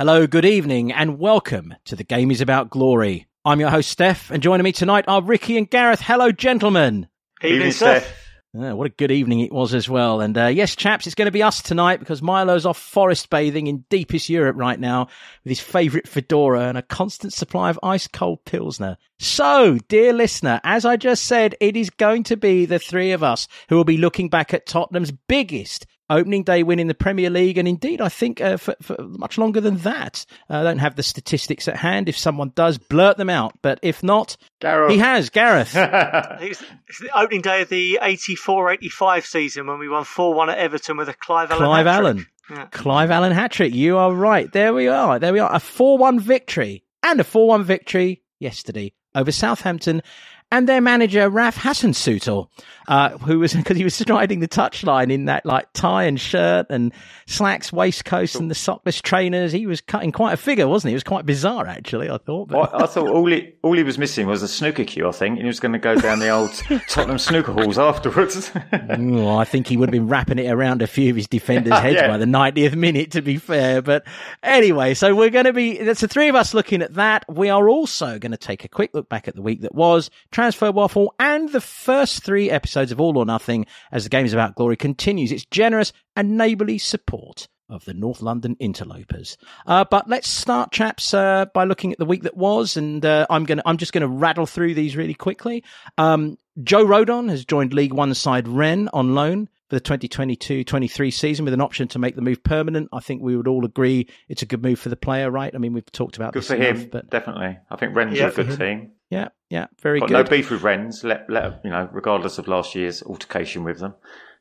Hello, 0.00 0.26
good 0.26 0.46
evening, 0.46 0.92
and 0.92 1.18
welcome 1.18 1.74
to 1.84 1.94
The 1.94 2.04
Game 2.04 2.30
is 2.30 2.40
About 2.40 2.70
Glory. 2.70 3.26
I'm 3.44 3.60
your 3.60 3.68
host, 3.68 3.90
Steph, 3.90 4.30
and 4.30 4.42
joining 4.42 4.64
me 4.64 4.72
tonight 4.72 5.04
are 5.06 5.20
Ricky 5.20 5.58
and 5.58 5.68
Gareth. 5.68 6.00
Hello, 6.00 6.32
gentlemen. 6.32 7.06
Evening, 7.42 7.70
Steph. 7.70 8.10
Uh, 8.58 8.74
what 8.74 8.86
a 8.86 8.94
good 8.96 9.10
evening 9.10 9.40
it 9.40 9.52
was 9.52 9.74
as 9.74 9.90
well. 9.90 10.22
And 10.22 10.38
uh, 10.38 10.46
yes, 10.46 10.74
chaps, 10.74 11.06
it's 11.06 11.14
going 11.14 11.26
to 11.26 11.30
be 11.30 11.42
us 11.42 11.60
tonight 11.60 12.00
because 12.00 12.22
Milo's 12.22 12.64
off 12.64 12.78
forest 12.78 13.28
bathing 13.28 13.66
in 13.66 13.84
deepest 13.90 14.30
Europe 14.30 14.56
right 14.56 14.80
now 14.80 15.08
with 15.44 15.50
his 15.50 15.60
favourite 15.60 16.08
fedora 16.08 16.62
and 16.62 16.78
a 16.78 16.82
constant 16.82 17.34
supply 17.34 17.68
of 17.68 17.78
ice 17.82 18.08
cold 18.08 18.46
Pilsner. 18.46 18.96
So, 19.18 19.78
dear 19.88 20.14
listener, 20.14 20.62
as 20.64 20.86
I 20.86 20.96
just 20.96 21.26
said, 21.26 21.56
it 21.60 21.76
is 21.76 21.90
going 21.90 22.22
to 22.24 22.38
be 22.38 22.64
the 22.64 22.78
three 22.78 23.12
of 23.12 23.22
us 23.22 23.48
who 23.68 23.76
will 23.76 23.84
be 23.84 23.98
looking 23.98 24.30
back 24.30 24.54
at 24.54 24.64
Tottenham's 24.64 25.12
biggest 25.12 25.86
opening 26.10 26.42
day 26.42 26.62
win 26.62 26.78
in 26.78 26.88
the 26.88 26.94
Premier 26.94 27.30
League, 27.30 27.56
and 27.56 27.66
indeed, 27.66 28.00
I 28.00 28.08
think 28.08 28.40
uh, 28.40 28.56
for, 28.56 28.74
for, 28.82 28.96
much 28.98 29.38
longer 29.38 29.60
than 29.60 29.78
that. 29.78 30.26
Uh, 30.50 30.58
I 30.58 30.62
don't 30.64 30.78
have 30.78 30.96
the 30.96 31.02
statistics 31.02 31.68
at 31.68 31.76
hand. 31.76 32.08
If 32.08 32.18
someone 32.18 32.52
does, 32.54 32.76
blurt 32.76 33.16
them 33.16 33.30
out. 33.30 33.52
But 33.62 33.78
if 33.82 34.02
not, 34.02 34.36
Gareth. 34.60 34.90
he 34.90 34.98
has. 34.98 35.30
Gareth. 35.30 35.72
it's, 35.74 36.62
it's 36.88 37.00
the 37.00 37.18
opening 37.18 37.42
day 37.42 37.62
of 37.62 37.68
the 37.68 38.00
84-85 38.02 39.24
season 39.24 39.66
when 39.66 39.78
we 39.78 39.88
won 39.88 40.04
4-1 40.04 40.52
at 40.52 40.58
Everton 40.58 40.96
with 40.96 41.08
a 41.08 41.14
Clive 41.14 41.50
Allen. 41.50 41.64
Clive. 41.64 41.86
Allen. 41.86 42.26
Yeah. 42.50 42.66
Clive 42.66 43.10
Allen 43.10 43.32
hat 43.32 43.52
trick. 43.52 43.72
You 43.72 43.96
are 43.96 44.12
right. 44.12 44.52
There 44.52 44.74
we 44.74 44.88
are. 44.88 45.18
There 45.18 45.32
we 45.32 45.38
are. 45.38 45.54
A 45.54 45.60
4 45.60 45.98
1 45.98 46.18
victory 46.18 46.84
and 47.02 47.20
a 47.20 47.24
4 47.24 47.46
1 47.46 47.62
victory 47.62 48.22
yesterday 48.40 48.92
over 49.14 49.30
Southampton 49.32 50.02
and 50.50 50.68
their 50.68 50.80
manager, 50.80 51.28
Ralph 51.28 51.56
Hasenhüttl, 51.56 52.48
uh, 52.88 53.10
who 53.18 53.38
was, 53.38 53.54
because 53.54 53.76
he 53.76 53.84
was 53.84 53.94
striding 53.94 54.40
the 54.40 54.48
touchline 54.48 55.12
in 55.12 55.26
that 55.26 55.46
like 55.46 55.72
tie 55.72 56.04
and 56.04 56.20
shirt 56.20 56.66
and 56.70 56.92
slacks, 57.26 57.72
waistcoat 57.72 58.34
and 58.34 58.50
the 58.50 58.54
sockless 58.54 59.00
trainers. 59.00 59.52
He 59.52 59.66
was 59.66 59.80
cutting 59.80 60.12
quite 60.12 60.32
a 60.32 60.36
figure, 60.36 60.66
wasn't 60.68 60.90
he? 60.90 60.94
It 60.94 60.96
was 60.96 61.04
quite 61.04 61.24
bizarre, 61.26 61.66
actually, 61.66 62.10
I 62.10 62.18
thought. 62.18 62.48
But... 62.48 62.74
I, 62.74 62.84
I 62.84 62.86
thought 62.86 63.08
all 63.08 63.26
he 63.26 63.52
all 63.62 63.76
he 63.76 63.82
was 63.82 63.98
missing 63.98 64.26
was 64.26 64.42
a 64.42 64.48
snooker 64.48 64.84
cue, 64.84 65.08
I 65.08 65.12
think, 65.12 65.34
and 65.34 65.42
he 65.42 65.46
was 65.46 65.60
going 65.60 65.72
to 65.72 65.78
go 65.78 65.94
down 65.94 66.18
the 66.18 66.30
old 66.30 66.50
Tottenham 66.88 67.18
snooker 67.18 67.52
halls 67.52 67.78
afterwards. 67.78 68.50
Oh, 68.92 69.36
I 69.36 69.44
think 69.44 69.66
he 69.66 69.76
would 69.76 69.88
have 69.88 69.92
been 69.92 70.08
wrapping 70.08 70.38
it 70.38 70.50
around 70.50 70.82
a 70.82 70.86
few 70.86 71.10
of 71.10 71.16
his 71.16 71.26
defenders' 71.26 71.78
heads 71.78 71.96
Yeah. 71.96 72.08
by 72.08 72.18
the 72.18 72.24
90th 72.24 72.74
minute, 72.74 73.12
to 73.12 73.22
be 73.22 73.36
fair. 73.36 73.82
But 73.82 74.04
anyway, 74.42 74.94
so 74.94 75.14
we're 75.14 75.30
going 75.30 75.44
to 75.44 75.52
be, 75.52 75.78
that's 75.78 76.00
the 76.00 76.08
three 76.08 76.28
of 76.28 76.34
us 76.34 76.54
looking 76.54 76.82
at 76.82 76.94
that. 76.94 77.24
We 77.28 77.48
are 77.50 77.68
also 77.68 78.18
going 78.18 78.32
to 78.32 78.38
take 78.38 78.64
a 78.64 78.68
quick 78.68 78.90
look 78.94 79.08
back 79.08 79.28
at 79.28 79.34
the 79.34 79.42
week 79.42 79.62
that 79.62 79.74
was, 79.74 80.10
Transfer 80.40 80.72
Waffle, 80.72 81.14
and 81.18 81.50
the 81.50 81.60
first 81.60 82.24
three 82.24 82.50
episodes 82.50 82.90
of 82.90 82.98
All 82.98 83.18
or 83.18 83.26
Nothing 83.26 83.66
as 83.92 84.04
the 84.04 84.08
Game 84.08 84.24
is 84.24 84.32
About 84.32 84.54
Glory 84.54 84.74
continues 84.74 85.32
its 85.32 85.44
generous 85.44 85.92
and 86.16 86.38
neighbourly 86.38 86.78
support 86.78 87.46
of 87.68 87.84
the 87.84 87.92
North 87.92 88.22
London 88.22 88.56
interlopers. 88.58 89.36
Uh, 89.66 89.84
but 89.90 90.08
let's 90.08 90.28
start, 90.28 90.72
chaps, 90.72 91.12
uh, 91.12 91.44
by 91.52 91.64
looking 91.64 91.92
at 91.92 91.98
the 91.98 92.06
week 92.06 92.22
that 92.22 92.38
was, 92.38 92.78
and 92.78 93.04
uh, 93.04 93.26
I'm 93.28 93.44
going 93.44 93.60
I'm 93.66 93.76
just 93.76 93.92
going 93.92 94.00
to 94.00 94.08
rattle 94.08 94.46
through 94.46 94.72
these 94.72 94.96
really 94.96 95.12
quickly. 95.12 95.62
Um, 95.98 96.38
Joe 96.64 96.86
Rodon 96.86 97.28
has 97.28 97.44
joined 97.44 97.74
League 97.74 97.92
One 97.92 98.14
side 98.14 98.48
Rennes 98.48 98.88
on 98.94 99.14
loan 99.14 99.50
for 99.70 99.76
the 99.76 99.80
2022-23 99.80 101.12
season 101.12 101.44
with 101.44 101.54
an 101.54 101.60
option 101.60 101.88
to 101.88 101.98
make 101.98 102.16
the 102.16 102.22
move 102.22 102.42
permanent. 102.42 102.88
I 102.92 103.00
think 103.00 103.22
we 103.22 103.36
would 103.36 103.48
all 103.48 103.64
agree 103.64 104.08
it's 104.28 104.42
a 104.42 104.46
good 104.46 104.62
move 104.62 104.78
for 104.80 104.88
the 104.88 104.96
player, 104.96 105.30
right? 105.30 105.54
I 105.54 105.58
mean, 105.58 105.72
we've 105.72 105.90
talked 105.92 106.16
about 106.16 106.32
good 106.32 106.40
this 106.42 106.48
for 106.48 106.56
enough, 106.56 106.82
him, 106.82 106.88
but 106.90 107.08
definitely. 107.10 107.58
I 107.70 107.76
think 107.76 107.94
Rennes 107.94 108.18
Yeah, 108.18 108.26
are 108.26 108.28
a 108.30 108.32
good 108.34 108.58
team. 108.58 108.92
yeah, 109.10 109.28
yeah, 109.48 109.66
very 109.80 110.00
Got 110.00 110.08
good. 110.08 110.14
no 110.14 110.24
beef 110.24 110.50
with 110.50 110.62
Rennes, 110.62 111.04
let, 111.04 111.30
let, 111.30 111.60
you 111.64 111.70
know, 111.70 111.88
regardless 111.92 112.38
of 112.38 112.48
last 112.48 112.74
year's 112.74 113.02
altercation 113.02 113.64
with 113.64 113.78
them. 113.78 113.94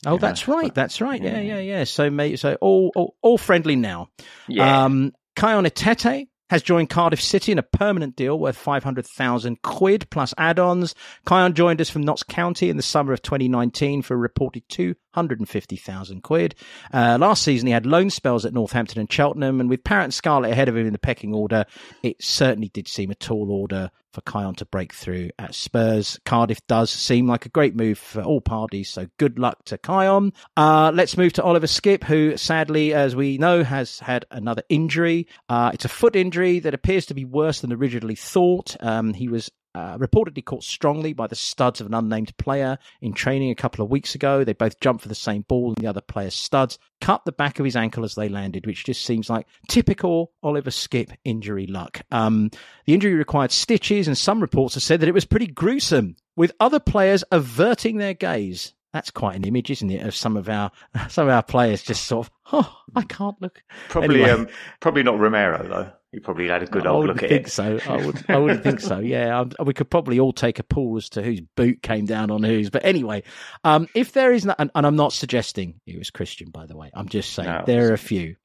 Oh, 0.06 0.14
Yeah, 0.14 0.20
that's 0.20 0.48
right. 0.48 0.74
That's 0.74 1.02
right. 1.02 1.22
Yeah, 1.22 1.40
yeah. 1.40 1.56
yeah, 1.56 1.60
yeah. 1.60 1.84
So, 1.84 2.10
mate, 2.10 2.40
so 2.40 2.56
all, 2.62 2.92
all, 2.96 3.16
all 3.22 3.38
friendly 3.38 3.76
now. 3.76 4.10
Yeah. 4.48 4.86
Um, 4.86 5.14
Kion 5.36 5.68
Etete 5.68 6.28
has 6.50 6.64
joined 6.64 6.90
Cardiff 6.90 7.22
City 7.22 7.52
in 7.52 7.60
a 7.60 7.64
permanent 7.64 8.16
deal 8.16 8.38
worth 8.38 8.58
500,000 8.58 9.62
quid 9.62 10.10
plus 10.10 10.34
add-ons. 10.38 10.96
Kion 11.26 11.54
joined 11.54 11.82
us 11.82 11.90
from 11.90 12.04
Notts 12.04 12.24
County 12.24 12.70
in 12.70 12.78
the 12.78 12.84
summer 12.84 13.14
of 13.14 13.22
2019 13.22 14.02
for 14.02 14.16
a 14.16 14.18
reported 14.18 14.64
250,000 14.70 16.22
quid. 16.22 16.56
Uh, 16.94 17.18
last 17.20 17.44
season 17.44 17.68
he 17.68 17.74
had 17.74 17.86
loan 17.86 18.10
spells 18.10 18.46
at 18.46 18.54
Northampton 18.54 19.00
and 19.00 19.12
Cheltenham 19.12 19.60
and 19.60 19.70
with 19.70 19.82
and 19.90 20.14
Scarlett 20.14 20.52
ahead 20.52 20.70
of 20.70 20.78
him 20.78 20.86
in 20.86 20.94
the 20.94 21.00
pecking 21.00 21.34
order, 21.34 21.66
it 22.04 22.24
certainly 22.24 22.70
did 22.70 22.88
seem 22.88 23.12
a 23.12 23.16
tall 23.16 23.52
order 23.52 23.92
for 24.12 24.22
Kion 24.22 24.56
to 24.58 24.66
break 24.66 24.94
through 24.94 25.30
at 25.38 25.56
Spurs. 25.56 26.20
Cardiff 26.26 26.66
does 26.68 26.90
seem 26.90 27.28
like 27.28 27.46
a 27.46 27.50
great 27.50 27.76
move 27.76 27.98
for 27.98 28.22
all 28.22 28.42
parties, 28.42 28.90
so 28.90 29.08
good 29.18 29.40
luck 29.40 29.64
to 29.66 29.78
Kion. 29.78 30.34
Uh, 30.58 30.92
let's 30.94 31.18
move 31.18 31.34
to 31.34 31.44
Oliver 31.44 31.68
Skipp, 31.68 32.04
who 32.04 32.38
sadly, 32.38 32.94
as 32.94 33.16
we 33.16 33.38
know, 33.38 33.64
has 33.64 34.00
had 34.00 34.26
another 34.32 34.64
injury. 34.70 35.28
Uh, 35.48 35.72
it's 35.74 35.86
a 35.86 35.90
foot 35.90 36.16
injury 36.16 36.60
that 36.60 36.74
appears 36.74 37.06
to 37.08 37.14
be 37.14 37.26
worse 37.26 37.62
than 37.62 37.74
originally 37.74 38.16
thought. 38.16 38.76
Um, 38.80 39.14
he 39.14 39.28
was 39.28 39.52
uh, 39.76 39.98
reportedly 39.98 40.44
caught 40.44 40.64
strongly 40.64 41.14
by 41.14 41.28
the 41.28 41.36
studs 41.36 41.80
of 41.80 41.88
an 41.88 41.94
unnamed 41.94 42.36
player 42.38 42.78
in 43.02 43.14
training 43.14 43.52
a 43.52 43.56
couple 43.56 43.84
of 43.84 43.92
weeks 43.92 44.16
ago. 44.16 44.44
They 44.44 44.54
both 44.54 44.80
jumped 44.80 45.04
for 45.04 45.10
the 45.10 45.16
same 45.16 45.44
ball, 45.44 45.70
and 45.70 45.78
the 45.78 45.88
other 45.88 46.02
player's 46.02 46.34
studs 46.34 46.80
cut 47.02 47.24
the 47.26 47.32
back 47.32 47.60
of 47.60 47.66
his 47.66 47.76
ankle 47.76 48.04
as 48.04 48.16
they 48.16 48.30
landed, 48.30 48.66
which 48.66 48.86
just 48.86 49.06
seems 49.06 49.30
like 49.30 49.48
typical 49.68 50.32
Oliver 50.42 50.72
Skipp 50.72 51.16
injury 51.24 51.68
luck. 51.68 52.02
Um, 52.12 52.50
the 52.86 52.94
injury 52.94 53.14
required 53.14 53.52
stitches, 53.52 54.08
and 54.08 54.18
some 54.18 54.42
reports 54.42 54.74
have 54.74 54.84
said 54.84 55.02
that 55.02 55.10
it 55.10 55.14
was 55.14 55.26
pretty 55.26 55.48
gruesome, 55.48 56.16
with 56.36 56.52
other 56.60 56.80
players 56.80 57.24
averting 57.32 57.98
their 57.98 58.14
gaze. 58.14 58.74
That's 58.92 59.12
quite 59.12 59.36
an 59.36 59.44
image, 59.44 59.70
isn't 59.70 59.92
it, 59.92 60.06
of 60.06 60.16
some 60.16 60.36
of 60.36 60.50
our 60.50 60.72
some 61.10 61.28
of 61.28 61.34
our 61.34 61.44
players 61.44 61.84
just 61.84 62.06
sort 62.06 62.28
of, 62.28 62.34
oh, 62.54 62.78
I 62.96 63.04
can't 63.04 63.40
look. 63.40 63.62
probably, 63.90 64.24
anyway. 64.24 64.32
um, 64.32 64.48
probably 64.80 65.04
not 65.04 65.20
Romero 65.20 65.68
though. 65.68 65.92
He 66.12 66.20
probably 66.20 66.48
had 66.48 66.64
a 66.64 66.66
good 66.66 66.88
I 66.88 66.90
old 66.90 67.06
look 67.06 67.22
at 67.22 67.30
think 67.30 67.48
it. 67.48 67.52
so. 67.52 67.80
I 67.88 68.04
would. 68.04 68.26
I 68.30 68.38
would 68.38 68.64
think 68.64 68.80
so. 68.80 68.98
Yeah, 69.00 69.42
um, 69.42 69.52
we 69.64 69.76
could 69.76 69.92
probably 69.92 70.20
all 70.20 70.34
take 70.34 70.58
a 70.58 70.64
pool 70.64 70.98
as 70.98 71.10
to 71.10 71.22
whose 71.22 71.42
boot 71.56 71.84
came 71.84 72.06
down 72.06 72.32
on 72.32 72.42
whose. 72.42 72.72
But 72.72 72.84
anyway, 72.84 73.22
um, 73.64 73.88
if 73.94 74.14
there 74.14 74.34
is, 74.34 74.44
not, 74.44 74.56
and, 74.58 74.72
and 74.74 74.88
I'm 74.88 74.96
not 74.96 75.14
suggesting 75.14 75.80
it 75.86 76.00
was 76.00 76.10
Cristian, 76.10 76.52
by 76.52 76.66
the 76.66 76.76
way. 76.76 76.90
I'm 76.96 77.10
just 77.10 77.34
saying 77.34 77.48
No, 77.50 77.64
there 77.68 77.92
are 77.92 77.94
a 77.94 77.98
few. 78.00 78.38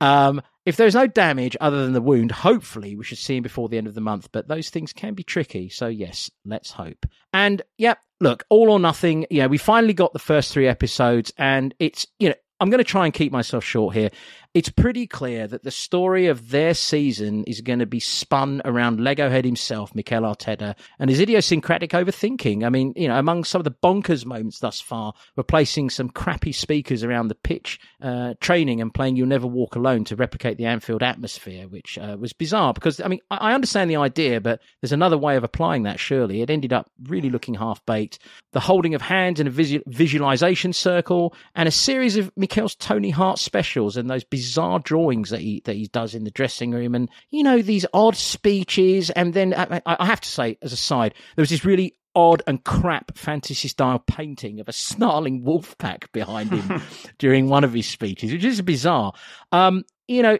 Um, 0.00 0.42
if 0.66 0.76
there's 0.76 0.94
no 0.94 1.06
damage 1.06 1.56
other 1.58 1.84
than 1.84 1.94
the 1.94 2.02
wound, 2.02 2.32
hopefully 2.32 2.96
we 2.96 3.04
should 3.04 3.18
see 3.18 3.36
him 3.36 3.42
before 3.42 3.70
the 3.70 3.78
end 3.78 3.86
of 3.86 3.94
the 3.94 4.00
month. 4.02 4.28
But 4.30 4.48
those 4.48 4.68
things 4.68 4.92
can 4.92 5.14
be 5.14 5.22
tricky. 5.22 5.70
So 5.70 5.86
yes, 5.86 6.30
let's 6.44 6.70
hope. 6.70 7.06
And 7.32 7.62
yep, 7.78 7.98
look, 8.20 8.44
all 8.50 8.70
or 8.70 8.78
nothing. 8.78 9.26
Yeah, 9.30 9.46
we 9.46 9.56
finally 9.56 9.94
got 9.94 10.12
the 10.12 10.18
first 10.18 10.52
three 10.52 10.68
episodes, 10.68 11.32
and 11.38 11.74
it's 11.78 12.06
you 12.18 12.28
know 12.28 12.34
I'm 12.60 12.70
going 12.70 12.78
to 12.78 12.84
try 12.84 13.04
and 13.04 13.14
keep 13.14 13.32
myself 13.32 13.64
short 13.64 13.94
here. 13.94 14.10
It's 14.56 14.70
pretty 14.70 15.06
clear 15.06 15.46
that 15.48 15.64
the 15.64 15.70
story 15.70 16.28
of 16.28 16.48
their 16.48 16.72
season 16.72 17.44
is 17.44 17.60
going 17.60 17.80
to 17.80 17.84
be 17.84 18.00
spun 18.00 18.62
around 18.64 19.00
Lego 19.00 19.28
head 19.28 19.44
himself, 19.44 19.94
Mikel 19.94 20.22
Arteta, 20.22 20.74
and 20.98 21.10
his 21.10 21.20
idiosyncratic 21.20 21.90
overthinking. 21.90 22.64
I 22.64 22.70
mean, 22.70 22.94
you 22.96 23.06
know, 23.06 23.18
among 23.18 23.44
some 23.44 23.60
of 23.60 23.66
the 23.66 23.70
bonkers 23.70 24.24
moments 24.24 24.60
thus 24.60 24.80
far, 24.80 25.12
replacing 25.36 25.90
some 25.90 26.08
crappy 26.08 26.52
speakers 26.52 27.04
around 27.04 27.28
the 27.28 27.34
pitch, 27.34 27.78
uh, 28.00 28.32
training 28.40 28.80
and 28.80 28.94
playing 28.94 29.16
You'll 29.16 29.26
Never 29.26 29.46
Walk 29.46 29.76
Alone 29.76 30.04
to 30.04 30.16
replicate 30.16 30.56
the 30.56 30.64
Anfield 30.64 31.02
atmosphere, 31.02 31.68
which 31.68 31.98
uh, 31.98 32.16
was 32.18 32.32
bizarre 32.32 32.72
because, 32.72 32.98
I 32.98 33.08
mean, 33.08 33.20
I 33.30 33.48
I 33.48 33.52
understand 33.52 33.90
the 33.90 33.96
idea, 33.96 34.40
but 34.40 34.62
there's 34.80 34.92
another 34.92 35.18
way 35.18 35.36
of 35.36 35.44
applying 35.44 35.82
that, 35.82 36.00
surely. 36.00 36.40
It 36.40 36.48
ended 36.48 36.72
up 36.72 36.90
really 37.04 37.28
looking 37.28 37.56
half 37.56 37.84
baked. 37.84 38.20
The 38.52 38.60
holding 38.60 38.94
of 38.94 39.02
hands 39.02 39.38
in 39.38 39.46
a 39.46 39.50
visu- 39.50 39.82
visualization 39.86 40.72
circle 40.72 41.34
and 41.54 41.68
a 41.68 41.70
series 41.72 42.16
of 42.16 42.32
Mikel's 42.38 42.74
Tony 42.74 43.10
Hart 43.10 43.38
specials 43.38 43.98
and 43.98 44.08
those 44.08 44.24
bizarre 44.24 44.45
drawings 44.54 45.30
that 45.30 45.40
he 45.40 45.62
that 45.64 45.76
he 45.76 45.86
does 45.88 46.14
in 46.14 46.24
the 46.24 46.30
dressing 46.30 46.70
room, 46.70 46.94
and 46.94 47.08
you 47.30 47.42
know 47.42 47.62
these 47.62 47.86
odd 47.92 48.16
speeches. 48.16 49.10
And 49.10 49.34
then 49.34 49.54
I, 49.54 49.80
I 49.86 49.96
I 50.00 50.06
have 50.06 50.20
to 50.20 50.28
say, 50.28 50.58
as 50.62 50.72
a 50.72 50.76
side, 50.76 51.14
there 51.34 51.42
was 51.42 51.50
this 51.50 51.64
really 51.64 51.96
odd 52.16 52.42
and 52.46 52.64
crap 52.64 53.16
fantasy 53.16 53.68
style 53.68 53.98
painting 53.98 54.58
of 54.58 54.68
a 54.68 54.72
snarling 54.72 55.44
wolf 55.44 55.76
pack 55.78 56.10
behind 56.12 56.50
him 56.50 56.80
during 57.18 57.48
one 57.48 57.62
of 57.62 57.74
his 57.74 57.86
speeches, 57.86 58.32
which 58.32 58.42
is 58.42 58.60
bizarre. 58.62 59.12
Um, 59.52 59.84
you 60.08 60.22
know, 60.22 60.38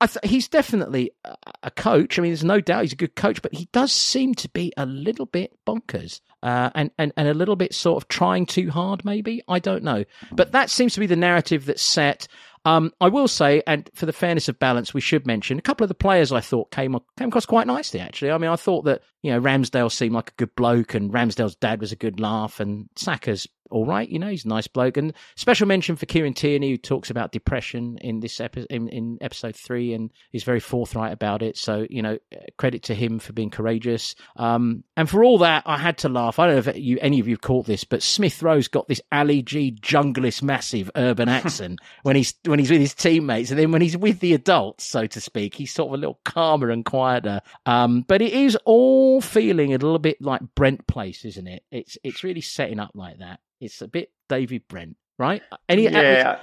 th- 0.00 0.18
he's 0.22 0.48
definitely 0.48 1.12
a, 1.24 1.34
a 1.64 1.70
coach. 1.70 2.18
I 2.18 2.22
mean, 2.22 2.30
there's 2.30 2.44
no 2.44 2.60
doubt 2.60 2.82
he's 2.82 2.92
a 2.92 2.96
good 2.96 3.16
coach, 3.16 3.40
but 3.40 3.54
he 3.54 3.68
does 3.72 3.90
seem 3.90 4.34
to 4.36 4.48
be 4.50 4.72
a 4.76 4.84
little 4.84 5.26
bit 5.26 5.58
bonkers. 5.66 6.20
Uh, 6.42 6.70
and, 6.74 6.90
and, 6.98 7.12
and 7.16 7.28
a 7.28 7.34
little 7.34 7.54
bit 7.54 7.72
sort 7.72 8.02
of 8.02 8.08
trying 8.08 8.44
too 8.44 8.68
hard, 8.68 9.04
maybe. 9.04 9.42
I 9.46 9.60
don't 9.60 9.84
know. 9.84 10.04
But 10.32 10.52
that 10.52 10.70
seems 10.70 10.92
to 10.94 11.00
be 11.00 11.06
the 11.06 11.14
narrative 11.14 11.66
that's 11.66 11.82
set. 11.82 12.26
Um, 12.64 12.92
I 13.00 13.08
will 13.08 13.28
say, 13.28 13.62
and 13.66 13.90
for 13.94 14.06
the 14.06 14.12
fairness 14.12 14.48
of 14.48 14.58
balance, 14.58 14.94
we 14.94 15.00
should 15.00 15.26
mention 15.26 15.58
a 15.58 15.62
couple 15.62 15.84
of 15.84 15.88
the 15.88 15.94
players 15.94 16.30
I 16.30 16.40
thought 16.40 16.70
came 16.70 16.96
came 17.18 17.28
across 17.28 17.46
quite 17.46 17.66
nicely. 17.66 17.98
Actually, 17.98 18.30
I 18.30 18.38
mean, 18.38 18.50
I 18.50 18.56
thought 18.56 18.84
that 18.84 19.02
you 19.22 19.32
know 19.32 19.40
Ramsdale 19.40 19.90
seemed 19.90 20.14
like 20.14 20.30
a 20.30 20.34
good 20.36 20.54
bloke, 20.54 20.94
and 20.94 21.12
Ramsdale's 21.12 21.56
dad 21.56 21.80
was 21.80 21.90
a 21.92 21.96
good 21.96 22.20
laugh, 22.20 22.60
and 22.60 22.88
Saka's 22.96 23.48
all 23.72 23.86
right. 23.86 24.08
You 24.08 24.18
know, 24.18 24.28
he's 24.28 24.44
a 24.44 24.48
nice 24.48 24.66
bloke. 24.66 24.96
And 24.96 25.12
special 25.34 25.66
mention 25.66 25.96
for 25.96 26.06
Kieran 26.06 26.34
Tierney, 26.34 26.70
who 26.70 26.76
talks 26.76 27.10
about 27.10 27.32
depression 27.32 27.98
in 27.98 28.20
this 28.20 28.38
epi- 28.40 28.66
in, 28.70 28.88
in 28.88 29.18
episode 29.20 29.56
three 29.56 29.94
and 29.94 30.12
is 30.32 30.44
very 30.44 30.60
forthright 30.60 31.12
about 31.12 31.42
it. 31.42 31.56
So, 31.56 31.86
you 31.88 32.02
know, 32.02 32.18
credit 32.58 32.84
to 32.84 32.94
him 32.94 33.18
for 33.18 33.32
being 33.32 33.50
courageous. 33.50 34.14
Um, 34.36 34.84
and 34.96 35.08
for 35.08 35.24
all 35.24 35.38
that, 35.38 35.64
I 35.66 35.78
had 35.78 35.98
to 35.98 36.08
laugh. 36.08 36.38
I 36.38 36.46
don't 36.46 36.64
know 36.66 36.70
if 36.70 36.76
you, 36.76 36.98
any 37.00 37.18
of 37.18 37.26
you 37.26 37.36
caught 37.38 37.66
this, 37.66 37.84
but 37.84 38.02
Smith 38.02 38.42
Rowe's 38.42 38.68
got 38.68 38.88
this 38.88 39.00
Ali 39.10 39.42
G 39.42 39.72
junglist 39.80 40.42
massive 40.42 40.90
urban 40.94 41.28
accent 41.30 41.80
when 42.02 42.16
he's 42.16 42.34
when 42.44 42.58
he's 42.58 42.70
with 42.70 42.80
his 42.80 42.94
teammates, 42.94 43.50
and 43.50 43.58
then 43.58 43.72
when 43.72 43.82
he's 43.82 43.96
with 43.96 44.20
the 44.20 44.34
adults, 44.34 44.84
so 44.84 45.06
to 45.06 45.20
speak, 45.20 45.54
he's 45.54 45.72
sort 45.72 45.88
of 45.88 45.94
a 45.94 45.96
little 45.96 46.20
calmer 46.24 46.70
and 46.70 46.84
quieter. 46.84 47.40
Um, 47.66 48.02
but 48.06 48.20
it 48.20 48.32
is 48.32 48.56
all 48.64 49.20
feeling 49.20 49.70
a 49.70 49.78
little 49.78 49.98
bit 49.98 50.20
like 50.20 50.42
Brent 50.54 50.86
Place, 50.86 51.24
isn't 51.24 51.46
it? 51.46 51.62
It's 51.70 51.96
it's 52.04 52.22
really 52.22 52.40
setting 52.40 52.78
up 52.78 52.90
like 52.94 53.18
that. 53.18 53.40
It's 53.62 53.80
a 53.80 53.88
bit 53.88 54.10
David 54.28 54.66
Brent, 54.68 54.96
right? 55.18 55.40
Any 55.68 55.84
yeah. 55.84 56.40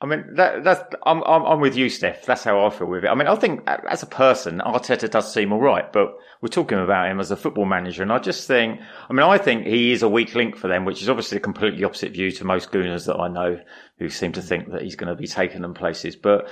I 0.00 0.06
mean, 0.06 0.34
that, 0.34 0.62
that's 0.62 0.94
I'm, 1.04 1.24
I'm, 1.24 1.44
I'm 1.44 1.60
with 1.60 1.76
you, 1.76 1.88
Steph. 1.88 2.24
That's 2.24 2.44
how 2.44 2.64
I 2.64 2.70
feel 2.70 2.86
with 2.86 3.04
it. 3.04 3.08
I 3.08 3.14
mean, 3.14 3.26
I 3.26 3.34
think 3.34 3.62
as 3.66 4.02
a 4.02 4.06
person, 4.06 4.60
Arteta 4.64 5.10
does 5.10 5.32
seem 5.32 5.52
all 5.52 5.60
right, 5.60 5.92
but 5.92 6.14
we're 6.40 6.48
talking 6.48 6.78
about 6.78 7.10
him 7.10 7.18
as 7.18 7.32
a 7.32 7.36
football 7.36 7.64
manager, 7.64 8.02
and 8.02 8.12
I 8.12 8.18
just 8.18 8.46
think, 8.46 8.80
I 9.08 9.12
mean, 9.12 9.24
I 9.24 9.38
think 9.38 9.66
he 9.66 9.90
is 9.90 10.02
a 10.02 10.08
weak 10.08 10.34
link 10.36 10.56
for 10.56 10.68
them, 10.68 10.84
which 10.84 11.02
is 11.02 11.08
obviously 11.08 11.38
a 11.38 11.40
completely 11.40 11.82
opposite 11.82 12.12
view 12.12 12.30
to 12.32 12.44
most 12.44 12.70
Gooners 12.70 13.06
that 13.06 13.16
I 13.16 13.28
know 13.28 13.60
who 13.98 14.08
seem 14.08 14.32
to 14.32 14.42
think 14.42 14.70
that 14.70 14.82
he's 14.82 14.96
going 14.96 15.08
to 15.08 15.20
be 15.20 15.26
taking 15.26 15.62
them 15.62 15.74
places. 15.74 16.14
But 16.14 16.48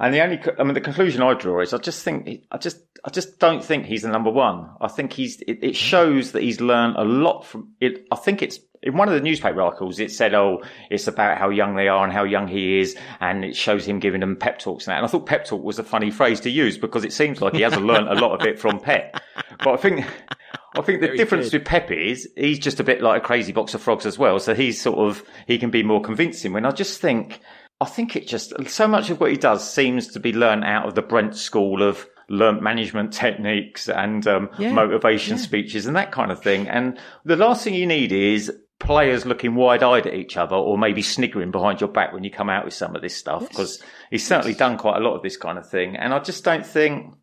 and 0.00 0.12
the 0.12 0.22
only, 0.22 0.40
I 0.58 0.64
mean, 0.64 0.74
the 0.74 0.80
conclusion 0.80 1.22
I 1.22 1.34
draw 1.34 1.60
is 1.60 1.72
I 1.72 1.78
just 1.78 2.02
think, 2.02 2.28
I 2.50 2.58
just, 2.58 2.78
I 3.04 3.10
just 3.10 3.38
don't 3.38 3.62
think 3.62 3.86
he's 3.86 4.02
the 4.02 4.08
number 4.08 4.30
one. 4.30 4.70
I 4.80 4.88
think 4.88 5.12
he's, 5.12 5.40
it, 5.42 5.62
it 5.62 5.76
shows 5.76 6.32
that 6.32 6.42
he's 6.42 6.60
learned 6.60 6.96
a 6.96 7.04
lot 7.04 7.42
from 7.42 7.74
it. 7.80 8.06
I 8.10 8.16
think 8.16 8.42
it's, 8.42 8.58
in 8.84 8.96
one 8.96 9.08
of 9.08 9.14
the 9.14 9.20
newspaper 9.20 9.62
articles, 9.62 9.98
it 9.98 10.10
said, 10.10 10.34
"Oh, 10.34 10.62
it's 10.90 11.08
about 11.08 11.38
how 11.38 11.48
young 11.48 11.74
they 11.74 11.88
are 11.88 12.04
and 12.04 12.12
how 12.12 12.24
young 12.24 12.46
he 12.46 12.78
is, 12.78 12.96
and 13.20 13.44
it 13.44 13.56
shows 13.56 13.86
him 13.86 13.98
giving 13.98 14.20
them 14.20 14.36
pep 14.36 14.58
talks 14.58 14.86
and 14.86 14.92
that." 14.92 14.98
And 14.98 15.06
I 15.06 15.08
thought 15.08 15.26
pep 15.26 15.46
talk 15.46 15.64
was 15.64 15.78
a 15.78 15.82
funny 15.82 16.10
phrase 16.10 16.38
to 16.40 16.50
use 16.50 16.76
because 16.76 17.04
it 17.04 17.12
seems 17.12 17.40
like 17.40 17.54
he 17.54 17.62
hasn't 17.62 17.86
learned 17.86 18.08
a 18.08 18.14
lot 18.14 18.38
of 18.38 18.46
it 18.46 18.58
from 18.58 18.78
Pep. 18.78 19.20
But 19.64 19.72
I 19.72 19.76
think, 19.76 20.06
I 20.76 20.82
think 20.82 21.00
the 21.00 21.06
Very 21.08 21.16
difference 21.16 21.50
good. 21.50 21.60
with 21.60 21.66
Pep 21.66 21.90
is 21.90 22.28
he's 22.36 22.58
just 22.58 22.78
a 22.78 22.84
bit 22.84 23.00
like 23.00 23.22
a 23.22 23.24
crazy 23.24 23.52
box 23.52 23.72
of 23.72 23.80
frogs 23.80 24.04
as 24.04 24.18
well. 24.18 24.38
So 24.38 24.54
he's 24.54 24.80
sort 24.80 24.98
of 24.98 25.24
he 25.46 25.58
can 25.58 25.70
be 25.70 25.82
more 25.82 26.02
convincing. 26.02 26.52
When 26.52 26.66
I 26.66 26.70
just 26.70 27.00
think, 27.00 27.40
I 27.80 27.86
think 27.86 28.16
it 28.16 28.28
just 28.28 28.52
so 28.68 28.86
much 28.86 29.08
of 29.08 29.18
what 29.18 29.30
he 29.30 29.38
does 29.38 29.68
seems 29.68 30.08
to 30.08 30.20
be 30.20 30.32
learned 30.32 30.64
out 30.64 30.86
of 30.86 30.94
the 30.94 31.02
Brent 31.02 31.36
school 31.36 31.82
of 31.82 32.06
learnt 32.28 32.62
management 32.62 33.12
techniques 33.12 33.88
and 33.88 34.26
um, 34.26 34.48
yeah, 34.58 34.72
motivation 34.72 35.36
yeah. 35.36 35.42
speeches 35.42 35.86
and 35.86 35.96
that 35.96 36.12
kind 36.12 36.30
of 36.32 36.42
thing. 36.42 36.68
And 36.68 36.98
the 37.24 37.36
last 37.36 37.64
thing 37.64 37.74
you 37.74 37.86
need 37.86 38.12
is 38.12 38.52
players 38.84 39.26
looking 39.26 39.54
wide 39.54 39.82
eyed 39.82 40.06
at 40.06 40.14
each 40.14 40.36
other 40.36 40.54
or 40.54 40.78
maybe 40.78 41.02
sniggering 41.02 41.50
behind 41.50 41.80
your 41.80 41.88
back 41.88 42.12
when 42.12 42.22
you 42.22 42.30
come 42.30 42.50
out 42.50 42.64
with 42.64 42.74
some 42.74 42.94
of 42.94 43.02
this 43.02 43.16
stuff 43.16 43.48
because 43.48 43.78
yes. 43.80 43.90
he's 44.10 44.26
certainly 44.26 44.52
yes. 44.52 44.58
done 44.58 44.78
quite 44.78 44.96
a 44.96 45.00
lot 45.00 45.16
of 45.16 45.22
this 45.22 45.36
kind 45.36 45.58
of 45.58 45.68
thing. 45.68 45.96
And 45.96 46.12
I 46.14 46.18
just 46.20 46.44
don't 46.44 46.64
think, 46.66 47.14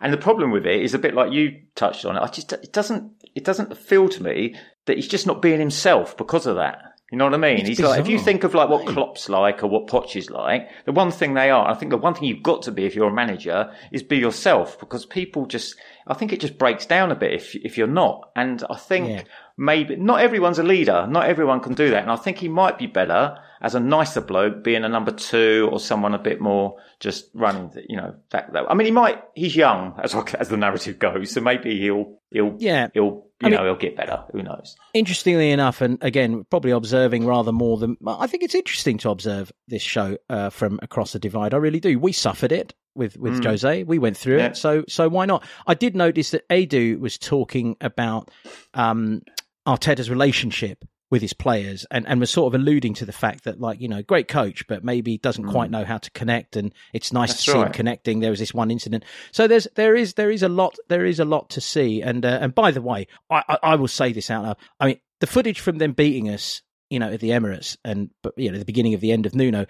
and 0.00 0.12
the 0.12 0.18
problem 0.18 0.50
with 0.50 0.66
it 0.66 0.82
is 0.82 0.94
a 0.94 0.98
bit 0.98 1.14
like 1.14 1.32
you 1.32 1.60
touched 1.74 2.04
on 2.04 2.16
it. 2.16 2.20
I 2.20 2.28
just, 2.28 2.52
it 2.52 2.72
doesn't, 2.72 3.12
it 3.34 3.44
doesn't 3.44 3.76
feel 3.76 4.08
to 4.08 4.22
me 4.22 4.56
that 4.86 4.96
he's 4.96 5.08
just 5.08 5.26
not 5.26 5.42
being 5.42 5.60
himself 5.60 6.16
because 6.16 6.46
of 6.46 6.56
that. 6.56 6.78
You 7.12 7.18
know 7.18 7.24
what 7.24 7.34
I 7.34 7.38
mean? 7.38 7.58
It's 7.58 7.68
He's 7.68 7.78
bizarre. 7.78 7.90
like, 7.96 8.00
if 8.02 8.08
you 8.08 8.20
think 8.20 8.44
of 8.44 8.54
like 8.54 8.68
what 8.68 8.86
Klopp's 8.86 9.28
like 9.28 9.64
or 9.64 9.66
what 9.66 9.88
Poch 9.88 10.14
is 10.14 10.30
like, 10.30 10.68
the 10.86 10.92
one 10.92 11.10
thing 11.10 11.34
they 11.34 11.50
are, 11.50 11.68
I 11.68 11.74
think 11.74 11.90
the 11.90 11.96
one 11.96 12.14
thing 12.14 12.22
you've 12.22 12.44
got 12.44 12.62
to 12.62 12.70
be 12.70 12.84
if 12.84 12.94
you're 12.94 13.08
a 13.08 13.12
manager 13.12 13.72
is 13.90 14.04
be 14.04 14.18
yourself 14.18 14.78
because 14.78 15.06
people 15.06 15.46
just, 15.46 15.74
I 16.06 16.14
think 16.14 16.32
it 16.32 16.40
just 16.40 16.56
breaks 16.56 16.86
down 16.86 17.10
a 17.10 17.16
bit 17.16 17.32
if, 17.32 17.56
if 17.56 17.76
you're 17.76 17.88
not. 17.88 18.30
And 18.36 18.62
I 18.70 18.76
think 18.76 19.08
yeah 19.08 19.22
maybe 19.60 19.94
not 19.94 20.22
everyone's 20.22 20.58
a 20.58 20.62
leader. 20.62 21.06
Not 21.06 21.26
everyone 21.26 21.60
can 21.60 21.74
do 21.74 21.90
that. 21.90 22.02
And 22.02 22.10
I 22.10 22.16
think 22.16 22.38
he 22.38 22.48
might 22.48 22.78
be 22.78 22.86
better 22.86 23.36
as 23.60 23.74
a 23.74 23.80
nicer 23.80 24.22
bloke 24.22 24.64
being 24.64 24.84
a 24.84 24.88
number 24.88 25.10
two 25.10 25.68
or 25.70 25.78
someone 25.78 26.14
a 26.14 26.18
bit 26.18 26.40
more 26.40 26.78
just 26.98 27.26
running, 27.34 27.70
you 27.86 27.98
know, 27.98 28.14
that, 28.30 28.50
that. 28.54 28.64
I 28.70 28.74
mean, 28.74 28.86
he 28.86 28.90
might, 28.90 29.22
he's 29.34 29.54
young 29.54 30.00
as, 30.02 30.14
as 30.38 30.48
the 30.48 30.56
narrative 30.56 30.98
goes. 30.98 31.32
So 31.32 31.42
maybe 31.42 31.78
he'll, 31.78 32.18
he'll, 32.30 32.56
yeah, 32.58 32.88
he'll, 32.94 33.26
you 33.42 33.48
I 33.48 33.48
know, 33.50 33.56
mean, 33.58 33.66
he'll 33.66 33.76
get 33.76 33.96
better. 33.98 34.24
Who 34.32 34.42
knows? 34.42 34.76
Interestingly 34.94 35.50
enough, 35.50 35.82
and 35.82 35.98
again, 36.00 36.46
probably 36.50 36.70
observing 36.70 37.26
rather 37.26 37.52
more 37.52 37.76
than, 37.76 37.98
I 38.06 38.26
think 38.26 38.42
it's 38.42 38.54
interesting 38.54 38.96
to 38.98 39.10
observe 39.10 39.52
this 39.68 39.82
show 39.82 40.16
uh, 40.30 40.48
from 40.48 40.78
across 40.80 41.12
the 41.12 41.18
divide. 41.18 41.52
I 41.52 41.58
really 41.58 41.80
do. 41.80 41.98
We 41.98 42.12
suffered 42.12 42.52
it 42.52 42.72
with 42.94 43.16
with 43.16 43.40
mm. 43.40 43.44
Jose. 43.44 43.82
We 43.84 43.98
went 43.98 44.16
through 44.16 44.38
yeah. 44.38 44.48
it, 44.48 44.56
so 44.56 44.84
so 44.88 45.08
why 45.08 45.24
not? 45.24 45.44
I 45.66 45.74
did 45.74 45.94
notice 45.94 46.32
that 46.32 46.46
Adu 46.48 46.98
was 46.98 47.18
talking 47.18 47.76
about 47.80 48.30
um, 48.74 49.22
Arteta's 49.66 50.10
relationship 50.10 50.84
with 51.10 51.22
his 51.22 51.32
players 51.32 51.84
and, 51.90 52.06
and 52.06 52.20
was 52.20 52.30
sort 52.30 52.54
of 52.54 52.60
alluding 52.60 52.94
to 52.94 53.04
the 53.04 53.12
fact 53.12 53.44
that 53.44 53.60
like 53.60 53.80
you 53.80 53.88
know 53.88 54.00
great 54.02 54.28
coach 54.28 54.64
but 54.68 54.84
maybe 54.84 55.18
doesn't 55.18 55.44
mm. 55.44 55.50
quite 55.50 55.70
know 55.70 55.84
how 55.84 55.98
to 55.98 56.10
connect 56.12 56.56
and 56.56 56.72
it's 56.92 57.12
nice 57.12 57.30
That's 57.30 57.44
to 57.46 57.50
see 57.50 57.58
him 57.58 57.72
connecting. 57.72 58.20
There 58.20 58.30
was 58.30 58.38
this 58.38 58.54
one 58.54 58.70
incident. 58.70 59.04
So 59.32 59.48
there's 59.48 59.66
there 59.74 59.96
is 59.96 60.14
there 60.14 60.30
is 60.30 60.42
a 60.42 60.48
lot 60.48 60.76
there 60.88 61.04
is 61.04 61.18
a 61.18 61.24
lot 61.24 61.50
to 61.50 61.60
see. 61.60 62.00
And 62.00 62.24
uh, 62.24 62.38
and 62.40 62.54
by 62.54 62.70
the 62.70 62.82
way 62.82 63.08
I, 63.28 63.42
I, 63.48 63.58
I 63.62 63.74
will 63.74 63.88
say 63.88 64.12
this 64.12 64.30
out 64.30 64.44
loud. 64.44 64.56
I 64.78 64.86
mean 64.86 65.00
the 65.18 65.26
footage 65.26 65.60
from 65.60 65.78
them 65.78 65.92
beating 65.92 66.28
us 66.28 66.62
you 66.90 66.98
know 66.98 67.10
at 67.10 67.20
the 67.20 67.30
Emirates 67.30 67.76
and 67.84 68.10
but 68.22 68.32
you 68.36 68.50
know 68.52 68.58
the 68.58 68.64
beginning 68.64 68.94
of 68.94 69.00
the 69.00 69.12
end 69.12 69.26
of 69.26 69.34
Nuno 69.34 69.66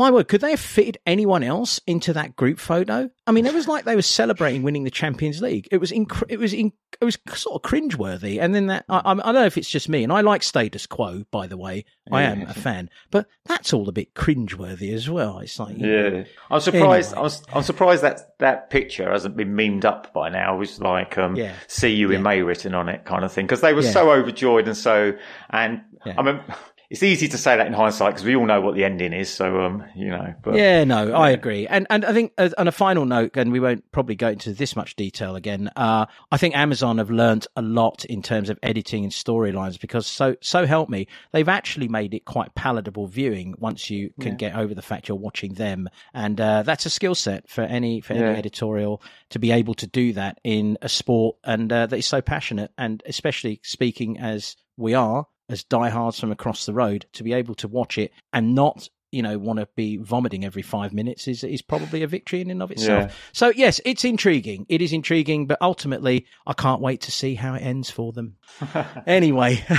my 0.00 0.10
word, 0.10 0.28
could 0.28 0.40
they 0.40 0.50
have 0.50 0.60
fitted 0.60 0.96
anyone 1.04 1.42
else 1.42 1.78
into 1.86 2.14
that 2.14 2.34
group 2.34 2.58
photo? 2.58 3.10
I 3.26 3.32
mean, 3.32 3.44
it 3.44 3.52
was 3.52 3.68
like 3.68 3.84
they 3.84 3.96
were 3.96 4.02
celebrating 4.02 4.62
winning 4.62 4.84
the 4.84 4.90
Champions 4.90 5.42
League. 5.42 5.68
It 5.70 5.76
was 5.76 5.92
inc- 5.92 6.24
it 6.30 6.38
was 6.38 6.54
in- 6.54 6.72
it 7.00 7.04
was 7.04 7.18
sort 7.34 7.62
of 7.62 7.70
cringeworthy. 7.70 8.40
And 8.40 8.54
then 8.54 8.68
that 8.68 8.86
I, 8.88 9.02
I, 9.04 9.14
don't 9.14 9.34
know 9.34 9.44
if 9.44 9.58
it's 9.58 9.68
just 9.68 9.90
me, 9.90 10.02
and 10.02 10.10
I 10.10 10.22
like 10.22 10.42
status 10.42 10.86
quo, 10.86 11.24
by 11.30 11.46
the 11.46 11.58
way. 11.58 11.84
I 12.12 12.22
am 12.22 12.42
a 12.42 12.54
fan, 12.54 12.90
but 13.12 13.26
that's 13.44 13.72
all 13.72 13.88
a 13.88 13.92
bit 13.92 14.14
cringeworthy 14.14 14.92
as 14.92 15.08
well. 15.08 15.38
It's 15.38 15.60
like 15.60 15.78
yeah. 15.78 16.24
I'm 16.50 16.60
surprised. 16.60 17.12
Anyway. 17.12 17.30
I 17.52 17.56
I'm 17.56 17.62
surprised 17.62 18.02
that 18.02 18.38
that 18.38 18.70
picture 18.70 19.08
hasn't 19.12 19.36
been 19.36 19.54
memed 19.54 19.84
up 19.84 20.12
by 20.12 20.28
now. 20.28 20.56
It 20.56 20.58
was 20.58 20.80
like 20.80 21.18
um, 21.18 21.36
yeah. 21.36 21.54
"See 21.68 21.94
you 21.94 22.10
yeah. 22.10 22.16
in 22.16 22.22
May" 22.24 22.42
written 22.42 22.74
on 22.74 22.88
it, 22.88 23.04
kind 23.04 23.24
of 23.24 23.32
thing, 23.32 23.46
because 23.46 23.60
they 23.60 23.74
were 23.74 23.82
yeah. 23.82 23.92
so 23.92 24.10
overjoyed 24.10 24.66
and 24.66 24.76
so 24.76 25.12
and 25.50 25.82
I 26.04 26.22
mean 26.22 26.40
it's 26.90 27.04
easy 27.04 27.28
to 27.28 27.38
say 27.38 27.56
that 27.56 27.68
in 27.68 27.72
hindsight 27.72 28.14
because 28.14 28.24
we 28.24 28.34
all 28.34 28.46
know 28.46 28.60
what 28.60 28.74
the 28.74 28.84
ending 28.84 29.12
is. 29.12 29.30
So, 29.30 29.60
um, 29.60 29.84
you 29.94 30.08
know. 30.08 30.34
But, 30.42 30.56
yeah, 30.56 30.82
no, 30.82 31.06
yeah. 31.06 31.16
I 31.16 31.30
agree. 31.30 31.68
And 31.68 31.86
and 31.88 32.04
I 32.04 32.12
think 32.12 32.32
uh, 32.36 32.50
on 32.58 32.66
a 32.66 32.72
final 32.72 33.06
note, 33.06 33.36
and 33.36 33.52
we 33.52 33.60
won't 33.60 33.90
probably 33.92 34.16
go 34.16 34.28
into 34.28 34.52
this 34.52 34.74
much 34.74 34.96
detail 34.96 35.36
again. 35.36 35.70
Uh, 35.76 36.06
I 36.32 36.36
think 36.36 36.56
Amazon 36.56 36.98
have 36.98 37.08
learnt 37.08 37.46
a 37.54 37.62
lot 37.62 38.04
in 38.06 38.22
terms 38.22 38.50
of 38.50 38.58
editing 38.64 39.04
and 39.04 39.12
storylines 39.12 39.80
because 39.80 40.04
so 40.08 40.34
so 40.40 40.66
help 40.66 40.88
me, 40.88 41.06
they've 41.30 41.48
actually 41.48 41.86
made 41.86 42.12
it 42.12 42.24
quite 42.24 42.56
palatable 42.56 43.06
viewing 43.06 43.54
once 43.58 43.88
you 43.88 44.12
can 44.20 44.32
yeah. 44.32 44.50
get 44.50 44.56
over 44.56 44.74
the 44.74 44.82
fact 44.82 45.08
you're 45.08 45.16
watching 45.16 45.54
them, 45.54 45.88
and 46.12 46.40
uh, 46.40 46.64
that's 46.64 46.86
a 46.86 46.90
skill 46.90 47.14
set 47.14 47.48
for 47.48 47.62
any 47.62 48.00
for 48.00 48.14
any 48.14 48.36
editorial 48.36 49.00
to 49.28 49.38
be 49.38 49.52
able 49.52 49.74
to 49.74 49.86
do 49.86 50.12
that 50.12 50.40
in 50.42 50.76
a 50.82 50.88
sport 50.88 51.36
and 51.44 51.72
uh, 51.72 51.86
that 51.86 51.98
is 51.98 52.06
so 52.06 52.20
passionate 52.20 52.72
and 52.76 53.02
especially 53.06 53.60
speaking 53.62 54.18
as 54.18 54.56
we 54.76 54.94
are 54.94 55.26
as 55.50 55.64
diehards 55.64 56.18
from 56.18 56.32
across 56.32 56.66
the 56.66 56.72
road 56.72 57.06
to 57.12 57.22
be 57.22 57.32
able 57.32 57.54
to 57.56 57.68
watch 57.68 57.98
it 57.98 58.12
and 58.32 58.54
not 58.54 58.88
you 59.10 59.22
know 59.22 59.38
want 59.38 59.58
to 59.58 59.68
be 59.74 59.96
vomiting 59.96 60.44
every 60.44 60.62
five 60.62 60.92
minutes 60.92 61.26
is 61.26 61.42
is 61.44 61.62
probably 61.62 62.02
a 62.02 62.06
victory 62.06 62.40
in 62.40 62.50
and 62.50 62.62
of 62.62 62.70
itself. 62.70 63.10
Yeah. 63.10 63.16
So 63.32 63.52
yes, 63.54 63.80
it's 63.84 64.04
intriguing. 64.04 64.66
It 64.68 64.80
is 64.80 64.92
intriguing, 64.92 65.46
but 65.46 65.58
ultimately, 65.60 66.26
I 66.46 66.52
can't 66.52 66.80
wait 66.80 67.02
to 67.02 67.12
see 67.12 67.34
how 67.34 67.54
it 67.54 67.60
ends 67.60 67.90
for 67.90 68.12
them. 68.12 68.36
anyway. 69.06 69.64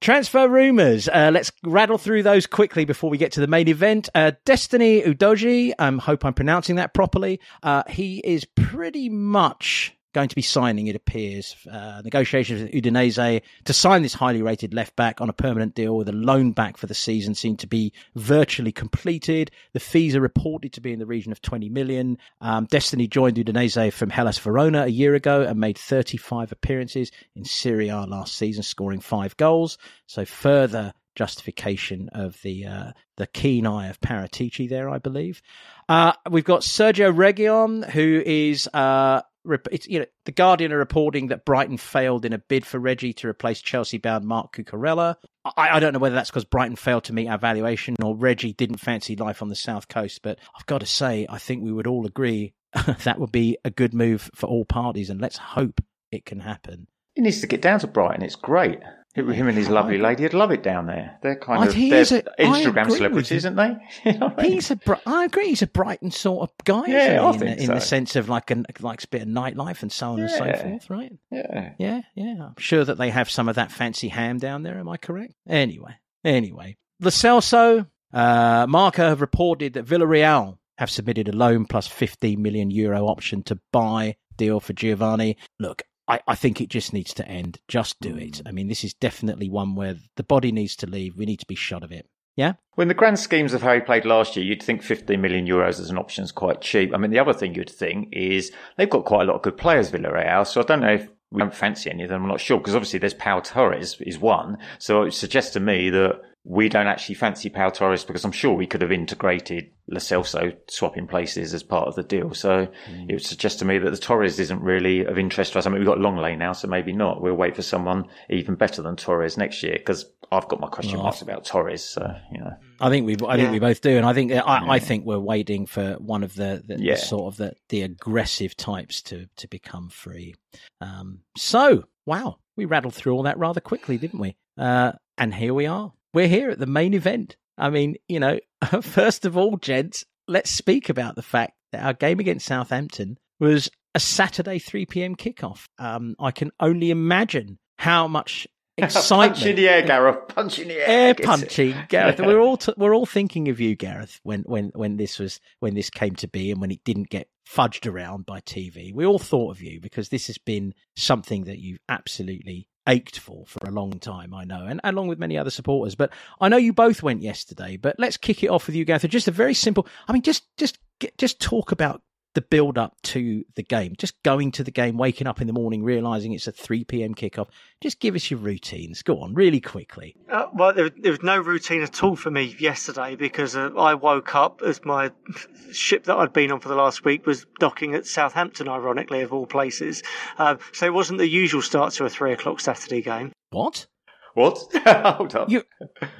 Transfer 0.00 0.48
rumours. 0.48 1.10
Uh, 1.10 1.30
let's 1.30 1.52
rattle 1.62 1.98
through 1.98 2.22
those 2.22 2.46
quickly 2.46 2.86
before 2.86 3.10
we 3.10 3.18
get 3.18 3.32
to 3.32 3.40
the 3.40 3.46
main 3.46 3.68
event. 3.68 4.08
Uh, 4.14 4.32
Destiny 4.46 5.02
Udogie, 5.02 5.74
I 5.78 5.88
um, 5.88 5.98
hope 5.98 6.24
I'm 6.24 6.32
pronouncing 6.32 6.76
that 6.76 6.94
properly. 6.94 7.38
Uh, 7.62 7.82
he 7.86 8.18
is 8.24 8.46
pretty 8.46 9.10
much 9.10 9.94
going 10.12 10.28
to 10.28 10.34
be 10.34 10.42
signing, 10.42 10.86
it 10.86 10.96
appears, 10.96 11.56
uh, 11.70 12.02
negotiations 12.04 12.62
with 12.62 12.72
Udinese 12.72 13.42
to 13.64 13.72
sign 13.72 14.02
this 14.02 14.14
highly 14.14 14.42
rated 14.42 14.74
left 14.74 14.96
back 14.96 15.20
on 15.20 15.28
a 15.28 15.32
permanent 15.32 15.74
deal 15.74 15.96
with 15.96 16.08
a 16.08 16.12
loan 16.12 16.52
back 16.52 16.76
for 16.76 16.86
the 16.86 16.94
season 16.94 17.34
seem 17.34 17.56
to 17.58 17.66
be 17.66 17.92
virtually 18.16 18.72
completed. 18.72 19.50
The 19.72 19.80
fees 19.80 20.16
are 20.16 20.20
reported 20.20 20.72
to 20.74 20.80
be 20.80 20.92
in 20.92 20.98
the 20.98 21.06
region 21.06 21.32
of 21.32 21.40
20 21.42 21.68
million. 21.68 22.18
Um, 22.40 22.66
Destiny 22.66 23.06
joined 23.06 23.36
Udinese 23.36 23.92
from 23.92 24.10
Hellas 24.10 24.38
Verona 24.38 24.82
a 24.84 24.88
year 24.88 25.14
ago 25.14 25.42
and 25.42 25.60
made 25.60 25.78
35 25.78 26.52
appearances 26.52 27.10
in 27.36 27.44
Serie 27.44 27.88
A 27.88 28.00
last 28.02 28.36
season, 28.36 28.62
scoring 28.62 29.00
five 29.00 29.36
goals. 29.36 29.78
So 30.06 30.24
further 30.24 30.92
justification 31.14 32.08
of 32.12 32.40
the 32.42 32.64
uh, 32.66 32.92
the 33.16 33.26
keen 33.26 33.66
eye 33.66 33.88
of 33.88 34.00
Paratici 34.00 34.68
there, 34.68 34.88
I 34.88 34.98
believe. 34.98 35.42
Uh, 35.88 36.12
we've 36.30 36.44
got 36.44 36.62
Sergio 36.62 37.14
Reguilon, 37.14 37.88
who 37.90 38.22
is 38.24 38.68
uh, 38.72 39.20
it's 39.70 39.88
you 39.88 40.00
know 40.00 40.06
the 40.24 40.32
Guardian 40.32 40.72
are 40.72 40.78
reporting 40.78 41.28
that 41.28 41.44
Brighton 41.44 41.76
failed 41.76 42.24
in 42.24 42.32
a 42.32 42.38
bid 42.38 42.66
for 42.66 42.78
Reggie 42.78 43.12
to 43.14 43.28
replace 43.28 43.60
Chelsea-bound 43.60 44.24
Marc 44.24 44.54
Cucurella. 44.54 45.16
I, 45.44 45.76
I 45.76 45.80
don't 45.80 45.92
know 45.92 45.98
whether 45.98 46.14
that's 46.14 46.30
because 46.30 46.44
Brighton 46.44 46.76
failed 46.76 47.04
to 47.04 47.12
meet 47.12 47.28
our 47.28 47.38
valuation 47.38 47.96
or 48.02 48.16
Reggie 48.16 48.52
didn't 48.52 48.78
fancy 48.78 49.16
life 49.16 49.42
on 49.42 49.48
the 49.48 49.56
south 49.56 49.88
coast. 49.88 50.20
But 50.22 50.38
I've 50.56 50.66
got 50.66 50.80
to 50.80 50.86
say, 50.86 51.26
I 51.28 51.38
think 51.38 51.62
we 51.62 51.72
would 51.72 51.86
all 51.86 52.06
agree 52.06 52.54
that 53.04 53.18
would 53.18 53.32
be 53.32 53.56
a 53.64 53.70
good 53.70 53.94
move 53.94 54.30
for 54.34 54.46
all 54.46 54.64
parties, 54.64 55.10
and 55.10 55.20
let's 55.20 55.38
hope 55.38 55.80
it 56.12 56.24
can 56.24 56.40
happen. 56.40 56.86
He 57.14 57.22
needs 57.22 57.40
to 57.40 57.46
get 57.46 57.62
down 57.62 57.80
to 57.80 57.86
Brighton. 57.86 58.22
It's 58.22 58.36
great. 58.36 58.78
Him 59.14 59.48
and 59.48 59.58
his 59.58 59.68
lovely 59.68 59.98
lady 59.98 60.22
would 60.22 60.34
love 60.34 60.52
it 60.52 60.62
down 60.62 60.86
there. 60.86 61.18
They're 61.20 61.34
kind 61.38 61.64
I- 61.64 61.66
of 61.66 61.74
they're 61.74 62.20
a- 62.20 62.44
Instagram 62.44 62.90
celebrities, 62.92 63.32
isn't 63.32 63.56
they? 63.56 63.76
You 64.04 64.18
know 64.18 64.32
I 64.36 64.42
mean? 64.42 64.52
He's 64.52 64.70
a, 64.70 64.78
I 65.04 65.24
agree. 65.24 65.48
He's 65.48 65.62
a 65.62 65.66
Brighton 65.66 66.12
sort 66.12 66.42
of 66.48 66.64
guy, 66.64 66.84
Yeah, 66.86 66.96
isn't 67.06 67.12
he? 67.18 67.18
I 67.18 67.30
in, 67.30 67.38
think 67.38 67.56
the, 67.58 67.64
in 67.64 67.70
the 67.74 67.80
sense 67.80 68.14
of 68.14 68.28
like 68.28 68.50
a 68.52 68.62
like 68.80 69.02
a 69.02 69.08
bit 69.08 69.22
of 69.22 69.28
nightlife 69.28 69.82
and 69.82 69.90
so 69.90 70.12
on 70.12 70.20
and 70.20 70.30
so 70.30 70.44
forth, 70.44 70.88
right? 70.90 71.12
yeah. 71.32 71.72
Yeah, 71.78 72.00
yeah. 72.14 72.34
I'm 72.40 72.54
sure 72.58 72.84
that 72.84 72.98
they 72.98 73.10
have 73.10 73.28
some 73.28 73.48
of 73.48 73.56
that 73.56 73.72
fancy 73.72 74.08
ham 74.08 74.38
down 74.38 74.62
there. 74.62 74.78
Am 74.78 74.88
I 74.88 74.96
correct? 74.96 75.34
Anyway, 75.48 75.96
anyway, 76.24 76.76
Lo 77.00 77.10
Celso, 77.10 77.86
uh, 78.12 78.66
Marca 78.68 79.08
have 79.08 79.20
reported 79.20 79.72
that 79.74 79.86
Villarreal 79.86 80.58
have 80.78 80.90
submitted 80.90 81.28
a 81.28 81.32
loan 81.36 81.66
plus 81.66 81.86
15 81.88 82.40
million 82.40 82.70
euro 82.70 83.06
option 83.06 83.42
to 83.42 83.58
buy 83.72 84.16
deal 84.36 84.60
for 84.60 84.72
Giovani. 84.72 85.36
Look, 85.58 85.82
I, 86.10 86.20
I 86.26 86.34
think 86.34 86.60
it 86.60 86.68
just 86.68 86.92
needs 86.92 87.14
to 87.14 87.28
end. 87.28 87.60
Just 87.68 88.00
do 88.00 88.16
it. 88.16 88.32
Mm. 88.32 88.42
I 88.46 88.52
mean, 88.52 88.68
this 88.68 88.82
is 88.82 88.94
definitely 88.94 89.48
one 89.48 89.76
where 89.76 89.96
the 90.16 90.24
body 90.24 90.50
needs 90.50 90.74
to 90.76 90.86
leave. 90.86 91.16
We 91.16 91.24
need 91.24 91.40
to 91.40 91.46
be 91.46 91.54
shot 91.54 91.84
of 91.84 91.92
it. 91.92 92.06
Yeah. 92.36 92.54
Well, 92.76 92.82
in 92.82 92.88
the 92.88 92.94
grand 92.94 93.18
schemes 93.18 93.54
of 93.54 93.62
how 93.62 93.74
he 93.74 93.80
played 93.80 94.04
last 94.04 94.34
year, 94.34 94.44
you'd 94.44 94.62
think 94.62 94.82
15 94.82 95.20
million 95.20 95.46
euros 95.46 95.78
as 95.80 95.90
an 95.90 95.98
option 95.98 96.24
is 96.24 96.32
quite 96.32 96.60
cheap. 96.62 96.92
I 96.92 96.96
mean, 96.96 97.10
the 97.10 97.18
other 97.18 97.32
thing 97.32 97.54
you'd 97.54 97.70
think 97.70 98.08
is 98.12 98.50
they've 98.76 98.90
got 98.90 99.04
quite 99.04 99.22
a 99.22 99.24
lot 99.26 99.36
of 99.36 99.42
good 99.42 99.56
players, 99.56 99.90
Villarreal. 99.90 100.46
So 100.46 100.60
I 100.60 100.64
don't 100.64 100.80
know 100.80 100.94
if 100.94 101.08
we 101.30 101.38
don't 101.38 101.54
fancy 101.54 101.90
any 101.90 102.04
of 102.04 102.08
them. 102.08 102.22
I'm 102.22 102.28
not 102.28 102.40
sure 102.40 102.58
because 102.58 102.74
obviously 102.74 102.98
there's 102.98 103.14
Pau 103.14 103.40
Torres 103.40 104.00
is 104.00 104.18
one. 104.18 104.58
So 104.78 105.02
it 105.02 105.12
suggests 105.12 105.52
to 105.52 105.60
me 105.60 105.90
that 105.90 106.20
we 106.42 106.70
don't 106.70 106.86
actually 106.86 107.16
fancy 107.16 107.50
Pau 107.50 107.68
Torres 107.68 108.04
because 108.04 108.24
I'm 108.24 108.32
sure 108.32 108.54
we 108.54 108.66
could 108.66 108.80
have 108.80 108.90
integrated 108.92 109.70
Lo 109.88 109.98
Celso 109.98 110.56
swapping 110.70 111.06
places 111.06 111.52
as 111.52 111.62
part 111.62 111.86
of 111.86 111.96
the 111.96 112.02
deal. 112.02 112.32
So 112.32 112.68
it 113.08 113.12
would 113.12 113.24
suggest 113.24 113.58
to 113.58 113.66
me 113.66 113.78
that 113.78 113.90
the 113.90 113.98
Torres 113.98 114.40
isn't 114.40 114.62
really 114.62 115.04
of 115.04 115.18
interest 115.18 115.52
to 115.52 115.58
us. 115.58 115.66
I 115.66 115.70
mean, 115.70 115.80
we've 115.80 115.86
got 115.86 115.98
Lenglet 115.98 116.38
now, 116.38 116.52
so 116.52 116.66
maybe 116.66 116.92
not. 116.92 117.20
We'll 117.20 117.34
wait 117.34 117.56
for 117.56 117.62
someone 117.62 118.06
even 118.30 118.54
better 118.54 118.80
than 118.80 118.96
Torres 118.96 119.36
next 119.36 119.62
year 119.62 119.74
because 119.76 120.06
I've 120.32 120.48
got 120.48 120.60
my 120.60 120.68
question 120.68 120.94
Well, 120.94 121.02
marks 121.04 121.20
about 121.20 121.44
Torres. 121.44 121.84
So, 121.84 122.10
you 122.32 122.40
know. 122.40 122.52
I 122.80 122.88
think 122.88 123.04
we, 123.04 123.16
I 123.28 123.36
think 123.36 123.52
we 123.52 123.58
both 123.58 123.82
do, 123.82 123.98
and 123.98 124.06
I 124.06 124.14
think 124.14 124.32
I, 124.32 124.66
I 124.66 124.78
think 124.78 125.04
we're 125.04 125.18
waiting 125.18 125.66
for 125.66 125.94
one 125.94 126.22
of 126.22 126.34
the, 126.34 126.62
the, 126.66 126.76
the 126.76 126.82
Yeah. 126.82 126.94
sort 126.94 127.34
of 127.34 127.36
the, 127.36 127.52
the 127.68 127.82
aggressive 127.82 128.56
types 128.56 129.02
to 129.02 129.26
to 129.36 129.46
become 129.48 129.90
free. 129.90 130.36
Um, 130.80 131.18
so 131.36 131.84
wow, 132.06 132.38
we 132.56 132.64
rattled 132.64 132.94
through 132.94 133.12
all 133.12 133.24
that 133.24 133.38
rather 133.38 133.60
quickly, 133.60 133.98
didn't 133.98 134.20
we? 134.20 134.36
Uh, 134.56 134.92
and 135.18 135.34
here 135.34 135.52
we 135.52 135.66
are. 135.66 135.92
We're 136.12 136.28
here 136.28 136.50
at 136.50 136.58
the 136.58 136.66
main 136.66 136.94
event. 136.94 137.36
I 137.56 137.70
mean, 137.70 137.96
you 138.08 138.20
know, 138.20 138.38
first 138.82 139.24
of 139.26 139.36
all, 139.36 139.56
gents, 139.56 140.04
let's 140.26 140.50
speak 140.50 140.88
about 140.88 141.14
the 141.14 141.22
fact 141.22 141.52
that 141.72 141.84
our 141.84 141.92
game 141.92 142.20
against 142.20 142.46
Southampton 142.46 143.18
was 143.38 143.70
a 143.94 144.00
Saturday 144.00 144.58
3 144.58 144.86
p.m. 144.86 145.16
kickoff. 145.16 145.64
Um, 145.78 146.14
I 146.18 146.30
can 146.30 146.50
only 146.60 146.90
imagine 146.90 147.58
how 147.78 148.08
much 148.08 148.46
excitement 148.76 149.34
Punch 149.34 149.46
in 149.46 149.56
the 149.56 149.68
air, 149.68 149.82
Gareth. 149.82 150.28
Punch 150.28 150.58
in 150.58 150.68
the 150.68 150.74
air. 150.74 150.88
air 150.88 151.14
punching, 151.14 151.74
Gareth. 151.88 152.20
We're 152.24 152.40
all 152.40 152.56
t- 152.56 152.74
we're 152.76 152.94
all 152.94 153.06
thinking 153.06 153.48
of 153.48 153.60
you, 153.60 153.76
Gareth, 153.76 154.20
when 154.22 154.42
when 154.42 154.70
when 154.74 154.96
this 154.96 155.18
was 155.18 155.40
when 155.60 155.74
this 155.74 155.90
came 155.90 156.14
to 156.16 156.28
be 156.28 156.50
and 156.50 156.60
when 156.60 156.70
it 156.70 156.84
didn't 156.84 157.10
get 157.10 157.28
fudged 157.48 157.90
around 157.90 158.26
by 158.26 158.40
TV. 158.40 158.94
We 158.94 159.04
all 159.04 159.18
thought 159.18 159.50
of 159.50 159.62
you 159.62 159.80
because 159.80 160.08
this 160.08 160.28
has 160.28 160.38
been 160.38 160.74
something 160.96 161.44
that 161.44 161.58
you've 161.58 161.80
absolutely 161.88 162.68
ached 162.90 163.18
for 163.18 163.44
for 163.46 163.60
a 163.66 163.70
long 163.70 163.98
time. 163.98 164.34
I 164.34 164.44
know, 164.44 164.66
and 164.66 164.80
along 164.84 165.08
with 165.08 165.18
many 165.18 165.38
other 165.38 165.50
supporters. 165.50 165.94
But 165.94 166.12
I 166.40 166.48
know 166.48 166.56
you 166.56 166.72
both 166.72 167.02
went 167.02 167.22
yesterday. 167.22 167.76
But 167.76 167.96
let's 167.98 168.16
kick 168.16 168.42
it 168.42 168.50
off 168.50 168.66
with 168.66 168.76
you, 168.76 168.84
Gareth. 168.84 169.08
Just 169.08 169.28
a 169.28 169.32
very 169.32 169.54
simple. 169.54 169.86
I 170.08 170.12
mean, 170.12 170.22
just 170.22 170.44
just 170.56 170.78
just 171.16 171.40
talk 171.40 171.72
about 171.72 172.02
the 172.34 172.40
build 172.40 172.78
up 172.78 172.96
to 173.02 173.44
the 173.56 173.62
game, 173.62 173.94
just 173.98 174.22
going 174.22 174.52
to 174.52 174.64
the 174.64 174.70
game, 174.70 174.96
waking 174.96 175.26
up 175.26 175.40
in 175.40 175.46
the 175.46 175.52
morning, 175.52 175.82
realizing 175.82 176.32
it's 176.32 176.46
a 176.46 176.52
3 176.52 176.84
p.m. 176.84 177.14
kickoff. 177.14 177.48
Just 177.80 178.00
give 178.00 178.14
us 178.14 178.30
your 178.30 178.40
routines. 178.40 179.02
Go 179.02 179.20
on, 179.20 179.34
really 179.34 179.60
quickly. 179.60 180.14
Uh, 180.30 180.46
well, 180.54 180.72
there, 180.72 180.90
there 180.90 181.12
was 181.12 181.22
no 181.22 181.38
routine 181.38 181.82
at 181.82 182.02
all 182.02 182.16
for 182.16 182.30
me 182.30 182.54
yesterday 182.58 183.16
because 183.16 183.56
uh, 183.56 183.70
I 183.76 183.94
woke 183.94 184.34
up 184.34 184.62
as 184.62 184.84
my 184.84 185.10
ship 185.72 186.04
that 186.04 186.16
I'd 186.16 186.32
been 186.32 186.52
on 186.52 186.60
for 186.60 186.68
the 186.68 186.74
last 186.74 187.04
week 187.04 187.26
was 187.26 187.46
docking 187.58 187.94
at 187.94 188.06
Southampton, 188.06 188.68
ironically, 188.68 189.22
of 189.22 189.32
all 189.32 189.46
places. 189.46 190.02
Uh, 190.38 190.56
so 190.72 190.86
it 190.86 190.94
wasn't 190.94 191.18
the 191.18 191.28
usual 191.28 191.62
start 191.62 191.94
to 191.94 192.04
a 192.04 192.10
three 192.10 192.32
o'clock 192.32 192.60
Saturday 192.60 193.02
game. 193.02 193.32
What? 193.50 193.86
What? 194.34 194.58
Hold 194.86 195.34
up. 195.34 195.50
You 195.50 195.62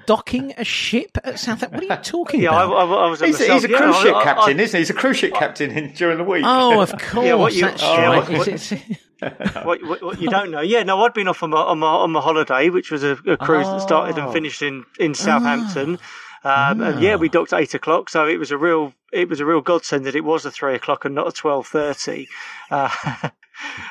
docking 0.06 0.52
a 0.58 0.64
ship 0.64 1.16
at 1.22 1.38
Southampton? 1.38 1.80
What 1.88 1.90
are 1.90 1.96
you 1.96 2.02
talking 2.02 2.40
Yeah, 2.42 2.50
I, 2.50 2.64
about? 2.64 2.74
I, 2.90 3.06
I 3.06 3.10
was. 3.10 3.20
He's, 3.20 3.38
myself, 3.38 3.62
he's 3.62 3.64
a 3.70 3.72
yeah, 3.72 3.78
cruise 3.78 3.96
I- 3.96 4.02
ship 4.02 4.14
I- 4.16 4.24
captain, 4.24 4.60
I- 4.60 4.62
isn't 4.64 4.76
he? 4.76 4.80
He's 4.80 4.90
a 4.90 4.94
cruise 4.94 5.16
ship 5.16 5.34
captain 5.34 5.70
in, 5.70 5.92
during 5.92 6.18
the 6.18 6.24
week. 6.24 6.42
oh, 6.46 6.80
of 6.80 6.90
course, 6.98 7.26
Yeah, 7.26 7.34
what 7.34 7.54
you- 7.54 7.60
that's 7.62 7.82
yeah, 7.82 8.06
right. 8.06 8.28
what- 8.28 8.48
Is 8.48 8.72
it- 8.72 8.82
what, 9.64 9.82
what, 9.86 10.02
what 10.02 10.20
you 10.20 10.28
don't 10.30 10.50
know. 10.50 10.60
Yeah, 10.62 10.82
no, 10.82 11.02
I'd 11.04 11.12
been 11.12 11.28
off 11.28 11.42
on 11.42 11.50
my 11.50 11.58
on 11.58 11.78
my, 11.78 11.86
on 11.88 12.10
my 12.10 12.20
holiday, 12.20 12.70
which 12.70 12.90
was 12.90 13.04
a, 13.04 13.12
a 13.26 13.36
cruise 13.36 13.66
that 13.66 13.80
started 13.82 14.18
Oh. 14.18 14.24
and 14.24 14.32
finished 14.32 14.62
in 14.62 14.84
in 14.98 15.14
Southampton. 15.14 15.98
Um, 16.42 16.80
and 16.80 17.02
yeah, 17.02 17.16
we 17.16 17.28
docked 17.28 17.52
at 17.52 17.60
eight 17.60 17.74
o'clock, 17.74 18.08
so 18.08 18.26
it 18.26 18.38
was 18.38 18.50
a 18.50 18.56
real 18.56 18.94
it 19.12 19.28
was 19.28 19.40
a 19.40 19.44
real 19.44 19.60
godsend 19.60 20.06
that 20.06 20.14
it 20.16 20.24
was 20.24 20.46
a 20.46 20.50
three 20.50 20.74
o'clock 20.74 21.04
and 21.04 21.14
not 21.14 21.28
a 21.28 21.32
twelve 21.32 21.66
thirty. 21.66 22.28
Uh, 22.70 22.88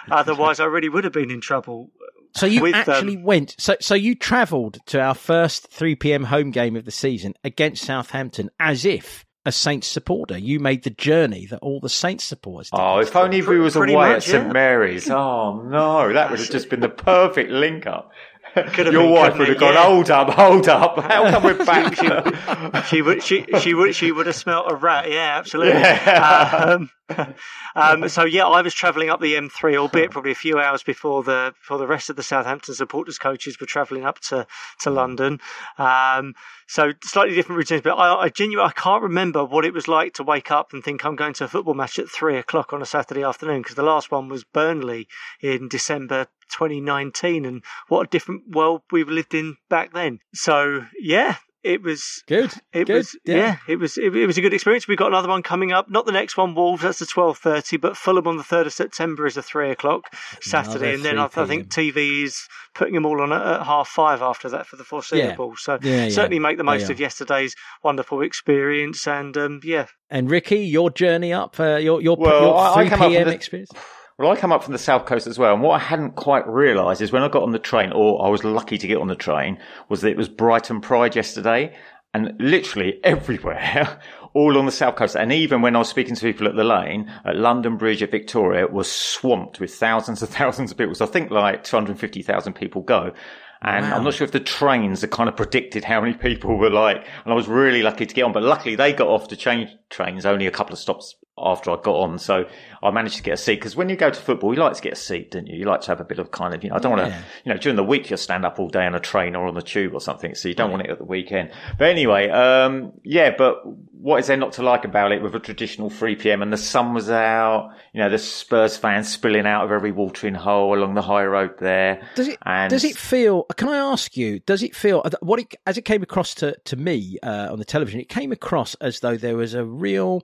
otherwise, 0.09 0.59
I 0.59 0.65
really 0.65 0.89
would 0.89 1.03
have 1.03 1.13
been 1.13 1.31
in 1.31 1.41
trouble. 1.41 1.91
So 2.35 2.45
you 2.45 2.61
With, 2.61 2.75
um, 2.75 2.81
actually 2.87 3.17
went. 3.17 3.55
So 3.57 3.75
so 3.79 3.95
you 3.95 4.15
travelled 4.15 4.77
to 4.87 4.99
our 4.99 5.15
first 5.15 5.67
3 5.67 5.95
p.m. 5.95 6.25
home 6.25 6.51
game 6.51 6.75
of 6.75 6.85
the 6.85 6.91
season 6.91 7.33
against 7.43 7.83
Southampton 7.83 8.49
as 8.59 8.85
if 8.85 9.25
a 9.45 9.51
Saints 9.51 9.87
supporter. 9.87 10.37
You 10.37 10.59
made 10.59 10.83
the 10.83 10.89
journey 10.89 11.47
that 11.47 11.59
all 11.59 11.79
the 11.79 11.89
Saints 11.89 12.23
supporters 12.23 12.69
did. 12.69 12.79
Oh, 12.79 12.99
if 12.99 13.15
only 13.15 13.41
we 13.41 13.59
was 13.59 13.75
Pretty 13.75 13.93
away 13.93 14.09
much, 14.09 14.17
at 14.17 14.23
St 14.23 14.45
yeah. 14.47 14.51
Mary's. 14.53 15.09
Oh 15.09 15.61
no, 15.63 16.13
that 16.13 16.29
would 16.29 16.39
have 16.39 16.51
just 16.51 16.69
been 16.69 16.81
the 16.81 16.89
perfect 16.89 17.51
link 17.51 17.87
up. 17.87 18.11
Could 18.53 18.85
have 18.87 18.93
Your 18.93 19.03
been, 19.03 19.11
wife 19.11 19.37
would 19.37 19.47
have 19.47 19.57
it? 19.57 19.59
gone, 19.59 19.73
Yeah. 19.73 19.83
hold 19.83 20.09
up, 20.09 20.29
hold 20.29 20.67
up. 20.67 20.99
How 21.03 21.29
come 21.29 21.43
we're 21.43 21.65
back? 21.65 22.85
she 22.87 23.01
would 23.01 23.21
she 23.23 23.45
she 23.59 23.73
would 23.73 23.95
she 23.95 24.11
would 24.11 24.25
have 24.27 24.35
smelt 24.35 24.71
a 24.71 24.75
rat. 24.75 25.09
Yeah, 25.09 25.37
absolutely. 25.37 25.79
Yeah. 25.81 26.77
Um, 26.77 26.89
um, 27.75 28.09
so 28.09 28.23
yeah, 28.25 28.45
I 28.45 28.61
was 28.61 28.73
travelling 28.73 29.09
up 29.09 29.19
the 29.19 29.33
M3, 29.35 29.77
albeit 29.77 30.11
probably 30.11 30.31
a 30.31 30.35
few 30.35 30.59
hours 30.59 30.83
before 30.83 31.23
the 31.23 31.53
before 31.59 31.77
the 31.77 31.87
rest 31.87 32.09
of 32.09 32.15
the 32.15 32.23
Southampton 32.23 32.73
supporters 32.75 33.17
coaches 33.17 33.59
were 33.59 33.65
travelling 33.67 34.05
up 34.05 34.19
to 34.21 34.45
to 34.81 34.89
London. 34.89 35.39
Um, 35.77 36.33
so 36.67 36.93
slightly 37.03 37.35
different 37.35 37.57
routines, 37.57 37.81
but 37.81 37.95
I, 37.95 38.13
I 38.25 38.29
genuinely 38.29 38.69
I 38.69 38.79
can't 38.79 39.03
remember 39.03 39.43
what 39.43 39.65
it 39.65 39.73
was 39.73 39.87
like 39.87 40.13
to 40.15 40.23
wake 40.23 40.51
up 40.51 40.73
and 40.73 40.83
think 40.83 41.03
I'm 41.05 41.15
going 41.15 41.33
to 41.35 41.45
a 41.45 41.47
football 41.47 41.73
match 41.73 41.97
at 41.99 42.09
three 42.09 42.37
o'clock 42.37 42.73
on 42.73 42.81
a 42.81 42.85
Saturday 42.85 43.23
afternoon 43.23 43.61
because 43.61 43.75
the 43.75 43.83
last 43.83 44.11
one 44.11 44.27
was 44.29 44.43
Burnley 44.43 45.07
in 45.41 45.67
December 45.67 46.27
2019, 46.49 47.45
and 47.45 47.63
what 47.87 48.07
a 48.07 48.09
different 48.09 48.49
world 48.49 48.81
we've 48.91 49.09
lived 49.09 49.33
in 49.33 49.55
back 49.69 49.93
then. 49.93 50.19
So 50.33 50.85
yeah, 50.99 51.35
it 51.61 51.81
was 51.83 52.23
Good. 52.27 52.51
it 52.71 52.85
good. 52.87 52.95
was 52.95 53.17
yeah. 53.25 53.57
it 53.67 53.75
was 53.77 53.97
it, 53.97 54.15
it 54.15 54.25
was 54.25 54.37
a 54.37 54.41
good 54.41 54.53
experience. 54.53 54.87
We've 54.87 54.97
got 54.97 55.07
another 55.09 55.27
one 55.27 55.43
coming 55.43 55.71
up. 55.73 55.89
Not 55.89 56.05
the 56.05 56.13
next 56.13 56.37
one, 56.37 56.55
Wolves. 56.55 56.81
That's 56.83 56.99
the 56.99 57.05
twelve 57.05 57.37
thirty. 57.37 57.75
But 57.77 57.97
Fulham 57.97 58.27
on 58.27 58.37
the 58.37 58.43
third 58.43 58.65
of 58.65 58.71
September 58.73 59.25
is 59.27 59.35
a 59.35 59.41
three 59.43 59.69
o'clock 59.69 60.03
Saturday, 60.41 60.93
Another 60.93 60.95
and 60.95 61.03
then 61.03 61.19
I, 61.19 61.25
I 61.25 61.45
think 61.45 61.67
TV 61.69 62.23
is 62.23 62.47
putting 62.73 62.93
them 62.93 63.05
all 63.05 63.21
on 63.21 63.33
at, 63.33 63.41
at 63.45 63.65
half 63.65 63.89
five 63.89 64.21
after 64.21 64.47
that 64.49 64.67
for 64.67 64.77
the 64.77 64.85
foreseeable. 64.85 65.55
So 65.57 65.77
Yeah, 65.81 66.03
yeah. 66.05 66.09
certainly 66.09 66.39
make 66.39 66.57
the 66.57 66.63
most 66.63 66.87
They 66.87 66.93
of 66.93 66.99
yesterday's 67.01 67.55
wonderful 67.83 68.21
experience. 68.21 69.05
And 69.05 69.35
um, 69.37 69.59
yeah, 69.63 69.87
And 70.09 70.31
Ricky, 70.31 70.59
your 70.59 70.89
journey 70.89 71.33
up, 71.33 71.59
uh, 71.59 71.75
your 71.75 72.01
your, 72.01 72.15
Well, 72.15 72.41
your 72.41 72.55
I- 72.57 72.69
I 72.71 72.73
3 72.75 72.83
came 72.85 72.93
up 72.93 72.99
from 72.99 73.11
p.m. 73.11 73.27
the- 73.27 73.33
experience. 73.33 73.71
Well, 74.19 74.29
I 74.29 74.35
come 74.35 74.51
up 74.51 74.65
from 74.65 74.73
the 74.73 74.79
south 74.79 75.05
coast 75.05 75.27
as 75.27 75.39
well, 75.39 75.53
and 75.53 75.63
what 75.63 75.75
I 75.75 75.79
hadn't 75.79 76.17
quite 76.17 76.45
realised 76.45 77.01
is 77.01 77.13
when 77.13 77.23
I 77.23 77.29
got 77.29 77.43
on 77.43 77.53
the 77.53 77.57
train, 77.57 77.93
or 77.93 78.21
I 78.21 78.27
was 78.27 78.43
lucky 78.43 78.77
to 78.77 78.85
get 78.85 78.97
on 78.97 79.07
the 79.07 79.15
train, 79.15 79.57
was 79.87 80.01
that 80.01 80.09
it 80.09 80.17
was 80.17 80.27
Brighton 80.27 80.81
Pride 80.81 81.15
yesterday, 81.15 81.73
and 82.13 82.33
literally 82.37 82.99
everywhere, 83.05 83.97
all 84.33 84.57
on 84.57 84.65
the 84.65 84.73
south 84.73 84.97
coast, 84.97 85.15
and 85.15 85.31
even 85.31 85.61
when 85.61 85.73
I 85.73 85.79
was 85.79 85.87
speaking 85.87 86.15
to 86.15 86.21
people 86.21 86.49
at 86.49 86.57
the 86.57 86.65
lane, 86.65 87.09
at 87.23 87.37
London 87.37 87.77
Bridge, 87.77 88.03
at 88.03 88.11
Victoria, 88.11 88.67
was 88.67 88.91
swamped 88.91 89.61
with 89.61 89.73
thousands 89.73 90.21
and 90.21 90.29
thousands 90.33 90.71
of 90.71 90.77
people. 90.77 90.95
So 90.95 91.05
I 91.05 91.07
think 91.07 91.31
like 91.31 91.63
250,000 91.63 92.51
people 92.51 92.81
go. 92.81 93.13
And 93.61 93.85
Wow. 93.85 93.97
I'm 93.97 94.03
not 94.03 94.13
sure 94.13 94.25
if 94.25 94.31
the 94.31 94.39
trains 94.41 95.01
had 95.01 95.11
kind 95.11 95.29
of 95.29 95.35
predicted 95.35 95.83
how 95.83 96.01
many 96.01 96.13
people 96.13 96.57
were 96.57 96.69
like, 96.69 96.97
and 97.23 97.31
I 97.31 97.35
was 97.35 97.47
really 97.47 97.83
lucky 97.83 98.05
to 98.05 98.13
get 98.13 98.23
on, 98.23 98.33
but 98.33 98.43
luckily 98.43 98.75
they 98.75 98.91
got 98.91 99.07
off 99.07 99.29
to 99.29 99.37
change 99.37 99.69
trains 99.89 100.25
only 100.25 100.45
a 100.45 100.51
couple 100.51 100.73
of 100.73 100.79
stops 100.79 101.15
after 101.37 101.71
I 101.71 101.75
got 101.75 101.95
on. 101.95 102.19
So 102.19 102.45
I 102.81 102.91
managed 102.91 103.17
to 103.17 103.23
get 103.23 103.33
a 103.33 103.37
seat 103.37 103.55
because 103.55 103.75
when 103.75 103.89
you 103.89 103.95
go 103.95 104.09
to 104.09 104.19
football, 104.19 104.53
you 104.53 104.59
like 104.59 104.73
to 104.73 104.81
get 104.81 104.93
a 104.93 104.95
seat, 104.95 105.31
don't 105.31 105.47
you? 105.47 105.57
You 105.57 105.65
like 105.65 105.81
to 105.81 105.87
have 105.87 105.99
a 105.99 106.05
bit 106.05 106.19
of 106.19 106.31
kind 106.31 106.53
of, 106.53 106.63
you 106.63 106.69
know, 106.69 106.75
I 106.75 106.79
don't 106.79 106.97
want 106.97 107.11
to, 107.11 107.17
you 107.43 107.53
know, 107.53 107.57
during 107.57 107.75
the 107.75 107.83
week 107.83 108.09
you'll 108.09 108.17
stand 108.17 108.45
up 108.45 108.59
all 108.59 108.69
day 108.69 108.85
on 108.85 108.95
a 108.95 108.99
train 108.99 109.35
or 109.35 109.47
on 109.47 109.55
the 109.55 109.61
tube 109.61 109.93
or 109.93 110.01
something. 110.01 110.35
So 110.35 110.47
you 110.47 110.55
don't 110.55 110.71
want 110.71 110.83
it 110.83 110.89
at 110.89 110.97
the 110.97 111.05
weekend. 111.05 111.51
But 111.77 111.89
anyway, 111.89 112.29
um, 112.29 112.93
yeah, 113.03 113.33
but 113.37 113.61
what 113.99 114.19
is 114.19 114.27
there 114.27 114.37
not 114.37 114.53
to 114.53 114.63
like 114.63 114.85
about 114.85 115.11
it 115.11 115.21
with 115.21 115.35
a 115.35 115.39
traditional 115.39 115.89
3 115.89 116.15
p.m. 116.15 116.41
and 116.41 116.53
the 116.53 116.57
sun 116.57 116.93
was 116.93 117.09
out, 117.09 117.71
you 117.93 118.01
know, 118.01 118.09
the 118.09 118.17
Spurs 118.17 118.77
fans 118.77 119.11
spilling 119.11 119.45
out 119.45 119.65
of 119.65 119.71
every 119.71 119.91
watering 119.91 120.35
hole 120.35 120.73
along 120.73 120.93
the 120.93 121.01
high 121.01 121.25
road 121.25 121.59
there. 121.59 122.01
Does 122.15 122.29
it, 122.29 122.37
and 122.45 122.69
does 122.69 122.85
it 122.85 122.95
feel, 122.95 123.43
can 123.57 123.67
I 123.67 123.77
ask 123.77 124.15
you, 124.15 124.39
does 124.39 124.63
it 124.63 124.73
feel, 124.73 125.03
what 125.21 125.39
it, 125.39 125.53
as 125.67 125.77
it 125.77 125.83
came 125.83 126.01
across 126.01 126.33
to, 126.35 126.55
to 126.65 126.75
me 126.77 127.17
uh, 127.23 127.49
on 127.51 127.59
the 127.59 127.65
television, 127.65 127.99
it 127.99 128.07
came 128.07 128.31
across 128.31 128.75
as 128.75 129.01
though 129.01 129.17
there 129.17 129.35
was 129.35 129.53
a 129.53 129.65
real 129.65 130.23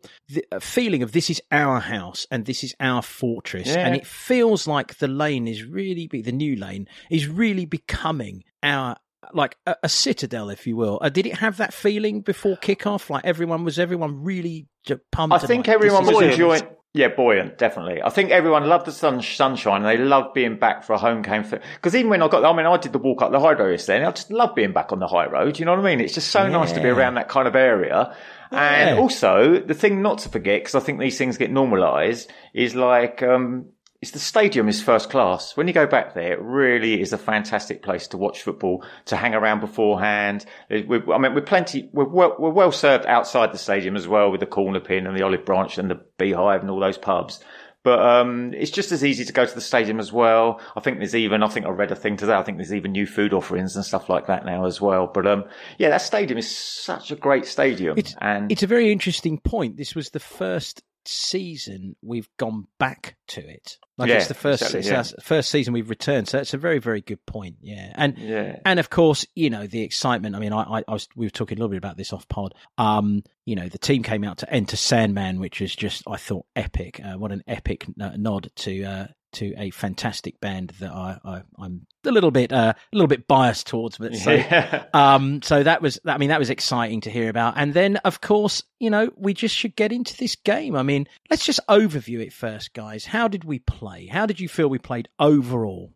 a 0.52 0.60
feeling 0.60 1.04
of 1.04 1.12
this 1.12 1.30
is 1.30 1.42
our 1.52 1.80
house 1.80 2.26
and 2.32 2.45
this 2.46 2.64
is 2.64 2.76
our 2.80 3.02
fortress. 3.02 3.68
Yeah. 3.68 3.86
And 3.86 3.96
it 3.96 4.06
feels 4.06 4.68
like 4.68 4.98
the 4.98 5.08
lane 5.08 5.48
is 5.48 5.64
really, 5.64 6.08
the 6.08 6.32
new 6.32 6.56
lane 6.56 6.88
is 7.10 7.28
really 7.28 7.66
becoming 7.66 8.44
our 8.64 8.98
like 9.34 9.58
a, 9.66 9.76
a, 9.84 9.90
citadel, 9.90 10.50
if 10.50 10.68
you 10.68 10.76
will. 10.76 11.00
Uh, 11.02 11.10
did 11.10 11.26
it 11.26 11.36
have 11.38 11.58
that 11.58 11.74
feeling 11.74 12.22
before 12.22 12.58
kickoff? 12.58 13.10
Like 13.10 13.26
everyone 13.26 13.64
was 13.64 13.80
everyone 13.80 14.24
really 14.24 14.68
pumped? 15.12 15.36
I 15.36 15.40
think 15.40 15.68
everyone 15.68 16.06
was 16.06 16.22
enjoying. 16.22 16.62
Yeah, 16.96 17.10
buoyant, 17.10 17.58
definitely. 17.58 18.02
I 18.02 18.10
think 18.10 18.32
everyone 18.32 18.70
loved 18.70 18.86
the 18.86 18.92
sun, 18.94 19.22
sunshine 19.22 19.84
and 19.84 19.86
they 19.86 19.98
loved 19.98 20.34
being 20.34 20.58
back 20.58 20.82
for 20.82 20.94
a 20.94 20.98
home 20.98 21.24
game. 21.24 21.44
Because 21.44 21.94
even 21.94 22.10
when 22.10 22.22
I 22.22 22.30
got, 22.30 22.46
I 22.46 22.56
mean, 22.56 22.66
I 22.66 22.78
did 22.78 22.94
the 22.94 23.00
walk 23.00 23.22
up 23.22 23.34
the 23.34 23.40
high 23.42 23.52
road 23.52 23.72
yesterday 23.72 23.98
and 23.98 24.06
I 24.06 24.12
just 24.12 24.32
love 24.32 24.56
being 24.56 24.72
back 24.72 24.94
on 24.94 25.00
the 25.00 25.08
high 25.08 25.26
road. 25.26 25.60
You 25.60 25.66
know 25.66 25.76
what 25.76 25.86
I 25.86 25.94
mean? 25.94 26.00
It's 26.00 26.14
just 26.14 26.30
so 26.30 26.44
yeah. 26.44 26.52
nice 26.52 26.72
to 26.72 26.82
be 26.82 26.88
around 26.88 27.16
that 27.16 27.28
kind 27.28 27.50
of 27.50 27.56
area. 27.58 28.16
Yeah. 28.50 28.58
And 28.60 28.98
also, 28.98 29.60
the 29.60 29.74
thing 29.74 30.02
not 30.02 30.20
to 30.20 30.30
forget, 30.30 30.62
because 30.62 30.76
I 30.76 30.80
think 30.80 31.02
these 31.02 31.18
things 31.18 31.38
get 31.38 31.52
normalised, 31.52 32.32
is 32.54 32.76
like, 32.76 33.22
um, 33.22 33.72
the 34.12 34.20
stadium 34.20 34.68
is 34.68 34.82
first 34.82 35.10
class. 35.10 35.56
When 35.56 35.68
you 35.68 35.74
go 35.74 35.88
back 35.88 36.14
there, 36.14 36.34
it 36.34 36.42
really 36.42 37.02
is 37.02 37.14
a 37.14 37.18
fantastic 37.18 37.84
place 37.84 38.08
to 38.08 38.18
watch 38.18 38.42
football, 38.42 38.84
to 39.06 39.16
hang 39.16 39.34
around 39.34 39.60
beforehand. 39.60 40.46
We're, 40.70 41.12
I 41.14 41.18
mean, 41.18 41.34
we're 41.34 41.42
plenty, 41.42 41.90
we're 41.94 42.08
well, 42.08 42.36
we're 42.38 42.50
well 42.50 42.72
served 42.72 43.06
outside 43.06 43.54
the 43.54 43.58
stadium 43.58 43.96
as 43.96 44.08
well 44.08 44.32
with 44.32 44.40
the 44.40 44.46
corner 44.46 44.80
pin 44.80 45.08
and 45.08 45.18
the 45.18 45.24
olive 45.24 45.46
branch 45.46 45.78
and 45.78 45.90
the 45.90 46.02
beehive 46.18 46.62
and 46.62 46.70
all 46.70 46.80
those 46.80 46.98
pubs. 46.98 47.44
But 47.84 48.00
um, 48.00 48.52
it's 48.56 48.72
just 48.72 48.92
as 48.92 49.06
easy 49.06 49.26
to 49.26 49.32
go 49.32 49.46
to 49.46 49.54
the 49.54 49.62
stadium 49.62 50.00
as 50.00 50.12
well. 50.12 50.60
I 50.76 50.80
think 50.80 50.98
there's 50.98 51.16
even, 51.16 51.44
I 51.44 51.48
think 51.48 51.68
I 51.68 51.70
read 51.70 51.92
a 51.92 51.96
thing 51.96 52.18
today. 52.18 52.34
I 52.34 52.42
think 52.42 52.58
there's 52.58 52.74
even 52.74 52.94
new 52.94 53.06
food 53.06 53.32
offerings 53.32 53.76
and 53.76 53.86
stuff 53.86 54.10
like 54.10 54.26
that 54.26 54.44
now 54.44 54.66
as 54.66 54.82
well. 54.82 55.06
But 55.06 55.28
um, 55.28 55.44
yeah, 55.78 55.90
that 55.90 56.02
stadium 56.02 56.40
is 56.40 56.50
such 56.50 57.12
a 57.12 57.16
great 57.16 57.46
stadium. 57.46 57.96
It's, 57.96 58.16
and 58.20 58.52
it's 58.52 58.64
a 58.64 58.68
very 58.68 58.92
interesting 58.92 59.40
point. 59.40 59.78
This 59.78 59.94
was 59.94 60.10
the 60.10 60.20
first 60.20 60.82
season 61.08 61.96
we've 62.02 62.30
gone 62.38 62.68
back 62.80 63.16
to 63.28 63.42
it. 63.42 63.78
Like 63.98 64.10
yeah, 64.10 64.16
it's 64.16 64.28
the 64.28 64.34
first 64.34 64.62
exactly, 64.62 64.92
yeah. 64.92 65.04
first 65.24 65.50
season 65.50 65.74
we've 65.74 65.90
returned. 65.90 66.28
So 66.28 66.40
it's 66.40 66.54
a 66.54 66.58
very 66.58 66.80
very 66.80 67.02
good 67.02 67.26
point. 67.26 67.58
Yeah, 67.62 67.92
and 67.96 68.18
yeah. 68.18 68.60
and 68.66 68.80
of 68.80 68.90
course 68.90 69.26
you 69.36 69.50
know 69.50 69.68
the 69.68 69.84
excitement. 69.84 70.36
I 70.36 70.40
mean, 70.40 70.54
I, 70.54 70.64
I, 70.64 70.84
I 70.88 70.94
was 70.94 71.08
we 71.16 71.26
were 71.26 71.32
talking 71.32 71.58
a 71.58 71.60
little 71.60 71.70
bit 71.70 71.78
about 71.78 71.98
this 71.98 72.12
off 72.12 72.28
pod. 72.28 72.54
Um, 72.78 73.24
you 73.46 73.56
know 73.56 73.70
the 73.70 73.78
team 73.78 74.04
came 74.04 74.24
out 74.24 74.40
to 74.40 74.54
enter 74.54 74.76
Sandman, 74.76 75.40
which 75.40 75.62
is 75.62 75.76
just 75.76 76.04
I 76.08 76.18
thought 76.18 76.46
epic. 76.56 77.00
Uh, 77.04 77.18
what 77.18 77.32
an 77.32 77.44
epic 77.48 77.86
nod 77.96 78.50
to 78.58 78.84
uh, 78.84 79.08
to 79.36 79.54
a 79.58 79.70
fantastic 79.70 80.40
band 80.40 80.74
that 80.80 80.92
I, 80.92 81.20
I 81.24 81.44
am 81.64 81.86
a 82.04 82.12
little 82.12 82.32
bit 82.32 82.52
uh, 82.52 82.74
a 82.76 82.96
little 82.96 83.08
bit 83.08 83.28
biased 83.28 83.68
towards. 83.68 83.98
But 83.98 84.16
so 84.16 84.32
yeah. 84.32 84.86
um 84.94 85.42
so 85.42 85.64
that 85.64 85.82
was 85.82 86.00
I 86.06 86.18
mean 86.18 86.30
that 86.30 86.40
was 86.40 86.50
exciting 86.50 87.02
to 87.02 87.12
hear 87.12 87.30
about. 87.30 87.56
And 87.58 87.74
then 87.74 87.98
of 87.98 88.22
course 88.22 88.64
you 88.80 88.90
know 88.90 89.12
we 89.16 89.34
just 89.34 89.56
should 89.56 89.76
get 89.76 89.92
into 89.92 90.16
this 90.18 90.36
game. 90.36 90.76
I 90.76 90.84
mean 90.84 91.08
let's 91.30 91.46
just 91.46 91.60
overview 91.68 92.20
it 92.20 92.34
first, 92.34 92.74
guys. 92.74 93.06
How 93.06 93.28
did 93.28 93.44
we 93.44 93.60
play? 93.60 94.08
How 94.08 94.26
did 94.26 94.40
you 94.40 94.50
feel 94.50 94.68
we 94.68 94.80
played 94.80 95.10
overall? 95.20 95.95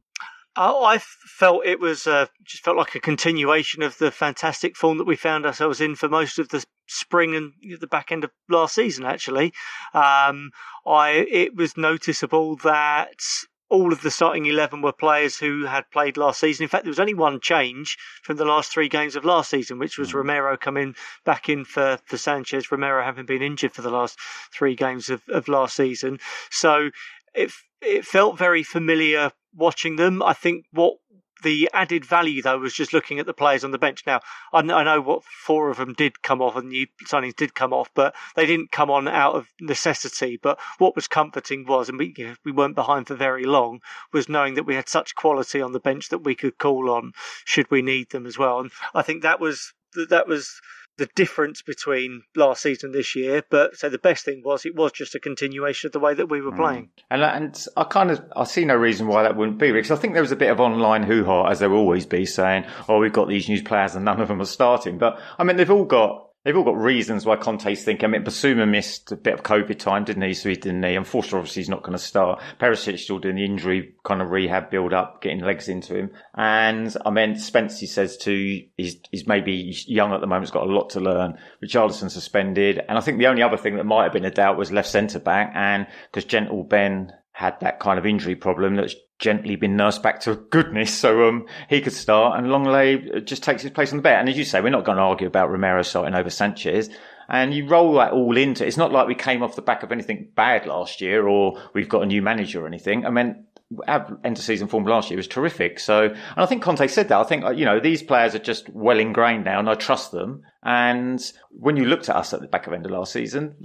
Oh, 0.62 0.84
I 0.84 0.98
felt 0.98 1.66
it 1.66 1.80
was 1.80 2.06
uh, 2.06 2.26
just 2.44 2.66
felt 2.66 2.76
like 2.76 2.94
a 2.94 3.00
continuation 3.00 3.82
of 3.82 3.98
the 3.98 4.12
fantastic 4.12 4.76
form 4.76 4.98
that 4.98 5.08
we 5.08 5.16
found 5.16 5.46
ourselves 5.46 5.80
in 5.80 5.96
for 5.96 6.10
most 6.10 6.38
of 6.38 6.50
the 6.50 6.66
spring 6.86 7.34
and 7.34 7.54
the 7.80 7.88
back 7.88 8.12
end 8.12 8.26
of 8.26 8.32
last 8.50 8.76
season. 8.76 9.06
Actually, 9.06 9.54
um, 9.94 10.52
I 10.86 11.26
it 11.32 11.56
was 11.56 11.78
noticeable 11.78 12.58
that 12.58 13.22
all 13.70 13.94
of 13.94 14.02
the 14.02 14.12
starting 14.12 14.48
11 14.48 14.82
were 14.82 14.92
players 14.92 15.38
who 15.38 15.66
had 15.66 15.90
played 15.92 16.18
last 16.18 16.40
season. 16.40 16.64
In 16.64 16.70
fact, 16.70 16.84
there 16.84 16.92
was 16.92 17.00
only 17.00 17.14
one 17.14 17.40
change 17.40 17.98
from 18.24 18.38
the 18.38 18.46
last 18.46 18.72
three 18.72 18.90
games 18.90 19.16
of 19.16 19.24
last 19.24 19.52
season, 19.52 19.78
which 19.78 19.98
was 19.98 20.12
mm. 20.12 20.16
Romero 20.16 20.58
coming 20.58 20.96
back 21.24 21.50
in 21.50 21.64
for, 21.66 22.00
for 22.06 22.18
Sanchez, 22.18 22.72
Romero 22.72 23.04
having 23.04 23.28
been 23.28 23.44
injured 23.44 23.72
for 23.72 23.84
the 23.84 23.92
last 23.92 24.20
three 24.52 24.76
games 24.76 25.10
of, 25.10 25.22
of 25.30 25.48
last 25.48 25.76
season. 25.76 26.20
So 26.50 26.90
it, 27.34 27.52
it 27.82 28.06
felt 28.06 28.38
very 28.38 28.64
familiar 28.64 29.32
watching 29.54 29.96
them. 29.96 30.22
I 30.24 30.34
think 30.34 30.66
what 30.72 30.98
the 31.42 31.70
added 31.74 32.04
value 32.04 32.42
though 32.42 32.58
was 32.58 32.74
just 32.74 32.94
looking 32.94 33.20
at 33.20 33.26
the 33.26 33.34
players 33.34 33.64
on 33.64 33.72
the 33.72 33.78
bench. 33.78 34.04
Now 34.06 34.20
I 34.52 34.62
know 34.62 35.02
what 35.02 35.24
four 35.24 35.70
of 35.70 35.78
them 35.78 35.94
did 35.94 36.22
come 36.22 36.42
off 36.42 36.56
and 36.56 36.70
new 36.70 36.88
signings 37.06 37.36
did 37.36 37.56
come 37.56 37.74
off, 37.74 37.90
but 37.94 38.16
they 38.36 38.46
didn't 38.46 38.72
come 38.72 38.92
on 38.92 39.08
out 39.08 39.36
of 39.36 39.48
necessity. 39.60 40.38
But 40.42 40.60
what 40.78 40.96
was 40.96 41.08
comforting 41.08 41.66
was, 41.66 41.90
and 41.90 41.98
we 41.98 42.14
we 42.44 42.52
weren't 42.52 42.76
behind 42.76 43.08
for 43.08 43.16
very 43.16 43.46
long, 43.46 43.80
was 44.12 44.30
knowing 44.30 44.56
that 44.56 44.66
we 44.66 44.76
had 44.76 44.90
such 44.90 45.16
quality 45.16 45.62
on 45.62 45.72
the 45.72 45.80
bench 45.80 46.10
that 46.10 46.20
we 46.24 46.36
could 46.36 46.58
call 46.58 46.90
on 46.90 47.14
should 47.46 47.70
we 47.72 47.82
need 47.82 48.10
them 48.10 48.26
as 48.26 48.38
well. 48.38 48.60
And 48.60 48.72
I 48.94 49.02
think 49.02 49.24
that 49.24 49.40
was 49.40 49.74
that 50.10 50.28
was 50.28 50.60
the 51.00 51.10
difference 51.16 51.64
between 51.64 52.22
last 52.36 52.62
season 52.62 52.90
and 52.90 52.96
this 52.96 53.16
year. 53.16 53.44
But 53.50 53.76
so 53.76 53.90
the 53.90 53.98
best 53.98 54.26
thing 54.26 54.44
was 54.46 54.66
it 54.66 54.76
was 54.76 54.92
just 54.92 55.16
a 55.16 55.20
continuation 55.20 55.88
of 55.88 55.94
the 55.94 56.00
way 56.00 56.14
that 56.14 56.28
we 56.28 56.42
were 56.42 56.52
mm. 56.52 56.58
playing. 56.58 56.90
And 57.10 57.24
and 57.24 57.68
I 57.76 57.86
kind 57.86 58.12
of 58.12 58.24
I 58.36 58.44
see 58.44 58.66
no 58.66 58.76
reason 58.76 59.08
why 59.08 59.24
that 59.24 59.36
wouldn't 59.36 59.58
be 59.58 59.72
because 59.72 59.92
I 59.92 59.96
think 59.96 60.14
there 60.14 60.22
was 60.22 60.32
a 60.32 60.36
bit 60.36 60.52
of 60.52 60.60
online 60.60 61.04
hoo 61.04 61.26
ha 61.26 61.48
as 61.48 61.60
there 61.60 61.70
will 61.70 61.78
always 61.78 62.06
be 62.06 62.26
saying, 62.26 62.66
oh, 62.88 63.00
we've 63.00 63.14
got 63.14 63.28
these 63.28 63.50
new 63.50 63.64
players 63.64 63.96
and 63.96 64.06
none 64.06 64.22
of 64.22 64.28
them 64.28 64.42
are 64.42 64.46
starting. 64.46 64.98
But 65.00 65.20
I 65.40 65.44
mean, 65.44 65.58
they've 65.58 65.72
all 65.72 65.86
got 65.86 66.29
They've 66.46 66.56
all 66.56 66.64
got 66.64 66.78
reasons 66.78 67.26
why 67.26 67.36
Conte's 67.36 67.84
thinking. 67.84 68.06
I 68.06 68.08
mean, 68.08 68.24
Bissouma 68.24 68.68
missed 68.68 69.12
a 69.12 69.18
bit 69.18 69.34
of 69.34 69.44
COVID 69.44 69.78
time, 69.78 70.06
didn't 70.06 70.22
he? 70.22 70.34
So 70.34 70.48
he 70.48 70.56
didn't 70.56 70.84
he? 70.84 70.98
Forster 71.04 71.38
obviously 71.38 71.62
he's 71.62 71.70
not 71.70 71.84
going 71.84 71.98
to 71.98 72.04
start. 72.04 72.42
Perisic 72.62 72.98
still 72.98 73.20
doing 73.20 73.36
the 73.36 73.44
injury 73.44 73.96
kind 74.06 74.22
of 74.22 74.30
rehab 74.32 74.72
build 74.72 74.94
up, 74.94 75.22
getting 75.22 75.42
legs 75.42 75.68
into 75.68 75.96
him. 75.96 76.12
And 76.36 76.96
I 77.06 77.10
mean, 77.10 77.36
Spence, 77.38 77.80
he 77.80 77.88
says 77.88 78.16
too, 78.16 78.64
he's, 78.78 79.02
he's 79.12 79.28
maybe 79.28 79.76
young 79.86 80.14
at 80.14 80.22
the 80.22 80.28
moment, 80.28 80.46
he's 80.46 80.52
got 80.52 80.68
a 80.68 80.72
lot 80.72 80.92
to 80.92 81.02
learn. 81.02 81.38
Richardson 81.62 82.10
suspended. 82.10 82.80
And 82.88 82.98
I 82.98 83.02
think 83.02 83.18
the 83.18 83.28
only 83.28 83.44
other 83.44 83.58
thing 83.58 83.76
that 83.76 83.86
might 83.86 84.04
have 84.04 84.14
been 84.14 84.24
a 84.24 84.32
doubt 84.32 84.58
was 84.58 84.72
left 84.72 84.88
centre 84.88 85.20
back. 85.20 85.52
And 85.56 85.88
because 86.10 86.24
Gentle 86.24 86.64
Ben 86.64 87.12
had 87.40 87.58
that 87.62 87.80
kind 87.80 87.98
of 87.98 88.06
injury 88.06 88.36
problem 88.36 88.76
that's 88.76 88.96
gently 89.18 89.56
been 89.56 89.78
nursed 89.78 90.04
back 90.04 90.20
to 90.20 90.36
goodness. 90.36 90.94
So 90.94 91.26
um, 91.26 91.46
he 91.70 91.80
could 91.80 91.94
start, 91.94 92.38
and 92.38 92.48
Lenglet 92.48 93.26
just 93.26 93.44
takes 93.44 93.62
his 93.62 93.72
place 93.72 93.94
on 93.94 94.00
the 94.00 94.02
bet. 94.02 94.20
And 94.20 94.28
as 94.28 94.38
you 94.38 94.44
say, 94.44 94.60
we're 94.60 94.72
not 94.72 94.84
going 94.84 94.98
to 94.98 95.04
argue 95.04 95.28
about 95.28 95.50
Romero 95.50 95.82
starting 95.84 96.16
over 96.16 96.30
Sanchez. 96.30 96.90
And 97.30 97.54
you 97.54 97.66
roll 97.66 97.94
that 97.94 98.12
all 98.12 98.36
into 98.36 98.68
it's 98.68 98.76
not 98.76 98.92
like 98.92 99.08
we 99.08 99.16
came 99.16 99.42
off 99.42 99.56
the 99.56 99.62
back 99.62 99.84
of 99.84 99.94
anything 99.94 100.32
bad 100.36 100.66
last 100.66 101.00
year, 101.00 101.26
or 101.26 101.58
we've 101.74 101.88
got 101.88 102.04
a 102.04 102.08
new 102.08 102.22
manager 102.22 102.62
or 102.62 102.68
anything. 102.68 103.06
I 103.06 103.10
mean, 103.10 103.46
our 103.88 104.20
end 104.24 104.38
of 104.38 104.44
season 104.44 104.68
form 104.68 104.86
last 104.86 105.10
year 105.10 105.18
was 105.18 105.28
terrific. 105.28 105.80
So, 105.80 106.06
and 106.06 106.18
I 106.38 106.46
think 106.46 106.64
Conte 106.64 106.88
said 106.88 107.10
that. 107.10 107.20
I 107.20 107.24
think, 107.24 107.44
uh, 107.44 107.52
you 107.52 107.66
know, 107.66 107.80
these 107.80 108.02
players 108.02 108.34
are 108.34 108.40
just 108.40 108.68
well 108.70 109.00
ingrained 109.00 109.46
now 109.46 109.60
and 109.60 109.70
I 109.70 109.76
trust 109.76 110.12
them. 110.12 110.42
And 110.64 111.22
when 111.52 111.78
you 111.78 111.86
looked 111.86 112.10
at 112.10 112.16
us 112.16 112.34
at 112.34 112.42
the 112.42 112.48
back 112.48 112.68
of 112.68 112.74
end 112.74 112.86
of 112.86 112.92
last 112.92 113.14
season, 113.14 113.56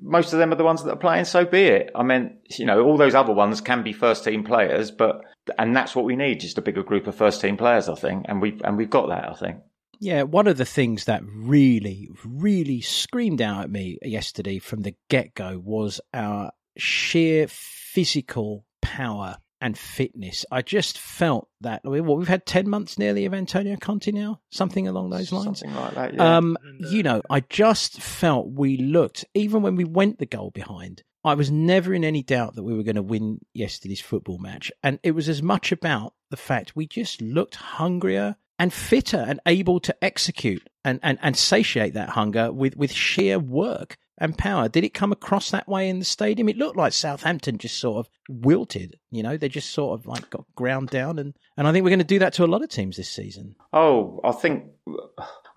most 0.00 0.32
of 0.32 0.38
them 0.38 0.52
are 0.52 0.56
the 0.56 0.64
ones 0.64 0.84
that 0.84 0.92
are 0.92 0.96
playing, 0.96 1.24
so 1.24 1.44
be 1.44 1.64
it. 1.64 1.90
I 1.94 2.02
mean, 2.02 2.38
you 2.50 2.66
know, 2.66 2.84
all 2.84 2.96
those 2.96 3.14
other 3.14 3.32
ones 3.32 3.60
can 3.60 3.82
be 3.82 3.92
first 3.92 4.24
team 4.24 4.44
players, 4.44 4.90
but, 4.90 5.22
and 5.58 5.74
that's 5.74 5.94
what 5.94 6.04
we 6.04 6.16
need, 6.16 6.40
just 6.40 6.58
a 6.58 6.62
bigger 6.62 6.82
group 6.82 7.06
of 7.06 7.16
first 7.16 7.40
team 7.40 7.56
players, 7.56 7.88
I 7.88 7.94
think. 7.94 8.26
And 8.28 8.40
we, 8.40 8.60
and 8.64 8.76
we've 8.76 8.90
got 8.90 9.08
that, 9.08 9.28
I 9.28 9.34
think. 9.34 9.58
Yeah, 10.00 10.22
one 10.22 10.46
of 10.46 10.56
the 10.56 10.64
things 10.64 11.06
that 11.06 11.22
really, 11.24 12.08
really 12.24 12.80
screamed 12.80 13.42
out 13.42 13.64
at 13.64 13.70
me 13.70 13.98
yesterday 14.02 14.60
from 14.60 14.82
the 14.82 14.94
get 15.10 15.34
go 15.34 15.60
was 15.62 16.00
our 16.14 16.52
sheer 16.76 17.46
physical 17.48 18.64
power 18.80 19.38
and 19.60 19.76
fitness. 19.76 20.44
I 20.50 20.62
just 20.62 20.98
felt 20.98 21.48
that 21.60 21.82
well, 21.84 22.16
we've 22.16 22.28
had 22.28 22.46
ten 22.46 22.68
months 22.68 22.98
nearly 22.98 23.24
of 23.26 23.34
Antonio 23.34 23.76
Conte 23.76 24.10
now, 24.12 24.40
something 24.50 24.86
along 24.86 25.10
those 25.10 25.32
lines. 25.32 25.60
Something 25.60 25.74
like 25.74 25.94
that. 25.94 26.14
Yeah. 26.14 26.36
Um, 26.36 26.56
you 26.78 27.02
know, 27.02 27.22
I 27.28 27.40
just 27.40 28.00
felt 28.00 28.50
we 28.50 28.76
looked 28.76 29.24
even 29.34 29.62
when 29.62 29.76
we 29.76 29.84
went 29.84 30.18
the 30.18 30.26
goal 30.26 30.50
behind. 30.50 31.02
I 31.24 31.34
was 31.34 31.50
never 31.50 31.92
in 31.92 32.04
any 32.04 32.22
doubt 32.22 32.54
that 32.54 32.62
we 32.62 32.74
were 32.74 32.84
going 32.84 32.96
to 32.96 33.02
win 33.02 33.40
yesterday's 33.52 34.00
football 34.00 34.38
match, 34.38 34.70
and 34.82 34.98
it 35.02 35.12
was 35.12 35.28
as 35.28 35.42
much 35.42 35.72
about 35.72 36.14
the 36.30 36.36
fact 36.36 36.76
we 36.76 36.86
just 36.86 37.20
looked 37.20 37.56
hungrier 37.56 38.36
and 38.58 38.72
fitter 38.72 39.24
and 39.26 39.40
able 39.46 39.80
to 39.80 40.04
execute 40.04 40.68
and, 40.84 41.00
and, 41.02 41.18
and 41.22 41.36
satiate 41.36 41.94
that 41.94 42.10
hunger 42.10 42.52
with, 42.52 42.76
with 42.76 42.92
sheer 42.92 43.38
work 43.38 43.96
and 44.20 44.36
power. 44.36 44.68
Did 44.68 44.84
it 44.84 44.94
come 44.94 45.12
across 45.12 45.50
that 45.50 45.68
way 45.68 45.88
in 45.88 45.98
the 45.98 46.04
stadium? 46.04 46.48
It 46.48 46.56
looked 46.56 46.76
like 46.76 46.92
Southampton 46.92 47.58
just 47.58 47.78
sort 47.78 47.98
of 47.98 48.10
wilted. 48.28 48.98
You 49.10 49.22
know, 49.22 49.36
they 49.36 49.48
just 49.48 49.70
sort 49.70 49.98
of 49.98 50.06
like 50.06 50.28
got 50.30 50.44
ground 50.54 50.90
down, 50.90 51.18
and 51.18 51.34
and 51.56 51.66
I 51.66 51.72
think 51.72 51.84
we're 51.84 51.90
going 51.90 51.98
to 52.00 52.04
do 52.04 52.18
that 52.20 52.32
to 52.34 52.44
a 52.44 52.46
lot 52.46 52.62
of 52.62 52.68
teams 52.68 52.96
this 52.96 53.10
season. 53.10 53.54
Oh, 53.72 54.20
I 54.24 54.32
think. 54.32 54.64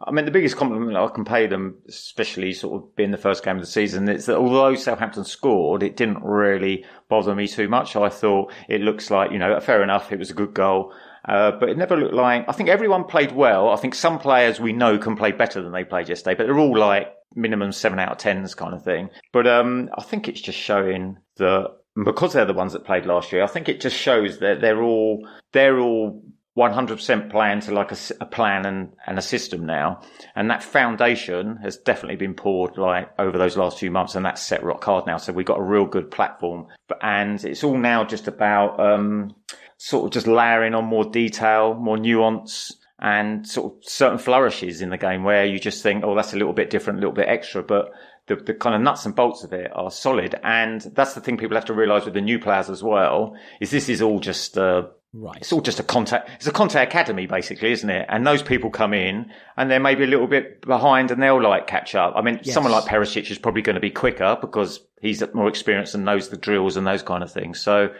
I 0.04 0.10
mean, 0.10 0.26
the 0.26 0.32
biggest 0.32 0.58
compliment 0.58 0.98
I 0.98 1.08
can 1.10 1.26
pay 1.26 1.46
them, 1.46 1.78
especially 1.88 2.54
sort 2.54 2.82
of 2.82 2.96
being 2.96 3.12
the 3.12 3.18
first 3.18 3.46
game 3.46 3.58
of 3.58 3.62
the 3.62 3.68
season, 3.68 4.10
is 4.10 4.26
that 4.26 4.38
although 4.38 4.74
Southampton 4.74 5.24
scored, 5.26 5.84
it 5.84 5.96
didn't 5.96 6.24
really 6.24 6.86
bother 7.08 7.36
me 7.36 7.48
too 7.48 7.68
much. 7.68 7.96
I 7.96 8.10
thought 8.10 8.52
it 8.68 8.82
looks 8.82 9.12
like, 9.12 9.32
you 9.32 9.38
know, 9.38 9.60
fair 9.60 9.84
enough, 9.84 10.12
it 10.12 10.18
was 10.18 10.32
a 10.32 10.34
good 10.34 10.56
goal. 10.56 10.92
Uh, 11.24 11.52
but 11.52 11.70
it 11.70 11.78
never 11.78 11.96
looked 11.96 12.16
like, 12.16 12.46
I 12.50 12.52
think 12.52 12.68
everyone 12.68 13.04
played 13.04 13.32
well. 13.32 13.70
I 13.70 13.76
think 13.76 13.94
some 13.94 14.18
players 14.18 14.60
we 14.60 14.74
know 14.74 14.98
can 14.98 15.16
play 15.16 15.32
better 15.32 15.62
than 15.62 15.72
they 15.72 15.84
played 15.84 16.10
yesterday, 16.10 16.36
but 16.36 16.46
they're 16.46 16.58
all 16.58 16.76
like 16.76 17.14
minimum 17.36 17.72
seven 17.72 18.00
out 18.00 18.12
of 18.12 18.18
tens 18.18 18.56
kind 18.56 18.74
of 18.74 18.84
thing. 18.84 19.10
But 19.32 19.48
um, 19.48 19.90
I 19.98 20.04
think 20.04 20.28
it's 20.28 20.42
just 20.42 20.58
showing 20.58 21.18
that 21.38 21.72
because 22.04 22.34
they're 22.34 22.46
the 22.46 22.54
ones 22.54 22.74
that 22.74 22.86
played 22.86 23.06
last 23.06 23.32
year, 23.32 23.44
I 23.44 23.48
think 23.48 23.70
it 23.70 23.82
just 23.82 23.96
shows 23.96 24.40
that 24.40 24.62
they're 24.62 24.82
all 24.82 25.28
they're 25.52 25.80
all 25.80 26.24
100% 26.58 27.30
plan 27.32 27.62
to 27.62 27.72
like 27.72 27.94
a, 27.94 27.98
a, 28.20 28.26
plan 28.26 28.66
and, 28.66 28.92
and 29.08 29.18
a 29.18 29.22
system 29.22 29.66
now. 29.66 30.02
And 30.36 30.52
that 30.52 30.62
foundation 30.62 31.58
has 31.58 31.78
definitely 31.78 32.18
been 32.18 32.34
poured 32.34 32.78
like 32.78 33.10
over 33.18 33.38
those 33.38 33.56
last 33.56 33.80
few 33.80 33.90
months 33.90 34.16
and 34.16 34.26
that's 34.26 34.42
set 34.42 34.62
rock 34.62 34.84
hard 34.84 35.08
now. 35.08 35.16
So 35.16 35.32
we've 35.32 35.46
got 35.46 35.60
a 35.60 35.64
real 35.64 35.86
good 35.86 36.12
platform. 36.12 36.68
And 37.02 37.42
it's 37.46 37.64
all 37.64 37.78
now 37.78 38.04
just 38.04 38.28
about, 38.28 38.80
um, 38.82 39.34
sort 39.78 40.06
of 40.06 40.12
just 40.12 40.28
layering 40.28 40.76
on 40.76 40.86
more 40.86 41.06
detail, 41.06 41.74
more 41.74 41.98
nuance 41.98 42.76
and 43.02 43.48
sort 43.48 43.74
of 43.74 43.84
certain 43.84 44.20
flourishes 44.20 44.82
in 44.82 44.90
the 44.90 44.98
game 44.98 45.24
where 45.24 45.46
you 45.46 45.60
just 45.60 45.82
think, 45.82 46.04
oh, 46.04 46.16
that's 46.16 46.34
a 46.34 46.38
little 46.38 46.54
bit 46.54 46.70
different, 46.70 47.00
a 47.00 47.02
little 47.02 47.16
bit 47.16 47.28
extra. 47.28 47.64
But 47.64 47.92
the, 48.28 48.36
the 48.36 48.54
kind 48.54 48.76
of 48.76 48.82
nuts 48.82 49.06
and 49.06 49.16
bolts 49.16 49.44
of 49.44 49.54
it 49.54 49.72
are 49.74 49.90
solid. 49.90 50.36
And 50.44 50.82
that's 50.82 51.14
the 51.14 51.22
thing 51.22 51.38
people 51.38 51.58
have 51.58 51.66
to 51.66 51.74
realize 51.74 52.06
with 52.06 52.14
the 52.14 52.22
new 52.22 52.38
players 52.38 52.70
as 52.70 52.84
well, 52.84 53.36
is 53.60 53.72
this 53.72 53.90
is 53.90 54.02
all 54.02 54.20
just, 54.20 54.58
uh, 54.58 54.84
Right. 55.14 55.40
It's 55.42 55.52
all 55.52 55.60
just 55.60 55.78
a 55.78 55.84
contact. 55.84 56.30
It's 56.36 56.48
a 56.48 56.54
contact 56.54 56.94
academy, 56.94 57.28
basically, 57.28 57.74
isn't 57.74 57.90
it? 57.90 58.06
And 58.08 58.26
those 58.26 58.42
people 58.42 58.70
come 58.70 58.94
in 58.94 59.30
and 59.58 59.70
they're 59.70 59.78
maybe 59.78 60.06
a 60.06 60.08
little 60.08 60.28
bit 60.28 60.62
behind, 60.62 61.12
and 61.12 61.22
they'll 61.22 61.42
like 61.42 61.68
catch 61.68 61.96
up. 61.96 62.14
I 62.16 62.22
mean, 62.22 62.40
yes. 62.44 62.54
someone 62.54 62.72
like 62.72 62.86
Perisic 62.86 63.30
is 63.30 63.38
probably 63.38 63.62
going 63.62 63.74
to 63.74 63.82
be 63.82 63.92
quicker 63.92 64.38
because 64.40 64.80
he's 65.02 65.22
more 65.34 65.50
experienced 65.50 65.96
and 65.96 66.06
knows 66.06 66.30
the 66.30 66.38
drills 66.38 66.78
and 66.78 66.88
those 66.88 67.04
kind 67.04 67.24
of 67.24 67.32
things. 67.32 67.60
So, 67.60 67.94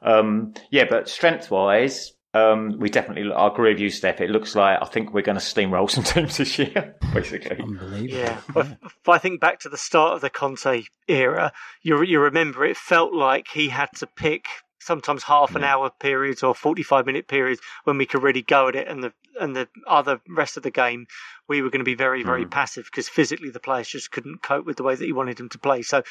um, 0.00 0.54
yeah, 0.70 0.84
but 0.88 1.10
strength 1.10 1.50
wise, 1.50 2.13
um, 2.34 2.78
we 2.78 2.90
definitely, 2.90 3.32
I 3.32 3.46
agree 3.46 3.72
with 3.72 3.80
you, 3.80 3.90
Steph. 3.90 4.20
It 4.20 4.28
looks 4.28 4.56
like 4.56 4.82
I 4.82 4.86
think 4.86 5.14
we're 5.14 5.22
going 5.22 5.38
to 5.38 5.44
steamroll 5.44 5.88
some 5.90 6.04
teams 6.04 6.36
this 6.36 6.58
year, 6.58 6.96
basically. 7.12 7.60
Unbelievable. 7.60 8.18
Yeah. 8.18 8.40
yeah. 8.56 8.74
If 8.82 9.08
I 9.08 9.18
think 9.18 9.40
back 9.40 9.60
to 9.60 9.68
the 9.68 9.76
start 9.76 10.14
of 10.14 10.20
the 10.20 10.30
Conte 10.30 10.84
era, 11.06 11.52
you, 11.82 12.02
you 12.02 12.20
remember 12.20 12.64
it 12.64 12.76
felt 12.76 13.14
like 13.14 13.46
he 13.48 13.68
had 13.68 13.90
to 13.98 14.06
pick 14.06 14.46
sometimes 14.80 15.22
half 15.22 15.54
an 15.54 15.62
yeah. 15.62 15.74
hour 15.74 15.90
periods 15.98 16.42
or 16.42 16.54
45 16.54 17.06
minute 17.06 17.26
periods 17.26 17.60
when 17.84 17.96
we 17.96 18.04
could 18.04 18.22
really 18.22 18.42
go 18.42 18.68
at 18.68 18.76
it 18.76 18.86
and 18.86 19.02
the 19.02 19.12
and 19.40 19.56
the 19.56 19.66
other 19.86 20.20
rest 20.28 20.56
of 20.56 20.62
the 20.62 20.70
game 20.70 21.06
we 21.48 21.62
were 21.62 21.70
going 21.70 21.80
to 21.80 21.84
be 21.84 21.94
very 21.94 22.22
very 22.22 22.44
mm. 22.44 22.50
passive 22.50 22.84
because 22.84 23.08
physically 23.08 23.48
the 23.48 23.58
players 23.58 23.88
just 23.88 24.12
couldn't 24.12 24.42
cope 24.42 24.66
with 24.66 24.76
the 24.76 24.82
way 24.82 24.94
that 24.94 25.04
he 25.04 25.12
wanted 25.12 25.38
them 25.38 25.48
to 25.48 25.58
play 25.58 25.80
so 25.80 26.02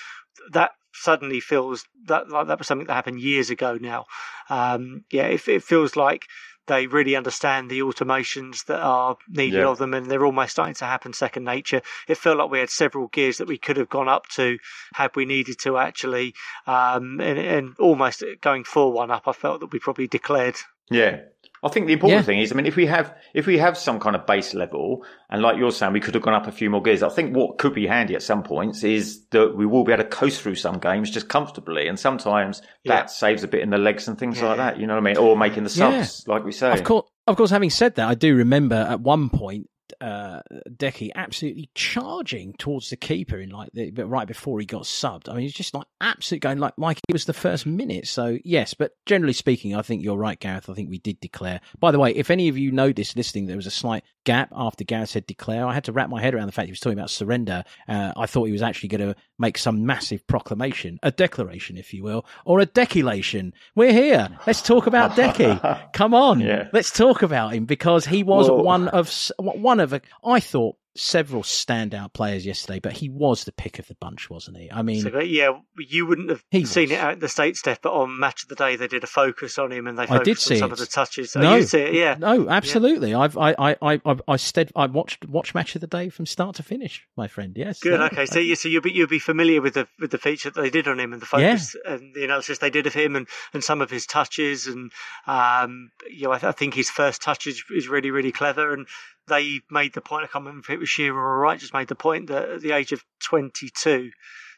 that 0.52 0.72
suddenly 0.94 1.40
feels 1.40 1.86
that 2.06 2.30
like 2.30 2.48
that 2.48 2.58
was 2.58 2.68
something 2.68 2.88
that 2.88 2.94
happened 2.94 3.20
years 3.20 3.50
ago 3.50 3.78
now 3.80 4.06
um, 4.50 5.04
yeah 5.12 5.26
it, 5.26 5.48
it 5.48 5.64
feels 5.64 5.96
like 5.96 6.28
they 6.68 6.88
really 6.88 7.16
understand 7.16 7.70
the 7.70 7.82
automatisms 7.82 8.66
that 8.66 8.80
are 8.80 9.18
needed 9.28 9.60
yeah. 9.60 9.68
of 9.68 9.78
them, 9.78 9.94
and 9.94 10.10
they're 10.10 10.26
almost 10.26 10.52
starting 10.54 10.76
to 10.76 10.86
happen 10.86 11.14
second 11.14 11.44
nature. 11.44 11.82
It 12.08 12.16
felt 12.16 12.38
like 12.38 12.50
we 12.50 12.60
had 12.60 12.70
several 12.70 13.08
gears 13.08 13.38
that 13.38 13.48
we 13.48 13.58
could 13.58 13.78
have 13.78 13.90
gone 13.90 14.08
up 14.08 14.28
to 14.36 14.58
had 14.94 15.16
we 15.16 15.26
needed 15.26 15.60
to 15.60 15.78
actually, 15.78 16.34
um, 16.66 17.20
and, 17.20 17.38
and 17.38 17.76
almost 17.80 18.24
going 18.42 18.64
four 18.64 18.92
one 18.94 19.12
up. 19.12 19.28
I 19.28 19.34
felt 19.34 19.60
that 19.60 19.72
we 19.74 19.80
probably 19.80 20.08
declared. 20.08 20.56
Yeah, 20.90 21.22
I 21.64 21.70
think 21.70 21.88
the 21.88 21.94
important 21.94 22.20
yeah. 22.20 22.26
thing 22.26 22.40
is, 22.40 22.52
I 22.52 22.56
mean, 22.56 22.66
if 22.66 22.76
we 22.76 22.86
have 22.88 23.16
if 23.34 23.48
we 23.48 23.58
have 23.58 23.78
some 23.78 24.00
kind 24.00 24.16
of 24.16 24.26
base 24.26 24.54
level, 24.54 25.06
and 25.30 25.42
like 25.42 25.58
you're 25.58 25.72
saying, 25.72 25.94
we 25.94 26.02
could 26.02 26.14
have 26.14 26.24
gone 26.24 26.34
up 26.34 26.46
a 26.46 26.52
few 26.52 26.70
more 26.70 26.82
gears. 26.82 27.02
I 27.02 27.10
think 27.10 27.36
what 27.36 27.58
could 27.58 27.74
be 27.74 27.88
handy 27.88 28.16
at 28.16 28.22
some 28.22 28.44
points 28.44 28.84
is 28.84 29.26
that 29.28 29.56
we 29.56 29.66
will 29.66 29.86
be 29.86 29.94
able 29.94 30.04
to 30.04 30.10
coast 30.10 30.42
through 30.42 30.56
some 30.56 30.80
games 30.80 31.10
just 31.10 31.30
comfortably, 31.30 31.88
and 31.88 31.98
sometimes 31.98 32.62
yeah. 32.84 32.96
that 32.96 33.10
saves 33.10 33.44
a 33.44 33.48
bit 33.48 33.62
in 33.62 33.70
the 33.70 33.78
legs 33.78 34.08
and 34.08 34.20
things 34.20 34.40
yeah. 34.40 34.50
like 34.50 34.58
that. 34.58 34.80
You 34.80 34.88
know 34.88 34.96
what 34.96 35.02
I 35.02 35.14
mean? 35.14 35.18
Or 35.18 35.38
making 35.38 35.64
the 35.64 35.70
subs, 35.70 36.28
like 36.28 36.44
we 36.44 36.52
say. 36.52 36.74
Of 36.74 36.84
course, 36.84 37.10
of 37.28 37.38
course. 37.38 37.52
Having 37.52 37.70
said 37.70 37.96
that, 37.96 38.10
I 38.10 38.16
do 38.16 38.36
remember 38.36 38.76
at 38.76 39.00
one 39.00 39.30
point 39.30 39.70
uh, 40.02 40.42
Deki 40.70 41.12
absolutely 41.16 41.70
charging 41.76 42.54
towards 42.54 42.90
the 42.90 42.98
keeper 42.98 43.40
in 43.40 43.50
like 43.50 43.70
the, 43.74 43.92
right 43.92 44.28
before 44.28 44.60
he 44.60 44.66
got 44.66 44.84
subbed. 44.84 45.30
I 45.30 45.34
mean, 45.34 45.44
he's 45.44 45.54
just 45.54 45.74
like 45.74 45.88
absolutely 46.02 46.40
going 46.40 46.60
like 46.60 46.74
like 46.78 47.00
it 47.08 47.14
was 47.14 47.26
the 47.26 47.34
first 47.34 47.66
minute. 47.66 48.08
So 48.08 48.38
yes, 48.44 48.74
but 48.74 48.94
generally 49.06 49.34
speaking, 49.34 49.76
I 49.76 49.82
think 49.82 50.04
you're 50.04 50.18
right, 50.18 50.40
Gareth. 50.40 50.70
I 50.70 50.74
think 50.74 50.90
we 50.90 51.00
did 51.00 51.20
declare. 51.20 51.62
By 51.80 51.92
the 51.92 52.00
way, 52.00 52.12
if 52.12 52.32
any 52.32 52.50
of 52.50 52.58
you 52.58 52.72
noticed 52.72 53.16
listening, 53.16 53.48
there 53.48 53.56
was 53.56 53.68
a 53.68 53.72
slight 53.72 54.04
gap 54.26 54.50
after 54.56 54.84
Gareth 54.84 55.10
said 55.10 55.26
declare. 55.26 55.66
I 55.66 55.74
had 55.74 55.86
to 55.86 55.92
wrap 55.92 56.10
my 56.10 56.22
head 56.22 56.34
around 56.34 56.48
the 56.48 56.52
fact 56.52 56.68
he 56.68 56.72
was 56.72 56.80
talking 56.80 56.98
about 56.98 57.10
surrender. 57.10 57.64
Uh, 57.88 58.14
I 58.16 58.26
thought 58.26 58.46
he 58.46 58.52
was 58.52 58.62
actually 58.62 58.90
going 58.90 59.14
to 59.14 59.16
make 59.38 59.58
some 59.58 59.86
massive 59.86 60.26
proclamation, 60.28 61.00
a 61.04 61.12
declaration, 61.12 61.78
if 61.78 61.94
you 61.94 62.04
will, 62.04 62.26
or 62.46 62.60
a 62.60 62.66
deculation. 62.66 63.54
We're 63.76 63.94
here. 63.94 64.30
Let's 64.48 64.62
talk 64.62 64.88
about 64.88 65.12
Deki. 65.12 65.92
Come 65.94 66.14
on, 66.14 66.40
yeah. 66.40 66.70
let's 66.72 66.92
talk 66.92 67.22
about 67.22 67.54
him 67.54 67.66
because 67.66 68.06
he 68.06 68.24
was 68.24 68.48
Whoa. 68.48 68.62
one 68.62 68.88
of 68.90 69.12
one 69.38 69.73
of 69.80 69.94
a. 69.94 70.02
I 70.24 70.40
thought 70.40 70.78
several 70.96 71.42
standout 71.42 72.14
players 72.14 72.46
yesterday, 72.46 72.80
but 72.80 72.94
he 72.94 73.10
was 73.10 73.46
the 73.46 73.52
pick 73.52 73.80
of 73.80 73.88
the 73.88 73.96
bunch, 73.96 74.30
wasn't 74.30 74.58
he? 74.58 74.72
I 74.72 74.84
mean, 74.84 75.02
so, 75.02 75.20
yeah, 75.20 75.58
you 75.78 76.06
wouldn't 76.06 76.30
have 76.30 76.44
seen 76.52 76.62
was. 76.62 76.78
it 76.78 77.00
out 77.00 77.14
in 77.14 77.20
the 77.20 77.30
States, 77.30 77.60
Steph, 77.60 77.82
but 77.82 77.94
on 77.94 78.20
Match 78.20 78.44
of 78.44 78.50
the 78.50 78.56
Day, 78.56 78.76
they 78.76 78.88
did 78.88 79.04
a 79.04 79.08
focus 79.08 79.58
on 79.58 79.72
him 79.72 79.88
and 79.88 79.98
they 79.98 80.04
I 80.04 80.22
did 80.22 80.38
see 80.38 80.58
some 80.58 80.70
it. 80.70 80.74
of 80.74 80.80
the 80.80 80.86
touches. 80.86 81.32
So 81.32 81.42
no, 81.42 81.58
it, 81.58 81.94
yeah. 81.94 82.16
No, 82.20 82.48
absolutely. 82.48 83.12
Yeah. 83.12 83.20
I've, 83.20 83.38
I, 83.38 83.56
I, 83.58 83.76
I, 83.82 84.02
I, 84.06 84.16
I, 84.28 84.36
stead, 84.36 84.72
I 84.76 84.86
watched, 84.86 85.26
watched 85.26 85.56
Match 85.56 85.74
of 85.76 85.82
the 85.82 85.88
Day 85.88 86.10
from 86.10 86.26
start 86.26 86.58
to 86.58 86.64
finish, 86.64 87.08
my 87.18 87.28
friend. 87.28 87.54
Yes. 87.56 87.80
Good. 87.80 88.00
okay. 88.00 88.26
So, 88.26 88.40
you, 88.40 88.56
so 88.56 88.70
you'll 88.70 88.82
be, 88.82 88.92
you'll 88.92 89.08
be 89.08 89.20
familiar 89.20 89.62
with 89.62 89.74
the, 89.74 89.88
with 90.00 90.12
the 90.12 90.20
feature 90.20 90.52
that 90.52 90.62
they 90.62 90.70
did 90.70 90.88
on 90.88 91.00
him 91.00 91.14
and 91.14 91.22
the 91.22 91.26
focus 91.26 91.76
yeah. 91.86 91.94
and 91.94 92.14
the 92.14 92.24
analysis 92.24 92.60
they 92.60 92.70
did 92.70 92.86
of 92.86 92.94
him 92.94 93.16
and, 93.16 93.28
and 93.54 93.64
some 93.64 93.82
of 93.82 93.90
his 93.90 94.06
touches. 94.06 94.68
And, 94.68 94.92
um, 95.26 95.90
you 96.08 96.28
know, 96.28 96.34
I, 96.34 96.50
I 96.50 96.52
think 96.52 96.76
his 96.76 96.90
first 96.90 97.24
touch 97.24 97.48
is, 97.48 97.64
is 97.76 97.88
really, 97.88 98.12
really 98.12 98.32
clever. 98.32 98.74
And, 98.74 98.86
they 99.28 99.62
made 99.70 99.94
the 99.94 100.02
point. 100.02 100.24
I 100.24 100.28
can't 100.28 100.46
remember 100.46 100.66
if 100.66 100.70
it 100.70 100.80
was 100.80 100.90
Shearer 100.90 101.18
or 101.18 101.40
Wright 101.40 101.60
just 101.60 101.74
made 101.74 101.88
the 101.88 101.96
point 101.96 102.28
that 102.28 102.50
at 102.50 102.62
the 102.62 102.72
age 102.72 102.92
of 102.92 103.04
22, 103.24 104.12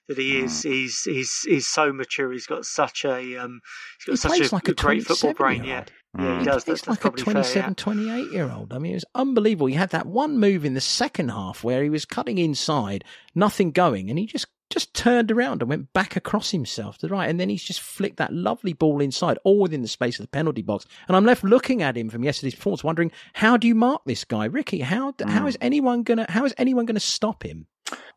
that 0.08 0.18
he 0.18 0.40
is 0.40 0.52
mm. 0.52 0.72
he's 0.72 1.02
he's 1.04 1.42
he's 1.42 1.68
so 1.68 1.92
mature. 1.92 2.32
He's 2.32 2.46
got 2.46 2.66
such 2.66 3.06
a 3.06 3.38
um, 3.38 3.62
he's 4.06 4.22
got 4.22 4.34
he 4.34 4.40
such 4.40 4.52
a, 4.52 4.56
like 4.56 4.68
a 4.68 4.74
great 4.74 5.06
football 5.06 5.34
brain. 5.34 5.64
Yeah. 5.64 5.86
Yeah, 6.18 6.40
he 6.40 6.46
does. 6.46 6.64
He's 6.64 6.82
that's, 6.82 6.88
like 6.88 7.02
that's 7.02 7.22
a 7.22 7.26
27, 7.26 7.62
fair, 7.62 7.70
yeah. 7.70 7.74
28 7.76 8.32
year 8.32 8.50
old. 8.50 8.72
I 8.72 8.78
mean, 8.78 8.94
it 8.94 8.96
was 8.96 9.06
unbelievable. 9.16 9.68
He 9.68 9.74
had 9.74 9.90
that 9.90 10.06
one 10.06 10.40
move 10.40 10.64
in 10.64 10.74
the 10.74 10.80
second 10.80 11.30
half 11.30 11.62
where 11.62 11.84
he 11.84 11.90
was 11.90 12.06
cutting 12.06 12.38
inside, 12.38 13.04
nothing 13.34 13.72
going, 13.72 14.10
and 14.10 14.18
he 14.18 14.26
just 14.26 14.48
just 14.70 14.94
turned 14.94 15.32
around 15.32 15.62
and 15.62 15.70
went 15.70 15.94
back 15.94 16.16
across 16.16 16.52
himself 16.52 16.98
to 16.98 17.08
the 17.08 17.14
right. 17.14 17.30
And 17.30 17.40
then 17.40 17.50
he's 17.50 17.64
just 17.64 17.82
flicked 17.82 18.18
that 18.18 18.34
lovely 18.34 18.74
ball 18.74 19.02
inside, 19.02 19.38
all 19.44 19.60
within 19.60 19.82
the 19.82 19.88
space 19.88 20.20
of 20.20 20.24
the 20.24 20.30
penalty 20.30 20.62
box. 20.62 20.86
And 21.08 21.16
I'm 21.16 21.26
left 21.26 21.44
looking 21.44 21.82
at 21.82 21.98
him 21.98 22.10
from 22.10 22.24
yesterday's 22.24 22.56
performance, 22.56 22.84
wondering, 22.84 23.12
how 23.34 23.58
do 23.58 23.68
you 23.68 23.76
mark 23.76 24.02
this 24.06 24.24
guy? 24.24 24.46
Ricky, 24.46 24.80
how, 24.80 25.12
mm. 25.12 25.30
how 25.30 25.48
is 25.48 25.58
anyone 25.62 26.04
gonna, 26.04 26.26
how 26.30 26.46
is 26.46 26.54
anyone 26.58 26.86
gonna 26.86 27.00
stop 27.00 27.44
him? 27.44 27.68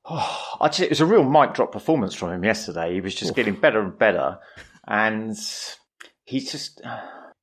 Oh, 0.04 0.56
actually, 0.62 0.86
it 0.86 0.90
was 0.90 1.00
a 1.02 1.06
real 1.06 1.24
mic 1.24 1.52
drop 1.52 1.72
performance 1.72 2.14
from 2.14 2.32
him 2.32 2.44
yesterday. 2.44 2.94
He 2.94 3.00
was 3.00 3.14
just 3.14 3.30
Oof. 3.32 3.36
getting 3.36 3.54
better 3.54 3.80
and 3.80 3.98
better. 3.98 4.38
And 4.86 5.36
he's 6.24 6.50
just, 6.50 6.80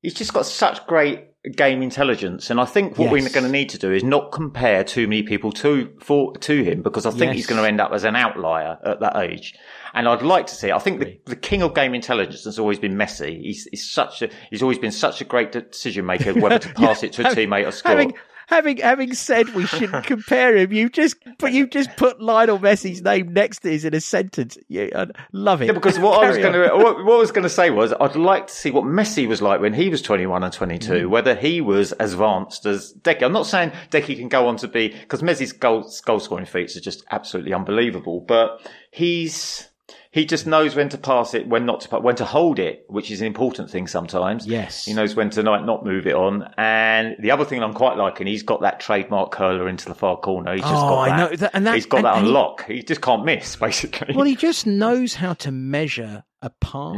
he's 0.02 0.14
just 0.14 0.32
got 0.32 0.46
such 0.46 0.84
great 0.86 1.35
game 1.54 1.82
intelligence. 1.82 2.50
And 2.50 2.60
I 2.60 2.64
think 2.64 2.98
what 2.98 3.04
yes. 3.06 3.12
we're 3.12 3.28
going 3.30 3.46
to 3.46 3.52
need 3.52 3.68
to 3.70 3.78
do 3.78 3.92
is 3.92 4.02
not 4.02 4.32
compare 4.32 4.82
too 4.82 5.06
many 5.06 5.22
people 5.22 5.52
to 5.52 5.92
for 6.00 6.36
to 6.36 6.62
him 6.62 6.82
because 6.82 7.06
I 7.06 7.10
think 7.10 7.30
yes. 7.30 7.36
he's 7.36 7.46
going 7.46 7.60
to 7.60 7.68
end 7.68 7.80
up 7.80 7.92
as 7.92 8.04
an 8.04 8.16
outlier 8.16 8.78
at 8.84 9.00
that 9.00 9.16
age. 9.16 9.54
And 9.94 10.08
I'd 10.08 10.22
like 10.22 10.46
to 10.48 10.54
see. 10.54 10.72
I 10.72 10.78
think 10.78 11.00
the, 11.00 11.18
the 11.24 11.36
king 11.36 11.62
of 11.62 11.74
game 11.74 11.94
intelligence 11.94 12.44
has 12.44 12.58
always 12.58 12.78
been 12.78 12.96
Messi. 12.96 13.40
He's, 13.40 13.66
he's 13.70 13.88
such 13.88 14.22
a 14.22 14.28
he's 14.50 14.62
always 14.62 14.78
been 14.78 14.92
such 14.92 15.20
a 15.20 15.24
great 15.24 15.52
decision 15.52 16.04
maker, 16.04 16.34
whether 16.34 16.58
to 16.58 16.68
pass 16.74 17.02
yeah, 17.02 17.08
it 17.08 17.12
to 17.14 17.28
a 17.28 17.34
teammate 17.34 17.66
or 17.66 17.72
score. 17.72 17.92
Having, 17.92 18.14
having 18.46 18.78
having 18.78 19.14
said 19.14 19.50
we 19.50 19.66
shouldn't 19.66 20.04
compare 20.06 20.56
him, 20.56 20.72
you 20.72 20.88
just 20.88 21.16
but 21.38 21.52
you 21.52 21.66
just 21.66 21.94
put 21.96 22.20
Lionel 22.20 22.58
Messi's 22.58 23.02
name 23.02 23.32
next 23.32 23.60
to 23.60 23.70
his 23.70 23.84
in 23.84 23.94
a 23.94 24.00
sentence. 24.00 24.56
Yeah, 24.68 24.88
I 24.94 25.06
love 25.32 25.62
it. 25.62 25.66
Yeah, 25.66 25.72
because 25.72 25.98
what 25.98 26.24
I 26.24 26.28
was 26.28 26.38
going 26.38 26.52
to 26.52 26.74
what, 26.74 27.04
what, 27.04 27.14
I 27.14 27.18
was 27.18 27.32
going 27.32 27.42
to 27.42 27.50
say 27.50 27.70
was 27.70 27.92
I'd 27.92 28.16
like 28.16 28.46
to 28.48 28.54
see 28.54 28.70
what 28.70 28.84
Messi 28.84 29.28
was 29.28 29.42
like 29.42 29.60
when 29.60 29.74
he 29.74 29.88
was 29.88 30.02
21 30.02 30.42
and 30.42 30.52
22. 30.52 30.92
Mm. 30.92 31.10
Whether 31.10 31.34
he 31.34 31.60
was 31.60 31.92
as 31.92 32.12
advanced 32.12 32.66
as 32.66 32.94
Deki. 32.94 33.22
I'm 33.22 33.32
not 33.32 33.46
saying 33.46 33.72
Deki 33.90 34.16
can 34.16 34.28
go 34.28 34.48
on 34.48 34.56
to 34.58 34.68
be 34.68 34.88
because 34.88 35.22
Messi's 35.22 35.52
goal 35.52 35.90
goal 36.04 36.20
scoring 36.20 36.46
feats 36.46 36.76
are 36.76 36.80
just 36.80 37.04
absolutely 37.10 37.52
unbelievable, 37.52 38.20
but 38.20 38.60
he's 38.90 39.68
he 40.16 40.24
just 40.24 40.46
knows 40.46 40.74
when 40.74 40.88
to 40.88 40.96
pass 40.96 41.34
it, 41.34 41.46
when 41.46 41.66
not 41.66 41.82
to, 41.82 41.90
pass 41.90 42.00
when 42.00 42.16
to 42.16 42.24
hold 42.24 42.58
it, 42.58 42.86
which 42.88 43.10
is 43.10 43.20
an 43.20 43.26
important 43.26 43.68
thing 43.68 43.86
sometimes. 43.86 44.46
Yes. 44.46 44.86
He 44.86 44.94
knows 44.94 45.14
when 45.14 45.28
to 45.28 45.42
not, 45.42 45.66
not 45.66 45.84
move 45.84 46.06
it 46.06 46.14
on. 46.14 46.54
And 46.56 47.16
the 47.18 47.32
other 47.32 47.44
thing 47.44 47.62
I'm 47.62 47.74
quite 47.74 47.98
liking, 47.98 48.26
he's 48.26 48.42
got 48.42 48.62
that 48.62 48.80
trademark 48.80 49.30
curler 49.30 49.68
into 49.68 49.84
the 49.84 49.94
far 49.94 50.16
corner. 50.16 50.52
He's 50.52 50.62
just 50.62 50.72
oh, 50.72 50.88
got 50.88 51.04
that. 51.04 51.12
I 51.12 51.16
know. 51.18 51.36
That, 51.36 51.50
and 51.52 51.66
that, 51.66 51.74
he's 51.74 51.84
got 51.84 51.98
and, 51.98 52.06
that 52.06 52.14
on 52.14 52.32
lock. 52.32 52.64
He, 52.64 52.76
he, 52.76 52.82
just 52.82 53.02
can't 53.02 53.26
miss, 53.26 53.56
basically. 53.60 54.16
Well, 54.16 54.24
he 54.24 54.36
just 54.36 54.66
knows 54.66 55.12
how 55.12 55.34
to 55.34 55.52
measure 55.52 56.24
a 56.40 56.48
pass, 56.62 56.96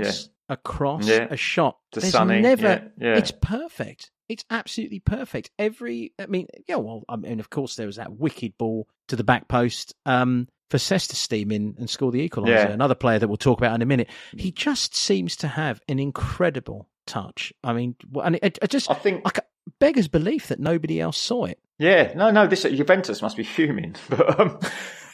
yeah. 0.48 0.54
a 0.54 0.56
cross, 0.56 1.08
yeah. 1.08 1.26
a 1.28 1.36
shot. 1.36 1.76
To 1.94 2.00
There's 2.00 2.12
Sonny. 2.12 2.40
never, 2.40 2.92
yeah. 3.00 3.16
it's 3.16 3.32
perfect. 3.32 4.12
It's 4.28 4.44
absolutely 4.48 5.00
perfect. 5.00 5.50
Every, 5.58 6.12
I 6.20 6.26
mean, 6.26 6.46
yeah, 6.68 6.76
well, 6.76 7.02
I 7.08 7.16
mean, 7.16 7.40
of 7.40 7.50
course, 7.50 7.74
there 7.74 7.86
was 7.86 7.96
that 7.96 8.12
wicked 8.12 8.56
ball 8.58 8.86
to 9.08 9.16
the 9.16 9.24
back 9.24 9.48
post. 9.48 9.92
Um, 10.06 10.46
for 10.70 10.78
Steam 10.78 11.50
in 11.50 11.74
and 11.78 11.88
score 11.88 12.12
the 12.12 12.28
equaliser. 12.28 12.48
Yeah. 12.48 12.68
Another 12.68 12.94
player 12.94 13.18
that 13.18 13.28
we'll 13.28 13.36
talk 13.36 13.58
about 13.58 13.74
in 13.74 13.82
a 13.82 13.86
minute. 13.86 14.08
He 14.36 14.50
just 14.52 14.94
seems 14.94 15.36
to 15.36 15.48
have 15.48 15.80
an 15.88 15.98
incredible 15.98 16.88
touch. 17.06 17.52
I 17.64 17.72
mean, 17.72 17.96
and 18.22 18.38
it, 18.42 18.58
it 18.60 18.70
just 18.70 18.90
I 18.90 18.94
think 18.94 19.24
like 19.24 19.40
beggars 19.78 20.08
belief 20.08 20.48
that 20.48 20.60
nobody 20.60 21.00
else 21.00 21.16
saw 21.18 21.44
it. 21.44 21.58
Yeah, 21.78 22.12
no, 22.14 22.30
no. 22.30 22.46
This 22.46 22.62
Juventus 22.62 23.22
must 23.22 23.36
be 23.36 23.44
fuming, 23.44 23.94
but 24.08 24.40
um, 24.40 24.58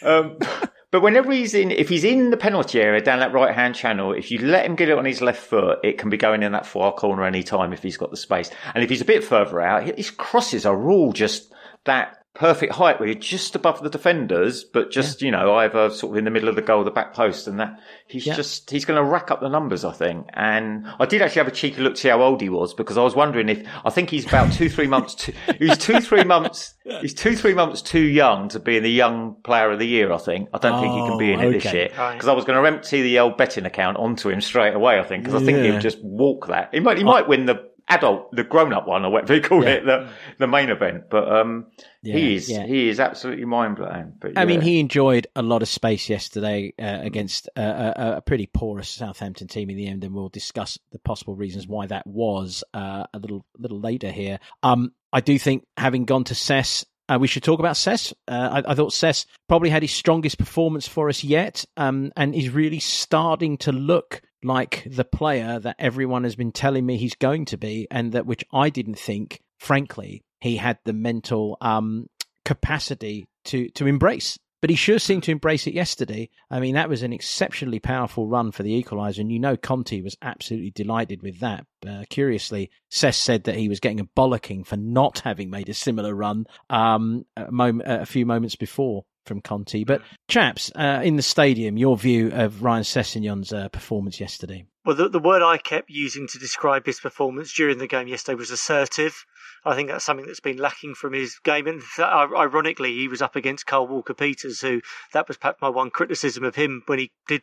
Um, 0.04 0.38
but 0.90 1.02
whenever 1.02 1.32
he's 1.32 1.54
in, 1.54 1.70
if 1.70 1.88
he's 1.88 2.04
in 2.04 2.30
the 2.30 2.36
penalty 2.36 2.80
area 2.80 3.00
down 3.00 3.18
that 3.18 3.32
right 3.32 3.54
hand 3.54 3.74
channel, 3.74 4.12
if 4.12 4.30
you 4.30 4.38
let 4.38 4.66
him 4.66 4.76
get 4.76 4.88
it 4.88 4.98
on 4.98 5.04
his 5.04 5.20
left 5.20 5.42
foot, 5.42 5.80
it 5.82 5.98
can 5.98 6.10
be 6.10 6.16
going 6.16 6.42
in 6.42 6.52
that 6.52 6.66
far 6.66 6.92
corner 6.92 7.24
any 7.24 7.42
time 7.42 7.72
if 7.72 7.82
he's 7.82 7.96
got 7.96 8.10
the 8.10 8.16
space. 8.16 8.50
And 8.74 8.84
if 8.84 8.90
he's 8.90 9.00
a 9.00 9.06
bit 9.06 9.24
further 9.24 9.60
out, 9.60 9.96
his 9.96 10.10
crosses 10.10 10.66
are 10.66 10.88
all 10.88 11.12
just 11.12 11.52
that 11.84 12.23
perfect 12.34 12.72
height 12.72 12.98
where 12.98 13.08
you're 13.08 13.18
just 13.18 13.54
above 13.54 13.80
the 13.80 13.88
defenders, 13.88 14.64
but 14.64 14.90
just, 14.90 15.22
yeah. 15.22 15.26
you 15.26 15.32
know, 15.32 15.54
either 15.54 15.88
sort 15.90 16.12
of 16.12 16.18
in 16.18 16.24
the 16.24 16.30
middle 16.32 16.48
of 16.48 16.56
the 16.56 16.62
goal, 16.62 16.82
the 16.82 16.90
back 16.90 17.14
post 17.14 17.46
and 17.46 17.60
that 17.60 17.78
he's 18.08 18.26
yeah. 18.26 18.34
just, 18.34 18.70
he's 18.70 18.84
going 18.84 18.96
to 18.96 19.08
rack 19.08 19.30
up 19.30 19.40
the 19.40 19.48
numbers, 19.48 19.84
I 19.84 19.92
think. 19.92 20.26
And 20.34 20.84
I 20.98 21.06
did 21.06 21.22
actually 21.22 21.40
have 21.40 21.48
a 21.48 21.52
cheeky 21.52 21.80
look 21.80 21.94
to 21.94 22.00
see 22.00 22.08
how 22.08 22.20
old 22.20 22.40
he 22.40 22.48
was 22.48 22.74
because 22.74 22.98
I 22.98 23.02
was 23.02 23.14
wondering 23.14 23.48
if, 23.48 23.64
I 23.84 23.90
think 23.90 24.10
he's 24.10 24.26
about 24.26 24.52
two, 24.52 24.68
three 24.68 24.88
months, 24.88 25.14
too, 25.14 25.32
he's 25.58 25.78
two, 25.78 26.00
three 26.00 26.24
months, 26.24 26.74
he's 27.00 27.14
two, 27.14 27.36
three 27.36 27.54
months 27.54 27.80
too 27.80 28.02
young 28.02 28.48
to 28.48 28.58
be 28.58 28.76
in 28.78 28.82
the 28.82 28.90
young 28.90 29.36
player 29.44 29.70
of 29.70 29.78
the 29.78 29.86
year, 29.86 30.12
I 30.12 30.18
think. 30.18 30.48
I 30.52 30.58
don't 30.58 30.74
oh, 30.74 30.80
think 30.80 30.92
he 30.92 31.08
can 31.08 31.18
be 31.18 31.32
in 31.32 31.40
it 31.40 31.44
oh, 31.44 31.48
okay. 31.50 31.58
this 31.58 31.72
year 31.72 31.88
because 31.88 32.26
I 32.26 32.32
was 32.32 32.44
going 32.44 32.60
to 32.60 32.66
empty 32.66 33.02
the 33.02 33.20
old 33.20 33.36
betting 33.36 33.64
account 33.64 33.96
onto 33.96 34.28
him 34.28 34.40
straight 34.40 34.74
away, 34.74 34.98
I 34.98 35.04
think, 35.04 35.22
because 35.22 35.40
I 35.40 35.44
think 35.44 35.58
he'll 35.58 35.78
just 35.78 36.02
walk 36.02 36.48
that. 36.48 36.70
He 36.72 36.80
might, 36.80 36.98
he 36.98 37.04
might 37.04 37.28
win 37.28 37.46
the, 37.46 37.70
adult, 37.88 38.34
the 38.34 38.44
grown 38.44 38.72
up 38.72 38.86
one, 38.86 39.04
or 39.04 39.12
whatever 39.12 39.34
they 39.34 39.46
call 39.46 39.62
yeah. 39.62 39.70
it, 39.70 39.84
the, 39.84 40.08
the 40.38 40.46
main 40.46 40.70
event. 40.70 41.04
But 41.10 41.30
um, 41.30 41.66
yeah, 42.02 42.14
he 42.14 42.34
is 42.36 42.50
yeah. 42.50 42.66
he 42.66 42.88
is 42.88 43.00
absolutely 43.00 43.44
mind 43.44 43.76
blowing. 43.76 44.14
But 44.18 44.38
I 44.38 44.44
mean, 44.44 44.60
he 44.60 44.80
enjoyed 44.80 45.26
a 45.36 45.42
lot 45.42 45.62
of 45.62 45.68
space 45.68 46.08
yesterday 46.08 46.72
uh, 46.78 46.98
against 47.02 47.48
a, 47.56 48.16
a, 48.16 48.22
pretty 48.22 48.46
porous 48.46 48.88
Southampton 48.88 49.48
team 49.48 49.70
in 49.70 49.76
the 49.76 49.86
end, 49.86 50.04
and 50.04 50.14
we'll 50.14 50.28
discuss 50.28 50.78
the 50.92 50.98
possible 50.98 51.34
reasons 51.34 51.66
why 51.66 51.86
that 51.86 52.06
was 52.06 52.64
uh, 52.72 53.04
a 53.12 53.18
little 53.18 53.44
little 53.58 53.80
later 53.80 54.10
here. 54.10 54.38
Um, 54.62 54.92
I 55.12 55.20
do 55.20 55.38
think 55.38 55.66
having 55.76 56.04
gone 56.04 56.24
to 56.24 56.34
Sess 56.34 56.84
uh, 57.08 57.18
we 57.20 57.28
should 57.28 57.42
talk 57.42 57.58
about 57.58 57.76
Sess. 57.76 58.14
Uh, 58.26 58.62
I, 58.66 58.72
I, 58.72 58.74
thought 58.74 58.92
Sess 58.92 59.26
probably 59.46 59.68
had 59.68 59.82
his 59.82 59.92
strongest 59.92 60.38
performance 60.38 60.88
for 60.88 61.08
us 61.08 61.22
yet, 61.22 61.64
um, 61.76 62.12
and 62.16 62.34
is 62.34 62.48
really 62.48 62.80
starting 62.80 63.58
to 63.58 63.72
look 63.72 64.22
like 64.44 64.86
the 64.86 65.04
player 65.04 65.58
that 65.58 65.76
everyone 65.78 66.24
has 66.24 66.36
been 66.36 66.52
telling 66.52 66.84
me 66.86 66.96
he's 66.96 67.14
going 67.14 67.46
to 67.46 67.56
be, 67.56 67.86
and 67.90 68.12
that 68.12 68.26
which 68.26 68.44
I 68.52 68.70
didn't 68.70 68.98
think, 68.98 69.40
frankly, 69.58 70.22
he 70.40 70.56
had 70.56 70.78
the 70.84 70.92
mental 70.92 71.56
um, 71.60 72.08
capacity 72.44 73.26
to 73.46 73.68
to 73.70 73.86
embrace. 73.86 74.38
But 74.60 74.70
he 74.70 74.76
sure 74.76 74.98
seemed 74.98 75.24
to 75.24 75.30
embrace 75.30 75.66
it 75.66 75.74
yesterday. 75.74 76.30
I 76.50 76.58
mean, 76.58 76.74
that 76.74 76.88
was 76.88 77.02
an 77.02 77.12
exceptionally 77.12 77.80
powerful 77.80 78.26
run 78.26 78.50
for 78.50 78.62
the 78.62 78.82
equaliser, 78.82 79.18
and 79.18 79.30
you 79.30 79.38
know 79.38 79.58
Conte 79.58 80.00
was 80.00 80.16
absolutely 80.22 80.70
delighted 80.70 81.22
with 81.22 81.40
that. 81.40 81.66
Uh, 81.86 82.04
curiously, 82.08 82.70
Sess 82.88 83.18
said 83.18 83.44
that 83.44 83.56
he 83.56 83.68
was 83.68 83.80
getting 83.80 84.00
a 84.00 84.06
bollocking 84.16 84.64
for 84.64 84.78
not 84.78 85.18
having 85.18 85.50
made 85.50 85.68
a 85.68 85.74
similar 85.74 86.14
run 86.14 86.46
um, 86.70 87.26
a, 87.36 87.52
moment, 87.52 87.90
a 87.90 88.06
few 88.06 88.24
moments 88.24 88.56
before 88.56 89.04
from 89.24 89.40
Conte. 89.40 89.84
But 89.84 90.02
chaps, 90.28 90.70
uh, 90.74 91.00
in 91.04 91.16
the 91.16 91.22
stadium, 91.22 91.76
your 91.76 91.96
view 91.96 92.30
of 92.32 92.62
Ryan 92.62 92.84
Sessegnon's 92.84 93.52
uh, 93.52 93.68
performance 93.68 94.20
yesterday? 94.20 94.66
Well, 94.84 94.96
the, 94.96 95.08
the 95.08 95.18
word 95.18 95.42
I 95.42 95.56
kept 95.56 95.88
using 95.88 96.28
to 96.28 96.38
describe 96.38 96.84
his 96.84 97.00
performance 97.00 97.54
during 97.54 97.78
the 97.78 97.86
game 97.86 98.06
yesterday 98.06 98.36
was 98.36 98.50
assertive. 98.50 99.24
I 99.64 99.74
think 99.74 99.88
that's 99.88 100.04
something 100.04 100.26
that's 100.26 100.40
been 100.40 100.58
lacking 100.58 100.94
from 100.94 101.12
his 101.12 101.38
game. 101.38 101.66
And 101.66 101.82
ironically, 101.98 102.92
he 102.94 103.08
was 103.08 103.22
up 103.22 103.36
against 103.36 103.66
Kyle 103.66 103.86
Walker 103.86 104.14
Peters, 104.14 104.60
who 104.60 104.80
that 105.12 105.28
was 105.28 105.36
perhaps 105.36 105.62
my 105.62 105.68
one 105.68 105.90
criticism 105.90 106.44
of 106.44 106.54
him 106.54 106.82
when 106.86 106.98
he 106.98 107.12
did 107.26 107.42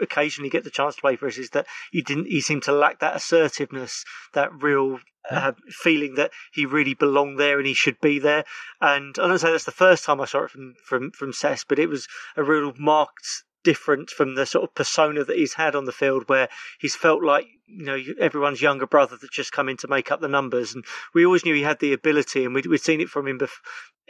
occasionally 0.00 0.48
get 0.48 0.64
the 0.64 0.70
chance 0.70 0.94
to 0.94 1.00
play 1.00 1.16
for 1.16 1.26
us 1.26 1.36
is 1.36 1.50
that 1.50 1.66
he 1.90 2.02
didn't. 2.02 2.26
He 2.26 2.40
seemed 2.40 2.62
to 2.64 2.72
lack 2.72 3.00
that 3.00 3.16
assertiveness, 3.16 4.04
that 4.32 4.50
real 4.62 5.00
uh, 5.30 5.52
feeling 5.68 6.14
that 6.14 6.30
he 6.52 6.66
really 6.66 6.94
belonged 6.94 7.38
there 7.38 7.58
and 7.58 7.66
he 7.66 7.74
should 7.74 8.00
be 8.00 8.18
there. 8.18 8.44
And 8.80 9.16
I 9.18 9.28
don't 9.28 9.38
say 9.38 9.50
that's 9.50 9.64
the 9.64 9.72
first 9.72 10.04
time 10.04 10.20
I 10.20 10.24
saw 10.24 10.44
it 10.44 10.50
from 10.50 10.74
from 10.84 11.10
from 11.10 11.32
Sess, 11.32 11.64
but 11.64 11.78
it 11.78 11.88
was 11.88 12.08
a 12.36 12.42
real 12.42 12.72
marked 12.78 13.44
different 13.64 14.10
from 14.10 14.34
the 14.34 14.46
sort 14.46 14.64
of 14.64 14.74
persona 14.74 15.24
that 15.24 15.36
he's 15.36 15.54
had 15.54 15.76
on 15.76 15.84
the 15.84 15.92
field, 15.92 16.28
where 16.28 16.48
he's 16.80 16.96
felt 16.96 17.22
like 17.22 17.46
you 17.72 17.84
know 17.84 17.98
everyone's 18.20 18.62
younger 18.62 18.86
brother 18.86 19.16
that 19.16 19.30
just 19.30 19.52
come 19.52 19.68
in 19.68 19.76
to 19.78 19.88
make 19.88 20.10
up 20.10 20.20
the 20.20 20.28
numbers. 20.28 20.74
And 20.74 20.84
we 21.14 21.24
always 21.24 21.44
knew 21.44 21.54
he 21.54 21.62
had 21.62 21.80
the 21.80 21.92
ability, 21.92 22.44
and 22.44 22.54
we'd, 22.54 22.66
we'd 22.66 22.80
seen 22.80 23.00
it 23.00 23.08
from 23.08 23.26
him 23.26 23.38
before 23.38 23.62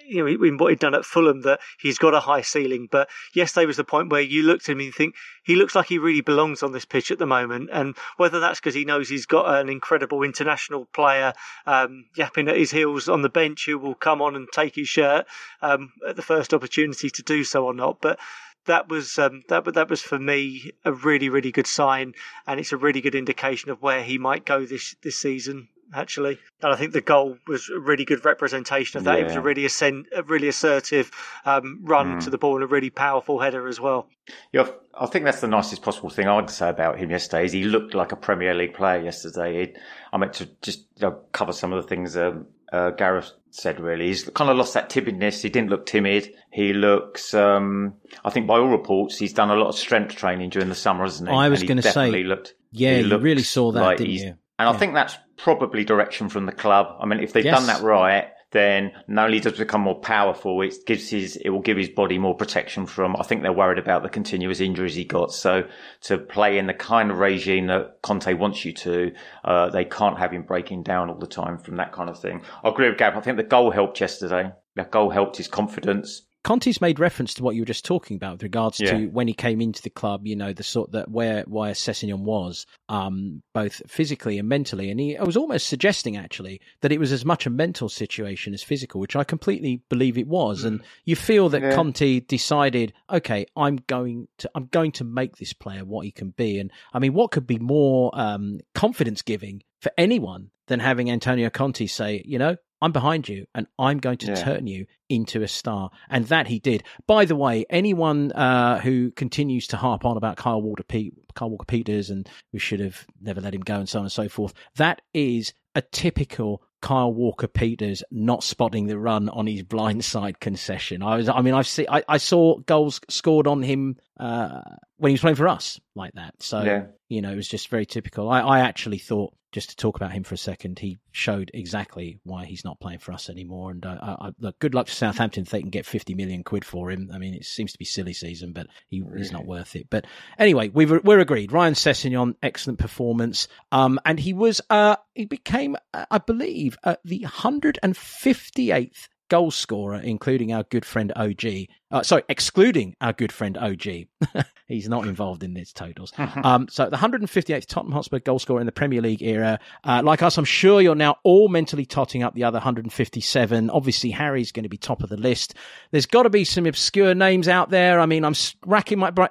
you 0.07 0.19
know, 0.19 0.45
in 0.45 0.57
what 0.57 0.71
he'd 0.71 0.79
done 0.79 0.95
at 0.95 1.05
Fulham, 1.05 1.43
that 1.43 1.61
he's 1.79 1.99
got 1.99 2.15
a 2.15 2.21
high 2.21 2.41
ceiling. 2.41 2.89
But 2.91 3.09
yesterday 3.35 3.67
was 3.67 3.77
the 3.77 3.85
point 3.85 4.11
where 4.11 4.21
you 4.21 4.43
looked 4.43 4.69
at 4.69 4.73
him 4.73 4.79
and 4.79 4.87
you 4.87 4.93
think 4.93 5.15
he 5.45 5.57
looks 5.57 5.75
like 5.75 5.87
he 5.87 5.99
really 5.99 6.21
belongs 6.21 6.63
on 6.63 6.73
this 6.73 6.85
pitch 6.85 7.11
at 7.11 7.19
the 7.19 7.27
moment. 7.27 7.71
And 7.73 7.97
whether 8.17 8.41
that's 8.41 8.61
because 8.61 8.75
he 8.75 8.85
knows 8.85 9.09
he's 9.09 9.27
got 9.27 9.61
an 9.61 9.69
incredible 9.69 10.23
international 10.23 10.87
player 10.93 11.33
um, 11.67 12.07
yapping 12.17 12.49
at 12.49 12.57
his 12.57 12.71
heels 12.71 13.09
on 13.09 13.23
the 13.23 13.29
bench 13.29 13.67
who 13.67 13.79
will 13.79 13.95
come 13.95 14.23
on 14.23 14.37
and 14.37 14.49
take 14.53 14.75
his 14.75 14.89
shirt 14.89 15.27
um, 15.61 15.93
at 16.07 16.17
the 16.17 16.23
first 16.23 16.53
opportunity 16.53 17.11
to 17.11 17.23
do 17.23 17.45
so 17.45 17.65
or 17.65 17.75
not, 17.75 17.99
but 18.01 18.19
that 18.67 18.89
was 18.89 19.19
um, 19.19 19.43
that 19.49 19.65
that 19.75 19.91
was 19.91 20.03
for 20.03 20.19
me 20.19 20.73
a 20.85 20.93
really 20.93 21.29
really 21.29 21.53
good 21.53 21.67
sign, 21.67 22.15
and 22.47 22.61
it's 22.61 22.73
a 22.73 22.77
really 22.77 23.01
good 23.01 23.15
indication 23.15 23.71
of 23.71 23.83
where 23.83 24.03
he 24.03 24.19
might 24.19 24.45
go 24.45 24.65
this 24.65 24.95
this 25.03 25.19
season. 25.19 25.69
Actually, 25.95 26.39
and 26.63 26.73
I 26.73 26.77
think 26.77 26.93
the 26.93 27.01
goal 27.01 27.37
was 27.47 27.69
a 27.69 27.79
really 27.79 28.05
good 28.05 28.25
representation 28.25 28.99
of 28.99 29.05
that. 29.05 29.17
Yeah. 29.17 29.23
It 29.23 29.27
was 29.27 29.37
a 29.37 29.41
really 29.41 29.65
ascent, 29.65 30.07
a 30.15 30.23
really 30.23 30.49
assertive 30.49 31.11
um, 31.45 31.81
run 31.83 32.17
mm. 32.17 32.25
to 32.25 32.31
the 32.31 32.39
ball 32.39 32.55
and 32.55 32.65
a 32.65 32.67
really 32.67 32.91
powerful 32.91 33.39
header 33.39 33.69
as 33.69 33.79
well. 33.79 34.09
Yeah, 34.53 34.69
I 34.99 35.07
think 35.07 35.25
that's 35.25 35.41
the 35.41 35.49
nicest 35.49 35.83
possible 35.83 36.11
thing 36.11 36.29
I'd 36.29 36.51
say 36.51 36.69
about 36.69 36.99
him 36.99 37.11
yesterday. 37.11 37.45
Is 37.45 37.53
he 37.53 37.65
looked 37.65 37.95
like 37.95 38.13
a 38.13 38.17
Premier 38.17 38.55
League 38.55 38.75
player 38.75 39.03
yesterday. 39.03 39.67
He, 39.67 39.77
I 40.13 40.17
meant 40.17 40.35
to 40.35 40.47
just 40.63 40.87
you 40.97 41.09
know, 41.09 41.21
cover 41.33 41.53
some 41.53 41.73
of 41.73 41.83
the 41.83 41.89
things 41.89 42.17
um, 42.17 42.47
uh, 42.73 42.91
Gareth 42.91 43.33
said 43.51 43.79
really. 43.79 44.09
He's 44.09 44.29
kind 44.31 44.51
of 44.51 44.57
lost 44.57 44.75
that 44.75 44.89
timidness. 44.89 45.43
He 45.43 45.51
didn't 45.51 45.71
look 45.71 45.87
timid. 45.87 46.35
He 46.51 46.73
looks, 46.73 47.35
um, 47.35 47.95
I 48.25 48.31
think 48.31 48.47
by 48.47 48.59
all 48.59 48.69
reports, 48.69 49.19
he's 49.19 49.35
done 49.35 49.51
a 49.51 49.55
lot 49.55 49.69
of 49.69 49.77
strength 49.77 50.17
training 50.17 50.51
during 50.51 50.69
the 50.69 50.75
summer, 50.75 51.05
hasn't 51.05 51.29
he? 51.29 51.35
I 51.35 51.49
was 51.49 51.63
going 51.63 51.81
to 51.81 51.83
say, 51.83 52.11
looked, 52.25 52.55
yeah, 52.71 52.97
you 52.97 53.19
really 53.19 53.43
saw 53.43 53.73
that, 53.73 53.81
like 53.81 53.99
didn't 53.99 54.15
you? 54.15 54.27
And 54.59 54.69
yeah. 54.69 54.71
I 54.71 54.77
think 54.79 54.95
that's 54.95 55.17
probably 55.43 55.85
direction 55.85 56.29
from 56.29 56.47
the 56.47 56.53
club. 56.53 56.87
I 57.01 57.07
mean, 57.07 57.21
if 57.21 57.33
they've 57.33 57.45
yes. 57.45 57.59
done 57.59 57.67
that 57.67 57.83
right, 57.83 58.29
then 58.53 58.93
not 59.09 59.27
only 59.27 59.41
does 59.41 59.55
it 59.55 59.59
become 59.59 59.81
more 59.81 59.99
powerful, 59.99 60.61
it 60.63 60.75
gives 60.87 61.09
his, 61.09 61.37
it 61.37 61.49
will 61.49 61.61
give 61.61 61.77
his 61.77 61.89
body 61.89 62.19
more 62.19 62.35
protection 62.35 62.87
from, 62.87 63.17
I 63.17 63.23
think 63.25 63.43
they're 63.43 63.53
worried 63.53 63.79
about 63.79 64.03
the 64.03 64.09
continuous 64.09 64.61
injuries 64.61 64.95
he 64.95 65.05
got. 65.05 65.33
So 65.33 65.65
to 66.03 66.19
play 66.19 66.59
in 66.59 66.67
the 66.67 66.75
kind 66.75 67.11
of 67.11 67.19
regime 67.19 67.67
that 67.67 68.03
Conte 68.03 68.33
wants 68.35 68.65
you 68.65 68.73
to, 68.75 69.13
uh, 69.45 69.71
they 69.71 69.85
can't 69.85 70.19
have 70.19 70.33
him 70.33 70.43
breaking 70.43 70.85
down 70.85 71.11
all 71.11 71.19
the 71.19 71.27
time 71.27 71.59
from 71.59 71.77
that 71.77 71.93
kind 71.93 72.09
of 72.09 72.21
thing. 72.21 72.43
I 72.63 72.69
agree 72.69 72.89
with 72.89 72.99
Gab. 72.99 73.17
I 73.17 73.21
think 73.21 73.37
the 73.37 73.43
goal 73.43 73.71
helped 73.71 74.01
yesterday. 74.01 74.53
That 74.77 74.91
goal 74.91 75.11
helped 75.11 75.39
his 75.39 75.49
confidence. 75.49 76.23
Conte's 76.45 76.81
made 76.81 76.99
reference 76.99 77.35
to 77.35 77.43
what 77.43 77.55
you 77.55 77.63
were 77.63 77.67
just 77.67 77.85
talking 77.85 78.17
about 78.17 78.33
with 78.33 78.43
regards 78.43 78.81
yeah. 78.81 78.93
to 78.93 79.07
when 79.07 79.29
he 79.29 79.35
came 79.35 79.61
into 79.61 79.81
the 79.81 79.91
club, 79.91 80.27
you 80.27 80.35
know, 80.35 80.53
the 80.53 80.65
sort 80.65 80.93
that 80.93 81.09
where 81.09 81.43
where 81.43 81.73
Sessegnon 81.73 82.21
was, 82.21 82.67
um, 82.89 83.43
both 83.55 83.81
physically 83.89 84.39
and 84.39 84.49
mentally. 84.49 84.91
And 84.91 84.99
he 84.99 85.17
I 85.17 85.23
was 85.23 85.37
almost 85.37 85.69
suggesting 85.69 86.17
actually 86.17 86.61
that 86.81 86.91
it 86.91 86.99
was 86.99 87.13
as 87.13 87.25
much 87.25 87.47
a 87.47 87.51
mental 87.51 87.89
situation 87.89 88.55
as 88.55 88.63
physical, 88.63 89.01
which 89.01 89.15
I 89.15 89.23
completely 89.23 89.83
believe 89.89 90.19
it 90.19 90.27
was. 90.27 90.63
Mm. 90.63 90.67
And 90.67 90.83
you 91.05 91.15
feel 91.15 91.49
that 91.51 91.63
yeah. 91.63 91.75
Conte 91.75 92.21
decided, 92.21 92.93
okay, 93.11 93.47
I'm 93.57 93.77
going 93.87 94.27
to 94.39 94.51
I'm 94.55 94.67
going 94.67 94.93
to 94.93 95.05
make 95.05 95.37
this 95.37 95.53
player 95.53 95.85
what 95.85 96.05
he 96.05 96.11
can 96.11 96.31
be. 96.31 96.59
And 96.59 96.73
I 96.93 96.99
mean, 96.99 97.15
what 97.15 97.31
could 97.31 97.47
be 97.47 97.59
more 97.59 98.11
um, 98.15 98.59
confidence 98.75 99.23
giving 99.23 99.63
for 99.81 99.93
anyone 99.97 100.51
than 100.67 100.81
having 100.81 101.11
Antonio 101.11 101.51
Conte 101.51 101.87
say, 101.87 102.23
you 102.25 102.39
know, 102.39 102.57
I'm 102.83 102.93
behind 102.93 103.29
you 103.29 103.47
and 103.55 103.67
I'm 103.79 103.99
going 103.99 104.19
to 104.19 104.29
yeah. 104.29 104.35
turn 104.35 104.67
you 104.67 104.87
into 105.09 105.43
a 105.43 105.49
star. 105.49 105.91
And 106.11 106.27
that 106.27 106.49
he 106.49 106.59
did. 106.59 106.83
By 107.07 107.25
the 107.25 107.37
way, 107.37 107.65
anyone 107.71 108.33
uh, 108.33 108.81
who 108.81 109.13
continues 109.13 109.69
to 109.69 109.77
harp 109.77 110.05
on 110.05 110.17
about 110.17 110.37
Kyle 110.37 110.61
Walker, 110.61 110.83
Pe- 110.83 111.11
Kyle 111.35 111.51
Walker 111.51 111.65
Peters 111.65 112.11
and 112.11 112.29
we 112.53 112.59
should 112.59 112.81
have 112.81 113.07
never 113.21 113.41
let 113.41 113.55
him 113.55 113.61
go 113.61 113.77
and 113.77 113.89
so 113.89 114.01
on 114.01 114.07
and 114.07 114.13
so 114.13 114.29
forth, 114.29 114.53
that 114.77 115.01
is 115.15 115.55
a 115.75 115.81
typical 115.81 116.63
Kyle 116.83 117.13
Walker 117.13 117.47
Peters 117.47 118.03
not 118.11 118.43
spotting 118.43 118.89
the 118.89 118.99
run 118.99 119.29
on 119.29 119.47
his 119.47 119.63
blindside 119.63 120.41
concession. 120.41 121.03
I 121.03 121.17
was, 121.17 121.29
I 121.29 121.41
mean, 121.41 121.55
I've 121.55 121.69
seen, 121.69 121.87
I, 121.89 122.03
I 122.09 122.17
saw 122.19 122.59
goals 122.59 123.01
scored 123.09 123.47
on 123.47 123.63
him 123.63 123.97
uh, 124.19 124.61
when 124.97 125.11
he 125.11 125.15
was 125.15 125.21
playing 125.21 125.37
for 125.37 125.49
us 125.49 125.81
like 125.95 126.15
that. 126.15 126.35
So 126.41 126.63
yeah. 126.63 126.85
you 127.09 127.23
know, 127.23 127.31
it 127.31 127.37
was 127.37 127.49
just 127.49 127.69
very 127.69 127.87
typical. 127.87 128.29
I, 128.29 128.41
I 128.41 128.61
actually 128.61 128.99
thought 128.99 129.33
just 129.53 129.71
to 129.71 129.77
talk 129.77 129.97
about 129.97 130.13
him 130.13 130.25
for 130.25 130.35
a 130.35 130.39
second, 130.39 130.79
he 130.79 130.99
showed 131.13 131.51
exactly 131.53 132.19
why 132.25 132.47
he's 132.47 132.65
not 132.65 132.81
playing 132.81 132.99
for 132.99 133.13
us 133.13 133.29
anymore. 133.29 133.71
And 133.71 133.85
uh, 133.85 133.99
I, 134.01 134.31
look, 134.41 134.59
good 134.59 134.75
luck 134.75 134.87
to 134.87 134.95
Southampton 134.95 135.45
if 135.45 135.51
they 135.51 135.61
can 135.61 135.71
get 135.71 135.87
50 135.87 136.15
million 136.15 136.43
quid 136.43 136.65
for 136.65 136.91
him. 136.91 137.11
I 137.13 137.19
mean, 137.19 137.35
it 137.35 137.45
seems 137.45 137.73
to 137.73 137.79
be 137.79 137.85
silly 137.85 138.15
season, 138.15 138.53
but 138.53 138.67
he, 138.89 139.03
really? 139.03 139.19
he's 139.19 139.31
not 139.31 139.47
worth 139.47 139.77
it. 139.77 139.89
But 139.91 140.07
anyway, 140.39 140.71
we 140.71 140.87
we're 140.87 141.21
agreed. 141.21 141.53
Ryan 141.53 141.75
Sessegnon, 141.75 142.35
excellent 142.43 142.79
performance. 142.79 143.47
Um, 143.71 144.01
and 144.07 144.19
he 144.19 144.33
was, 144.33 144.63
uh, 144.71 144.97
he 145.15 145.27
became, 145.27 145.77
I 145.93 146.19
believe, 146.19 146.79
uh, 146.83 146.97
the 147.05 147.21
158th 147.21 149.09
goal 149.33 149.51
scorer, 149.51 149.97
including 149.97 150.53
our 150.53 150.63
good 150.65 150.85
friend 150.85 151.11
OG. 151.17 151.45
Uh, 151.91 152.03
sorry, 152.03 152.23
excluding 152.29 152.95
our 153.01 153.15
good 153.15 153.33
friend 153.33 153.57
OG. 153.57 153.87
He's 154.69 154.91
not 154.91 155.07
involved 155.07 155.43
in 155.43 155.55
these 155.55 155.73
totals. 155.73 156.13
um, 156.45 156.69
so 156.69 156.91
the 156.91 156.99
158th 156.99 157.65
Tottenham 157.65 157.95
Hotspur 157.95 158.19
goal 158.19 158.39
scorer 158.39 158.61
in 158.61 158.67
the 158.67 158.73
Premier 158.73 159.01
League 159.01 159.23
era. 159.23 159.59
Uh, 159.85 160.03
like 160.05 160.23
us, 160.23 160.37
I'm 160.37 160.45
sure 160.45 160.83
you're 160.83 160.95
now 160.95 161.17
all 161.25 161.49
mentally 161.49 161.87
totting 161.87 162.23
up 162.23 162.35
the 162.35 162.45
other 162.45 162.57
157. 162.57 163.71
Obviously, 163.71 164.11
Harry's 164.11 164.53
going 164.53 164.65
to 164.65 164.69
be 164.69 164.77
top 164.77 165.03
of 165.03 165.09
the 165.09 165.17
list. 165.17 165.55
There's 165.93 166.05
got 166.05 166.25
to 166.25 166.31
be 166.31 166.45
some 166.45 166.67
obscure 166.67 167.15
names 167.15 167.49
out 167.49 167.71
there. 167.71 168.01
I 168.01 168.05
mean, 168.05 168.27
I'm 168.27 168.35
racking 168.67 168.99
my 168.99 169.13
brain. 169.13 169.31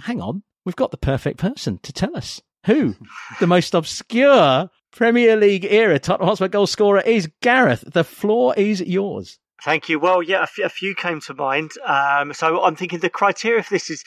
Hang 0.00 0.20
on, 0.22 0.42
we've 0.64 0.74
got 0.76 0.90
the 0.90 0.96
perfect 0.96 1.38
person 1.38 1.78
to 1.82 1.92
tell 1.92 2.16
us 2.16 2.40
who 2.64 2.96
the 3.38 3.46
most 3.46 3.74
obscure 3.74 4.70
Premier 4.92 5.36
League 5.36 5.64
era 5.64 5.98
Tottenham 5.98 6.28
Hotspur 6.28 6.48
goal 6.48 6.66
scorer 6.66 7.00
is 7.00 7.28
Gareth. 7.40 7.84
The 7.86 8.04
floor 8.04 8.54
is 8.56 8.80
yours. 8.80 9.38
Thank 9.62 9.88
you. 9.88 9.98
Well, 9.98 10.22
yeah, 10.22 10.46
a, 10.64 10.68
few 10.68 10.94
came 10.94 11.20
to 11.22 11.34
mind. 11.34 11.72
Um, 11.84 12.32
so 12.32 12.62
I'm 12.62 12.76
thinking 12.76 13.00
the 13.00 13.10
criteria 13.10 13.62
for 13.62 13.74
this 13.74 13.90
is 13.90 14.04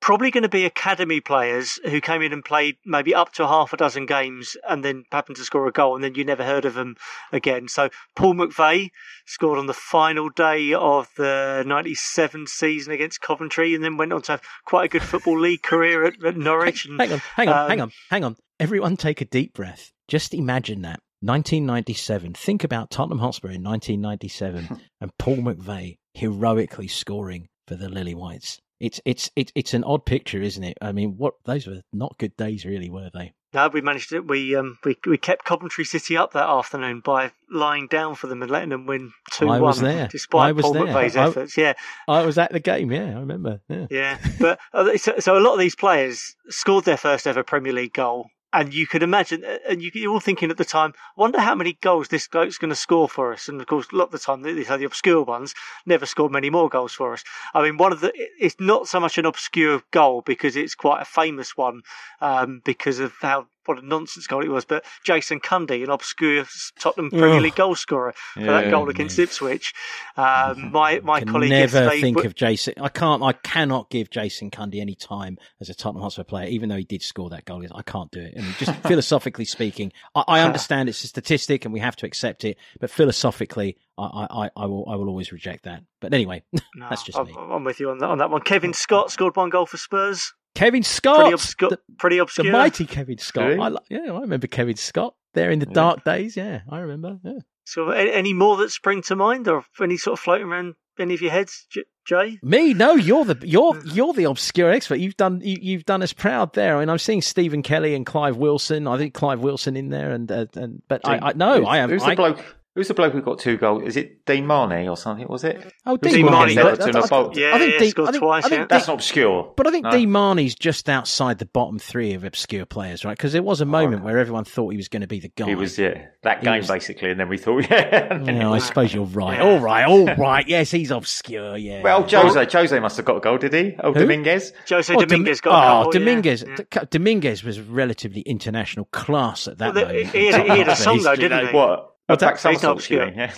probably 0.00 0.30
going 0.30 0.42
to 0.42 0.48
be 0.48 0.64
academy 0.64 1.20
players 1.20 1.78
who 1.84 2.00
came 2.00 2.22
in 2.22 2.32
and 2.32 2.44
played 2.44 2.76
maybe 2.84 3.14
up 3.14 3.32
to 3.32 3.46
half 3.46 3.72
a 3.72 3.76
dozen 3.76 4.06
games 4.06 4.56
and 4.68 4.84
then 4.84 5.04
happened 5.10 5.36
to 5.36 5.44
score 5.44 5.66
a 5.66 5.72
goal 5.72 5.94
and 5.94 6.04
then 6.04 6.14
you 6.14 6.24
never 6.24 6.44
heard 6.44 6.64
of 6.64 6.74
them 6.74 6.96
again. 7.32 7.68
So 7.68 7.88
Paul 8.14 8.34
McVeigh 8.34 8.90
scored 9.26 9.58
on 9.58 9.66
the 9.66 9.74
final 9.74 10.28
day 10.28 10.72
of 10.74 11.08
the 11.16 11.64
97 11.66 12.46
season 12.46 12.92
against 12.92 13.20
Coventry 13.20 13.74
and 13.74 13.82
then 13.82 13.96
went 13.96 14.12
on 14.12 14.22
to 14.22 14.32
have 14.32 14.42
quite 14.64 14.84
a 14.84 14.88
good 14.88 15.02
Football 15.02 15.40
League 15.40 15.62
career 15.62 16.04
at, 16.04 16.24
at 16.24 16.36
Norwich. 16.36 16.86
And, 16.86 17.00
hang 17.00 17.12
on, 17.12 17.18
hang 17.34 17.48
on, 17.48 17.58
um, 17.58 17.68
hang 17.68 17.80
on, 17.80 17.92
hang 18.10 18.24
on. 18.24 18.36
Everyone 18.58 18.96
take 18.96 19.20
a 19.20 19.26
deep 19.26 19.54
breath. 19.54 19.92
Just 20.08 20.34
imagine 20.34 20.82
that. 20.82 21.00
1997. 21.20 22.34
Think 22.34 22.62
about 22.62 22.90
Tottenham 22.90 23.18
Hotspur 23.18 23.48
in 23.48 23.62
1997 23.62 24.80
and 25.00 25.10
Paul 25.18 25.38
McVeigh 25.38 25.96
heroically 26.14 26.88
scoring 26.88 27.48
for 27.66 27.74
the 27.74 27.88
Lily 27.88 28.14
Whites. 28.14 28.60
It's 28.80 29.00
it's 29.04 29.30
it's 29.36 29.52
it's 29.54 29.74
an 29.74 29.84
odd 29.84 30.04
picture, 30.04 30.40
isn't 30.42 30.62
it? 30.62 30.76
I 30.82 30.92
mean, 30.92 31.16
what 31.16 31.34
those 31.44 31.66
were 31.66 31.82
not 31.92 32.18
good 32.18 32.36
days, 32.36 32.64
really, 32.64 32.90
were 32.90 33.10
they? 33.12 33.32
No, 33.54 33.68
we 33.68 33.80
managed 33.80 34.12
it. 34.12 34.28
We 34.28 34.54
um 34.54 34.78
we 34.84 34.98
we 35.06 35.16
kept 35.16 35.46
Coventry 35.46 35.84
City 35.84 36.16
up 36.16 36.32
that 36.34 36.48
afternoon 36.48 37.00
by 37.00 37.32
lying 37.50 37.86
down 37.86 38.14
for 38.14 38.26
them 38.26 38.42
and 38.42 38.50
letting 38.50 38.68
them 38.68 38.84
win 38.86 39.12
two 39.32 39.46
one. 39.46 39.78
there 39.78 40.08
Despite 40.08 40.58
Paul 40.58 40.74
there. 40.74 40.84
McVeigh's 40.84 41.16
I, 41.16 41.28
efforts. 41.28 41.56
Yeah, 41.56 41.72
I 42.06 42.26
was 42.26 42.36
at 42.36 42.52
the 42.52 42.60
game. 42.60 42.92
Yeah, 42.92 43.16
I 43.16 43.20
remember. 43.20 43.60
Yeah, 43.68 43.86
yeah. 43.90 44.18
but 44.38 44.58
uh, 44.74 44.98
so, 44.98 45.14
so 45.20 45.38
a 45.38 45.40
lot 45.40 45.54
of 45.54 45.58
these 45.58 45.74
players 45.74 46.36
scored 46.50 46.84
their 46.84 46.98
first 46.98 47.26
ever 47.26 47.42
Premier 47.42 47.72
League 47.72 47.94
goal 47.94 48.28
and 48.56 48.72
you 48.72 48.86
could 48.86 49.02
imagine, 49.02 49.44
and 49.68 49.82
you, 49.82 49.90
you're 49.92 50.12
all 50.12 50.18
thinking 50.20 50.50
at 50.50 50.56
the 50.56 50.64
time, 50.64 50.94
wonder 51.14 51.38
how 51.38 51.54
many 51.54 51.74
goals 51.74 52.08
this 52.08 52.26
bloke's 52.26 52.56
going 52.56 52.70
to 52.70 52.74
score 52.74 53.06
for 53.06 53.34
us. 53.34 53.48
And 53.48 53.60
of 53.60 53.66
course, 53.66 53.86
a 53.92 53.96
lot 53.96 54.06
of 54.06 54.12
the 54.12 54.18
time, 54.18 54.40
these 54.40 54.70
are 54.70 54.78
the 54.78 54.86
obscure 54.86 55.22
ones, 55.22 55.54
never 55.84 56.06
scored 56.06 56.32
many 56.32 56.48
more 56.48 56.70
goals 56.70 56.94
for 56.94 57.12
us. 57.12 57.22
I 57.52 57.62
mean, 57.62 57.76
one 57.76 57.92
of 57.92 58.00
the, 58.00 58.12
it's 58.40 58.56
not 58.58 58.88
so 58.88 58.98
much 58.98 59.18
an 59.18 59.26
obscure 59.26 59.82
goal 59.90 60.22
because 60.22 60.56
it's 60.56 60.74
quite 60.74 61.02
a 61.02 61.04
famous 61.04 61.54
one 61.54 61.82
um, 62.22 62.62
because 62.64 62.98
of 62.98 63.12
how 63.20 63.46
what 63.66 63.82
a 63.82 63.86
nonsense 63.86 64.26
goal 64.26 64.44
it 64.44 64.48
was. 64.48 64.64
But 64.64 64.84
Jason 65.04 65.40
Cundy, 65.40 65.82
an 65.82 65.90
obscure 65.90 66.44
Tottenham 66.78 67.10
Premier 67.10 67.40
League 67.40 67.56
goal 67.56 67.74
scorer 67.74 68.14
for 68.34 68.40
yeah, 68.40 68.62
that 68.62 68.70
goal 68.70 68.88
against. 68.88 69.16
Ipswich. 69.18 69.72
Um, 70.16 70.70
my 70.72 71.00
my 71.00 71.20
colleague 71.22 71.50
never 71.50 71.90
think 71.90 72.24
of 72.24 72.34
Jason. 72.34 72.74
I 72.80 72.88
can't. 72.88 73.22
I 73.22 73.32
cannot 73.32 73.90
give 73.90 74.10
Jason 74.10 74.50
Cundy 74.50 74.80
any 74.80 74.94
time 74.94 75.38
as 75.60 75.68
a 75.68 75.74
Tottenham 75.74 76.02
Hotspur 76.02 76.24
player, 76.24 76.48
even 76.48 76.68
though 76.68 76.76
he 76.76 76.84
did 76.84 77.02
score 77.02 77.30
that 77.30 77.44
goal. 77.44 77.56
I 77.72 77.82
can't 77.82 78.10
do 78.10 78.20
it. 78.20 78.34
I 78.36 78.42
mean, 78.42 78.54
just 78.58 78.74
philosophically 78.82 79.44
speaking, 79.46 79.92
I, 80.14 80.24
I 80.28 80.40
understand 80.40 80.88
it's 80.88 81.02
a 81.04 81.08
statistic 81.08 81.64
and 81.64 81.72
we 81.72 81.80
have 81.80 81.96
to 81.96 82.06
accept 82.06 82.44
it, 82.44 82.58
but 82.80 82.90
philosophically, 82.90 83.78
I, 83.98 84.26
I, 84.30 84.50
I 84.56 84.66
will 84.66 84.88
I 84.88 84.96
will 84.96 85.08
always 85.08 85.32
reject 85.32 85.64
that. 85.64 85.82
But 86.00 86.12
anyway, 86.12 86.42
no, 86.52 86.88
that's 86.88 87.02
just 87.02 87.18
I'm, 87.18 87.26
me. 87.26 87.34
I'm 87.36 87.64
with 87.64 87.80
you 87.80 87.90
on 87.90 87.98
that 87.98 88.06
on 88.06 88.18
that 88.18 88.30
one. 88.30 88.42
Kevin 88.42 88.72
Scott 88.72 89.10
scored 89.10 89.36
one 89.36 89.50
goal 89.50 89.66
for 89.66 89.76
Spurs. 89.76 90.32
Kevin 90.56 90.82
Scott, 90.82 91.16
pretty, 91.20 91.32
obscure, 91.34 91.70
the, 91.70 91.80
pretty 91.98 92.18
obscure, 92.18 92.46
the 92.46 92.52
mighty 92.52 92.86
Kevin 92.86 93.18
Scott. 93.18 93.60
I, 93.60 93.76
yeah, 93.90 94.12
I 94.12 94.20
remember 94.20 94.46
Kevin 94.46 94.76
Scott 94.76 95.14
there 95.34 95.50
in 95.50 95.58
the 95.58 95.66
yeah. 95.66 95.74
dark 95.74 96.04
days. 96.04 96.36
Yeah, 96.36 96.62
I 96.68 96.78
remember. 96.78 97.18
Yeah. 97.22 97.40
So, 97.64 97.90
any 97.90 98.32
more 98.32 98.56
that 98.58 98.70
spring 98.70 99.02
to 99.02 99.16
mind, 99.16 99.48
or 99.48 99.64
any 99.80 99.96
sort 99.96 100.18
of 100.18 100.22
floating 100.22 100.46
around 100.46 100.74
any 100.98 101.14
of 101.14 101.20
your 101.20 101.32
heads, 101.32 101.66
Jay? 102.06 102.38
Me? 102.42 102.72
No, 102.74 102.94
you're 102.94 103.24
the 103.24 103.46
you're 103.46 103.78
you're 103.84 104.12
the 104.12 104.24
obscure 104.24 104.70
expert. 104.70 104.96
You've 104.96 105.16
done 105.16 105.40
you, 105.44 105.76
have 105.76 105.84
done 105.84 106.02
us 106.02 106.12
proud 106.12 106.54
there. 106.54 106.76
I 106.76 106.80
mean, 106.80 106.88
I'm 106.88 106.98
seeing 106.98 107.22
Stephen 107.22 107.62
Kelly 107.62 107.94
and 107.94 108.06
Clive 108.06 108.36
Wilson. 108.36 108.86
I 108.86 108.96
think 108.96 109.14
Clive 109.14 109.40
Wilson 109.40 109.76
in 109.76 109.90
there, 109.90 110.12
and 110.12 110.30
uh, 110.30 110.46
and 110.54 110.82
but 110.88 111.02
I, 111.04 111.18
I 111.18 111.32
no, 111.34 111.66
I 111.66 111.78
am. 111.78 111.90
Who's 111.90 112.02
I, 112.02 112.10
the 112.10 112.16
bloke? 112.16 112.55
Who's 112.76 112.88
the 112.88 112.94
bloke 112.94 113.14
who 113.14 113.22
got 113.22 113.38
two 113.38 113.56
goals? 113.56 113.84
Is 113.84 113.96
it 113.96 114.26
Dean 114.26 114.46
Marney 114.46 114.86
or 114.86 114.98
something? 114.98 115.26
Was 115.28 115.44
it? 115.44 115.72
Oh, 115.86 115.96
Dean, 115.96 116.12
Dean 116.12 116.26
Marney. 116.26 116.54
Marney. 116.56 116.72
Everton 116.72 116.94
I, 116.94 117.30
yeah, 117.32 117.54
I 117.54 117.58
think 117.58 117.72
yeah, 117.72 117.78
Dean, 117.78 117.90
scored 117.90 118.08
I 118.08 118.12
think, 118.12 118.22
twice. 118.22 118.44
I 118.44 118.48
think 118.50 118.60
yeah. 118.60 118.66
That's 118.68 118.86
not 118.86 118.94
obscure. 118.96 119.54
But 119.56 119.66
I 119.66 119.70
think 119.70 119.84
no. 119.84 119.90
Dean 119.92 120.10
Marney's 120.10 120.54
just 120.54 120.90
outside 120.90 121.38
the 121.38 121.46
bottom 121.46 121.78
three 121.78 122.12
of 122.12 122.22
obscure 122.22 122.66
players, 122.66 123.02
right? 123.02 123.16
Because 123.16 123.32
there 123.32 123.42
was 123.42 123.62
a 123.62 123.64
oh, 123.64 123.68
moment 123.68 124.02
oh, 124.02 124.04
where 124.04 124.18
everyone 124.18 124.44
thought 124.44 124.72
he 124.72 124.76
was 124.76 124.88
going 124.88 125.00
to 125.00 125.06
be 125.06 125.20
the 125.20 125.30
guy. 125.30 125.46
He 125.46 125.54
was, 125.54 125.78
yeah, 125.78 126.04
that 126.22 126.42
game 126.42 126.58
was, 126.58 126.68
basically, 126.68 127.10
and 127.10 127.18
then 127.18 127.30
we 127.30 127.38
thought, 127.38 127.60
yeah. 127.70 128.22
yeah, 128.22 128.50
I 128.50 128.58
suppose 128.58 128.92
you're 128.92 129.06
right. 129.06 129.40
All 129.40 129.58
right, 129.58 129.86
all 129.86 130.04
right. 130.04 130.46
Yes, 130.46 130.70
he's 130.70 130.90
obscure. 130.90 131.56
Yeah. 131.56 131.80
Well, 131.80 132.06
Jose, 132.06 132.46
Jose 132.52 132.78
must 132.78 132.98
have 132.98 133.06
got 133.06 133.16
a 133.16 133.20
goal, 133.20 133.38
did 133.38 133.54
he? 133.54 133.74
Oh, 133.80 133.94
who? 133.94 134.00
Dominguez. 134.00 134.52
Jose 134.68 134.94
oh, 134.94 135.00
Dominguez 135.00 135.40
got 135.40 135.52
a 135.52 135.54
ah, 135.54 135.82
goal. 135.82 135.88
Oh, 135.88 135.92
Dominguez. 135.92 136.44
Dominguez 136.90 137.42
was 137.42 137.58
relatively 137.58 138.20
international 138.20 138.84
class 138.92 139.48
at 139.48 139.56
that 139.58 139.74
well, 139.74 139.86
moment. 139.86 140.08
He 140.10 140.26
had, 140.26 140.42
he 140.42 140.58
had 140.58 140.68
a 140.68 140.76
song 140.76 141.02
though, 141.02 141.16
didn't 141.16 141.48
he? 141.48 141.54
What? 141.54 141.95
What's 142.06 142.20
that? 142.20 142.40
He's 142.40 142.62
not. 142.62 142.88
Yeah. 142.88 143.34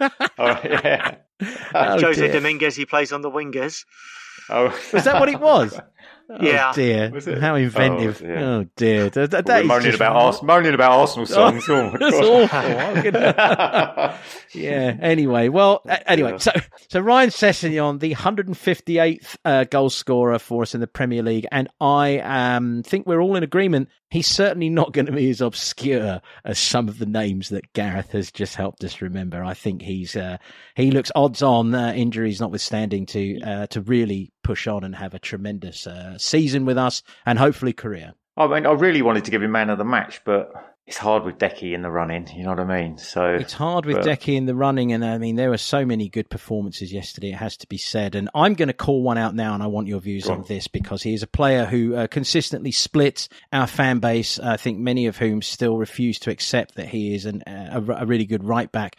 All 0.38 0.46
right, 0.48 0.64
yeah. 0.64 1.16
Oh, 1.74 2.00
Jose 2.00 2.20
dear. 2.20 2.32
Dominguez, 2.32 2.74
he 2.74 2.86
plays 2.86 3.12
on 3.12 3.20
the 3.20 3.30
wingers. 3.30 3.84
Oh, 4.48 4.66
was 4.92 5.04
that 5.04 5.20
what 5.20 5.28
it 5.28 5.40
was? 5.40 5.78
Oh, 6.28 6.38
yeah. 6.40 6.72
dear. 6.74 7.12
How 7.40 7.54
inventive. 7.54 8.20
Oh, 8.20 8.26
dear. 8.26 8.38
Oh, 8.38 8.66
dear. 8.74 9.10
That, 9.10 9.30
that, 9.30 9.46
that 9.46 9.64
moaning, 9.64 9.94
about 9.94 10.16
Ars- 10.16 10.42
moaning 10.42 10.74
about 10.74 10.90
Arsenal 10.92 11.26
songs. 11.26 11.64
Oh, 11.68 11.92
that's 11.98 12.16
awful. 12.16 12.58
yeah. 14.60 14.96
Anyway, 15.00 15.48
well, 15.48 15.82
anyway, 16.06 16.38
so 16.38 16.50
so 16.88 17.00
Ryan 17.00 17.30
Sessegnon, 17.30 18.00
the 18.00 18.14
158th 18.14 19.36
uh, 19.44 19.64
goal 19.64 19.88
scorer 19.88 20.40
for 20.40 20.62
us 20.62 20.74
in 20.74 20.80
the 20.80 20.88
Premier 20.88 21.22
League, 21.22 21.46
and 21.52 21.68
I 21.80 22.18
um, 22.18 22.82
think 22.82 23.06
we're 23.06 23.20
all 23.20 23.36
in 23.36 23.44
agreement. 23.44 23.88
He's 24.10 24.26
certainly 24.26 24.68
not 24.68 24.92
going 24.92 25.06
to 25.06 25.12
be 25.12 25.30
as 25.30 25.40
obscure 25.40 26.20
as 26.44 26.58
some 26.58 26.88
of 26.88 26.98
the 26.98 27.06
names 27.06 27.48
that 27.50 27.72
Gareth 27.72 28.12
has 28.12 28.30
just 28.32 28.54
helped 28.54 28.82
us 28.84 29.00
remember. 29.00 29.44
I 29.44 29.54
think 29.54 29.82
he's 29.82 30.16
uh, 30.16 30.38
he 30.74 30.90
looks 30.90 31.12
odds 31.14 31.42
on, 31.42 31.74
uh, 31.74 31.92
injuries 31.92 32.40
notwithstanding, 32.40 33.06
to 33.06 33.40
uh, 33.40 33.66
to 33.68 33.80
really 33.80 34.32
push 34.46 34.68
on 34.68 34.84
and 34.84 34.94
have 34.94 35.12
a 35.12 35.18
tremendous 35.18 35.86
uh, 35.88 36.16
season 36.18 36.64
with 36.64 36.78
us 36.78 37.02
and 37.26 37.38
hopefully 37.38 37.72
career. 37.72 38.14
I 38.36 38.46
mean, 38.46 38.64
I 38.64 38.72
really 38.72 39.02
wanted 39.02 39.24
to 39.24 39.30
give 39.30 39.42
him 39.42 39.50
man 39.50 39.70
of 39.70 39.78
the 39.78 39.84
match, 39.84 40.20
but 40.24 40.52
it's 40.86 40.98
hard 40.98 41.24
with 41.24 41.38
Deki 41.38 41.74
in 41.74 41.82
the 41.82 41.90
running. 41.90 42.28
You 42.32 42.44
know 42.44 42.50
what 42.50 42.60
I 42.60 42.82
mean? 42.82 42.96
So 42.96 43.34
it's 43.34 43.54
hard 43.54 43.86
with 43.86 43.96
but... 43.96 44.06
Deki 44.06 44.36
in 44.36 44.46
the 44.46 44.54
running, 44.54 44.92
and 44.92 45.04
I 45.04 45.18
mean 45.18 45.34
there 45.34 45.50
were 45.50 45.58
so 45.58 45.84
many 45.84 46.08
good 46.08 46.30
performances 46.30 46.92
yesterday. 46.92 47.30
It 47.30 47.36
has 47.36 47.56
to 47.58 47.66
be 47.66 47.76
said, 47.76 48.14
and 48.14 48.30
I'm 48.36 48.54
going 48.54 48.68
to 48.68 48.74
call 48.74 49.02
one 49.02 49.18
out 49.18 49.34
now, 49.34 49.54
and 49.54 49.64
I 49.64 49.66
want 49.66 49.88
your 49.88 50.00
views 50.00 50.28
on. 50.28 50.38
on 50.38 50.44
this 50.46 50.68
because 50.68 51.02
he 51.02 51.12
is 51.12 51.24
a 51.24 51.26
player 51.26 51.64
who 51.64 51.96
uh, 51.96 52.06
consistently 52.06 52.70
splits 52.70 53.28
our 53.52 53.66
fan 53.66 53.98
base. 53.98 54.38
I 54.38 54.56
think 54.58 54.78
many 54.78 55.06
of 55.06 55.16
whom 55.16 55.42
still 55.42 55.76
refuse 55.76 56.20
to 56.20 56.30
accept 56.30 56.76
that 56.76 56.86
he 56.86 57.16
is 57.16 57.26
an, 57.26 57.42
a, 57.48 57.82
a 57.98 58.06
really 58.06 58.26
good 58.26 58.44
right 58.44 58.70
back 58.70 58.96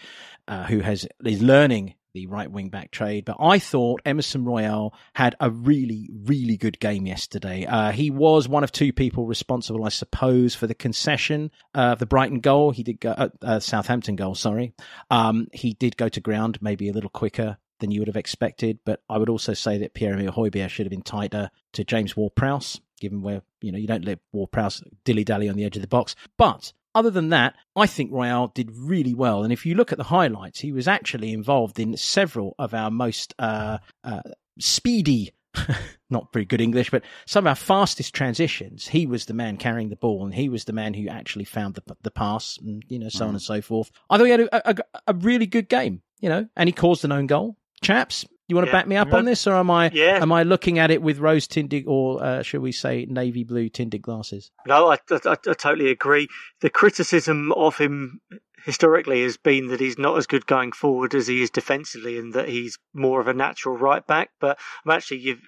uh, 0.47 0.65
who 0.65 0.79
has 0.79 1.07
is 1.23 1.41
learning 1.41 1.93
the 2.17 2.25
right 2.25 2.51
wing 2.51 2.69
back 2.69 2.89
trade. 2.89 3.25
But 3.25 3.37
I 3.39 3.59
thought 3.59 4.01
Emerson 4.03 4.43
Royal 4.43 4.93
had 5.13 5.35
a 5.39 5.51
really, 5.51 6.09
really 6.11 6.57
good 6.57 6.79
game 6.79 7.05
yesterday. 7.05 7.65
Uh, 7.65 7.91
he 7.91 8.09
was 8.09 8.47
one 8.47 8.63
of 8.63 8.71
two 8.71 8.91
people 8.91 9.27
responsible, 9.27 9.85
I 9.85 9.89
suppose, 9.89 10.55
for 10.55 10.65
the 10.65 10.73
concession 10.73 11.51
of 11.75 11.99
the 11.99 12.07
Brighton 12.07 12.39
goal. 12.39 12.71
He 12.71 12.81
did 12.81 12.99
go, 12.99 13.11
uh, 13.11 13.29
uh, 13.43 13.59
Southampton 13.59 14.15
goal, 14.15 14.33
sorry. 14.33 14.73
Um, 15.11 15.47
he 15.53 15.73
did 15.73 15.95
go 15.95 16.09
to 16.09 16.19
ground 16.19 16.57
maybe 16.59 16.89
a 16.89 16.93
little 16.93 17.11
quicker 17.11 17.57
than 17.79 17.91
you 17.91 18.01
would 18.01 18.07
have 18.07 18.17
expected. 18.17 18.79
But 18.83 19.03
I 19.07 19.19
would 19.19 19.29
also 19.29 19.53
say 19.53 19.77
that 19.77 19.93
Pierre 19.93 20.13
Emile 20.13 20.31
Højbjerg 20.31 20.69
should 20.69 20.87
have 20.87 20.91
been 20.91 21.03
tighter 21.03 21.51
to 21.73 21.83
James 21.83 22.17
Ward 22.17 22.33
Prowse, 22.33 22.81
given 22.99 23.21
where, 23.21 23.43
you 23.61 23.71
know, 23.71 23.77
you 23.77 23.85
don't 23.85 24.05
let 24.05 24.19
Ward 24.31 24.51
Prowse 24.51 24.81
dilly 25.05 25.23
dally 25.23 25.49
on 25.49 25.55
the 25.55 25.65
edge 25.65 25.75
of 25.75 25.83
the 25.83 25.87
box. 25.87 26.15
But 26.35 26.73
other 26.97 27.11
than 27.11 27.29
that, 27.29 27.55
I 27.75 27.85
think 27.85 28.11
Royal 28.11 28.47
did 28.47 28.71
really 28.75 29.13
well. 29.13 29.43
And 29.43 29.53
if 29.53 29.67
you 29.67 29.75
look 29.75 29.91
at 29.91 29.99
the 29.99 30.03
highlights, 30.03 30.59
he 30.59 30.71
was 30.71 30.87
actually 30.87 31.31
involved 31.31 31.79
in 31.79 31.95
several 31.95 32.55
of 32.57 32.73
our 32.73 32.89
most 32.89 33.35
uh, 33.37 33.77
uh, 34.03 34.21
speedy, 34.57 35.31
not 36.09 36.33
very 36.33 36.43
good 36.43 36.59
English, 36.59 36.89
but 36.89 37.03
some 37.27 37.45
of 37.45 37.49
our 37.49 37.55
fastest 37.55 38.15
transitions. 38.15 38.87
He 38.87 39.05
was 39.05 39.25
the 39.25 39.35
man 39.35 39.57
carrying 39.57 39.89
the 39.89 39.95
ball, 39.95 40.25
and 40.25 40.33
he 40.33 40.49
was 40.49 40.65
the 40.65 40.73
man 40.73 40.95
who 40.95 41.07
actually 41.07 41.45
found 41.45 41.75
the 41.75 41.83
the 42.01 42.09
pass, 42.09 42.57
and 42.57 42.83
you 42.87 42.97
know, 42.97 43.09
so 43.09 43.25
mm. 43.25 43.29
on 43.29 43.35
and 43.35 43.41
so 43.41 43.61
forth. 43.61 43.91
I 44.09 44.17
thought 44.17 44.25
he 44.25 44.31
had 44.31 44.39
a, 44.41 44.69
a, 44.71 44.75
a 45.05 45.13
really 45.13 45.45
good 45.45 45.69
game, 45.69 46.01
you 46.19 46.29
know, 46.29 46.47
and 46.55 46.67
he 46.67 46.73
caused 46.73 47.05
an 47.05 47.11
own 47.11 47.27
goal. 47.27 47.57
Chaps, 47.81 48.25
you 48.47 48.55
want 48.55 48.65
to 48.65 48.71
yeah. 48.71 48.79
back 48.79 48.87
me 48.87 48.95
up 48.95 49.13
on 49.13 49.25
this, 49.25 49.45
or 49.45 49.55
am 49.55 49.69
I 49.69 49.89
yeah. 49.93 50.19
am 50.21 50.31
I 50.31 50.43
looking 50.43 50.79
at 50.79 50.89
it 50.89 51.01
with 51.01 51.19
rose 51.19 51.47
tinted, 51.47 51.85
or 51.87 52.23
uh, 52.23 52.43
shall 52.43 52.61
we 52.61 52.71
say 52.71 53.05
navy 53.09 53.43
blue 53.43 53.69
tinted 53.69 54.01
glasses? 54.01 54.51
No, 54.65 54.87
I, 54.87 54.97
I, 55.11 55.19
I, 55.25 55.35
totally 55.35 55.91
agree. 55.91 56.27
The 56.61 56.69
criticism 56.69 57.51
of 57.51 57.77
him 57.77 58.21
historically 58.63 59.23
has 59.23 59.37
been 59.37 59.67
that 59.67 59.79
he's 59.79 59.97
not 59.97 60.17
as 60.17 60.27
good 60.27 60.45
going 60.45 60.71
forward 60.71 61.13
as 61.13 61.27
he 61.27 61.41
is 61.41 61.49
defensively, 61.49 62.17
and 62.17 62.33
that 62.33 62.47
he's 62.47 62.77
more 62.93 63.19
of 63.19 63.27
a 63.27 63.33
natural 63.33 63.77
right 63.77 64.05
back. 64.07 64.31
But 64.39 64.57
actually, 64.89 65.19
you've, 65.19 65.41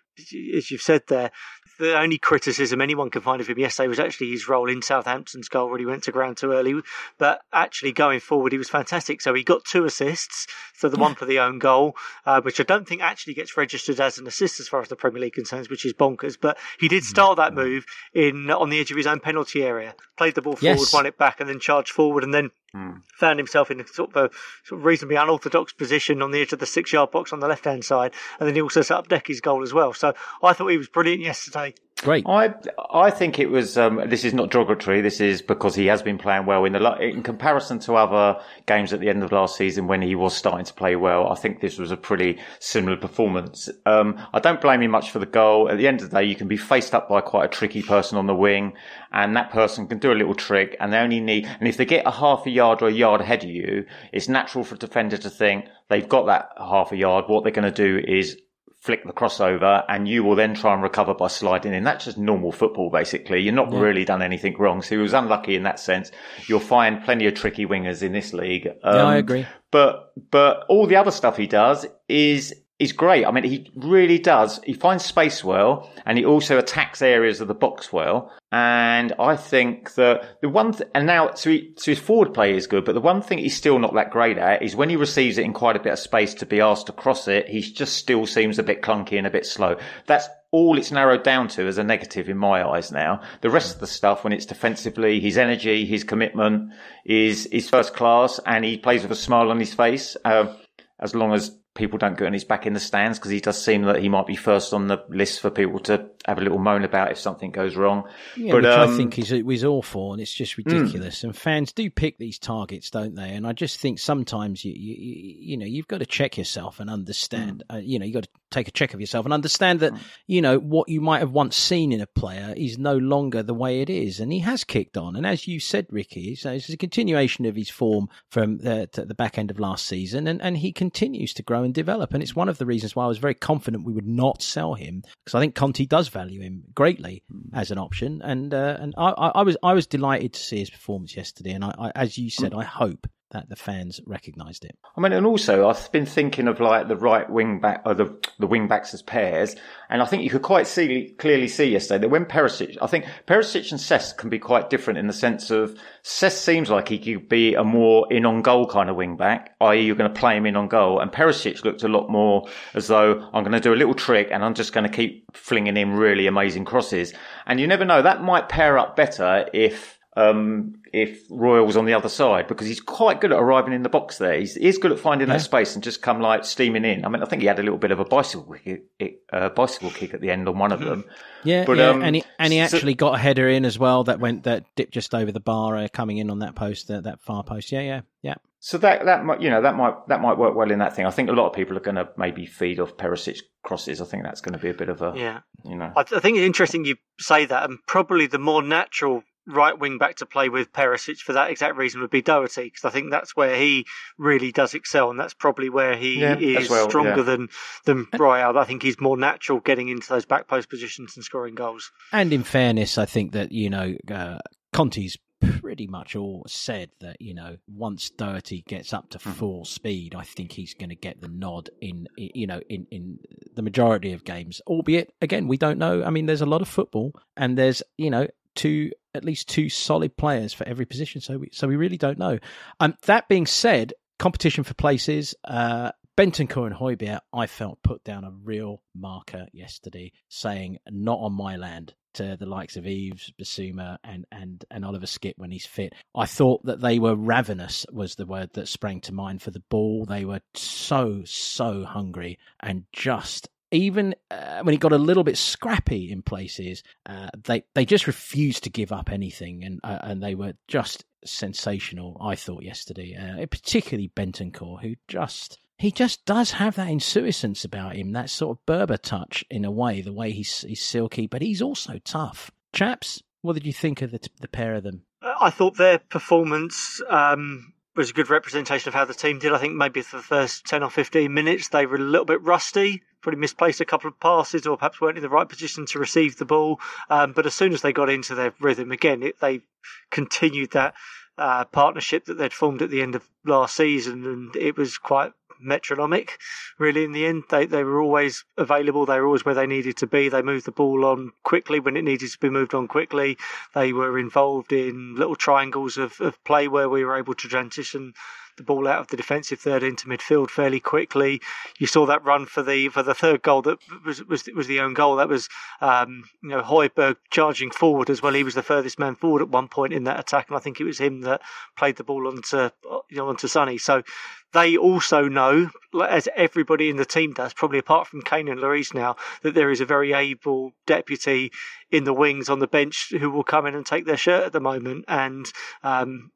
as 0.57 0.69
you've 0.69 0.81
said 0.81 1.03
there, 1.07 1.31
the 1.79 1.97
only 1.97 2.17
criticism 2.17 2.81
anyone 2.81 3.09
can 3.09 3.21
find 3.21 3.41
of 3.41 3.47
him 3.47 3.57
yesterday 3.57 3.87
was 3.87 3.99
actually 3.99 4.29
his 4.29 4.47
role 4.47 4.69
in 4.69 4.81
Southampton's 4.81 5.47
goal 5.47 5.69
when 5.69 5.79
he 5.79 5.85
went 5.85 6.03
to 6.03 6.11
ground 6.11 6.37
too 6.37 6.51
early. 6.51 6.75
But 7.17 7.41
actually, 7.53 7.93
going 7.93 8.19
forward, 8.19 8.51
he 8.51 8.57
was 8.57 8.69
fantastic. 8.69 9.21
So 9.21 9.33
he 9.33 9.43
got 9.43 9.63
two 9.63 9.85
assists. 9.85 10.45
So 10.75 10.89
the 10.89 10.97
yeah. 10.97 11.03
one 11.03 11.15
for 11.15 11.25
the 11.25 11.39
own 11.39 11.57
goal, 11.57 11.95
uh, 12.25 12.41
which 12.41 12.59
I 12.59 12.63
don't 12.63 12.87
think 12.87 13.01
actually 13.01 13.33
gets 13.33 13.57
registered 13.57 13.99
as 13.99 14.17
an 14.17 14.27
assist 14.27 14.59
as 14.59 14.67
far 14.67 14.81
as 14.81 14.89
the 14.89 14.95
Premier 14.95 15.21
League 15.21 15.33
concerns, 15.33 15.69
which 15.69 15.85
is 15.85 15.93
bonkers. 15.93 16.37
But 16.39 16.57
he 16.79 16.87
did 16.87 17.03
start 17.03 17.37
that 17.37 17.53
move 17.53 17.85
in 18.13 18.51
on 18.51 18.69
the 18.69 18.79
edge 18.79 18.91
of 18.91 18.97
his 18.97 19.07
own 19.07 19.21
penalty 19.21 19.63
area, 19.63 19.95
played 20.17 20.35
the 20.35 20.41
ball 20.41 20.57
forward, 20.57 20.79
yes. 20.79 20.93
won 20.93 21.05
it 21.05 21.17
back, 21.17 21.39
and 21.39 21.49
then 21.49 21.59
charged 21.59 21.91
forward, 21.91 22.23
and 22.23 22.33
then 22.33 22.51
Mm. 22.75 23.01
Found 23.17 23.39
himself 23.39 23.71
in 23.71 23.79
a 23.79 23.87
sort 23.87 24.15
of 24.15 24.15
a 24.15 24.35
sort 24.63 24.79
of 24.79 24.85
reasonably 24.85 25.15
unorthodox 25.15 25.73
position 25.73 26.21
on 26.21 26.31
the 26.31 26.41
edge 26.41 26.53
of 26.53 26.59
the 26.59 26.65
six 26.65 26.93
yard 26.93 27.09
box 27.11 27.33
on 27.33 27.39
the 27.39 27.47
left 27.47 27.65
hand 27.65 27.83
side, 27.83 28.13
and 28.39 28.47
then 28.47 28.55
he 28.55 28.61
also 28.61 28.81
set 28.81 28.97
up 28.97 29.07
Deki's 29.07 29.41
goal 29.41 29.63
as 29.63 29.73
well. 29.73 29.93
So 29.93 30.13
I 30.43 30.53
thought 30.53 30.67
he 30.67 30.77
was 30.77 30.87
brilliant 30.87 31.21
yesterday. 31.21 31.73
Great. 32.01 32.25
I 32.27 32.53
I 32.89 33.11
think 33.11 33.39
it 33.39 33.49
was. 33.49 33.77
Um, 33.77 34.01
this 34.07 34.23
is 34.23 34.33
not 34.33 34.51
derogatory. 34.51 35.01
This 35.01 35.19
is 35.19 35.41
because 35.41 35.75
he 35.75 35.87
has 35.87 36.01
been 36.01 36.17
playing 36.17 36.45
well 36.45 36.63
in 36.63 36.71
the 36.71 36.97
in 37.01 37.23
comparison 37.23 37.79
to 37.79 37.95
other 37.95 38.39
games 38.67 38.93
at 38.93 39.01
the 39.01 39.09
end 39.09 39.21
of 39.21 39.33
last 39.33 39.57
season 39.57 39.85
when 39.87 40.01
he 40.01 40.15
was 40.15 40.33
starting 40.33 40.63
to 40.63 40.73
play 40.73 40.95
well. 40.95 41.29
I 41.29 41.35
think 41.35 41.59
this 41.59 41.77
was 41.77 41.91
a 41.91 41.97
pretty 41.97 42.39
similar 42.59 42.95
performance. 42.95 43.67
Um, 43.85 44.17
I 44.33 44.39
don't 44.39 44.61
blame 44.61 44.81
him 44.81 44.91
much 44.91 45.11
for 45.11 45.19
the 45.19 45.25
goal. 45.25 45.69
At 45.69 45.77
the 45.77 45.89
end 45.89 46.01
of 46.01 46.09
the 46.09 46.17
day, 46.17 46.23
you 46.23 46.37
can 46.37 46.47
be 46.47 46.55
faced 46.55 46.95
up 46.95 47.09
by 47.09 47.19
quite 47.19 47.45
a 47.45 47.49
tricky 47.49 47.81
person 47.81 48.17
on 48.17 48.27
the 48.27 48.35
wing, 48.35 48.73
and 49.11 49.35
that 49.35 49.51
person 49.51 49.85
can 49.85 49.99
do 49.99 50.13
a 50.13 50.15
little 50.15 50.35
trick, 50.35 50.77
and 50.79 50.93
they 50.93 50.99
only 50.99 51.19
need. 51.19 51.47
And 51.59 51.67
if 51.67 51.75
they 51.75 51.85
get 51.85 52.07
a 52.07 52.11
half 52.11 52.45
a 52.45 52.49
yard 52.49 52.81
or 52.81 52.87
a 52.87 52.93
yard 52.93 53.19
ahead 53.19 53.43
of 53.43 53.49
you, 53.49 53.85
it's 54.13 54.29
natural 54.29 54.63
for 54.63 54.75
a 54.75 54.77
defender 54.77 55.17
to 55.17 55.29
think 55.29 55.65
they've 55.89 56.07
got 56.07 56.27
that 56.27 56.51
half 56.57 56.93
a 56.93 56.97
yard. 56.97 57.25
What 57.27 57.43
they're 57.43 57.51
going 57.51 57.73
to 57.73 57.99
do 57.99 58.01
is 58.07 58.37
flick 58.79 59.05
the 59.05 59.13
crossover 59.13 59.83
and 59.89 60.07
you 60.07 60.23
will 60.23 60.35
then 60.35 60.53
try 60.53 60.73
and 60.73 60.81
recover 60.81 61.13
by 61.13 61.27
sliding 61.27 61.73
in. 61.73 61.83
That's 61.83 62.05
just 62.05 62.17
normal 62.17 62.51
football, 62.51 62.89
basically. 62.89 63.41
You're 63.41 63.53
not 63.53 63.71
yeah. 63.71 63.79
really 63.79 64.05
done 64.05 64.21
anything 64.21 64.55
wrong. 64.57 64.81
So 64.81 64.95
he 64.95 65.01
was 65.01 65.13
unlucky 65.13 65.55
in 65.55 65.63
that 65.63 65.79
sense. 65.79 66.11
You'll 66.47 66.59
find 66.61 67.03
plenty 67.03 67.27
of 67.27 67.33
tricky 67.33 67.65
wingers 67.65 68.01
in 68.01 68.13
this 68.13 68.33
league. 68.33 68.67
Um, 68.83 68.95
yeah, 68.95 69.03
I 69.03 69.15
agree. 69.17 69.45
But, 69.71 70.13
but 70.31 70.65
all 70.69 70.87
the 70.87 70.95
other 70.95 71.11
stuff 71.11 71.35
he 71.35 71.47
does 71.47 71.85
is 72.07 72.53
is 72.79 72.93
great. 72.93 73.25
I 73.25 73.31
mean, 73.31 73.43
he 73.43 73.69
really 73.75 74.19
does. 74.19 74.61
He 74.63 74.73
finds 74.73 75.03
space 75.03 75.43
well, 75.43 75.91
and 76.05 76.17
he 76.17 76.23
also 76.23 76.57
attacks 76.57 77.01
areas 77.01 77.41
of 77.41 77.49
the 77.49 77.53
box 77.53 77.91
well. 77.91 78.31
And 78.51 79.13
I 79.19 79.35
think 79.35 79.93
that 79.95 80.39
the 80.41 80.49
one, 80.49 80.71
th- 80.71 80.89
and 80.95 81.05
now, 81.05 81.33
so, 81.33 81.55
his 81.83 81.99
forward 81.99 82.33
play 82.33 82.55
is 82.55 82.67
good, 82.67 82.85
but 82.85 82.95
the 82.95 83.01
one 83.01 83.21
thing 83.21 83.37
he's 83.37 83.55
still 83.55 83.79
not 83.79 83.93
that 83.95 84.11
great 84.11 84.37
at 84.37 84.63
is 84.63 84.77
when 84.77 84.89
he 84.89 84.95
receives 84.95 85.37
it 85.37 85.45
in 85.45 85.53
quite 85.53 85.75
a 85.75 85.81
bit 85.81 85.93
of 85.93 85.99
space 85.99 86.33
to 86.35 86.45
be 86.45 86.61
asked 86.61 86.87
to 86.87 86.93
cross 86.93 87.27
it, 87.27 87.49
he 87.49 87.61
just 87.61 87.97
still 87.97 88.25
seems 88.25 88.57
a 88.57 88.63
bit 88.63 88.81
clunky 88.81 89.17
and 89.17 89.27
a 89.27 89.31
bit 89.31 89.45
slow. 89.45 89.75
That's 90.07 90.29
all 90.51 90.77
it's 90.77 90.91
narrowed 90.91 91.23
down 91.23 91.49
to 91.49 91.67
as 91.67 91.77
a 91.77 91.83
negative 91.83 92.29
in 92.29 92.37
my 92.37 92.67
eyes 92.67 92.91
now. 92.91 93.21
The 93.41 93.51
rest 93.51 93.75
of 93.75 93.81
the 93.81 93.87
stuff, 93.87 94.23
when 94.23 94.33
it's 94.33 94.47
defensively, 94.47 95.19
his 95.19 95.37
energy, 95.37 95.85
his 95.85 96.05
commitment 96.05 96.71
is, 97.05 97.45
is 97.47 97.69
first 97.69 97.93
class, 97.93 98.39
and 98.45 98.63
he 98.63 98.77
plays 98.77 99.03
with 99.03 99.11
a 99.11 99.15
smile 99.15 99.51
on 99.51 99.59
his 99.59 99.73
face. 99.73 100.15
Uh, 100.23 100.55
as 100.99 101.15
long 101.15 101.33
as 101.33 101.55
people 101.75 101.97
don't 101.97 102.17
get 102.17 102.27
on 102.27 102.33
his 102.33 102.43
back 102.43 102.65
in 102.65 102.73
the 102.73 102.79
stands 102.79 103.17
because 103.17 103.31
he 103.31 103.39
does 103.39 103.63
seem 103.63 103.83
that 103.83 103.99
he 103.99 104.09
might 104.09 104.27
be 104.27 104.35
first 104.35 104.73
on 104.73 104.87
the 104.87 105.03
list 105.09 105.39
for 105.39 105.49
people 105.49 105.79
to 105.79 106.09
have 106.25 106.37
a 106.37 106.41
little 106.41 106.59
moan 106.59 106.83
about 106.83 107.11
if 107.11 107.17
something 107.17 107.51
goes 107.51 107.75
wrong. 107.75 108.03
Yeah, 108.35 108.53
but, 108.53 108.63
which 108.63 108.71
um, 108.71 108.89
I 108.89 108.97
think 108.97 109.19
is 109.19 109.31
is 109.31 109.63
awful 109.63 110.13
and 110.13 110.21
it's 110.21 110.33
just 110.33 110.53
hmm. 110.55 110.63
ridiculous. 110.65 111.19
Mm. 111.19 111.23
And 111.25 111.37
fans 111.37 111.71
do 111.71 111.89
pick 111.89 112.17
these 112.17 112.39
targets, 112.39 112.89
don't 112.89 113.15
they? 113.15 113.29
And 113.29 113.47
I 113.47 113.53
just 113.53 113.79
think 113.79 113.99
sometimes 113.99 114.65
you 114.65 114.73
you, 114.75 114.95
you 115.39 115.57
know 115.57 115.65
you've 115.65 115.87
got 115.87 115.99
to 115.99 116.05
check 116.05 116.37
yourself 116.37 116.79
and 116.79 116.89
understand. 116.89 117.63
Mm. 117.69 117.75
Uh, 117.75 117.79
you 117.79 117.99
know 117.99 118.05
you 118.05 118.13
got 118.13 118.23
to 118.23 118.29
take 118.51 118.67
a 118.67 118.71
check 118.71 118.93
of 118.93 118.99
yourself 118.99 119.25
and 119.25 119.33
understand 119.33 119.79
that 119.81 119.93
mm. 119.93 119.99
you 120.25 120.41
know 120.41 120.57
what 120.57 120.89
you 120.89 121.01
might 121.01 121.19
have 121.19 121.31
once 121.31 121.55
seen 121.55 121.91
in 121.91 122.01
a 122.01 122.07
player 122.07 122.53
is 122.57 122.77
no 122.77 122.97
longer 122.97 123.43
the 123.43 123.53
way 123.53 123.81
it 123.81 123.89
is. 123.89 124.19
And 124.19 124.33
he 124.33 124.39
has 124.39 124.63
kicked 124.63 124.97
on. 124.97 125.15
And 125.15 125.25
as 125.25 125.47
you 125.47 125.59
said, 125.59 125.87
Ricky, 125.91 126.35
so 126.35 126.51
it's 126.51 126.69
a 126.69 126.77
continuation 126.77 127.45
of 127.45 127.55
his 127.55 127.69
form 127.69 128.09
from 128.29 128.57
the, 128.57 128.89
the 128.93 129.13
back 129.13 129.37
end 129.37 129.51
of 129.51 129.59
last 129.59 129.85
season, 129.85 130.27
and 130.27 130.41
and 130.41 130.57
he 130.57 130.73
continues 130.73 131.33
to 131.35 131.43
grow 131.43 131.58
and 131.63 131.73
develop. 131.73 132.13
And 132.13 132.23
it's 132.23 132.35
one 132.35 132.49
of 132.49 132.57
the 132.57 132.65
reasons 132.65 132.95
why 132.95 133.05
I 133.05 133.07
was 133.07 133.17
very 133.17 133.33
confident 133.33 133.85
we 133.85 133.93
would 133.93 134.07
not 134.07 134.41
sell 134.41 134.73
him 134.73 135.03
because 135.23 135.35
I 135.35 135.39
think 135.39 135.55
Conte 135.55 135.85
does 135.85 136.07
value 136.07 136.41
him 136.41 136.63
greatly 136.73 137.23
mm. 137.31 137.41
as 137.53 137.71
an 137.71 137.77
option. 137.77 138.21
And 138.23 138.53
uh, 138.53 138.77
and 138.79 138.93
I, 138.97 139.09
I, 139.09 139.41
was 139.43 139.57
I 139.63 139.73
was 139.73 139.87
delighted 139.87 140.33
to 140.33 140.39
see 140.39 140.59
his 140.59 140.69
performance 140.69 141.15
yesterday. 141.15 141.51
And 141.51 141.63
I, 141.63 141.73
I 141.77 141.91
as 141.95 142.17
you 142.17 142.29
said, 142.29 142.53
I 142.53 142.63
hope 142.63 143.07
that 143.31 143.49
the 143.49 143.55
fans 143.55 144.01
recognised 144.05 144.65
it. 144.65 144.75
I 144.97 145.01
mean, 145.01 145.13
and 145.13 145.25
also 145.25 145.69
I've 145.69 145.91
been 145.91 146.05
thinking 146.05 146.47
of 146.47 146.59
like 146.59 146.87
the 146.87 146.95
right 146.95 147.29
wing 147.29 147.59
back 147.59 147.81
or 147.85 147.93
the 147.93 148.17
the 148.39 148.47
wing 148.47 148.67
backs 148.67 148.93
as 148.93 149.01
pairs, 149.01 149.55
and 149.89 150.01
I 150.01 150.05
think 150.05 150.23
you 150.23 150.29
could 150.29 150.41
quite 150.41 150.67
see 150.67 151.13
clearly 151.17 151.47
see 151.47 151.65
yesterday 151.65 152.01
that 152.01 152.09
when 152.09 152.25
Perisic, 152.25 152.77
I 152.81 152.87
think 152.87 153.05
Perisic 153.27 153.71
and 153.71 153.79
Sess 153.79 154.13
can 154.13 154.29
be 154.29 154.39
quite 154.39 154.69
different 154.69 154.99
in 154.99 155.07
the 155.07 155.13
sense 155.13 155.51
of 155.51 155.77
Sess 156.01 156.39
seems 156.39 156.69
like 156.69 156.89
he 156.89 156.97
could 156.97 157.29
be 157.29 157.53
a 157.53 157.63
more 157.63 158.11
in 158.11 158.25
on 158.25 158.41
goal 158.41 158.67
kind 158.67 158.89
of 158.89 158.95
wing 158.95 159.15
back, 159.15 159.55
i.e., 159.61 159.81
you're 159.81 159.95
going 159.95 160.11
to 160.11 160.19
play 160.19 160.35
him 160.35 160.45
in 160.45 160.55
on 160.55 160.67
goal, 160.67 160.99
and 160.99 161.11
Perisic 161.11 161.63
looked 161.63 161.83
a 161.83 161.87
lot 161.87 162.09
more 162.09 162.47
as 162.73 162.87
though 162.87 163.29
I'm 163.33 163.43
going 163.43 163.51
to 163.51 163.59
do 163.59 163.73
a 163.73 163.75
little 163.75 163.93
trick 163.93 164.29
and 164.31 164.43
I'm 164.43 164.55
just 164.55 164.73
going 164.73 164.89
to 164.89 164.95
keep 164.95 165.35
flinging 165.35 165.77
in 165.77 165.93
really 165.93 166.25
amazing 166.25 166.65
crosses, 166.65 167.13
and 167.45 167.59
you 167.59 167.67
never 167.67 167.85
know 167.85 168.01
that 168.01 168.23
might 168.23 168.49
pair 168.49 168.79
up 168.79 168.95
better 168.95 169.47
if 169.53 169.98
um, 170.19 170.75
if 170.91 171.23
Royal 171.29 171.65
was 171.65 171.77
on 171.77 171.85
the 171.85 171.93
other 171.93 172.09
side 172.09 172.47
because 172.47 172.67
he's 172.67 172.81
quite 172.81 173.21
good 173.21 173.31
at 173.31 173.39
arriving 173.39 173.73
in 173.73 173.83
the 173.83 173.89
box 173.89 174.17
there. 174.17 174.37
He's, 174.37 174.55
he's 174.55 174.77
good 174.77 174.91
at 174.91 174.99
finding 174.99 175.27
yeah. 175.29 175.35
that 175.35 175.41
space 175.41 175.75
and 175.75 175.83
just 175.83 176.01
come 176.01 176.19
like 176.19 176.43
steaming 176.43 176.83
in. 176.83 177.05
I 177.05 177.09
mean, 177.09 177.23
I 177.23 177.25
think 177.25 177.41
he 177.41 177.47
had 177.47 177.59
a 177.59 177.63
little 177.63 177.77
bit 177.77 177.91
of 177.91 177.99
a 177.99 178.05
bicycle 178.05 178.53
kick, 178.53 179.21
uh, 179.31 179.49
bicycle 179.49 179.91
kick 179.91 180.13
at 180.13 180.19
the 180.19 180.29
end 180.29 180.49
on 180.49 180.57
one 180.57 180.71
of 180.71 180.81
them. 180.81 181.05
Yeah, 181.45 181.63
but, 181.63 181.77
yeah. 181.77 181.91
Um, 181.91 182.03
and 182.03 182.17
he 182.17 182.23
and 182.37 182.51
he 182.51 182.59
actually 182.59 182.91
so, 182.91 182.97
got 182.97 183.15
a 183.15 183.17
header 183.17 183.47
in 183.47 183.63
as 183.63 183.79
well 183.79 184.03
that 184.03 184.19
went 184.19 184.43
that 184.43 184.65
dipped 184.75 184.91
just 184.91 185.15
over 185.15 185.31
the 185.31 185.39
bar, 185.39 185.77
uh, 185.77 185.87
coming 185.87 186.17
in 186.17 186.29
on 186.29 186.39
that 186.39 186.53
post, 186.53 186.89
that, 186.89 187.05
that 187.05 187.21
far 187.21 187.45
post. 187.45 187.71
Yeah, 187.71 187.79
yeah, 187.79 188.01
yeah. 188.21 188.35
So 188.59 188.77
that 188.79 189.05
that 189.05 189.23
might 189.23 189.39
you 189.39 189.49
know 189.49 189.61
that 189.61 189.77
might 189.77 190.05
that 190.09 190.19
might 190.19 190.37
work 190.37 190.53
well 190.53 190.69
in 190.69 190.79
that 190.79 190.97
thing. 190.97 191.05
I 191.05 191.11
think 191.11 191.29
a 191.29 191.31
lot 191.31 191.47
of 191.47 191.53
people 191.53 191.77
are 191.77 191.79
going 191.79 191.95
to 191.95 192.09
maybe 192.17 192.45
feed 192.45 192.81
off 192.81 192.97
Perisic 192.97 193.39
crosses. 193.63 194.01
I 194.01 194.05
think 194.05 194.23
that's 194.23 194.41
going 194.41 194.51
to 194.51 194.59
be 194.59 194.69
a 194.69 194.73
bit 194.73 194.89
of 194.89 195.01
a 195.01 195.13
yeah. 195.15 195.39
You 195.63 195.77
know, 195.77 195.93
I, 195.95 196.01
I 196.01 196.19
think 196.19 196.37
it's 196.37 196.45
interesting 196.45 196.83
you 196.83 196.97
say 197.19 197.45
that, 197.45 197.69
and 197.69 197.79
probably 197.87 198.27
the 198.27 198.37
more 198.37 198.61
natural 198.61 199.23
right 199.49 199.77
wing 199.77 199.97
back 199.97 200.15
to 200.17 200.25
play 200.25 200.49
with 200.49 200.71
Perisic 200.71 201.17
for 201.17 201.33
that 201.33 201.49
exact 201.49 201.75
reason 201.75 202.01
would 202.01 202.09
be 202.09 202.21
Doherty 202.21 202.65
because 202.65 202.85
I 202.85 202.89
think 202.89 203.11
that's 203.11 203.35
where 203.35 203.55
he 203.55 203.85
really 204.17 204.51
does 204.51 204.73
excel 204.73 205.09
and 205.09 205.19
that's 205.19 205.33
probably 205.33 205.69
where 205.69 205.95
he 205.95 206.19
yeah, 206.19 206.37
is 206.37 206.69
well, 206.69 206.89
stronger 206.89 207.17
yeah. 207.17 207.23
than 207.23 207.49
than 207.85 208.07
Royal. 208.17 208.57
I 208.57 208.65
think 208.65 208.83
he's 208.83 208.99
more 208.99 209.17
natural 209.17 209.59
getting 209.59 209.89
into 209.89 210.07
those 210.07 210.25
back 210.25 210.47
post 210.47 210.69
positions 210.69 211.15
and 211.15 211.25
scoring 211.25 211.55
goals. 211.55 211.91
And 212.11 212.31
in 212.31 212.43
fairness, 212.43 212.97
I 212.97 213.05
think 213.05 213.33
that 213.33 213.51
you 213.51 213.69
know 213.69 213.95
uh, 214.09 214.39
Conte's 214.71 215.17
pretty 215.39 215.87
much 215.87 216.15
all 216.15 216.43
said 216.47 216.89
that 216.99 217.21
you 217.21 217.33
know 217.33 217.57
once 217.67 218.09
Doherty 218.09 218.63
gets 218.67 218.93
up 218.93 219.09
to 219.11 219.17
mm-hmm. 219.17 219.31
full 219.31 219.65
speed, 219.65 220.15
I 220.15 220.23
think 220.23 220.51
he's 220.51 220.73
going 220.73 220.89
to 220.89 220.95
get 220.95 221.21
the 221.21 221.27
nod 221.27 221.69
in 221.81 222.07
you 222.15 222.47
know 222.47 222.61
in 222.69 222.85
in 222.91 223.19
the 223.55 223.61
majority 223.61 224.13
of 224.13 224.23
games. 224.23 224.61
Albeit 224.67 225.13
again, 225.21 225.47
we 225.47 225.57
don't 225.57 225.77
know. 225.77 226.03
I 226.03 226.09
mean, 226.09 226.25
there's 226.25 226.41
a 226.41 226.45
lot 226.45 226.61
of 226.61 226.67
football, 226.67 227.13
and 227.37 227.57
there's 227.57 227.81
you 227.97 228.09
know 228.09 228.27
two 228.59 228.91
at 229.15 229.25
least 229.25 229.47
two 229.47 229.69
solid 229.69 230.15
players 230.17 230.53
for 230.53 230.67
every 230.67 230.85
position. 230.85 231.21
So 231.21 231.37
we 231.39 231.49
so 231.51 231.67
we 231.67 231.75
really 231.75 231.97
don't 231.97 232.19
know. 232.19 232.39
Um, 232.79 232.95
that 233.05 233.27
being 233.29 233.45
said, 233.45 233.93
competition 234.19 234.63
for 234.63 234.73
places. 234.73 235.33
Uh, 235.43 235.91
Bentancur 236.17 236.65
and 236.65 236.75
Højbjerg, 236.75 237.21
I 237.31 237.47
felt 237.47 237.81
put 237.81 238.03
down 238.03 238.25
a 238.25 238.31
real 238.31 238.81
marker 238.93 239.47
yesterday, 239.53 240.11
saying 240.27 240.77
"not 240.91 241.19
on 241.19 241.31
my 241.31 241.55
land" 241.55 241.93
to 242.15 242.35
the 242.37 242.45
likes 242.45 242.75
of 242.75 242.85
Yves, 242.85 243.31
Bissouma, 243.39 243.97
and 244.03 244.25
and 244.31 244.65
and 244.69 244.83
Oliver 244.83 245.05
Skipp 245.05 245.35
when 245.37 245.51
he's 245.51 245.65
fit. 245.65 245.93
I 246.13 246.25
thought 246.25 246.65
that 246.65 246.81
they 246.81 246.99
were 246.99 247.15
ravenous 247.15 247.85
was 247.93 248.15
the 248.15 248.25
word 248.25 248.49
that 248.53 248.67
sprang 248.67 248.99
to 249.01 249.13
mind 249.13 249.41
for 249.41 249.51
the 249.51 249.63
ball. 249.69 250.05
They 250.05 250.25
were 250.25 250.41
so 250.53 251.23
so 251.23 251.85
hungry 251.85 252.37
and 252.59 252.83
just 252.91 253.47
even 253.71 254.15
uh, 254.31 254.61
when 254.61 254.73
it 254.73 254.79
got 254.79 254.93
a 254.93 254.97
little 254.97 255.23
bit 255.23 255.37
scrappy 255.37 256.11
in 256.11 256.21
places, 256.21 256.83
uh, 257.05 257.29
they 257.43 257.63
they 257.75 257.85
just 257.85 258.07
refused 258.07 258.63
to 258.63 258.69
give 258.69 258.91
up 258.91 259.11
anything, 259.11 259.63
and 259.63 259.79
uh, 259.83 259.99
and 260.01 260.23
they 260.23 260.35
were 260.35 260.53
just 260.67 261.05
sensational. 261.25 262.17
I 262.21 262.35
thought 262.35 262.63
yesterday, 262.63 263.15
uh, 263.15 263.45
particularly 263.45 264.11
Bentancur, 264.15 264.81
who 264.81 264.95
just 265.07 265.59
he 265.77 265.91
just 265.91 266.25
does 266.25 266.51
have 266.51 266.75
that 266.75 266.89
insouciance 266.89 267.63
about 267.63 267.95
him, 267.95 268.11
that 268.11 268.29
sort 268.29 268.57
of 268.57 268.65
Berber 268.65 268.97
touch 268.97 269.45
in 269.49 269.65
a 269.65 269.71
way, 269.71 270.01
the 270.01 270.13
way 270.13 270.31
he's 270.31 270.61
he's 270.61 270.83
silky, 270.83 271.27
but 271.27 271.41
he's 271.41 271.61
also 271.61 271.99
tough. 272.03 272.51
Chaps, 272.73 273.23
what 273.41 273.53
did 273.53 273.65
you 273.65 273.73
think 273.73 274.01
of 274.01 274.11
the 274.11 274.19
the 274.41 274.47
pair 274.47 274.75
of 274.75 274.83
them? 274.83 275.03
I 275.21 275.49
thought 275.49 275.77
their 275.77 275.99
performance. 275.99 277.01
Um 277.09 277.73
was 277.99 278.11
a 278.11 278.13
good 278.13 278.29
representation 278.29 278.87
of 278.87 278.93
how 278.93 279.03
the 279.03 279.13
team 279.13 279.39
did. 279.39 279.51
I 279.51 279.57
think 279.57 279.75
maybe 279.75 280.01
for 280.01 280.15
the 280.15 280.23
first 280.23 280.63
10 280.67 280.83
or 280.83 280.89
15 280.89 281.33
minutes, 281.33 281.67
they 281.67 281.85
were 281.85 281.97
a 281.97 281.99
little 281.99 282.23
bit 282.23 282.41
rusty, 282.41 283.03
probably 283.21 283.41
misplaced 283.41 283.81
a 283.81 283.85
couple 283.85 284.07
of 284.07 284.17
passes 284.21 284.65
or 284.65 284.77
perhaps 284.77 285.01
weren't 285.01 285.17
in 285.17 285.21
the 285.21 285.27
right 285.27 285.49
position 285.49 285.85
to 285.87 285.99
receive 285.99 286.37
the 286.37 286.45
ball. 286.45 286.79
Um, 287.09 287.33
but 287.33 287.45
as 287.45 287.55
soon 287.55 287.73
as 287.73 287.81
they 287.81 287.91
got 287.91 288.09
into 288.09 288.35
their 288.35 288.53
rhythm 288.61 288.93
again, 288.93 289.21
it, 289.21 289.41
they 289.41 289.63
continued 290.11 290.71
that 290.71 290.93
uh, 291.37 291.65
partnership 291.65 292.23
that 292.25 292.37
they'd 292.37 292.53
formed 292.53 292.81
at 292.81 292.89
the 292.89 293.01
end 293.01 293.15
of 293.15 293.29
last 293.45 293.75
season, 293.75 294.25
and 294.25 294.55
it 294.55 294.77
was 294.77 294.97
quite 294.97 295.33
metronomic. 295.59 296.37
Really, 296.77 297.03
in 297.03 297.11
the 297.11 297.25
end, 297.25 297.43
they 297.49 297.65
they 297.65 297.83
were 297.83 298.01
always 298.01 298.45
available. 298.57 299.05
They 299.05 299.19
were 299.19 299.25
always 299.25 299.45
where 299.45 299.55
they 299.55 299.67
needed 299.67 299.97
to 299.97 300.07
be. 300.07 300.29
They 300.29 300.41
moved 300.41 300.65
the 300.65 300.71
ball 300.71 301.05
on 301.05 301.31
quickly 301.43 301.79
when 301.79 301.97
it 301.97 302.03
needed 302.03 302.31
to 302.31 302.39
be 302.39 302.49
moved 302.49 302.73
on 302.73 302.87
quickly. 302.87 303.37
They 303.75 303.93
were 303.93 304.17
involved 304.17 304.71
in 304.71 305.15
little 305.15 305.35
triangles 305.35 305.97
of, 305.97 306.19
of 306.21 306.43
play 306.43 306.67
where 306.67 306.89
we 306.89 307.03
were 307.05 307.17
able 307.17 307.33
to 307.35 307.47
transition 307.47 308.13
the 308.59 308.63
ball 308.63 308.87
out 308.87 308.99
of 308.99 309.07
the 309.07 309.17
defensive 309.17 309.59
third 309.59 309.81
into 309.81 310.07
midfield 310.07 310.49
fairly 310.49 310.79
quickly. 310.79 311.41
You 311.79 311.87
saw 311.87 312.05
that 312.05 312.23
run 312.23 312.45
for 312.45 312.61
the 312.61 312.89
for 312.89 313.01
the 313.01 313.15
third 313.15 313.41
goal 313.41 313.63
that 313.63 313.79
was 314.05 314.23
was 314.25 314.47
was 314.55 314.67
the 314.67 314.81
own 314.81 314.93
goal. 314.93 315.15
That 315.15 315.29
was 315.29 315.49
um, 315.81 316.25
you 316.43 316.49
know 316.49 316.61
Højbjerg 316.61 317.15
charging 317.31 317.71
forward 317.71 318.09
as 318.09 318.21
well. 318.21 318.33
He 318.33 318.43
was 318.43 318.55
the 318.55 318.63
furthest 318.63 318.99
man 318.99 319.15
forward 319.15 319.41
at 319.41 319.49
one 319.49 319.67
point 319.67 319.93
in 319.93 320.03
that 320.03 320.19
attack, 320.19 320.49
and 320.49 320.57
I 320.57 320.59
think 320.59 320.79
it 320.79 320.85
was 320.85 320.99
him 320.99 321.21
that 321.21 321.41
played 321.77 321.95
the 321.95 322.03
ball 322.03 322.27
onto 322.27 322.69
you 323.09 323.17
know 323.17 323.29
onto 323.29 323.47
Sonny. 323.47 323.77
So 323.77 324.03
they 324.51 324.77
also 324.77 325.27
know, 325.27 325.69
as 326.07 326.27
everybody 326.35 326.89
in 326.89 326.97
the 326.97 327.05
team 327.05 327.33
does, 327.33 327.53
probably 327.53 327.79
apart 327.79 328.07
from 328.07 328.21
Kane 328.21 328.47
and 328.47 328.59
Lloris 328.59 328.93
now, 328.93 329.15
that 329.43 329.53
there 329.53 329.69
is 329.69 329.81
a 329.81 329.85
very 329.85 330.13
able 330.13 330.73
deputy 330.87 331.51
in 331.91 332.03
the 332.03 332.13
wings 332.13 332.49
on 332.49 332.59
the 332.59 332.67
bench 332.67 333.11
who 333.11 333.29
will 333.29 333.43
come 333.43 333.65
in 333.65 333.75
and 333.75 333.85
take 333.85 334.05
their 334.05 334.17
shirt 334.17 334.43
at 334.43 334.53
the 334.53 334.59
moment, 334.59 335.05
and 335.07 335.45
um, 335.83 336.31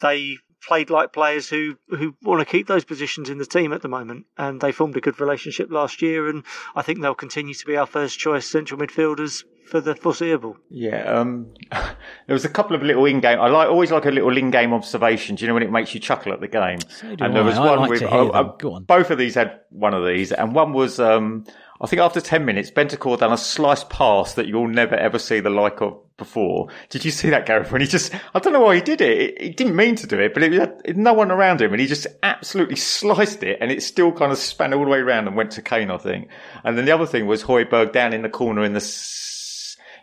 they 0.00 0.38
played 0.66 0.90
like 0.90 1.12
players 1.12 1.48
who, 1.48 1.76
who 1.88 2.14
want 2.22 2.40
to 2.40 2.44
keep 2.44 2.66
those 2.66 2.84
positions 2.84 3.28
in 3.30 3.38
the 3.38 3.46
team 3.46 3.72
at 3.72 3.82
the 3.82 3.88
moment. 3.88 4.26
And 4.38 4.60
they 4.60 4.72
formed 4.72 4.96
a 4.96 5.00
good 5.00 5.20
relationship 5.20 5.70
last 5.70 6.02
year, 6.02 6.28
and 6.28 6.44
I 6.74 6.82
think 6.82 7.00
they'll 7.00 7.14
continue 7.14 7.54
to 7.54 7.66
be 7.66 7.76
our 7.76 7.86
first 7.86 8.18
choice 8.18 8.46
central 8.46 8.80
midfielders 8.80 9.44
for 9.66 9.80
the 9.80 9.94
foreseeable. 9.94 10.56
Yeah, 10.68 11.04
um, 11.04 11.54
there 11.70 12.34
was 12.34 12.44
a 12.44 12.48
couple 12.48 12.76
of 12.76 12.82
little 12.82 13.04
in-game. 13.06 13.40
I 13.40 13.48
like 13.48 13.68
always 13.68 13.90
like 13.90 14.04
a 14.04 14.10
little 14.10 14.36
in-game 14.36 14.72
observation. 14.72 15.36
Do 15.36 15.44
you 15.44 15.48
know 15.48 15.54
when 15.54 15.62
it 15.62 15.70
makes 15.70 15.94
you 15.94 16.00
chuckle 16.00 16.32
at 16.32 16.40
the 16.40 16.48
game? 16.48 16.80
So 16.88 17.08
and 17.20 17.34
there 17.34 17.44
was 17.44 17.56
I. 17.56 17.66
one 17.66 17.78
like 17.80 17.90
with 17.90 18.02
oh, 18.02 18.30
uh, 18.30 18.80
both 18.80 19.10
of 19.10 19.18
these 19.18 19.34
had 19.34 19.60
one 19.70 19.94
of 19.94 20.04
these, 20.04 20.32
and 20.32 20.54
one 20.54 20.72
was 20.72 20.98
um, 20.98 21.46
I 21.80 21.86
think 21.86 22.02
after 22.02 22.20
10 22.20 22.44
minutes, 22.44 22.70
Bentancur 22.70 23.18
done 23.18 23.32
a 23.32 23.38
slice 23.38 23.84
pass 23.84 24.34
that 24.34 24.46
you'll 24.46 24.68
never 24.68 24.94
ever 24.96 25.18
see 25.18 25.40
the 25.40 25.50
like 25.50 25.80
of 25.80 25.98
before. 26.20 26.68
Did 26.90 27.04
you 27.04 27.10
see 27.10 27.30
that, 27.30 27.46
Gareth? 27.46 27.72
When 27.72 27.80
he 27.80 27.88
just, 27.88 28.14
I 28.34 28.38
don't 28.38 28.52
know 28.52 28.60
why 28.60 28.76
he 28.76 28.80
did 28.80 29.00
it. 29.00 29.40
He 29.40 29.48
didn't 29.48 29.74
mean 29.74 29.96
to 29.96 30.06
do 30.06 30.20
it, 30.20 30.34
but 30.34 30.44
it 30.44 30.52
had 30.52 30.96
no 30.96 31.12
one 31.12 31.32
around 31.32 31.60
him 31.60 31.72
and 31.72 31.80
he 31.80 31.88
just 31.88 32.06
absolutely 32.22 32.76
sliced 32.76 33.42
it 33.42 33.58
and 33.60 33.72
it 33.72 33.82
still 33.82 34.12
kind 34.12 34.30
of 34.30 34.38
span 34.38 34.72
all 34.72 34.84
the 34.84 34.90
way 34.90 34.98
around 34.98 35.26
and 35.26 35.36
went 35.36 35.50
to 35.52 35.62
Kane, 35.62 35.90
I 35.90 35.96
think. 35.96 36.28
And 36.62 36.78
then 36.78 36.84
the 36.84 36.92
other 36.92 37.06
thing 37.06 37.26
was 37.26 37.42
Højbjerg 37.42 37.92
down 37.92 38.12
in 38.12 38.22
the 38.22 38.28
corner 38.28 38.62
in 38.62 38.74
the 38.74 38.80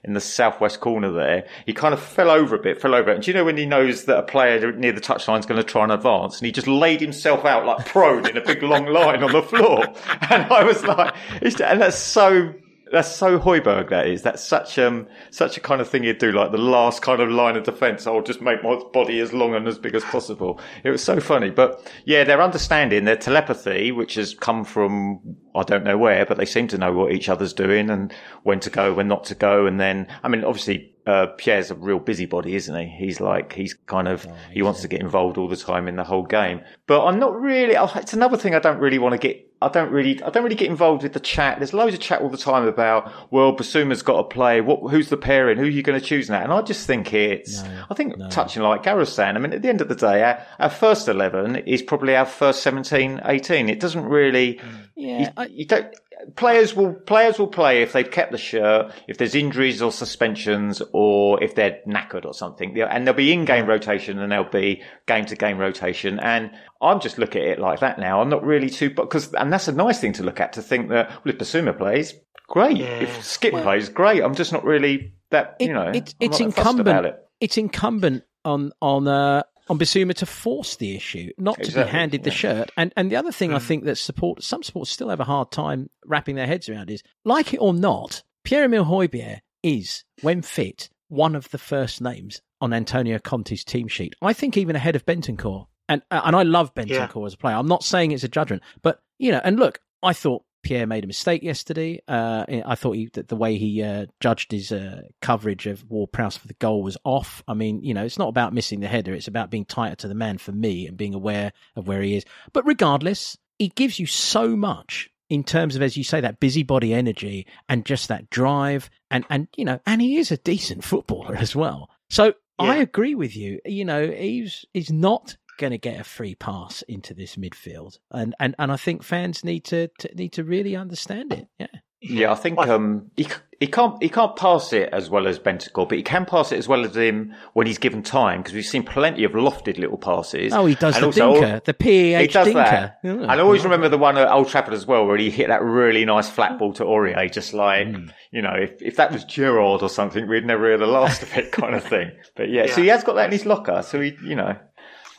in 0.03 0.13
the 0.13 0.22
southwest 0.22 0.80
corner 0.80 1.11
there. 1.11 1.45
He 1.65 1.74
kind 1.74 1.93
of 1.93 2.01
fell 2.01 2.30
over 2.30 2.55
a 2.55 2.59
bit, 2.59 2.82
fell 2.82 2.95
over. 2.95 3.11
And 3.11 3.22
do 3.22 3.30
you 3.30 3.36
know 3.36 3.45
when 3.45 3.57
he 3.57 3.65
knows 3.65 4.05
that 4.05 4.18
a 4.18 4.24
player 4.24 4.72
near 4.72 4.93
the 4.93 5.01
touchline 5.01 5.39
is 5.39 5.45
going 5.45 5.61
to 5.61 5.63
try 5.63 5.84
and 5.84 5.91
advance? 5.91 6.38
And 6.38 6.45
he 6.45 6.51
just 6.51 6.68
laid 6.68 7.01
himself 7.01 7.45
out 7.45 7.65
like 7.65 7.86
prone 7.86 8.28
in 8.28 8.38
a 8.38 8.41
big 8.41 8.63
long 8.63 8.86
line 8.86 9.24
on 9.24 9.32
the 9.32 9.43
floor. 9.43 9.86
And 10.30 10.43
I 10.51 10.63
was 10.63 10.84
like, 10.84 11.13
and 11.41 11.82
that's 11.82 11.97
so 11.97 12.53
that's 12.91 13.13
so 13.13 13.39
Højbjerg. 13.39 13.89
That 13.89 14.07
is. 14.07 14.21
That's 14.21 14.43
such 14.43 14.77
um 14.79 15.07
such 15.31 15.57
a 15.57 15.59
kind 15.59 15.81
of 15.81 15.89
thing 15.89 16.03
you'd 16.03 16.17
do. 16.17 16.31
Like 16.31 16.51
the 16.51 16.57
last 16.57 17.01
kind 17.01 17.21
of 17.21 17.29
line 17.29 17.55
of 17.55 17.63
defence. 17.63 18.07
I'll 18.07 18.21
just 18.21 18.41
make 18.41 18.63
my 18.63 18.79
body 18.93 19.19
as 19.19 19.33
long 19.33 19.55
and 19.55 19.67
as 19.67 19.77
big 19.77 19.95
as 19.95 20.03
possible. 20.03 20.59
It 20.83 20.89
was 20.89 21.03
so 21.03 21.19
funny. 21.19 21.49
But 21.49 21.91
yeah, 22.05 22.23
their 22.23 22.41
understanding, 22.41 23.05
their 23.05 23.17
telepathy, 23.17 23.91
which 23.91 24.15
has 24.15 24.33
come 24.33 24.63
from 24.63 25.38
I 25.57 25.63
don't 25.63 25.83
know 25.83 25.97
where, 25.97 26.25
but 26.25 26.38
they 26.38 26.45
seem 26.45 26.67
to 26.69 26.77
know 26.77 26.93
what 26.93 27.11
each 27.11 27.29
other's 27.29 27.53
doing 27.53 27.89
and 27.89 28.13
when 28.43 28.59
to 28.59 28.69
go, 28.69 28.93
when 28.93 29.07
not 29.07 29.23
to 29.25 29.35
go. 29.35 29.65
And 29.65 29.79
then, 29.79 30.07
I 30.21 30.27
mean, 30.27 30.43
obviously, 30.43 30.93
uh, 31.07 31.27
Pierre's 31.38 31.71
a 31.71 31.75
real 31.75 31.99
busybody, 31.99 32.53
isn't 32.55 32.75
he? 32.79 32.88
He's 32.88 33.19
like, 33.19 33.53
he's 33.53 33.73
kind 33.73 34.07
of, 34.07 34.27
oh, 34.29 34.35
he 34.51 34.61
wants 34.61 34.81
to 34.81 34.88
get 34.88 35.01
involved 35.01 35.38
all 35.38 35.47
the 35.47 35.55
time 35.55 35.88
in 35.88 35.95
the 35.95 36.03
whole 36.03 36.23
game. 36.23 36.61
But 36.85 37.05
I'm 37.05 37.17
not 37.17 37.39
really, 37.39 37.73
it's 37.73 38.13
another 38.13 38.38
thing 38.38 38.53
I 38.53 38.59
don't 38.59 38.79
really 38.79 38.99
want 38.99 39.13
to 39.13 39.17
get 39.17 39.46
I 39.60 39.70
don't 39.70 39.91
really, 39.91 40.22
I 40.22 40.30
don't 40.30 40.43
really 40.43 40.55
get 40.55 40.70
involved 40.70 41.01
with 41.01 41.14
the 41.14 41.20
chat. 41.20 41.58
There's 41.58 41.74
loads 41.74 41.95
of 41.95 41.99
chat 41.99 42.22
all 42.22 42.30
the 42.30 42.38
time 42.38 42.68
about, 42.68 43.12
well, 43.32 43.55
Bissouma's 43.55 44.03
got 44.03 44.18
to 44.18 44.24
play. 44.24 44.62
What, 44.62 44.91
who's 44.91 45.10
the 45.10 45.18
pairing? 45.18 45.58
Who 45.58 45.64
are 45.64 45.68
you 45.70 45.82
going 45.82 45.99
to 45.99 46.05
choose 46.05 46.30
now? 46.30 46.43
And 46.43 46.53
I 46.53 46.62
just 46.62 46.86
think 46.86 47.12
it's, 47.12 47.64
no, 47.64 47.86
I 47.89 47.93
think 47.95 48.18
no. 48.18 48.30
touching 48.30 48.62
like 48.62 48.84
Gareth 48.84 49.10
saying, 49.10 49.36
I 49.36 49.39
mean, 49.39 49.53
at 49.53 49.64
the 49.64 49.70
end 49.70 49.82
of 49.82 49.89
the 49.89 49.95
day, 49.95 50.24
our, 50.24 50.45
our, 50.60 50.70
first 50.70 51.08
11 51.08 51.55
is 51.55 51.82
probably 51.82 52.16
our 52.16 52.26
first 52.26 52.62
17, 52.62 53.22
18. 53.26 53.70
It 53.70 53.80
doesn't 53.80 54.05
really, 54.05 54.55
mm. 54.55 54.62
yeah, 54.95 55.20
you, 55.20 55.28
I, 55.36 55.45
you 55.47 55.66
don't, 55.66 55.95
players 56.36 56.76
will 56.76 56.93
players 56.93 57.39
will 57.39 57.47
play 57.47 57.82
if 57.82 57.93
they've 57.93 58.09
kept 58.09 58.32
the 58.32 58.38
shirt, 58.38 58.91
if 59.07 59.18
there's 59.18 59.36
injuries 59.36 59.82
or 59.82 59.91
suspensions, 59.91 60.82
or 60.93 61.43
if 61.43 61.55
they're 61.55 61.80
knackered 61.88 62.26
or 62.26 62.34
something. 62.34 62.80
And 62.80 63.05
there'll 63.05 63.18
be 63.18 63.32
in-game 63.32 63.68
rotation 63.68 64.20
and 64.20 64.32
there'll 64.32 64.49
be 64.49 64.84
game-to-game 65.07 65.57
rotation. 65.57 66.20
And 66.20 66.51
I'm 66.82 66.99
just 66.99 67.18
looking 67.18 67.41
at 67.43 67.47
it 67.47 67.59
like 67.59 67.80
that 67.80 67.99
now. 67.99 68.22
I'm 68.22 68.30
not 68.30 68.43
really 68.43 68.70
too 68.70 68.89
because, 68.89 69.34
and 69.34 69.51
that's 69.51 69.68
a 69.68 69.72
nice 69.72 69.99
thing 69.99 70.13
to 70.13 70.24
look 70.24 70.39
at 70.39 70.53
to 70.53 70.61
think 70.61 70.89
that 70.89 71.09
well, 71.09 71.34
if 71.34 71.38
Bissouma 71.38 71.78
plays, 71.78 72.13
great. 72.47 72.78
Yeah. 72.78 72.99
If 72.99 73.18
Skipp 73.20 73.53
well, 73.53 73.63
plays, 73.63 73.89
great. 73.89 74.24
I'm 74.24 74.36
just 74.36 74.51
not 74.53 74.63
really 74.63 75.13
that 75.32 75.55
you 75.59 75.74
know. 75.74 75.89
It, 75.89 76.15
it's 76.20 76.39
incumbent. 76.39 77.05
It. 77.05 77.20
It's 77.39 77.57
incumbent 77.57 78.24
on 78.43 78.72
on 78.82 79.07
uh, 79.07 79.43
on 79.70 79.78
Bissouma 79.78 80.13
to 80.15 80.26
force 80.26 80.76
the 80.76 80.95
issue, 80.95 81.32
not 81.38 81.59
exactly, 81.59 81.84
to 81.84 81.86
be 81.88 81.91
handed 81.91 82.24
the 82.24 82.32
shirt. 82.32 82.72
And 82.78 82.93
and 82.95 83.11
the 83.11 83.15
other 83.15 83.32
thing 83.32 83.51
mm. 83.51 83.55
I 83.55 83.59
think 83.59 83.84
that 83.86 83.97
support 83.97 84.43
some 84.43 84.63
sports 84.63 84.91
still 84.91 85.09
have 85.09 85.20
a 85.20 85.26
hard 85.26 85.51
time 85.51 85.89
wrapping 86.05 86.36
their 86.36 86.47
heads 86.47 86.70
around 86.70 86.89
is, 86.89 87.03
like 87.26 87.53
it 87.53 87.59
or 87.59 87.74
not, 87.74 88.24
Pierre 88.43 88.65
Emile 88.65 88.86
Højbjerg 88.86 89.39
is, 89.63 90.03
when 90.22 90.41
fit, 90.41 90.89
one 91.09 91.36
of 91.36 91.49
the 91.49 91.57
first 91.57 92.01
names 92.01 92.41
on 92.61 92.74
Antonio 92.74 93.20
Conte's 93.20 93.63
team 93.63 93.88
sheet. 93.88 94.15
I 94.22 94.34
think 94.34 94.57
even 94.57 94.76
ahead 94.76 94.95
of 94.95 95.05
Bentancur. 95.05 95.68
And 95.89 96.01
and 96.11 96.36
I 96.36 96.43
love 96.43 96.74
Bentancur 96.74 97.22
yeah. 97.22 97.26
as 97.26 97.34
a 97.34 97.38
player. 97.38 97.55
I'm 97.55 97.68
not 97.68 97.84
saying 97.84 98.11
it's 98.11 98.24
a 98.24 98.28
judgment, 98.28 98.63
but 98.82 98.99
you 99.20 99.32
know, 99.32 99.41
and 99.43 99.57
look, 99.57 99.80
I 100.03 100.13
thought 100.13 100.43
Pierre 100.68 100.86
made 100.86 101.05
a 101.05 101.07
mistake 101.07 101.43
yesterday. 101.43 102.01
Uh, 102.09 102.43
I 102.65 102.76
thought 102.76 102.97
he, 102.97 103.05
that 103.13 103.30
the 103.30 103.38
way 103.38 103.57
he 103.57 103.82
uh, 103.82 104.07
judged 104.20 104.51
his 104.51 104.74
uh, 104.74 105.03
coverage 105.22 105.65
of 105.65 105.89
Ward 105.89 106.11
Prowse 106.11 106.36
for 106.36 106.47
the 106.47 106.55
goal 106.55 106.84
was 106.84 106.97
off. 107.05 107.41
I 107.47 107.53
mean, 107.53 107.82
you 107.84 107.93
know, 107.93 108.03
it's 108.03 108.20
not 108.20 108.28
about 108.28 108.53
missing 108.53 108.82
the 108.82 108.89
header; 108.89 109.13
it's 109.13 109.30
about 109.30 109.49
being 109.49 109.63
tighter 109.63 109.95
to 109.95 110.09
the 110.09 110.13
man 110.13 110.38
for 110.38 110.51
me 110.51 110.86
and 110.86 110.97
being 110.97 111.13
aware 111.13 111.53
of 111.78 111.88
where 111.88 112.01
he 112.01 112.18
is. 112.18 112.26
But 112.51 112.68
regardless, 112.68 113.38
he 113.57 113.70
gives 113.70 113.97
you 113.97 114.07
so 114.07 114.57
much 114.57 115.09
in 115.30 115.45
terms 115.45 115.78
of, 115.78 115.82
as 115.82 115.95
you 115.95 116.03
say, 116.03 116.20
that 116.20 116.41
busybody 116.41 116.93
energy 116.93 117.47
and 117.70 117.86
just 117.86 118.09
that 118.09 118.30
drive, 118.30 118.89
and 119.09 119.24
and 119.30 119.47
you 119.55 119.63
know, 119.63 119.80
and 119.86 120.01
he 120.01 120.18
is 120.18 120.32
a 120.32 120.38
decent 120.38 120.84
footballer 120.84 121.38
as 121.38 121.55
well. 121.55 121.89
So 122.09 122.26
yeah. 122.26 122.34
I 122.59 122.76
agree 122.76 123.15
with 123.15 123.38
you. 123.38 123.61
You 123.63 123.86
know, 123.86 124.11
he's 124.11 124.65
he's 124.74 124.91
not 124.91 125.38
going 125.58 125.72
to 125.72 125.78
get 125.78 125.99
a 125.99 126.03
free 126.03 126.36
pass 126.36 126.82
into 126.84 127.14
this 127.14 127.36
midfield, 127.36 127.99
and 128.12 128.36
and, 128.39 128.55
and 128.58 128.72
I 128.72 128.78
think 128.78 129.03
fans 129.03 129.43
need 129.43 129.64
to, 129.66 129.89
to 129.99 130.16
need 130.16 130.34
to 130.34 130.43
really 130.43 130.76
understand 130.76 131.34
it. 131.34 131.47
Yeah. 131.60 131.68
Yeah, 131.99 132.32
I 132.32 132.36
think 132.36 132.60
um, 132.60 133.10
he 133.16 133.28
he 133.60 133.66
can't 133.66 134.01
he 134.01 134.10
can't 134.10 134.36
pass 134.36 134.72
it 134.72 134.89
as 134.93 135.10
well 135.10 135.28
as 135.28 135.39
Bentancur, 135.39 135.89
but 135.89 135.97
he 135.97 136.03
can 136.03 136.26
pass 136.26 136.51
it 136.51 136.58
as 136.58 136.68
well 136.68 136.86
as 136.86 136.95
him 136.95 137.34
when 137.53 137.66
he's 137.66 137.80
given 137.80 138.03
time 138.03 138.41
because 138.41 138.53
we've 138.53 138.66
seen 138.66 138.84
plenty 138.84 139.24
of 139.24 139.32
lofted 139.32 139.80
little 139.80 139.97
passes. 139.97 140.53
Oh, 140.53 140.68
he 140.68 140.76
does 140.76 140.95
and 140.95 141.01
the 141.01 141.08
also, 141.08 141.41
dinker, 141.41 141.64
the 141.64 141.74
PEH 141.74 142.22
he 142.22 142.28
does 142.28 142.47
dinker. 142.47 142.53
That. 142.53 142.99
Oh, 143.03 143.10
and 143.10 143.32
I 143.32 143.39
always 143.39 143.64
remember 143.64 143.89
the 143.89 143.97
one 143.97 144.16
at 144.16 144.30
Old 144.30 144.47
Trafford 144.47 144.76
as 144.76 144.86
well, 144.86 145.08
where 145.08 145.18
he 145.18 145.32
hit 145.32 145.47
that 145.47 145.64
really 145.64 146.05
nice 146.05 146.30
flat 146.30 146.60
ball 146.60 146.72
to 146.74 146.84
Aurier, 146.84 147.32
just 147.32 147.55
like 147.55 147.88
mm. 147.88 148.12
you 148.32 148.43
know, 148.43 148.53
if 148.53 148.80
if 148.80 148.95
that 148.97 149.12
was 149.12 149.24
Gerrard 149.24 149.82
or 149.82 149.89
something, 149.89 150.28
we'd 150.28 150.45
never 150.45 150.68
hear 150.68 150.78
the 150.78 150.86
last 150.86 151.24
of 151.24 151.36
it, 151.36 151.51
kind 151.51 151.74
of 151.74 151.84
thing. 151.84 152.12
But 152.36 152.49
yeah, 152.49 152.66
yeah, 152.66 152.76
so 152.76 152.82
he 152.84 152.89
has 152.89 153.03
got 153.03 153.16
that 153.16 153.26
in 153.26 153.32
his 153.32 153.47
locker, 153.47 153.82
so 153.82 153.99
he 153.99 154.16
you 154.24 154.36
know 154.36 154.55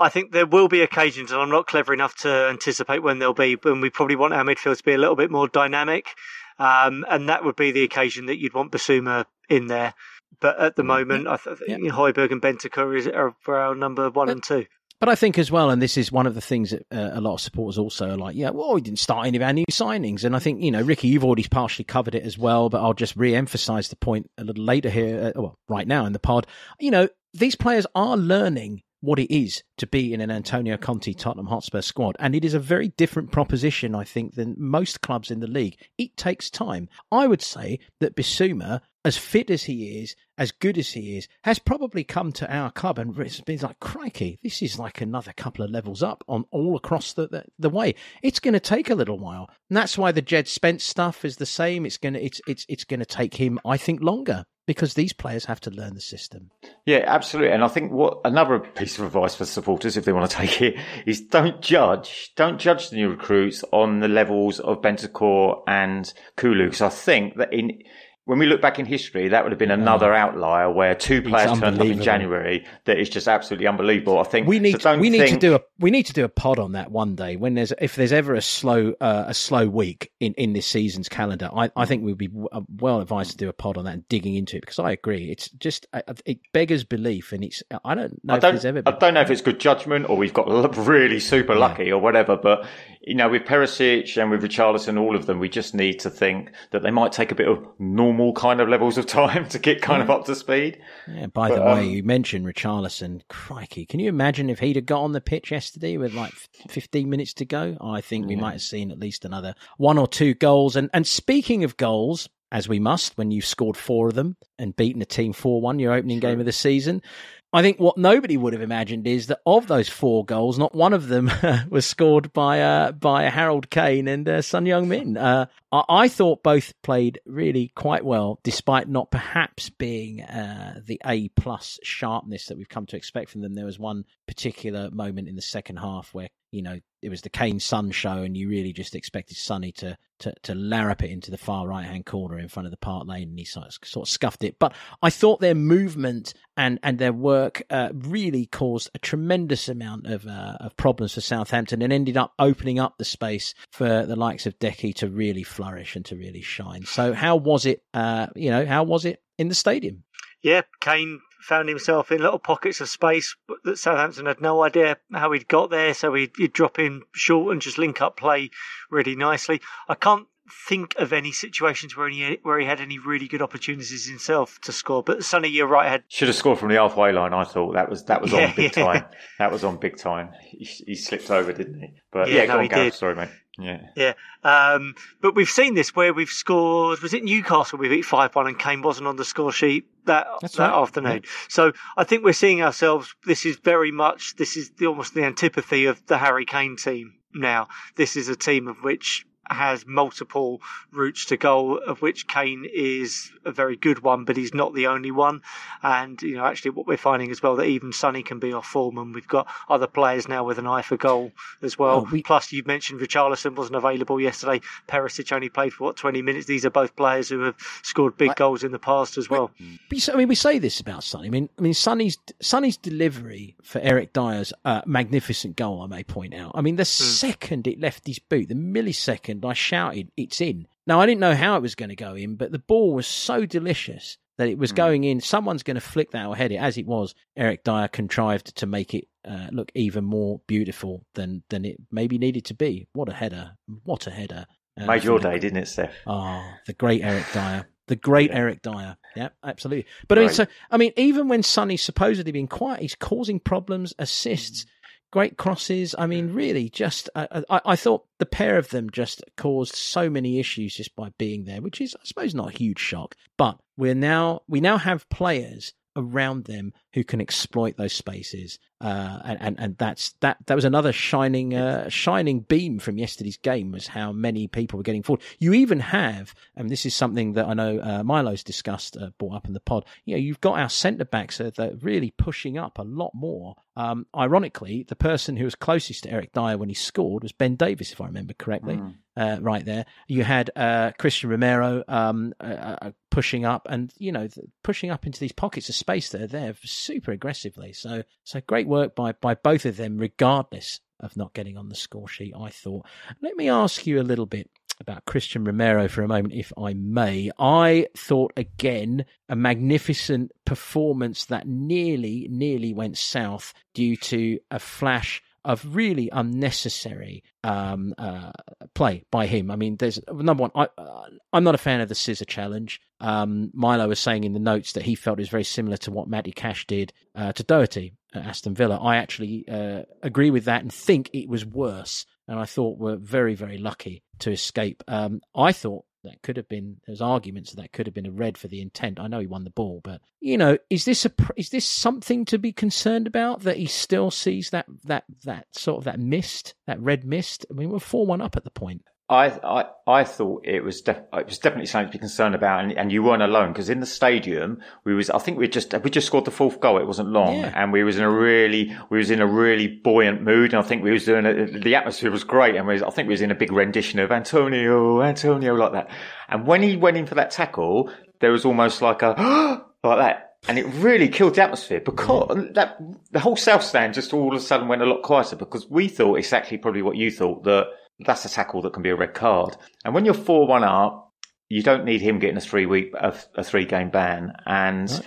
I 0.01 0.09
think 0.09 0.33
there 0.33 0.47
will 0.47 0.69
be 0.69 0.83
occasions, 0.83 1.33
and 1.33 1.41
I'm 1.41 1.51
not 1.51 1.67
clever 1.67 1.93
enough 1.93 2.17
to 2.19 2.49
anticipate 2.51 3.03
when 3.03 3.19
there'll 3.19 3.35
be, 3.35 3.55
when 3.55 3.81
we 3.81 3.91
probably 3.91 4.17
want 4.17 4.35
our 4.35 4.45
midfield 4.45 4.77
to 4.77 4.85
be 4.85 4.95
a 4.95 4.99
little 4.99 5.17
bit 5.17 5.31
more 5.31 5.49
dynamic. 5.49 6.15
Um, 6.59 7.05
and 7.09 7.29
that 7.29 7.45
would 7.45 7.57
be 7.57 7.71
the 7.71 7.85
occasion 7.85 8.27
that 8.27 8.39
you'd 8.39 8.55
want 8.55 8.73
Bissouma 8.73 9.25
in 9.49 9.67
there. 9.67 9.95
But 10.41 10.61
at 10.61 10.77
the 10.77 10.83
mm, 10.83 10.87
moment, 10.87 11.25
yeah. 11.25 11.33
I 11.33 11.37
think 11.37 11.61
yeah. 11.69 11.77
And 11.77 12.43
Bentancur 12.43 12.97
is, 12.97 13.07
are 13.07 13.35
our 13.49 13.75
number 13.75 14.11
one 14.11 14.27
but, 14.27 14.33
and 14.33 14.43
two. 14.43 14.67
But 15.01 15.09
I 15.09 15.15
think 15.15 15.39
as 15.39 15.51
well, 15.51 15.71
and 15.71 15.81
this 15.81 15.97
is 15.97 16.11
one 16.11 16.27
of 16.27 16.35
the 16.35 16.41
things 16.41 16.71
that 16.71 16.85
uh, 16.91 17.11
a 17.13 17.21
lot 17.21 17.35
of 17.35 17.41
supporters 17.41 17.79
also 17.79 18.11
are 18.11 18.17
like, 18.17 18.35
yeah, 18.35 18.51
well, 18.51 18.75
we 18.75 18.81
didn't 18.81 18.99
start 18.99 19.27
any 19.27 19.37
of 19.37 19.43
our 19.43 19.53
new 19.53 19.65
signings. 19.71 20.25
And 20.25 20.35
I 20.35 20.41
think, 20.41 20.61
you 20.63 20.73
know, 20.73 20.83
Ricky, 20.83 21.07
you've 21.09 21.25
already 21.25 21.45
partially 21.49 21.85
covered 21.85 22.17
it 22.17 22.25
as 22.25 22.37
well, 22.37 22.69
but 22.69 22.83
I'll 22.83 22.95
just 22.95 23.17
re 23.17 23.35
emphasize 23.35 23.89
the 23.89 23.97
point 23.97 24.29
a 24.39 24.45
little 24.45 24.65
later 24.65 24.91
here, 24.91 25.33
uh, 25.37 25.41
well, 25.41 25.55
right 25.69 25.87
now 25.87 26.05
in 26.05 26.13
the 26.13 26.19
pod. 26.19 26.49
You 26.81 26.91
know, 26.91 27.09
these 27.33 27.55
players 27.55 27.87
are 27.95 28.17
learning 28.17 28.83
what 29.01 29.19
it 29.19 29.35
is 29.35 29.63
to 29.77 29.87
be 29.87 30.13
in 30.13 30.21
an 30.21 30.31
Antonio 30.31 30.77
Conte 30.77 31.13
Tottenham 31.13 31.47
Hotspur 31.47 31.81
squad. 31.81 32.17
And 32.19 32.35
it 32.35 32.45
is 32.45 32.55
a 32.55 32.59
very 32.59 32.89
different 32.89 33.31
proposition, 33.31 33.95
I 33.95 34.05
think, 34.05 34.35
than 34.35 34.57
most 34.59 35.01
clubs 35.01 35.31
in 35.31 35.41
the 35.41 35.47
league. 35.47 35.77
It 35.97 36.17
takes 36.17 36.51
time. 36.51 36.89
I 37.13 37.27
would 37.27 37.43
say 37.43 37.79
that 38.01 38.17
Bissouma, 38.17 38.81
as 39.05 39.17
fit 39.17 39.51
as 39.51 39.65
he 39.65 40.01
is, 40.01 40.17
as 40.37 40.51
good 40.51 40.77
as 40.77 40.93
he 40.93 41.17
is, 41.17 41.29
has 41.45 41.59
probably 41.59 42.03
come 42.03 42.33
to 42.33 42.53
our 42.53 42.71
club 42.71 42.99
and 42.99 43.17
it's 43.19 43.41
been 43.41 43.61
like, 43.61 43.79
crikey, 43.81 44.39
this 44.43 44.63
is 44.63 44.79
like 44.79 45.01
another 45.01 45.33
couple 45.33 45.65
of 45.65 45.71
levels 45.71 46.03
up 46.03 46.25
on 46.29 46.45
all 46.51 46.77
across 46.77 47.13
the, 47.13 47.29
the, 47.29 47.45
the 47.59 47.71
way. 47.71 47.95
It's 48.23 48.41
going 48.41 48.55
to 48.55 48.61
take 48.61 48.91
a 48.91 48.95
little 48.95 49.19
while. 49.19 49.49
And 49.71 49.77
that's 49.77 49.97
why 49.97 50.13
the 50.13 50.23
Jed 50.23 50.49
Spence 50.49 50.83
stuff 50.85 51.25
is 51.25 51.37
the 51.37 51.47
same. 51.47 51.87
It's 51.87 51.99
going 51.99 52.15
to, 52.15 52.25
it's, 52.25 52.41
it's, 52.49 52.67
it's 52.69 52.85
going 52.85 53.01
to 53.01 53.07
take 53.07 53.35
him, 53.35 53.61
I 53.65 53.77
think, 53.77 54.03
longer 54.03 54.45
because 54.69 54.93
these 54.93 55.15
players 55.15 55.47
have 55.47 55.63
to 55.63 55.71
learn 55.71 55.95
the 55.95 56.01
system. 56.01 56.51
Yeah, 56.85 57.03
absolutely. 57.07 57.53
And 57.53 57.65
I 57.65 57.69
think 57.69 57.91
what 57.91 58.21
another 58.23 58.59
piece 58.59 58.99
of 58.99 59.07
advice 59.07 59.35
for 59.35 59.47
supporters, 59.47 59.97
if 59.97 60.05
they 60.05 60.13
want 60.13 60.31
to 60.31 60.37
take 60.37 60.61
it, 60.61 60.77
is 61.07 61.23
don't 61.23 61.63
judge, 61.63 62.33
don't 62.37 62.61
judge 62.61 62.91
the 62.91 62.97
new 62.97 63.09
recruits 63.09 63.65
on 63.73 64.01
the 64.01 64.09
levels 64.09 64.61
of 64.61 64.83
Bentancur 64.83 65.63
and 65.67 66.13
Kulu. 66.37 66.67
Because 66.67 66.83
I 66.83 66.91
think 66.91 67.37
that 67.39 67.51
in 67.51 67.81
when 68.29 68.39
we 68.39 68.45
look 68.45 68.61
back 68.61 68.79
in 68.79 68.85
history, 68.85 69.29
that 69.29 69.43
would 69.43 69.53
have 69.53 69.59
been 69.59 69.71
another 69.71 70.13
outlier 70.13 70.71
where 70.71 70.95
two 70.95 71.23
players 71.23 71.59
turned 71.59 71.81
up 71.81 71.87
in 71.87 72.03
January 72.03 72.67
that 72.85 72.99
is 72.99 73.09
just 73.09 73.27
absolutely 73.27 73.67
unbelievable. 73.67 74.19
I 74.19 74.25
think 74.25 74.47
we 74.47 74.59
need 74.59 74.83
so 74.83 74.99
we 74.99 75.09
need 75.09 75.21
think... 75.21 75.41
to 75.41 75.47
do 75.49 75.55
a 75.55 75.61
we 75.79 75.91
need 75.91 76.05
to 76.05 76.13
do 76.13 76.27
a 76.27 76.29
pod 76.29 76.59
on 76.59 76.73
that 76.73 76.91
one 76.91 77.15
day 77.15 77.37
when 77.37 77.55
there's 77.55 77.73
if 77.81 77.97
there's 77.97 78.13
ever 78.13 78.35
a 78.35 78.43
slow 78.43 78.93
uh, 79.01 79.25
a 79.29 79.33
slow 79.33 79.67
week 79.67 80.13
in, 80.21 80.35
in 80.35 80.53
this 80.53 80.67
season's 80.67 81.09
calendar. 81.09 81.49
I, 81.51 81.71
I 81.75 81.87
think 81.87 82.05
we'd 82.05 82.19
be 82.19 82.29
uh, 82.53 82.61
well 82.77 83.01
advised 83.01 83.31
to 83.31 83.39
do 83.39 83.49
a 83.49 83.53
pod 83.55 83.79
on 83.79 83.87
that 83.87 83.95
and 83.95 84.09
digging 84.11 84.35
into 84.35 84.59
it 84.59 84.61
because 84.61 84.79
I 84.79 84.91
agree. 84.91 85.31
It's 85.31 85.49
just 85.49 85.87
uh, 85.95 86.03
it 86.27 86.41
beggars 86.53 86.85
belief, 86.85 87.33
and 87.33 87.43
it's 87.43 87.63
I 87.83 87.95
don't 87.95 88.23
know 88.23 88.35
I 88.35 88.39
don't, 88.41 88.63
ever 88.63 88.83
been... 88.83 88.95
I 88.95 88.99
don't 88.99 89.15
know 89.15 89.23
if 89.23 89.31
it's 89.31 89.41
good 89.41 89.59
judgment 89.59 90.11
or 90.11 90.19
we've 90.19 90.35
got 90.35 90.77
really 90.77 91.19
super 91.19 91.55
lucky 91.55 91.87
yeah. 91.87 91.93
or 91.93 91.99
whatever, 91.99 92.37
but 92.37 92.67
you 93.01 93.15
know 93.15 93.31
with 93.31 93.45
Perisic 93.45 94.21
and 94.21 94.31
with 94.31 94.43
Richarlison, 94.43 95.01
all 95.01 95.17
of 95.17 95.25
them, 95.25 95.39
we 95.39 95.49
just 95.49 95.75
need 95.75 96.01
to 96.01 96.11
think 96.11 96.53
that 96.73 96.83
they 96.83 96.91
might 96.91 97.13
take 97.13 97.33
a 97.33 97.35
bit 97.35 97.49
of 97.49 97.67
normal 97.79 98.18
normal 98.19 98.35
kind 98.35 98.61
of 98.61 98.69
levels 98.69 98.99
of 98.99 99.07
time 99.07 99.49
to 99.49 99.59
get 99.59 99.81
kind 99.81 100.03
of 100.03 100.11
up 100.11 100.27
to 100.27 100.35
speed. 100.35 100.81
Yeah, 101.07 101.27
by 101.27 101.49
but, 101.49 101.55
the 101.55 101.63
way, 101.63 101.81
um, 101.81 101.91
you 101.91 102.03
mentioned 102.03 102.45
Richarlison. 102.45 103.23
Crikey, 103.29 103.87
can 103.87 104.01
you 104.01 104.09
imagine 104.09 104.51
if 104.51 104.59
he'd 104.59 104.77
have 104.77 104.87
got 104.87 105.03
on 105.03 105.13
the 105.13 105.21
pitch 105.21 105.51
yesterday 105.51 105.97
with 105.97 106.13
like 106.15 106.33
15 106.69 107.09
minutes 107.09 107.33
to 107.35 107.45
go? 107.45 107.77
I 107.81 108.01
think 108.01 108.27
we 108.27 108.35
yeah. 108.35 108.41
might 108.41 108.53
have 108.53 108.63
seen 108.63 108.91
at 108.91 108.99
least 108.99 109.25
another 109.25 109.55
one 109.77 109.99
or 109.99 110.09
two 110.09 110.35
goals. 110.35 110.77
And 110.77 110.91
and 110.93 111.07
speaking 111.07 111.65
of 111.65 111.77
goals, 111.77 112.29
as 112.51 112.69
we 112.69 112.79
must 112.79 113.17
when 113.19 113.31
you've 113.31 113.45
scored 113.45 113.77
four 113.77 114.09
of 114.09 114.15
them 114.15 114.37
and 114.59 114.75
beaten 114.75 115.03
a 115.03 115.07
team 115.07 115.33
4 115.33 115.61
1, 115.61 115.79
your 115.79 115.93
opening 115.93 116.19
game 116.19 116.41
of 116.41 116.47
the 116.47 116.53
season. 116.53 117.03
I 117.51 117.63
think 117.63 117.81
what 117.81 117.97
nobody 117.97 118.37
would 118.37 118.53
have 118.53 118.61
imagined 118.61 119.07
is 119.07 119.29
that 119.29 119.41
of 119.47 119.69
those 119.69 119.89
four 119.89 120.23
goals, 120.23 120.59
not 120.59 120.75
one 120.75 120.93
of 120.93 121.09
them 121.09 121.31
was 121.71 121.87
scored 121.87 122.31
by 122.35 122.61
uh, 122.61 122.93
by 122.93 123.31
Harold 123.31 123.71
Kane 123.71 124.07
and 124.07 124.29
uh, 124.29 124.43
Son 124.43 124.67
Heung-min. 124.67 125.17
Uh, 125.17 125.47
I-, 125.73 125.85
I, 125.89 126.09
thought 126.09 126.43
both 126.43 126.75
played 126.83 127.21
really 127.25 127.73
quite 127.75 128.05
well, 128.05 128.39
despite 128.43 128.87
not 128.87 129.11
perhaps 129.11 129.71
being 129.71 130.23
uh, 130.23 130.81
the 130.85 131.01
A 131.07 131.31
plus 131.31 131.79
sharpness 131.83 132.47
that 132.47 132.59
we've 132.59 132.69
come 132.69 132.85
to 132.87 132.97
expect 132.97 133.31
from 133.31 133.41
them. 133.41 133.55
There 133.55 133.65
was 133.65 133.79
one 133.79 134.05
particular 134.27 134.91
moment 134.91 135.29
in 135.29 135.37
the 135.37 135.43
second 135.43 135.79
half 135.79 136.13
where 136.13 136.29
you 136.51 136.63
know 136.63 136.79
it 137.01 137.11
was 137.11 137.23
the 137.23 137.31
Kane 137.31 137.61
Sun 137.61 137.93
show, 137.93 138.23
and 138.23 138.37
you 138.37 138.49
really 138.49 138.73
just 138.73 138.95
expected 138.95 139.37
Sonny 139.37 139.73
to 139.73 139.97
to 140.21 140.35
to 140.43 140.55
larrup 140.55 141.03
it 141.03 141.11
into 141.11 141.31
the 141.31 141.39
far 141.39 141.67
right 141.69 141.87
hand 141.87 142.07
corner 142.07 142.39
in 142.39 142.49
front 142.49 142.67
of 142.67 142.71
the 142.71 142.77
Park 142.77 143.07
Lane, 143.07 143.29
and 143.29 143.39
he 143.39 143.45
sort 143.45 143.67
of, 143.67 143.77
sort 143.85 144.09
of 144.09 144.11
scuffed 144.11 144.45
it. 144.45 144.59
But 144.59 144.75
I 145.03 145.11
thought 145.11 145.41
their 145.41 145.55
movement 145.55 146.35
and 146.57 146.79
and 146.83 146.99
their 146.99 147.13
work 147.13 147.63
uh, 147.71 147.91
really 147.93 148.47
caused 148.47 148.91
a 148.95 148.99
tremendous 148.99 149.69
amount 149.69 150.07
of 150.07 150.27
uh, 150.27 150.57
of 150.61 150.77
problems 150.77 151.15
for 151.15 151.21
Southampton, 151.21 151.83
and 151.83 151.93
ended 151.93 152.17
up 152.17 152.33
opening 152.39 152.79
up 152.79 152.99
the 152.99 153.05
space 153.05 153.55
for 153.71 154.07
the 154.07 154.17
likes 154.17 154.47
of 154.47 154.59
Deki 154.59 154.95
to 154.97 155.09
really 155.09 155.45
flourish 155.45 155.97
and 155.97 156.05
to 156.07 156.17
really 156.17 156.43
shine. 156.43 156.85
So 156.85 157.13
how 157.13 157.37
was 157.37 157.67
it? 157.67 157.83
Uh, 157.95 158.29
you 158.35 158.51
know, 158.51 158.67
how 158.67 158.85
was 158.85 159.05
it 159.05 159.23
in 159.39 159.49
the 159.49 159.55
stadium? 159.55 160.05
Yeah, 160.43 160.63
Kane 160.81 161.21
found 161.41 161.69
himself 161.69 162.11
in 162.11 162.21
little 162.21 162.39
pockets 162.39 162.81
of 162.81 162.89
space 162.89 163.37
that 163.65 163.79
Southampton 163.79 164.27
had 164.27 164.41
no 164.41 164.63
idea 164.63 164.99
how 165.13 165.33
he'd 165.33 165.49
got 165.49 165.71
there. 165.71 165.95
So 165.95 166.15
he'd, 166.15 166.33
he'd 166.37 166.53
drop 166.53 166.79
in 166.79 167.03
short 167.13 167.53
and 167.53 167.63
just 167.63 167.79
link 167.79 168.03
up 168.03 168.17
play 168.17 168.51
really 168.91 169.17
nicely. 169.17 169.61
I 169.89 169.95
can't 169.95 170.27
think 170.51 170.95
of 170.97 171.13
any 171.13 171.33
situations 171.33 171.97
where 171.97 172.09
he 172.09 172.39
where 172.43 172.59
he 172.59 172.67
had 172.67 172.81
any 172.81 172.99
really 172.99 173.29
good 173.29 173.43
opportunities 173.43 174.07
himself 174.07 174.59
to 174.63 174.73
score. 174.73 175.03
But 175.03 175.25
Sonny, 175.25 175.49
you're 175.49 175.67
right. 175.67 175.89
Had 175.89 176.05
should 176.09 176.29
have 176.29 176.37
scored 176.37 176.59
from 176.59 176.69
the 176.69 176.77
halfway 176.77 177.13
line. 177.13 177.33
I 177.33 177.45
thought 177.45 177.75
that 177.75 177.89
was 177.89 178.05
that 178.05 178.23
was 178.23 178.33
yeah, 178.33 178.47
on 178.47 178.55
big 178.55 178.77
yeah. 178.77 178.85
time. 178.85 179.05
That 179.39 179.53
was 179.53 179.65
on 179.65 179.77
big 179.77 179.97
time. 179.97 180.31
He, 180.43 180.65
he, 180.65 180.95
slipped 180.95 181.31
over, 181.31 181.53
didn't 181.53 181.81
he? 181.81 182.01
But 182.11 182.29
yeah, 182.29 182.37
yeah 182.37 182.45
no, 182.47 182.47
go 182.47 182.59
on, 182.59 182.63
he 182.63 182.69
Gareth. 182.69 182.93
did. 182.93 182.99
Sorry, 182.99 183.15
mate. 183.15 183.29
Yeah. 183.59 183.89
Yeah. 183.97 184.13
Um, 184.45 184.95
but 185.21 185.35
we've 185.35 185.49
seen 185.49 185.75
this 185.75 185.95
where 185.95 186.15
we've 186.15 186.29
scored, 186.29 187.01
was 187.01 187.13
it 187.13 187.25
Newcastle? 187.25 187.79
We 187.79 187.89
beat 187.89 188.05
5 188.05 188.35
1 188.35 188.47
and 188.47 188.59
Kane 188.59 188.83
wasn't 188.83 189.09
on 189.09 189.17
the 189.17 189.25
score 189.25 189.53
sheet 189.53 189.87
that, 190.07 190.27
That's 190.41 190.57
that 190.57 190.71
right. 190.71 190.83
afternoon. 190.83 191.21
Yeah. 191.25 191.31
So 191.49 191.73
I 191.97 192.05
think 192.05 192.25
we're 192.25 192.33
seeing 192.33 192.63
ourselves, 192.63 193.15
this 193.27 193.45
is 193.45 193.57
very 193.57 193.91
much, 193.91 194.37
this 194.37 194.57
is 194.57 194.71
the, 194.79 194.87
almost 194.87 195.15
the 195.15 195.25
antipathy 195.25 195.87
of 195.87 196.05
the 196.07 196.19
Harry 196.19 196.45
Kane 196.45 196.77
team 196.77 197.15
now. 197.35 197.69
This 197.97 198.17
is 198.17 198.29
a 198.29 198.37
team 198.37 198.69
of 198.69 198.79
which 198.83 199.27
has 199.51 199.87
multiple 199.87 200.61
routes 200.93 201.27
to 201.27 201.37
goal, 201.37 201.79
of 201.79 202.03
which 202.03 202.29
Kane 202.29 202.67
is 202.73 203.31
a 203.45 203.53
very 203.53 203.77
good 203.77 204.03
one, 204.03 204.25
but 204.25 204.37
he's 204.37 204.55
not 204.55 204.75
the 204.75 204.87
only 204.87 205.11
one. 205.11 205.43
And, 205.83 206.21
you 206.23 206.37
know, 206.37 206.45
actually 206.45 206.73
what 206.73 206.87
we're 206.87 206.97
finding 206.97 207.31
as 207.31 207.43
well, 207.43 207.57
that 207.57 207.65
even 207.65 207.93
Sonny 207.93 208.23
can 208.23 208.39
be 208.39 208.53
off 208.53 208.67
form, 208.67 208.99
and 208.99 209.15
we've 209.15 209.29
got 209.29 209.47
other 209.69 209.87
players 209.87 210.29
now 210.29 210.45
with 210.45 210.59
an 210.59 210.67
eye 210.67 210.83
for 210.83 210.97
goal 210.97 211.33
as 211.63 211.79
well. 211.79 212.07
Oh, 212.07 212.09
we... 212.11 212.23
Plus, 212.23 212.53
you 212.53 212.63
mentioned 212.67 213.01
Richarlison 213.01 213.57
wasn't 213.57 213.77
available 213.77 214.21
yesterday. 214.21 214.61
Perisic 214.89 215.33
only 215.33 215.49
played 215.49 215.73
for, 215.73 215.85
what, 215.85 215.97
20 215.97 216.23
minutes? 216.23 216.47
These 216.47 216.65
are 216.65 216.71
both 216.71 216.95
players 216.97 217.29
who 217.29 217.41
have 217.41 217.57
scored 217.83 218.17
big 218.17 218.31
I... 218.31 218.35
goals 218.35 218.65
in 218.65 218.73
the 218.73 218.79
past 218.79 219.19
as 219.19 219.31
well. 219.31 219.51
I 219.61 220.17
mean, 220.17 220.29
we 220.29 220.35
say 220.35 220.59
this 220.59 220.81
about 220.81 221.05
Sonny. 221.05 221.29
I 221.29 221.31
mean, 221.31 221.49
I 221.59 221.63
mean, 221.63 221.75
Sonny's, 221.75 222.19
Sonny's 222.41 222.77
delivery 222.77 223.57
for 223.63 223.81
Eric 223.81 224.13
Dier's 224.13 224.53
uh, 224.65 224.83
magnificent 224.87 225.57
goal, 225.57 225.83
I 225.83 225.87
may 225.87 226.05
point 226.05 226.35
out. 226.35 226.53
I 226.55 226.61
mean, 226.61 226.77
the 226.77 226.83
mm. 226.83 226.87
second 226.87 227.67
it 227.67 227.81
left 227.81 228.07
his 228.07 228.19
boot, 228.19 228.49
the 228.49 228.55
millisecond 228.55 229.38
I 229.45 229.53
shouted, 229.53 230.11
It's 230.17 230.41
in. 230.41 230.67
Now, 230.87 231.01
I 231.01 231.07
didn't 231.07 231.21
know 231.21 231.35
how 231.35 231.57
it 231.57 231.63
was 231.63 231.75
going 231.75 231.91
to 231.91 231.97
go 231.97 232.15
in, 232.15 232.37
but 232.37 232.51
the 232.51 232.59
ball 232.59 232.95
was 232.95 233.07
so 233.07 233.45
delicious 233.45 234.17
that 234.39 234.49
it 234.49 234.57
was 234.57 234.73
mm. 234.73 234.77
going 234.77 235.05
in. 235.05 235.21
Someone's 235.21 235.63
going 235.63 235.75
to 235.75 235.81
flick 235.81 236.13
that 236.13 236.27
or 236.27 236.35
head 236.35 236.53
it. 236.53 236.57
As 236.57 236.79
it 236.79 236.87
was, 236.87 237.15
Eric 237.37 237.65
Dier 237.65 237.89
contrived 237.89 238.57
to 238.57 238.67
make 238.67 238.95
it 238.95 239.07
uh, 239.29 239.49
look 239.53 239.71
even 239.75 240.05
more 240.05 240.41
beautiful 240.47 241.05
than, 241.15 241.43
than 241.51 241.65
it 241.65 241.77
maybe 241.91 242.17
needed 242.17 242.47
to 242.47 242.55
be. 242.55 242.89
What 242.95 243.11
a 243.11 243.13
header. 243.13 243.53
What 243.85 244.07
a 244.07 244.11
header. 244.11 244.47
Uh, 244.81 244.87
Made 244.87 245.05
your 245.05 245.19
day, 245.19 245.39
didn't 245.39 245.59
it, 245.59 245.67
Steff? 245.67 245.91
Oh, 246.07 246.43
the 246.67 246.73
great 246.73 247.03
Eric 247.03 247.27
Dier. 247.33 247.67
The 247.89 247.97
great 247.97 248.31
yeah. 248.31 248.37
Eric 248.37 248.63
Dier. 248.63 248.97
Yeah, 249.17 249.29
absolutely. 249.43 249.87
But 250.07 250.19
right. 250.19 250.25
I 250.25 250.27
mean, 250.27 250.35
so, 250.35 250.47
I 250.71 250.77
mean, 250.77 250.93
even 250.97 251.29
when 251.29 251.43
Sonny's 251.43 251.83
supposedly 251.83 252.33
been 252.33 252.47
quiet, 252.47 252.81
he's 252.81 252.95
causing 252.95 253.41
problems, 253.41 253.93
assists. 253.99 254.65
Mm 254.65 254.69
great 255.11 255.37
crosses. 255.37 255.95
I 255.99 256.07
mean, 256.07 256.33
really, 256.33 256.69
just 256.69 257.09
uh, 257.15 257.43
I, 257.49 257.61
I, 257.65 257.77
thought 257.77 258.05
the 258.19 258.27
pair 258.27 258.59
of 258.59 258.71
them 258.71 258.91
just 258.91 259.23
caused 259.37 259.75
so 259.75 260.11
many 260.11 260.39
issues 260.39 260.75
just 260.75 260.95
by 260.95 261.11
being 261.19 261.45
there, 261.45 261.61
which 261.61 261.81
is, 261.81 261.95
I 261.95 262.05
suppose, 262.05 262.35
not 262.35 262.55
a 262.55 262.59
huge 262.59 262.79
shock. 262.79 263.15
But 263.37 263.59
we're 263.77 263.95
now 263.95 264.43
we 264.49 264.61
now 264.61 264.79
have 264.79 265.09
players 265.09 265.73
around 265.99 266.45
them 266.45 266.73
who 266.95 267.05
can 267.05 267.21
exploit 267.21 267.77
those 267.77 267.93
spaces. 267.93 268.59
Uh, 268.81 269.19
and, 269.25 269.39
and, 269.41 269.59
and 269.59 269.79
that's 269.79 270.13
that 270.21 270.37
that 270.47 270.55
was 270.55 270.65
another 270.65 270.93
shining 270.93 271.53
uh, 271.55 271.89
shining 271.89 272.41
beam 272.41 272.79
from 272.79 272.97
yesterday's 272.97 273.37
game 273.37 273.73
was 273.73 273.89
how 273.89 274.13
many 274.13 274.47
people 274.47 274.77
were 274.77 274.85
getting 274.85 275.03
forward. 275.03 275.23
You 275.41 275.53
even 275.53 275.81
have, 275.81 276.33
and 276.55 276.71
this 276.71 276.87
is 276.87 276.95
something 276.95 277.33
that 277.33 277.47
I 277.47 277.55
know 277.55 277.81
uh, 277.81 278.05
Milo's 278.05 278.45
discussed, 278.45 278.97
uh, 278.97 279.11
brought 279.19 279.35
up 279.35 279.47
in 279.49 279.53
the 279.53 279.61
pod. 279.61 279.85
You 280.05 280.15
know, 280.15 280.21
you've 280.21 280.41
got 280.41 280.61
our 280.61 280.69
centre 280.69 281.05
backs 281.05 281.39
that 281.39 281.59
are 281.59 281.75
really 281.81 282.13
pushing 282.13 282.57
up 282.57 282.79
a 282.79 282.83
lot 282.83 283.11
more. 283.15 283.57
Um, 283.75 284.07
ironically, 284.17 284.85
the 284.89 284.97
person 284.97 285.37
who 285.37 285.45
was 285.45 285.57
closest 285.57 286.05
to 286.05 286.11
Eric 286.11 286.33
Dier 286.33 286.57
when 286.57 286.69
he 286.69 286.75
scored 286.75 287.25
was 287.25 287.33
Ben 287.33 287.57
Davies, 287.57 287.93
if 287.93 288.01
I 288.01 288.07
remember 288.07 288.35
correctly. 288.35 288.77
Mm 288.77 288.95
uh, 289.19 289.39
right 289.41 289.65
there. 289.65 289.85
You 290.07 290.23
had 290.23 290.51
uh, 290.55 290.93
Cristian 290.99 291.31
Romero 291.31 291.83
um, 291.89 292.33
uh, 292.41 292.77
uh 292.81 292.91
pushing 293.11 293.45
up, 293.45 293.67
and 293.69 293.93
you 293.99 294.13
know 294.13 294.29
pushing 294.63 294.91
up 294.91 295.07
into 295.07 295.19
these 295.19 295.33
pockets 295.33 295.69
of 295.69 295.75
space 295.75 296.11
that 296.11 296.23
are 296.23 296.29
there 296.29 296.55
super 296.65 297.11
aggressively. 297.11 297.73
So, 297.73 298.05
so 298.23 298.41
great 298.41 298.69
work 298.69 298.95
by 298.95 299.13
by 299.13 299.35
both 299.35 299.67
of 299.67 299.77
them, 299.77 299.99
regardless 299.99 300.81
of 301.01 301.17
not 301.17 301.35
getting 301.35 301.57
on 301.57 301.69
the 301.69 301.75
score 301.75 302.09
sheet. 302.09 302.33
I 302.39 302.51
thought. 302.51 302.87
Let 303.21 303.37
me 303.37 303.49
ask 303.49 303.87
you 303.87 304.01
a 304.01 304.03
little 304.03 304.27
bit 304.27 304.49
about 304.81 305.05
Cristian 305.05 305.45
Romero 305.45 305.89
for 305.89 306.03
a 306.03 306.09
moment, 306.09 306.35
if 306.35 306.53
I 306.57 306.75
may. 306.75 307.33
I 307.41 307.89
thought 307.97 308.33
again 308.37 309.05
a 309.29 309.35
magnificent 309.35 310.31
performance 310.45 311.25
that 311.25 311.49
nearly, 311.49 312.29
nearly 312.31 312.73
went 312.73 312.97
south 312.97 313.53
due 313.75 313.97
to 313.97 314.39
a 314.53 314.61
flash 314.61 315.21
of 315.45 315.75
really 315.75 316.09
unnecessary 316.13 317.23
um, 317.45 317.95
uh, 317.99 318.33
play 318.75 319.05
by 319.11 319.27
him. 319.27 319.51
I 319.51 319.57
mean, 319.57 319.77
there's 319.77 320.01
number 320.11 320.43
one. 320.43 320.51
I, 320.55 320.69
uh, 320.77 321.05
I'm 321.33 321.45
not 321.45 321.55
a 321.55 321.59
fan 321.59 321.81
of 321.81 321.89
the 321.89 321.95
scissor 321.95 322.25
challenge. 322.25 322.81
Um, 323.01 323.51
Milo 323.55 323.89
was 323.89 324.01
saying 324.01 324.25
in 324.25 324.33
the 324.33 324.39
notes 324.41 324.73
that 324.73 324.83
he 324.83 324.95
felt 324.95 325.19
it 325.19 325.23
was 325.23 325.29
very 325.29 325.45
similar 325.45 325.77
to 325.79 325.91
what 325.91 326.09
Matty 326.09 326.33
Cash 326.33 326.67
did 326.67 326.93
uh, 327.15 327.33
to 327.33 327.43
Doherty 327.43 327.95
at 328.15 328.25
Aston 328.25 328.55
Villa. 328.55 328.77
I 328.77 328.97
actually 328.97 329.45
uh, 329.49 329.83
agree 330.03 330.31
with 330.31 330.45
that 330.45 330.63
and 330.63 330.73
think 330.73 331.11
it 331.13 331.29
was 331.29 331.47
worse. 331.47 332.07
And 332.27 332.39
I 332.39 332.45
thought 332.45 332.79
we're 332.79 332.97
very, 332.97 333.35
very 333.35 333.57
lucky 333.57 334.03
to 334.19 334.31
escape. 334.31 334.83
Um, 334.87 335.21
I 335.35 335.53
thought 335.53 335.85
that 336.09 336.23
could 336.23 336.37
have 336.37 336.49
been 336.49 336.79
there's 336.87 337.01
arguments 337.01 337.51
that, 337.51 337.63
that 337.63 337.73
could 337.73 337.87
have 337.87 337.95
been 337.95 338.07
a 338.07 338.11
red 338.11 338.37
for 338.37 338.49
the 338.49 338.61
intent. 338.61 338.99
I 338.99 339.09
know 339.09 339.21
he 339.21 339.27
won 339.27 339.45
the 339.45 339.51
ball, 339.51 339.81
but 339.83 340.01
you 340.21 340.37
know, 340.37 340.59
is 340.71 340.85
this 340.85 341.05
a 341.07 341.13
is 341.37 341.51
this 341.51 341.67
something 341.67 342.25
to 342.27 342.39
be 342.39 342.53
concerned 342.53 343.07
about 343.07 343.41
that 343.43 343.57
he 343.57 343.67
still 343.67 344.11
sees 344.11 344.51
that 344.51 344.67
that 344.85 345.05
that 345.25 345.47
sort 345.53 345.79
of 345.79 345.85
that 345.85 346.01
mist, 346.01 346.55
that 346.67 346.81
red 346.81 347.05
mist? 347.05 347.47
I 347.51 347.55
mean, 347.55 347.71
we're 347.71 347.79
four 347.79 348.07
one 348.07 348.21
up 348.21 348.37
at 348.37 348.45
the 348.45 348.51
point. 348.51 348.83
I, 349.11 349.27
I, 349.43 349.65
I 349.87 350.05
thought 350.05 350.47
it 350.47 350.63
was, 350.63 350.83
def- 350.83 351.01
it 351.15 351.25
was 351.27 351.39
definitely 351.39 351.65
something 351.65 351.89
to 351.91 351.93
be 351.93 351.99
concerned 351.99 352.35
about, 352.35 352.63
and, 352.63 352.73
and 352.77 352.93
you 352.93 353.03
weren't 353.03 353.23
alone 353.23 353.53
because 353.55 353.71
in 353.71 353.81
the 353.81 353.87
stadium 353.87 354.59
we 354.85 354.95
was, 354.95 355.09
I 355.09 355.19
think 355.19 355.39
we 355.39 355.49
just 355.49 355.73
we 355.83 355.89
just 355.89 356.07
scored 356.07 356.27
the 356.27 356.31
fourth 356.31 356.61
goal. 356.61 356.77
It 356.79 356.87
wasn't 356.87 357.09
long, 357.09 357.37
Yeah. 357.39 357.53
and 357.57 357.73
we 357.73 357.85
was 357.85 357.97
in 357.97 358.05
a 358.05 358.11
really 358.11 358.77
we 358.91 358.99
was 358.99 359.11
in 359.11 359.21
a 359.23 359.27
really 359.27 359.67
buoyant 359.67 360.23
mood, 360.23 360.53
and 360.53 360.63
I 360.63 360.67
think 360.67 360.83
we 360.85 360.91
was 360.91 361.07
doing 361.07 361.25
a, 361.25 361.47
the 361.59 361.75
atmosphere 361.75 362.11
was 362.11 362.23
great, 362.25 362.55
and 362.57 362.67
we 362.67 362.75
was, 362.75 362.83
I 362.83 362.91
think 362.91 363.09
we 363.09 363.15
was 363.15 363.23
in 363.23 363.31
a 363.31 363.35
big 363.35 363.51
rendition 363.51 363.99
of 363.99 364.13
Antonio, 364.13 365.01
Antonio 365.03 365.55
like 365.55 365.73
that. 365.73 365.91
And 366.29 366.47
when 366.47 366.63
he 366.63 366.77
went 366.77 366.99
in 366.99 367.07
for 367.07 367.15
that 367.15 367.31
tackle, 367.31 367.91
there 368.21 368.31
was 368.31 368.45
almost 368.45 368.83
like 368.83 369.01
a 369.01 369.65
like 369.85 369.99
that. 369.99 370.25
And 370.49 370.59
it 370.59 370.67
really 370.67 371.09
killed 371.09 371.35
the 371.35 371.43
atmosphere 371.43 371.81
because 371.81 372.53
that 372.55 372.77
the 373.11 373.19
whole 373.21 373.37
South 373.37 373.63
Stand 373.65 373.95
just 373.95 374.13
all 374.13 374.33
of 374.33 374.39
a 374.39 374.41
sudden 374.45 374.69
went 374.69 374.83
a 374.83 374.87
lot 374.87 375.03
quieter 375.03 375.35
because 375.35 375.67
we 375.69 375.89
thought 375.89 376.15
exactly 376.17 376.59
probably 376.59 376.83
what 376.83 376.97
you 376.97 377.11
thought 377.11 377.43
that 377.45 377.67
that's 378.01 378.25
a 378.25 378.29
tackle 378.29 378.63
that 378.63 378.73
can 378.73 378.83
be 378.83 378.91
a 378.91 378.97
red 378.97 379.15
card. 379.15 379.57
And 379.85 379.95
when 379.95 380.05
you're 380.05 380.15
four 380.15 380.47
one 380.47 380.65
up, 380.65 381.13
you 381.49 381.63
don't 381.63 381.85
need 381.85 382.01
him 382.01 382.19
getting 382.19 382.37
a 382.37 382.41
three 382.41 382.67
week 382.67 382.93
a, 382.95 383.15
a 383.35 383.43
three 383.43 383.65
game 383.65 383.91
ban. 383.91 384.35
And 384.47 384.91
Right. 384.91 385.03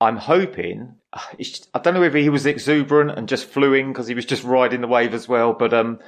I'm 0.00 0.16
hoping 0.16 0.96
it's 1.38 1.50
just, 1.50 1.68
I 1.72 1.78
don't 1.78 1.94
know 1.94 2.02
if 2.02 2.14
he 2.14 2.28
was 2.28 2.44
exuberant 2.46 3.12
and 3.16 3.28
just 3.28 3.46
flew 3.46 3.74
in 3.74 3.88
because 3.92 4.08
he 4.08 4.14
was 4.14 4.26
just 4.26 4.44
riding 4.44 4.80
the 4.80 4.88
wave 4.88 5.14
as 5.14 5.28
well. 5.28 5.52
But 5.54 5.72
um, 5.72 6.00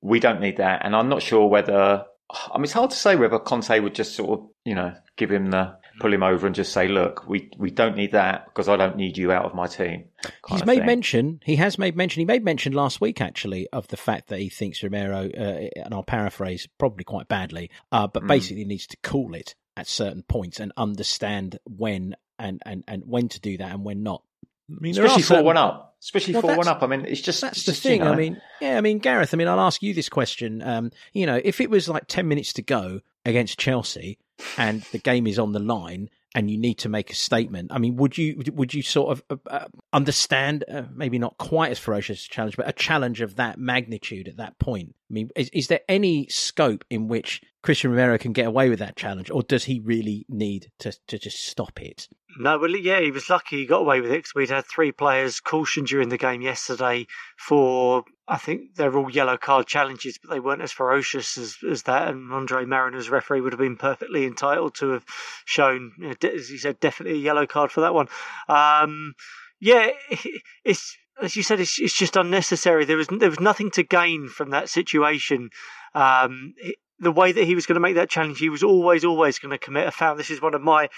we 0.00 0.20
don't 0.20 0.40
need 0.40 0.58
that, 0.58 0.84
and 0.84 0.94
I'm 0.94 1.08
not 1.08 1.22
sure 1.22 1.46
whether. 1.48 2.04
I 2.30 2.56
mean, 2.56 2.64
it's 2.64 2.72
hard 2.72 2.90
to 2.90 2.96
say 2.96 3.16
whether 3.16 3.38
Conte 3.38 3.78
would 3.78 3.94
just 3.94 4.14
sort 4.14 4.40
of, 4.40 4.46
you 4.64 4.74
know, 4.74 4.94
give 5.16 5.30
him 5.30 5.50
the 5.50 5.76
pull 6.00 6.12
him 6.12 6.22
over 6.22 6.46
and 6.46 6.54
just 6.54 6.72
say, 6.72 6.88
"Look, 6.88 7.26
we 7.28 7.50
we 7.58 7.70
don't 7.70 7.96
need 7.96 8.12
that 8.12 8.46
because 8.46 8.68
I 8.68 8.76
don't 8.76 8.96
need 8.96 9.16
you 9.18 9.32
out 9.32 9.44
of 9.44 9.54
my 9.54 9.66
team." 9.66 10.04
He's 10.48 10.64
made 10.64 10.78
thing. 10.78 10.86
mention. 10.86 11.40
He 11.44 11.56
has 11.56 11.78
made 11.78 11.96
mention. 11.96 12.20
He 12.20 12.24
made 12.24 12.44
mention 12.44 12.72
last 12.72 13.00
week, 13.00 13.20
actually, 13.20 13.68
of 13.72 13.88
the 13.88 13.96
fact 13.96 14.28
that 14.28 14.38
he 14.40 14.48
thinks 14.48 14.82
Romero, 14.82 15.28
uh, 15.28 15.68
and 15.84 15.92
I'll 15.94 16.02
paraphrase 16.02 16.66
probably 16.78 17.04
quite 17.04 17.28
badly, 17.28 17.70
uh, 17.92 18.06
but 18.06 18.22
Mm. 18.24 18.28
basically 18.28 18.64
needs 18.64 18.86
to 18.88 18.96
cool 19.02 19.34
it 19.34 19.54
at 19.76 19.86
certain 19.86 20.22
points 20.22 20.60
and 20.60 20.72
understand 20.76 21.58
when 21.64 22.14
and, 22.38 22.60
and, 22.66 22.82
and 22.88 23.04
when 23.06 23.28
to 23.28 23.40
do 23.40 23.56
that 23.58 23.70
and 23.72 23.84
when 23.84 24.02
not. 24.02 24.22
I 24.70 24.80
mean, 24.80 24.92
especially 24.92 25.22
four 25.22 25.36
certain- 25.36 25.44
one 25.46 25.56
up. 25.56 25.90
Especially 26.02 26.34
Well, 26.34 26.42
four 26.42 26.56
one 26.56 26.68
up. 26.68 26.82
I 26.82 26.86
mean, 26.86 27.06
it's 27.06 27.20
just 27.22 27.40
That's 27.40 27.56
it's 27.58 27.66
the 27.66 27.72
just, 27.72 27.84
you 27.84 27.90
thing. 27.92 28.02
I 28.02 28.14
mean, 28.14 28.40
yeah, 28.60 28.76
I 28.76 28.82
mean, 28.82 28.98
Gareth. 28.98 29.32
I 29.32 29.38
mean, 29.38 29.48
I'll 29.48 29.60
ask 29.60 29.82
you 29.82 29.94
this 29.94 30.10
question. 30.10 30.60
Um, 30.62 30.90
you 31.14 31.24
know, 31.24 31.40
if 31.42 31.62
it 31.62 31.70
was 31.70 31.88
like 31.88 32.04
ten 32.08 32.28
minutes 32.28 32.52
to 32.54 32.62
go 32.62 33.00
against 33.24 33.58
Chelsea, 33.58 34.18
and 34.56 34.82
the 34.92 34.98
game 34.98 35.26
is 35.26 35.38
on 35.38 35.52
the 35.52 35.58
line, 35.58 36.10
and 36.34 36.50
you 36.50 36.58
need 36.58 36.78
to 36.78 36.88
make 36.88 37.10
a 37.10 37.14
statement, 37.14 37.70
I 37.72 37.78
mean, 37.78 37.96
would 37.96 38.18
you 38.18 38.42
would 38.52 38.74
you 38.74 38.82
sort 38.82 39.12
of 39.12 39.22
uh, 39.30 39.36
uh, 39.48 39.66
understand? 39.92 40.64
Uh, 40.70 40.82
maybe 40.92 41.18
not 41.18 41.38
quite 41.38 41.70
as 41.70 41.78
ferocious 41.78 42.26
a 42.26 42.28
challenge, 42.28 42.56
but 42.56 42.68
a 42.68 42.72
challenge 42.72 43.20
of 43.20 43.36
that 43.36 43.58
magnitude 43.58 44.26
at 44.28 44.38
that 44.38 44.58
point. 44.58 44.94
I 45.10 45.12
mean, 45.12 45.30
is, 45.36 45.50
is 45.50 45.68
there 45.68 45.80
any 45.88 46.26
scope 46.28 46.84
in 46.88 47.08
which 47.08 47.42
Cristian 47.62 47.90
Romero 47.90 48.18
can 48.18 48.32
get 48.32 48.46
away 48.46 48.68
with 48.68 48.78
that 48.78 48.96
challenge, 48.96 49.30
or 49.30 49.42
does 49.42 49.64
he 49.64 49.80
really 49.80 50.26
need 50.28 50.70
to 50.80 50.92
to 51.08 51.18
just 51.18 51.46
stop 51.46 51.80
it? 51.80 52.08
No, 52.36 52.58
well, 52.58 52.70
yeah, 52.70 53.00
he 53.00 53.10
was 53.10 53.30
lucky 53.30 53.58
he 53.58 53.66
got 53.66 53.82
away 53.82 54.00
with 54.00 54.10
it 54.10 54.18
because 54.18 54.34
we'd 54.34 54.50
had 54.50 54.64
three 54.66 54.90
players 54.92 55.40
cautioned 55.40 55.86
during 55.86 56.08
the 56.08 56.18
game 56.18 56.42
yesterday 56.42 57.06
for, 57.36 58.04
I 58.26 58.38
think 58.38 58.74
they're 58.74 58.96
all 58.96 59.10
yellow 59.10 59.36
card 59.36 59.66
challenges, 59.66 60.18
but 60.18 60.30
they 60.30 60.40
weren't 60.40 60.62
as 60.62 60.72
ferocious 60.72 61.38
as, 61.38 61.56
as 61.68 61.84
that. 61.84 62.08
And 62.08 62.32
Andre 62.32 62.64
Marriner's 62.64 63.08
referee 63.08 63.40
would 63.40 63.52
have 63.52 63.60
been 63.60 63.76
perfectly 63.76 64.24
entitled 64.24 64.74
to 64.76 64.90
have 64.90 65.04
shown, 65.44 65.92
as 66.22 66.48
he 66.48 66.58
said, 66.58 66.80
definitely 66.80 67.20
a 67.20 67.22
yellow 67.22 67.46
card 67.46 67.70
for 67.70 67.82
that 67.82 67.94
one. 67.94 68.08
Um, 68.48 69.14
yeah, 69.60 69.90
it's 70.64 70.96
as 71.22 71.36
you 71.36 71.42
said, 71.42 71.60
it's, 71.60 71.78
it's 71.78 71.96
just 71.96 72.16
unnecessary. 72.16 72.84
There 72.84 72.96
was 72.96 73.08
there 73.08 73.30
was 73.30 73.40
nothing 73.40 73.70
to 73.72 73.82
gain 73.82 74.28
from 74.28 74.50
that 74.50 74.68
situation. 74.68 75.50
Um, 75.94 76.54
it- 76.58 76.76
the 77.00 77.10
way 77.10 77.32
that 77.32 77.44
he 77.44 77.56
was 77.56 77.66
going 77.66 77.74
to 77.74 77.80
make 77.80 77.96
that 77.96 78.08
challenge, 78.08 78.38
he 78.38 78.48
was 78.48 78.62
always, 78.62 79.04
always 79.04 79.40
going 79.40 79.50
to 79.50 79.58
commit 79.58 79.86
a 79.86 79.90
foul. 79.90 80.14
This 80.14 80.30
is 80.30 80.40
one 80.40 80.54
of 80.54 80.62
my 80.62 80.88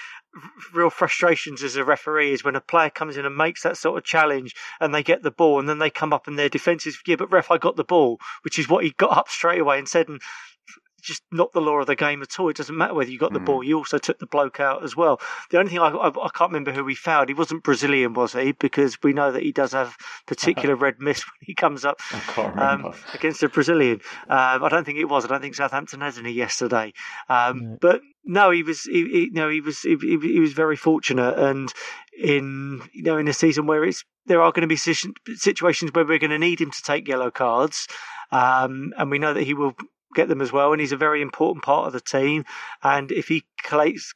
real 0.74 0.90
frustrations 0.90 1.62
as 1.62 1.76
a 1.76 1.84
referee 1.84 2.32
is 2.32 2.44
when 2.44 2.54
a 2.54 2.60
player 2.60 2.90
comes 2.90 3.16
in 3.16 3.24
and 3.24 3.34
makes 3.34 3.62
that 3.62 3.78
sort 3.78 3.96
of 3.96 4.04
challenge 4.04 4.54
and 4.78 4.94
they 4.94 5.02
get 5.02 5.22
the 5.22 5.30
ball 5.30 5.58
and 5.58 5.68
then 5.68 5.78
they 5.78 5.88
come 5.88 6.12
up 6.12 6.28
and 6.28 6.38
their 6.38 6.50
defence 6.50 6.86
is, 6.86 6.98
yeah, 7.06 7.16
but 7.16 7.32
ref, 7.32 7.50
I 7.50 7.56
got 7.56 7.76
the 7.76 7.82
ball, 7.82 8.18
which 8.42 8.58
is 8.58 8.68
what 8.68 8.84
he 8.84 8.90
got 8.98 9.16
up 9.16 9.28
straight 9.28 9.60
away 9.60 9.78
and 9.78 9.88
said, 9.88 10.08
and 10.08 10.20
just 11.06 11.22
not 11.30 11.52
the 11.52 11.60
law 11.60 11.78
of 11.78 11.86
the 11.86 11.94
game 11.96 12.20
at 12.22 12.38
all. 12.40 12.48
It 12.48 12.56
doesn't 12.56 12.76
matter 12.76 12.92
whether 12.94 13.10
you 13.10 13.18
got 13.18 13.32
the 13.32 13.38
Mm. 13.40 13.44
ball. 13.46 13.62
You 13.64 13.78
also 13.78 13.98
took 13.98 14.18
the 14.18 14.26
bloke 14.26 14.60
out 14.60 14.82
as 14.82 14.96
well. 14.96 15.20
The 15.50 15.58
only 15.58 15.70
thing 15.70 15.78
I, 15.78 15.88
I, 15.88 16.08
I 16.08 16.28
can't 16.34 16.50
remember 16.50 16.72
who 16.72 16.86
he 16.86 16.94
fouled. 16.94 17.28
He 17.28 17.34
wasn't 17.34 17.62
Brazilian, 17.62 18.12
was 18.12 18.32
he? 18.32 18.52
Because 18.52 19.00
we 19.02 19.12
know 19.12 19.30
that 19.32 19.42
he 19.42 19.52
does 19.52 19.72
have 19.72 19.96
particular 20.26 20.74
red 20.86 20.96
mist 21.00 21.24
when 21.26 21.38
he 21.46 21.54
comes 21.54 21.84
up 21.84 22.00
I 22.12 22.18
can't 22.20 22.54
remember. 22.54 22.88
um, 22.88 22.94
against 23.14 23.42
a 23.42 23.48
Brazilian. 23.48 24.00
Um, 24.28 24.64
I 24.64 24.68
don't 24.68 24.84
think 24.84 24.98
it 24.98 25.04
was. 25.04 25.24
I 25.24 25.28
don't 25.28 25.40
think 25.40 25.54
Southampton 25.54 26.00
had 26.00 26.18
any 26.18 26.32
yesterday. 26.32 26.92
Um, 27.28 27.60
No. 27.60 27.78
But 27.80 28.00
no, 28.24 28.50
he 28.50 28.62
was. 28.64 28.82
He, 28.82 29.04
he, 29.08 29.30
no, 29.32 29.48
he 29.48 29.60
was. 29.60 29.80
He, 29.82 29.96
he, 30.00 30.18
he 30.20 30.40
was 30.40 30.52
very 30.52 30.76
fortunate, 30.76 31.38
and 31.38 31.72
in 32.18 32.82
you 32.92 33.02
know 33.04 33.18
in 33.18 33.28
a 33.28 33.32
season 33.32 33.66
where 33.66 33.84
it's 33.84 34.04
there 34.26 34.42
are 34.42 34.50
going 34.50 34.62
to 34.62 34.66
be 34.66 34.76
situations 35.36 35.92
where 35.94 36.04
we're 36.04 36.18
going 36.18 36.30
to 36.30 36.38
need 36.38 36.60
him 36.60 36.70
to 36.72 36.82
take 36.82 37.06
yellow 37.06 37.30
cards, 37.30 37.86
um, 38.32 38.92
and 38.98 39.10
we 39.10 39.18
know 39.20 39.32
that 39.34 39.44
he 39.44 39.54
will 39.54 39.74
get 40.14 40.28
them 40.28 40.40
as 40.40 40.52
well. 40.52 40.72
And 40.72 40.80
he's 40.80 40.92
a 40.92 40.96
very 40.96 41.22
important 41.22 41.64
part 41.64 41.86
of 41.86 41.92
the 41.92 42.00
team. 42.00 42.44
And 42.82 43.10
if 43.12 43.28
he 43.28 43.44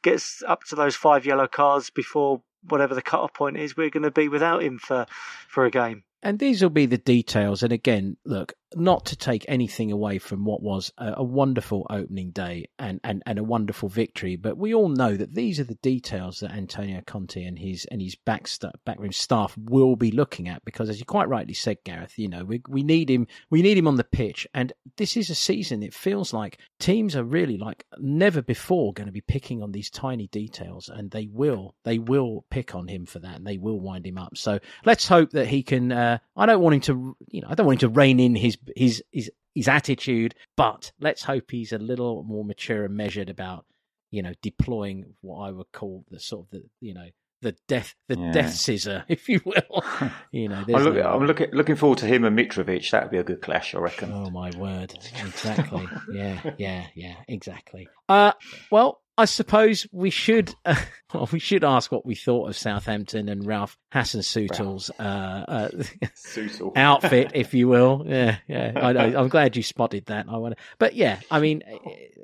gets 0.03 0.43
up 0.47 0.63
to 0.65 0.75
those 0.75 0.95
five 0.95 1.25
yellow 1.25 1.47
cards 1.47 1.89
before 1.89 2.41
whatever 2.67 2.95
the 2.95 3.01
cut-off 3.01 3.33
point 3.33 3.57
is, 3.57 3.75
we're 3.75 3.89
going 3.89 4.03
to 4.03 4.11
be 4.11 4.27
without 4.27 4.63
him 4.63 4.79
for 4.79 5.05
for 5.47 5.65
a 5.65 5.71
game. 5.71 6.03
And 6.23 6.37
these 6.37 6.61
will 6.61 6.69
be 6.69 6.85
the 6.85 6.97
details. 6.97 7.63
And 7.63 7.73
again, 7.73 8.17
look, 8.25 8.53
not 8.75 9.05
to 9.07 9.15
take 9.15 9.43
anything 9.47 9.91
away 9.91 10.17
from 10.17 10.45
what 10.45 10.61
was 10.61 10.91
a, 10.97 11.13
a 11.17 11.23
wonderful 11.23 11.85
opening 11.89 12.31
day 12.31 12.69
and, 12.79 12.99
and, 13.03 13.21
and 13.25 13.37
a 13.37 13.43
wonderful 13.43 13.89
victory, 13.89 14.35
but 14.35 14.57
we 14.57 14.73
all 14.73 14.87
know 14.87 15.15
that 15.15 15.33
these 15.33 15.59
are 15.59 15.65
the 15.65 15.75
details 15.75 16.39
that 16.39 16.51
Antonio 16.51 17.01
Conte 17.05 17.43
and 17.43 17.59
his 17.59 17.85
and 17.85 18.01
his 18.01 18.15
back 18.15 18.47
sta- 18.47 18.71
backroom 18.85 19.11
staff 19.11 19.57
will 19.57 19.95
be 19.95 20.11
looking 20.11 20.47
at 20.47 20.63
because, 20.63 20.89
as 20.89 20.99
you 20.99 21.05
quite 21.05 21.27
rightly 21.27 21.53
said, 21.53 21.77
Gareth, 21.83 22.17
you 22.17 22.29
know 22.29 22.45
we 22.45 22.61
we 22.67 22.83
need 22.83 23.09
him 23.09 23.27
we 23.49 23.61
need 23.61 23.77
him 23.77 23.87
on 23.87 23.97
the 23.97 24.03
pitch, 24.03 24.47
and 24.53 24.71
this 24.97 25.17
is 25.17 25.29
a 25.29 25.35
season. 25.35 25.83
It 25.83 25.93
feels 25.93 26.33
like 26.33 26.59
teams 26.79 27.15
are 27.15 27.23
really 27.23 27.57
like 27.57 27.85
never 27.97 28.41
before 28.41 28.93
going 28.93 29.07
to 29.07 29.13
be 29.13 29.21
picking 29.21 29.61
on 29.61 29.71
these 29.71 29.89
tiny 29.89 30.27
details, 30.27 30.87
and 30.87 31.11
they 31.11 31.27
will 31.27 31.75
they 31.83 31.99
will 31.99 32.45
pick 32.49 32.73
on 32.73 32.87
him 32.87 33.05
for 33.05 33.19
that, 33.19 33.37
and 33.37 33.47
they 33.47 33.57
will 33.57 33.79
wind 33.79 34.05
him 34.05 34.17
up. 34.17 34.37
So 34.37 34.59
let's 34.85 35.07
hope 35.07 35.31
that 35.31 35.47
he 35.47 35.63
can. 35.63 35.91
Uh, 35.91 36.10
I 36.35 36.45
don't 36.45 36.61
want 36.61 36.75
him 36.75 36.81
to, 36.81 37.15
you 37.29 37.41
know, 37.41 37.47
I 37.49 37.55
don't 37.55 37.65
want 37.65 37.81
him 37.81 37.89
to 37.93 37.95
rein 37.99 38.19
in 38.19 38.35
his 38.35 38.57
his 38.75 39.03
his 39.11 39.31
his 39.55 39.67
attitude, 39.67 40.35
but 40.57 40.91
let's 40.99 41.23
hope 41.23 41.51
he's 41.51 41.71
a 41.73 41.77
little 41.77 42.23
more 42.23 42.45
mature 42.45 42.85
and 42.85 42.95
measured 42.95 43.29
about, 43.29 43.65
you 44.09 44.21
know, 44.21 44.33
deploying 44.41 45.13
what 45.21 45.39
I 45.47 45.51
would 45.51 45.71
call 45.71 46.05
the 46.09 46.19
sort 46.19 46.45
of 46.47 46.51
the, 46.51 46.63
you 46.79 46.93
know, 46.93 47.07
the 47.41 47.55
death 47.67 47.95
the 48.07 48.17
Yeah. 48.17 48.31
death 48.31 48.53
scissor, 48.53 49.03
if 49.09 49.27
you 49.27 49.41
will. 49.45 49.83
you 50.31 50.47
know, 50.47 50.63
I'm, 50.67 50.83
look, 50.83 50.95
no- 50.95 51.01
I'm 51.11 51.25
looking 51.25 51.49
looking 51.51 51.75
forward 51.75 51.97
to 51.99 52.05
him 52.05 52.23
and 52.23 52.37
Mitrovic. 52.37 52.89
That 52.91 53.03
would 53.03 53.11
be 53.11 53.17
a 53.17 53.23
good 53.23 53.41
clash, 53.41 53.73
I 53.75 53.79
reckon. 53.79 54.11
Oh 54.13 54.29
my 54.29 54.51
word! 54.57 54.93
Exactly. 55.25 55.89
yeah, 56.11 56.39
yeah, 56.57 56.85
yeah. 56.95 57.15
Exactly. 57.27 57.89
Uh, 58.07 58.33
well, 58.71 59.00
I 59.17 59.25
suppose 59.25 59.87
we 59.91 60.09
should. 60.09 60.53
Uh, 60.65 60.75
well, 61.13 61.29
we 61.31 61.39
should 61.39 61.63
ask 61.63 61.91
what 61.91 62.05
we 62.05 62.15
thought 62.15 62.49
of 62.49 62.57
Southampton 62.57 63.29
and 63.29 63.45
Ralph 63.45 63.77
Hasenhüttl's 63.93 64.89
uh, 64.99 65.01
uh, 65.03 66.73
outfit, 66.75 67.31
if 67.33 67.53
you 67.53 67.67
will. 67.67 68.05
Yeah, 68.11 68.37
yeah. 68.47 68.73
I. 68.75 69.15
I'm 69.17 69.29
glad 69.29 69.55
you 69.55 69.63
spotted 69.63 70.07
that. 70.07 70.25
I 70.27 70.37
want, 70.37 70.55
but 70.79 70.95
yeah. 70.95 71.19
I 71.29 71.39
mean, 71.39 71.63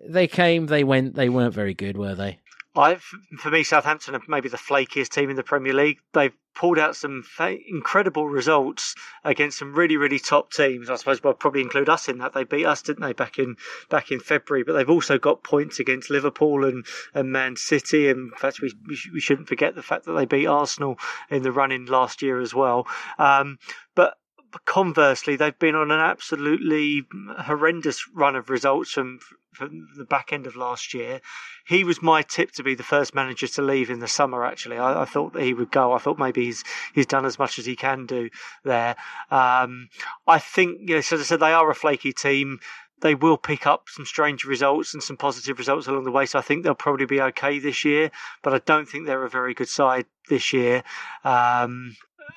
they 0.08 0.28
came, 0.28 0.66
they 0.66 0.84
went, 0.84 1.16
they 1.16 1.30
weren't 1.30 1.54
very 1.54 1.74
good, 1.74 1.98
were 1.98 2.16
they? 2.16 2.40
I, 2.78 2.96
for 2.96 3.50
me, 3.50 3.64
Southampton 3.64 4.16
are 4.16 4.22
maybe 4.28 4.50
the 4.50 4.58
flakiest 4.58 5.10
team 5.10 5.30
in 5.30 5.36
the 5.36 5.44
Premier 5.44 5.74
League. 5.74 6.00
They've 6.14 6.34
pulled 6.54 6.80
out 6.80 6.96
some 6.96 7.24
fa- 7.24 7.58
incredible 7.68 8.28
results 8.28 8.96
against 9.24 9.60
some 9.60 9.74
really, 9.74 9.98
really 9.98 10.20
top 10.20 10.52
teams. 10.52 10.90
I 10.90 10.96
suppose 10.96 11.20
I'll 11.24 11.34
probably 11.34 11.62
include 11.62 11.90
us 11.90 12.08
in 12.08 12.18
that. 12.20 12.34
They 12.34 12.44
beat 12.44 12.66
us, 12.66 12.82
didn't 12.82 13.04
they, 13.04 13.14
back 13.14 13.38
in 13.40 13.56
back 13.90 14.12
in 14.12 14.20
February? 14.20 14.64
But 14.64 14.74
they've 14.74 14.90
also 14.90 15.18
got 15.18 15.44
points 15.44 15.80
against 15.80 16.10
Liverpool 16.10 16.66
and, 16.66 16.86
and 17.14 17.32
Man 17.32 17.56
City. 17.56 18.10
And 18.10 18.32
in 18.32 18.38
fact, 18.38 18.62
we, 18.62 18.74
we, 18.88 18.96
sh- 18.96 19.10
we 19.14 19.20
shouldn't 19.20 19.48
forget 19.48 19.76
the 19.76 19.84
fact 19.84 20.06
that 20.06 20.14
they 20.14 20.26
beat 20.26 20.48
Arsenal 20.48 20.98
in 21.30 21.44
the 21.44 21.52
run 21.52 21.72
in 21.72 21.86
last 21.86 22.22
year 22.22 22.40
as 22.40 22.54
well. 22.54 22.88
Um, 23.20 23.60
but 23.96 24.18
conversely, 24.66 25.36
they've 25.36 25.60
been 25.60 25.76
on 25.76 25.92
an 25.92 26.00
absolutely 26.00 27.04
horrendous 27.40 28.08
run 28.14 28.36
of 28.36 28.50
results 28.50 28.92
from, 28.92 29.20
from 29.58 29.88
the 29.98 30.06
back 30.06 30.32
end 30.32 30.48
of 30.48 30.56
last 30.56 30.94
year. 30.94 31.20
He 31.66 31.84
was 31.84 32.02
my 32.02 32.22
tip 32.22 32.52
to 32.54 32.64
be 32.64 32.76
the 32.76 32.84
first 32.84 33.14
manager 33.14 33.48
to 33.48 33.62
leave 33.62 33.90
in 33.90 34.00
the 34.00 34.08
summer. 34.08 34.46
Actually, 34.46 34.78
I, 34.78 35.02
I 35.02 35.06
thought 35.06 35.34
that 35.34 35.44
he 35.44 35.54
would 35.54 35.72
go. 35.72 35.94
I 35.94 35.98
thought 36.00 36.20
maybe 36.20 36.46
he's 36.46 36.64
he's 36.94 37.06
done 37.06 37.26
as 37.26 37.40
much 37.40 37.60
as 37.60 37.66
he 37.66 37.76
can 37.76 38.06
do 38.06 38.30
there. 38.64 38.96
Um, 39.32 39.90
I 40.28 40.40
think, 40.40 40.82
you 40.82 40.96
know, 40.96 41.02
so 41.02 41.16
as 41.16 41.22
I 41.22 41.26
said, 41.26 41.40
they 41.40 41.54
are 41.54 41.70
a 41.70 41.76
flaky 41.76 42.14
team. 42.14 42.60
They 43.02 43.14
will 43.14 43.38
pick 43.38 43.68
up 43.68 43.90
some 43.90 44.06
strange 44.06 44.44
results 44.44 44.94
and 44.94 45.04
some 45.04 45.18
positive 45.18 45.60
results 45.60 45.88
along 45.88 46.06
the 46.06 46.12
way. 46.12 46.26
So 46.26 46.40
I 46.40 46.42
think 46.42 46.64
they'll 46.64 46.74
probably 46.74 47.06
be 47.06 47.22
okay 47.22 47.60
this 47.60 47.86
year. 47.86 48.12
But 48.44 48.54
I 48.54 48.60
don't 48.60 48.88
think 48.88 49.06
they're 49.06 49.26
a 49.26 49.30
very 49.30 49.54
good 49.54 49.70
side 49.70 50.06
this 50.30 50.54
year. 50.54 50.84
Um, 51.24 51.96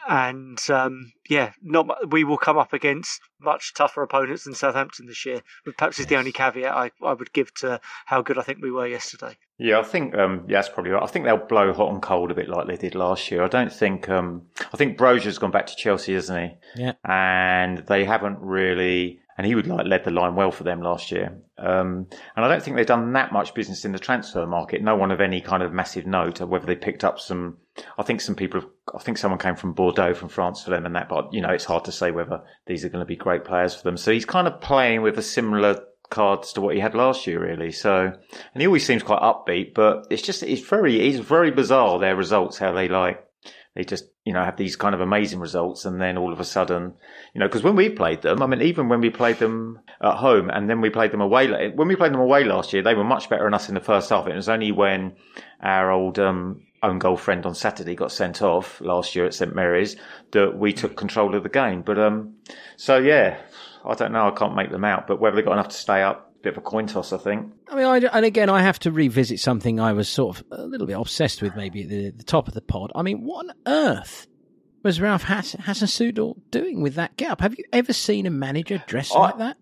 and 0.08 0.58
um, 0.70 1.12
yeah, 1.28 1.52
not 1.62 2.10
we 2.10 2.24
will 2.24 2.38
come 2.38 2.58
up 2.58 2.72
against 2.72 3.20
much 3.40 3.74
tougher 3.74 4.02
opponents 4.02 4.44
than 4.44 4.54
Southampton 4.54 5.06
this 5.06 5.24
year. 5.24 5.42
But 5.64 5.76
perhaps 5.76 5.98
is 5.98 6.06
the 6.06 6.16
only 6.16 6.32
caveat 6.32 6.74
I, 6.74 6.90
I 7.02 7.12
would 7.12 7.32
give 7.32 7.52
to 7.56 7.80
how 8.06 8.22
good 8.22 8.38
I 8.38 8.42
think 8.42 8.60
we 8.60 8.70
were 8.70 8.86
yesterday. 8.86 9.36
Yeah, 9.58 9.80
I 9.80 9.82
think 9.82 10.14
um, 10.16 10.44
yeah, 10.48 10.58
that's 10.58 10.68
probably 10.68 10.92
right. 10.92 11.02
I 11.02 11.06
think 11.06 11.24
they'll 11.24 11.36
blow 11.36 11.72
hot 11.72 11.92
and 11.92 12.02
cold 12.02 12.30
a 12.30 12.34
bit 12.34 12.48
like 12.48 12.66
they 12.66 12.76
did 12.76 12.94
last 12.94 13.30
year. 13.30 13.44
I 13.44 13.48
don't 13.48 13.72
think 13.72 14.08
um, 14.08 14.42
I 14.72 14.76
think 14.76 14.98
Broja's 14.98 15.38
gone 15.38 15.50
back 15.50 15.66
to 15.66 15.76
Chelsea, 15.76 16.14
isn't 16.14 16.42
he? 16.42 16.82
Yeah, 16.82 16.92
and 17.04 17.78
they 17.86 18.04
haven't 18.04 18.38
really 18.40 19.20
and 19.40 19.46
he 19.46 19.54
would 19.54 19.66
like 19.66 19.86
led 19.86 20.04
the 20.04 20.10
line 20.10 20.34
well 20.34 20.50
for 20.50 20.64
them 20.64 20.82
last 20.82 21.10
year. 21.10 21.34
Um, 21.56 22.08
and 22.36 22.44
I 22.44 22.48
don't 22.48 22.62
think 22.62 22.76
they've 22.76 22.84
done 22.84 23.14
that 23.14 23.32
much 23.32 23.54
business 23.54 23.86
in 23.86 23.92
the 23.92 23.98
transfer 23.98 24.46
market. 24.46 24.82
No 24.82 24.96
one 24.96 25.10
of 25.10 25.22
any 25.22 25.40
kind 25.40 25.62
of 25.62 25.72
massive 25.72 26.06
note, 26.06 26.42
whether 26.42 26.66
they 26.66 26.76
picked 26.76 27.04
up 27.04 27.18
some. 27.18 27.56
I 27.98 28.02
think 28.02 28.20
some 28.20 28.34
people. 28.34 28.62
I 28.94 28.98
think 28.98 29.18
someone 29.18 29.38
came 29.38 29.56
from 29.56 29.72
Bordeaux, 29.72 30.14
from 30.14 30.28
France, 30.28 30.62
for 30.62 30.70
them, 30.70 30.86
and 30.86 30.94
that. 30.96 31.08
But 31.08 31.32
you 31.32 31.40
know, 31.40 31.50
it's 31.50 31.64
hard 31.64 31.84
to 31.86 31.92
say 31.92 32.10
whether 32.10 32.42
these 32.66 32.84
are 32.84 32.88
going 32.88 33.02
to 33.02 33.08
be 33.08 33.16
great 33.16 33.44
players 33.44 33.74
for 33.74 33.82
them. 33.82 33.96
So 33.96 34.12
he's 34.12 34.24
kind 34.24 34.46
of 34.46 34.60
playing 34.60 35.02
with 35.02 35.18
a 35.18 35.22
similar 35.22 35.80
cards 36.10 36.52
to 36.54 36.60
what 36.60 36.74
he 36.74 36.80
had 36.80 36.94
last 36.94 37.26
year, 37.26 37.40
really. 37.40 37.72
So, 37.72 38.12
and 38.54 38.60
he 38.60 38.66
always 38.66 38.86
seems 38.86 39.02
quite 39.02 39.20
upbeat, 39.20 39.74
but 39.74 40.06
it's 40.10 40.22
just 40.22 40.42
it's 40.42 40.62
very 40.62 41.00
it's 41.00 41.18
very 41.18 41.50
bizarre 41.50 41.98
their 41.98 42.16
results 42.16 42.58
how 42.58 42.72
they 42.72 42.88
like 42.88 43.24
they 43.74 43.84
just 43.84 44.04
you 44.24 44.32
know 44.32 44.44
have 44.44 44.56
these 44.56 44.76
kind 44.76 44.94
of 44.94 45.00
amazing 45.00 45.38
results 45.38 45.84
and 45.84 46.00
then 46.00 46.18
all 46.18 46.32
of 46.32 46.40
a 46.40 46.44
sudden 46.44 46.92
you 47.34 47.38
know 47.38 47.46
because 47.46 47.62
when 47.62 47.76
we 47.76 47.88
played 47.88 48.20
them 48.22 48.42
i 48.42 48.46
mean 48.46 48.60
even 48.62 48.88
when 48.88 49.00
we 49.00 49.10
played 49.10 49.38
them 49.38 49.78
at 50.02 50.16
home 50.16 50.50
and 50.50 50.68
then 50.68 50.80
we 50.80 50.90
played 50.90 51.12
them 51.12 51.20
away 51.20 51.70
when 51.74 51.88
we 51.88 51.96
played 51.96 52.12
them 52.12 52.20
away 52.20 52.44
last 52.44 52.72
year 52.72 52.82
they 52.82 52.94
were 52.94 53.04
much 53.04 53.28
better 53.28 53.44
than 53.44 53.54
us 53.54 53.68
in 53.68 53.74
the 53.74 53.80
first 53.80 54.10
half 54.10 54.26
it 54.26 54.34
was 54.34 54.48
only 54.48 54.72
when 54.72 55.14
our 55.62 55.90
old 55.90 56.18
um, 56.18 56.62
own 56.82 56.98
goal 56.98 57.16
friend 57.16 57.44
on 57.46 57.54
saturday 57.54 57.94
got 57.94 58.12
sent 58.12 58.42
off 58.42 58.80
last 58.80 59.14
year 59.14 59.26
at 59.26 59.34
st 59.34 59.54
mary's 59.54 59.96
that 60.32 60.56
we 60.56 60.72
took 60.72 60.96
control 60.96 61.34
of 61.34 61.42
the 61.42 61.48
game 61.48 61.82
but 61.82 61.98
um 61.98 62.34
so 62.76 62.96
yeah 62.96 63.38
i 63.84 63.94
don't 63.94 64.12
know 64.12 64.28
i 64.28 64.30
can't 64.30 64.54
make 64.54 64.70
them 64.70 64.84
out 64.84 65.06
but 65.06 65.20
whether 65.20 65.36
they 65.36 65.42
got 65.42 65.52
enough 65.52 65.68
to 65.68 65.76
stay 65.76 66.02
up 66.02 66.30
bit 66.42 66.54
of 66.54 66.58
a 66.58 66.60
coin 66.62 66.86
toss, 66.86 67.12
I 67.12 67.18
think. 67.18 67.52
I 67.68 67.76
mean, 67.76 67.84
I, 67.84 67.96
and 67.98 68.24
again, 68.24 68.48
I 68.48 68.62
have 68.62 68.78
to 68.80 68.90
revisit 68.90 69.40
something 69.40 69.78
I 69.78 69.92
was 69.92 70.08
sort 70.08 70.38
of 70.38 70.44
a 70.50 70.66
little 70.66 70.86
bit 70.86 70.98
obsessed 70.98 71.42
with, 71.42 71.54
maybe 71.54 71.82
at 71.82 71.88
the, 71.88 72.10
the 72.10 72.24
top 72.24 72.48
of 72.48 72.54
the 72.54 72.60
pod. 72.60 72.92
I 72.94 73.02
mean, 73.02 73.24
what 73.24 73.46
on 73.46 73.54
earth 73.66 74.26
was 74.82 75.00
Ralph 75.00 75.24
Hasenhüttl 75.24 76.36
doing 76.50 76.82
with 76.82 76.94
that 76.94 77.16
gap? 77.16 77.40
Have 77.40 77.56
you 77.58 77.64
ever 77.72 77.92
seen 77.92 78.26
a 78.26 78.30
manager 78.30 78.82
dressed 78.86 79.14
like 79.14 79.38
that? 79.38 79.56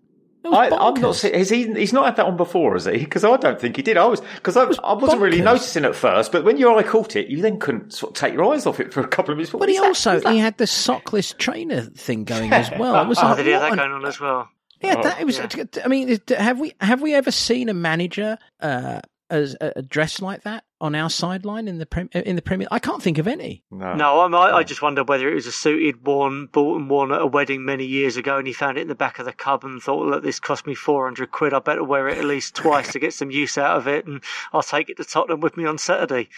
I, 0.45 0.67
am 0.67 0.93
not. 0.95 1.19
Has 1.21 1.49
he? 1.49 1.73
He's 1.73 1.91
not 1.91 2.05
had 2.05 2.15
that 2.15 2.25
on 2.25 2.37
before, 2.37 2.73
has 2.73 2.85
he? 2.85 2.99
Because 2.99 3.23
I 3.23 3.35
don't 3.37 3.59
think 3.59 3.75
he 3.75 3.81
did. 3.81 3.97
I 3.97 4.05
was 4.05 4.21
because 4.21 4.55
I, 4.55 4.63
was 4.63 4.79
I 4.83 4.93
wasn't 4.93 5.19
bonkers. 5.19 5.23
really 5.23 5.41
noticing 5.41 5.85
at 5.85 5.95
first, 5.95 6.31
but 6.31 6.45
when 6.45 6.57
your 6.57 6.77
eye 6.77 6.83
caught 6.83 7.15
it, 7.15 7.27
you 7.27 7.41
then 7.41 7.59
couldn't 7.59 7.93
sort 7.93 8.11
of 8.11 8.17
take 8.17 8.33
your 8.33 8.51
eyes 8.53 8.65
off 8.65 8.79
it 8.79 8.93
for 8.93 9.01
a 9.01 9.07
couple 9.07 9.31
of 9.31 9.37
minutes. 9.37 9.51
But 9.51 9.69
he 9.69 9.77
also 9.77 10.19
he 10.21 10.37
had 10.37 10.57
the 10.57 10.65
sockless 10.65 11.37
trainer 11.37 11.81
thing 11.81 12.23
going 12.23 12.53
as 12.53 12.71
well. 12.71 13.03
It 13.03 13.07
was 13.07 13.19
oh, 13.23 13.27
like, 13.27 13.37
did 13.37 13.45
he 13.47 13.51
have 13.51 13.61
that 13.61 13.75
going 13.75 13.91
on 13.91 14.05
as 14.05 14.19
well? 14.19 14.49
Yeah, 14.81 14.95
oh, 14.97 15.03
that 15.03 15.25
was. 15.25 15.37
Yeah. 15.37 15.65
I 15.83 15.87
mean, 15.89 16.19
have 16.29 16.59
we 16.59 16.73
have 16.79 17.01
we 17.01 17.13
ever 17.13 17.31
seen 17.31 17.67
a 17.67 17.73
manager 17.73 18.37
uh, 18.61 19.01
as 19.29 19.55
uh, 19.61 19.81
dressed 19.87 20.21
like 20.21 20.43
that 20.43 20.63
on 20.81 20.95
our 20.95 21.09
sideline 21.09 21.67
in 21.67 21.77
the 21.77 22.09
in 22.27 22.35
the 22.35 22.41
Premier? 22.41 22.67
I 22.71 22.79
can't 22.79 23.01
think 23.01 23.17
of 23.17 23.27
any. 23.27 23.63
No, 23.71 24.27
no 24.27 24.37
I, 24.37 24.57
I 24.57 24.63
just 24.63 24.81
wonder 24.81 25.03
whether 25.03 25.29
it 25.29 25.35
was 25.35 25.47
a 25.47 25.51
suit 25.51 25.81
he'd 25.81 26.05
worn, 26.05 26.47
bought 26.47 26.79
and 26.79 26.89
worn 26.89 27.11
at 27.11 27.21
a 27.21 27.27
wedding 27.27 27.65
many 27.65 27.85
years 27.85 28.17
ago, 28.17 28.37
and 28.37 28.47
he 28.47 28.53
found 28.53 28.77
it 28.77 28.81
in 28.81 28.87
the 28.87 28.95
back 28.95 29.19
of 29.19 29.25
the 29.25 29.33
cub 29.33 29.63
and 29.63 29.81
thought, 29.81 30.05
"Look, 30.05 30.23
this 30.23 30.39
cost 30.39 30.65
me 30.65 30.75
four 30.75 31.05
hundred 31.05 31.31
quid. 31.31 31.53
I 31.53 31.59
better 31.59 31.83
wear 31.83 32.07
it 32.07 32.17
at 32.17 32.25
least 32.25 32.55
twice 32.55 32.91
to 32.93 32.99
get 32.99 33.13
some 33.13 33.31
use 33.31 33.57
out 33.57 33.77
of 33.77 33.87
it, 33.87 34.05
and 34.05 34.23
I'll 34.53 34.63
take 34.63 34.89
it 34.89 34.97
to 34.97 35.05
Tottenham 35.05 35.41
with 35.41 35.57
me 35.57 35.65
on 35.65 35.77
Saturday." 35.77 36.29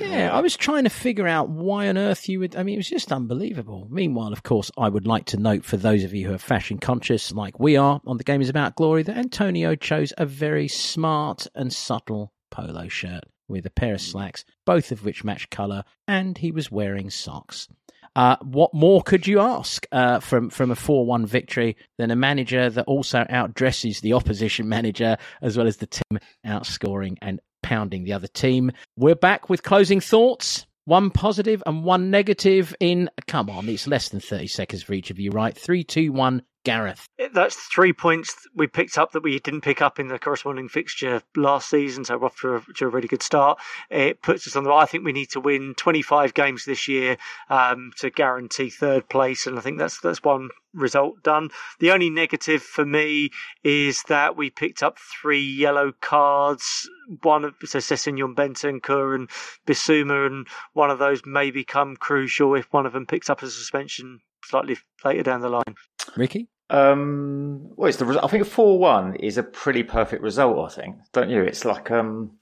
Yeah, 0.00 0.30
I 0.32 0.40
was 0.40 0.56
trying 0.56 0.84
to 0.84 0.90
figure 0.90 1.26
out 1.26 1.50
why 1.50 1.88
on 1.88 1.98
earth 1.98 2.28
you 2.28 2.40
would. 2.40 2.56
I 2.56 2.62
mean, 2.62 2.74
it 2.74 2.78
was 2.78 2.88
just 2.88 3.12
unbelievable. 3.12 3.86
Meanwhile, 3.90 4.32
of 4.32 4.42
course, 4.42 4.70
I 4.78 4.88
would 4.88 5.06
like 5.06 5.26
to 5.26 5.36
note 5.36 5.64
for 5.64 5.76
those 5.76 6.04
of 6.04 6.14
you 6.14 6.28
who 6.28 6.34
are 6.34 6.38
fashion 6.38 6.78
conscious, 6.78 7.32
like 7.32 7.60
we 7.60 7.76
are 7.76 8.00
on 8.06 8.16
The 8.16 8.24
Game 8.24 8.40
is 8.40 8.48
About 8.48 8.76
Glory, 8.76 9.02
that 9.02 9.16
Antonio 9.16 9.74
chose 9.74 10.12
a 10.16 10.26
very 10.26 10.68
smart 10.68 11.46
and 11.54 11.72
subtle 11.72 12.32
polo 12.50 12.88
shirt 12.88 13.24
with 13.48 13.66
a 13.66 13.70
pair 13.70 13.94
of 13.94 14.00
slacks, 14.00 14.44
both 14.64 14.92
of 14.92 15.04
which 15.04 15.24
match 15.24 15.50
colour, 15.50 15.84
and 16.08 16.38
he 16.38 16.50
was 16.50 16.70
wearing 16.70 17.10
socks. 17.10 17.68
Uh, 18.14 18.36
what 18.42 18.74
more 18.74 19.02
could 19.02 19.26
you 19.26 19.40
ask 19.40 19.86
uh, 19.90 20.20
from 20.20 20.50
from 20.50 20.70
a 20.70 20.76
four 20.76 21.06
one 21.06 21.24
victory 21.24 21.76
than 21.96 22.10
a 22.10 22.16
manager 22.16 22.68
that 22.68 22.84
also 22.84 23.24
outdresses 23.24 24.00
the 24.00 24.12
opposition 24.12 24.68
manager 24.68 25.16
as 25.40 25.56
well 25.56 25.66
as 25.66 25.78
the 25.78 25.86
team 25.86 26.18
outscoring 26.46 27.16
and 27.22 27.40
pounding 27.62 28.04
the 28.04 28.12
other 28.12 28.28
team. 28.28 28.72
We're 28.96 29.14
back 29.14 29.48
with 29.48 29.62
closing 29.62 30.00
thoughts. 30.00 30.66
One 30.84 31.10
positive 31.10 31.62
and 31.64 31.84
one 31.84 32.10
negative 32.10 32.74
in, 32.80 33.08
come 33.28 33.48
on, 33.48 33.68
it's 33.68 33.86
less 33.86 34.08
than 34.08 34.18
30 34.18 34.48
seconds 34.48 34.82
for 34.82 34.94
each 34.94 35.10
of 35.10 35.18
you, 35.20 35.30
right? 35.30 35.56
Three, 35.56 35.84
two, 35.84 36.12
one, 36.12 36.42
Gareth. 36.64 37.08
That's 37.32 37.56
three 37.56 37.92
points 37.92 38.34
we 38.54 38.66
picked 38.66 38.96
up 38.96 39.12
that 39.12 39.22
we 39.22 39.38
didn't 39.40 39.62
pick 39.62 39.82
up 39.82 39.98
in 39.98 40.08
the 40.08 40.18
corresponding 40.18 40.68
fixture 40.68 41.22
last 41.36 41.68
season, 41.68 42.04
so 42.04 42.18
we're 42.18 42.26
off 42.26 42.40
to 42.40 42.56
a, 42.56 42.60
to 42.74 42.84
a 42.86 42.88
really 42.88 43.08
good 43.08 43.22
start. 43.22 43.58
It 43.90 44.22
puts 44.22 44.46
us 44.46 44.54
on 44.54 44.64
the. 44.64 44.72
I 44.72 44.86
think 44.86 45.04
we 45.04 45.12
need 45.12 45.30
to 45.30 45.40
win 45.40 45.74
25 45.76 46.34
games 46.34 46.64
this 46.64 46.86
year 46.86 47.16
um, 47.50 47.92
to 47.98 48.10
guarantee 48.10 48.70
third 48.70 49.08
place, 49.08 49.46
and 49.46 49.58
I 49.58 49.62
think 49.62 49.78
that's 49.78 50.00
that's 50.00 50.22
one 50.22 50.50
result 50.74 51.22
done. 51.22 51.50
The 51.80 51.90
only 51.90 52.10
negative 52.10 52.62
for 52.62 52.84
me 52.84 53.30
is 53.64 54.02
that 54.08 54.36
we 54.36 54.50
picked 54.50 54.82
up 54.82 54.98
three 54.98 55.44
yellow 55.44 55.92
cards. 56.00 56.88
One 57.22 57.44
of 57.44 57.54
so 57.64 57.78
Sessegnon, 57.78 58.34
Bentancur, 58.34 59.14
and 59.14 59.28
Bissouma, 59.66 60.26
and 60.26 60.46
one 60.72 60.90
of 60.90 60.98
those 60.98 61.22
may 61.24 61.50
become 61.50 61.96
crucial 61.96 62.54
if 62.54 62.66
one 62.72 62.86
of 62.86 62.92
them 62.92 63.06
picks 63.06 63.30
up 63.30 63.42
a 63.42 63.50
suspension 63.50 64.20
slightly 64.44 64.76
later 65.04 65.22
down 65.22 65.40
the 65.40 65.48
line. 65.48 65.74
Ricky? 66.16 66.48
Um, 66.70 67.70
well, 67.76 67.88
it's 67.88 67.98
the 67.98 68.20
I 68.22 68.28
think 68.28 68.42
a 68.42 68.46
four 68.46 68.78
one 68.78 69.16
is 69.16 69.36
a 69.36 69.42
pretty 69.42 69.82
perfect 69.82 70.22
result. 70.22 70.58
I 70.58 70.74
think, 70.74 70.96
don't 71.12 71.30
you? 71.30 71.42
It's 71.42 71.64
like 71.64 71.90
um, 71.90 72.38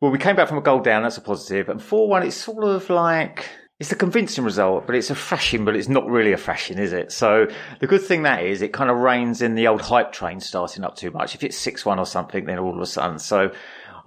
well, 0.00 0.10
we 0.10 0.18
came 0.18 0.36
back 0.36 0.48
from 0.48 0.58
a 0.58 0.62
goal 0.62 0.80
down. 0.80 1.02
That's 1.02 1.16
a 1.16 1.20
positive. 1.20 1.66
positive, 1.66 1.68
and 1.68 1.82
four 1.82 2.08
one. 2.08 2.24
It's 2.24 2.36
sort 2.36 2.64
of 2.64 2.90
like 2.90 3.48
it's 3.78 3.92
a 3.92 3.96
convincing 3.96 4.42
result, 4.42 4.86
but 4.86 4.96
it's 4.96 5.10
a 5.10 5.14
fashion, 5.14 5.64
but 5.64 5.76
it's 5.76 5.88
not 5.88 6.04
really 6.08 6.32
a 6.32 6.36
fashion, 6.36 6.80
is 6.80 6.92
it? 6.92 7.12
So 7.12 7.46
the 7.78 7.86
good 7.86 8.02
thing 8.02 8.22
that 8.24 8.44
is, 8.44 8.60
it 8.60 8.72
kind 8.72 8.90
of 8.90 8.96
reins 8.96 9.40
in 9.40 9.54
the 9.54 9.68
old 9.68 9.80
hype 9.80 10.10
train 10.10 10.40
starting 10.40 10.82
up 10.82 10.96
too 10.96 11.12
much. 11.12 11.36
If 11.36 11.44
it's 11.44 11.56
six 11.56 11.86
one 11.86 12.00
or 12.00 12.06
something, 12.06 12.46
then 12.46 12.58
all 12.58 12.74
of 12.74 12.80
a 12.80 12.86
sudden, 12.86 13.20
so 13.20 13.52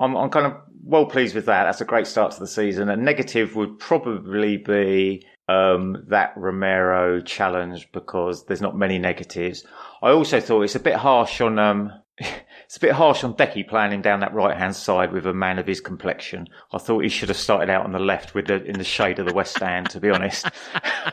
I'm, 0.01 0.15
I'm 0.17 0.29
kind 0.29 0.47
of 0.47 0.53
well 0.83 1.05
pleased 1.05 1.35
with 1.35 1.45
that. 1.45 1.65
That's 1.65 1.81
a 1.81 1.85
great 1.85 2.07
start 2.07 2.31
to 2.33 2.39
the 2.39 2.47
season. 2.47 2.89
A 2.89 2.97
negative 2.97 3.55
would 3.55 3.79
probably 3.79 4.57
be 4.57 5.25
um, 5.47 6.05
that 6.07 6.33
Romero 6.35 7.21
challenge 7.21 7.91
because 7.91 8.45
there's 8.45 8.61
not 8.61 8.77
many 8.77 8.97
negatives. 8.97 9.65
I 10.01 10.11
also 10.11 10.39
thought 10.39 10.63
it's 10.63 10.75
a 10.75 10.79
bit 10.79 10.95
harsh 10.95 11.41
on 11.41 11.59
um, 11.59 11.91
it's 12.17 12.77
a 12.77 12.79
bit 12.79 12.93
harsh 12.93 13.23
on 13.23 13.35
Deki 13.35 13.67
playing 13.67 13.91
him 13.91 14.01
down 14.01 14.21
that 14.21 14.33
right 14.33 14.57
hand 14.57 14.75
side 14.75 15.11
with 15.11 15.25
a 15.25 15.33
man 15.33 15.59
of 15.59 15.67
his 15.67 15.81
complexion. 15.81 16.47
I 16.71 16.77
thought 16.77 17.03
he 17.03 17.09
should 17.09 17.29
have 17.29 17.37
started 17.37 17.69
out 17.69 17.85
on 17.85 17.91
the 17.91 17.99
left 17.99 18.33
with 18.33 18.47
the 18.47 18.63
in 18.63 18.77
the 18.77 18.83
shade 18.83 19.19
of 19.19 19.27
the 19.27 19.33
West 19.33 19.55
Stand. 19.55 19.89
To 19.91 19.99
be 19.99 20.09
honest. 20.09 20.47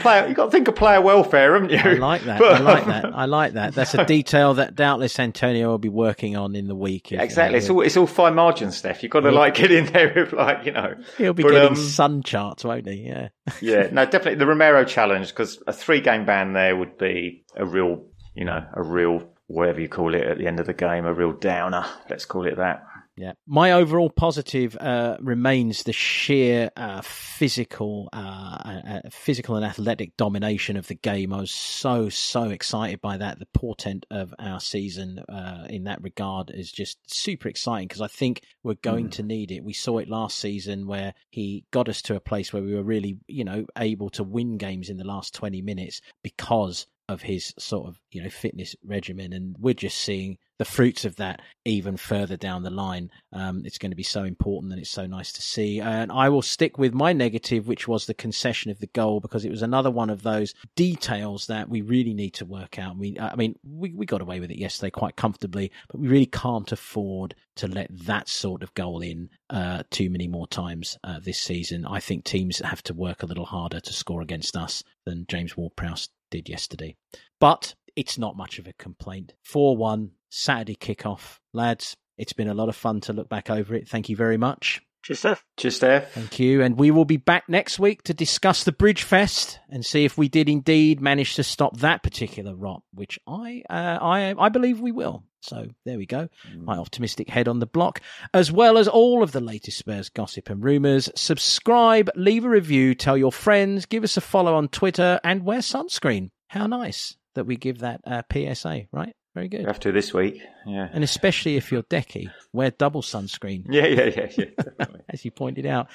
player, 0.00 0.28
you 0.28 0.34
got 0.34 0.46
to 0.46 0.50
think 0.50 0.68
of 0.68 0.76
player 0.76 1.00
welfare, 1.00 1.54
haven't 1.54 1.70
you? 1.70 1.78
I 1.78 1.94
like 1.94 2.22
that. 2.22 2.38
But, 2.38 2.56
I 2.56 2.58
like 2.58 2.86
that. 2.86 3.04
I 3.06 3.24
like 3.24 3.52
that. 3.54 3.74
That's 3.74 3.94
a 3.94 4.04
detail 4.06 4.54
that 4.54 4.74
doubtless 4.74 5.18
Antonio 5.18 5.68
will 5.68 5.78
be 5.78 5.88
working 5.88 6.36
on 6.36 6.54
in 6.54 6.68
the 6.68 6.74
week. 6.74 7.12
exactly. 7.12 7.58
It's 7.58 7.70
all 7.70 7.80
it's 7.80 7.96
all 7.96 8.06
fine 8.06 8.34
margin 8.34 8.72
stuff. 8.72 9.02
You've 9.02 9.12
got 9.12 9.20
to 9.20 9.30
like 9.30 9.54
get 9.54 9.70
in 9.70 9.86
there 9.86 10.12
with 10.14 10.32
like 10.32 10.66
you 10.66 10.72
know. 10.72 10.94
He'll 11.16 11.32
be 11.32 11.42
but, 11.42 11.52
getting 11.52 11.68
um, 11.68 11.76
sun 11.76 12.22
charts, 12.22 12.64
won't 12.64 12.86
he? 12.86 13.06
Yeah. 13.08 13.28
yeah. 13.60 13.88
No, 13.90 14.04
definitely 14.04 14.36
the 14.36 14.46
Romero 14.46 14.84
challenge 14.84 15.28
because 15.28 15.62
a 15.66 15.72
three 15.72 16.00
game 16.00 16.24
ban 16.24 16.52
there 16.52 16.76
would 16.76 16.98
be 16.98 17.44
a 17.56 17.64
real, 17.64 18.04
you 18.34 18.44
know, 18.44 18.64
a 18.74 18.82
real 18.82 19.28
whatever 19.46 19.80
you 19.80 19.88
call 19.88 20.14
it 20.14 20.22
at 20.22 20.38
the 20.38 20.46
end 20.46 20.60
of 20.60 20.66
the 20.66 20.74
game, 20.74 21.06
a 21.06 21.12
real 21.12 21.32
downer. 21.32 21.86
Let's 22.08 22.24
call 22.24 22.46
it 22.46 22.56
that. 22.56 22.84
Yeah, 23.18 23.32
my 23.46 23.72
overall 23.72 24.10
positive 24.10 24.76
uh, 24.76 25.16
remains 25.20 25.82
the 25.82 25.92
sheer 25.92 26.70
uh, 26.76 27.00
physical, 27.02 28.08
uh, 28.12 28.16
uh, 28.16 29.00
physical 29.10 29.56
and 29.56 29.64
athletic 29.64 30.16
domination 30.16 30.76
of 30.76 30.86
the 30.86 30.94
game. 30.94 31.32
I 31.32 31.40
was 31.40 31.50
so 31.50 32.08
so 32.10 32.44
excited 32.44 33.00
by 33.00 33.16
that. 33.16 33.40
The 33.40 33.46
portent 33.46 34.06
of 34.10 34.32
our 34.38 34.60
season 34.60 35.18
uh, 35.28 35.66
in 35.68 35.84
that 35.84 36.00
regard 36.00 36.52
is 36.54 36.70
just 36.70 36.98
super 37.12 37.48
exciting 37.48 37.88
because 37.88 38.02
I 38.02 38.06
think 38.06 38.42
we're 38.62 38.74
going 38.74 39.08
mm. 39.08 39.12
to 39.12 39.24
need 39.24 39.50
it. 39.50 39.64
We 39.64 39.72
saw 39.72 39.98
it 39.98 40.08
last 40.08 40.38
season 40.38 40.86
where 40.86 41.12
he 41.30 41.64
got 41.72 41.88
us 41.88 42.02
to 42.02 42.14
a 42.14 42.20
place 42.20 42.52
where 42.52 42.62
we 42.62 42.74
were 42.74 42.84
really, 42.84 43.18
you 43.26 43.42
know, 43.42 43.66
able 43.76 44.10
to 44.10 44.22
win 44.22 44.58
games 44.58 44.90
in 44.90 44.96
the 44.96 45.04
last 45.04 45.34
twenty 45.34 45.60
minutes 45.60 46.00
because 46.22 46.86
of 47.08 47.22
his 47.22 47.54
sort 47.58 47.88
of 47.88 48.00
you 48.10 48.22
know 48.22 48.30
fitness 48.30 48.74
regimen, 48.84 49.32
and 49.32 49.56
we're 49.58 49.74
just 49.74 49.98
seeing 49.98 50.38
the 50.58 50.64
fruits 50.64 51.04
of 51.04 51.16
that 51.16 51.40
even 51.64 51.96
further 51.96 52.36
down 52.36 52.62
the 52.62 52.70
line. 52.70 53.10
Um, 53.32 53.62
it's 53.64 53.78
going 53.78 53.92
to 53.92 53.96
be 53.96 54.02
so 54.02 54.24
important 54.24 54.72
and 54.72 54.80
it's 54.80 54.90
so 54.90 55.06
nice 55.06 55.32
to 55.32 55.42
see. 55.42 55.80
And 55.80 56.10
I 56.10 56.28
will 56.28 56.42
stick 56.42 56.78
with 56.78 56.92
my 56.92 57.12
negative, 57.12 57.68
which 57.68 57.86
was 57.86 58.06
the 58.06 58.14
concession 58.14 58.70
of 58.70 58.80
the 58.80 58.88
goal, 58.88 59.20
because 59.20 59.44
it 59.44 59.50
was 59.50 59.62
another 59.62 59.90
one 59.90 60.10
of 60.10 60.22
those 60.22 60.54
details 60.74 61.46
that 61.46 61.68
we 61.68 61.80
really 61.80 62.12
need 62.12 62.34
to 62.34 62.44
work 62.44 62.78
out. 62.78 62.96
We, 62.96 63.18
I 63.18 63.36
mean, 63.36 63.54
we, 63.64 63.92
we 63.92 64.04
got 64.04 64.20
away 64.20 64.40
with 64.40 64.50
it 64.50 64.58
yesterday 64.58 64.90
quite 64.90 65.16
comfortably, 65.16 65.70
but 65.88 66.00
we 66.00 66.08
really 66.08 66.26
can't 66.26 66.72
afford 66.72 67.34
to 67.56 67.68
let 67.68 67.88
that 68.06 68.28
sort 68.28 68.62
of 68.62 68.74
goal 68.74 69.00
in 69.00 69.30
uh, 69.50 69.84
too 69.90 70.10
many 70.10 70.26
more 70.26 70.48
times 70.48 70.98
uh, 71.04 71.20
this 71.20 71.40
season. 71.40 71.86
I 71.86 72.00
think 72.00 72.24
teams 72.24 72.58
have 72.58 72.82
to 72.84 72.94
work 72.94 73.22
a 73.22 73.26
little 73.26 73.46
harder 73.46 73.80
to 73.80 73.92
score 73.92 74.22
against 74.22 74.56
us 74.56 74.82
than 75.04 75.26
James 75.28 75.56
Ward-Prowse 75.56 76.08
did 76.30 76.48
yesterday. 76.48 76.96
But 77.40 77.74
it's 77.96 78.18
not 78.18 78.36
much 78.36 78.58
of 78.58 78.66
a 78.66 78.72
complaint. 78.74 79.34
4 79.42 79.76
1, 79.76 80.10
Saturday 80.28 80.76
kickoff. 80.76 81.38
Lads, 81.52 81.96
it's 82.16 82.32
been 82.32 82.48
a 82.48 82.54
lot 82.54 82.68
of 82.68 82.76
fun 82.76 83.00
to 83.02 83.12
look 83.12 83.28
back 83.28 83.50
over 83.50 83.74
it. 83.74 83.88
Thank 83.88 84.08
you 84.08 84.16
very 84.16 84.36
much. 84.36 84.80
Cheers, 85.02 85.22
Steff. 85.22 85.42
Cheers, 85.56 85.80
Steff. 85.80 86.08
Thank 86.08 86.38
you. 86.38 86.62
And 86.62 86.78
we 86.78 86.90
will 86.90 87.04
be 87.04 87.16
back 87.16 87.48
next 87.48 87.78
week 87.78 88.02
to 88.04 88.14
discuss 88.14 88.64
the 88.64 88.72
Bridge 88.72 89.02
Fest 89.02 89.58
and 89.70 89.84
see 89.84 90.04
if 90.04 90.18
we 90.18 90.28
did 90.28 90.48
indeed 90.48 91.00
manage 91.00 91.36
to 91.36 91.42
stop 91.42 91.78
that 91.78 92.02
particular 92.02 92.54
rot, 92.54 92.82
which 92.92 93.18
I, 93.26 93.62
uh, 93.70 93.98
I, 94.00 94.34
I 94.38 94.48
believe 94.48 94.80
we 94.80 94.92
will. 94.92 95.24
So 95.40 95.68
there 95.84 95.96
we 95.98 96.06
go. 96.06 96.28
My 96.56 96.76
optimistic 96.76 97.28
head 97.28 97.48
on 97.48 97.60
the 97.60 97.66
block, 97.66 98.00
as 98.34 98.50
well 98.50 98.76
as 98.76 98.88
all 98.88 99.22
of 99.22 99.32
the 99.32 99.40
latest 99.40 99.78
Spurs 99.78 100.08
gossip 100.08 100.50
and 100.50 100.62
rumours. 100.62 101.08
Subscribe, 101.14 102.10
leave 102.16 102.44
a 102.44 102.48
review, 102.48 102.94
tell 102.94 103.16
your 103.16 103.32
friends, 103.32 103.86
give 103.86 104.02
us 104.04 104.16
a 104.16 104.20
follow 104.20 104.56
on 104.56 104.68
Twitter, 104.68 105.20
and 105.22 105.44
wear 105.44 105.60
sunscreen. 105.60 106.30
How 106.48 106.66
nice 106.66 107.16
that 107.34 107.44
we 107.44 107.56
give 107.56 107.78
that 107.78 108.00
uh, 108.04 108.22
PSA, 108.32 108.86
right? 108.90 109.14
Very 109.38 109.48
good. 109.48 109.60
You 109.60 109.66
have 109.68 109.78
to 109.80 109.92
this 109.92 110.12
week. 110.12 110.42
Yeah. 110.66 110.88
And 110.92 111.04
especially 111.04 111.56
if 111.56 111.70
you're 111.70 111.84
Deki, 111.84 112.28
wear 112.52 112.72
double 112.72 113.02
sunscreen. 113.02 113.66
Yeah, 113.70 113.86
yeah, 113.86 114.10
yeah, 114.16 114.32
yeah. 114.36 114.86
As 115.10 115.24
you 115.24 115.30
pointed 115.30 115.64
out. 115.64 115.86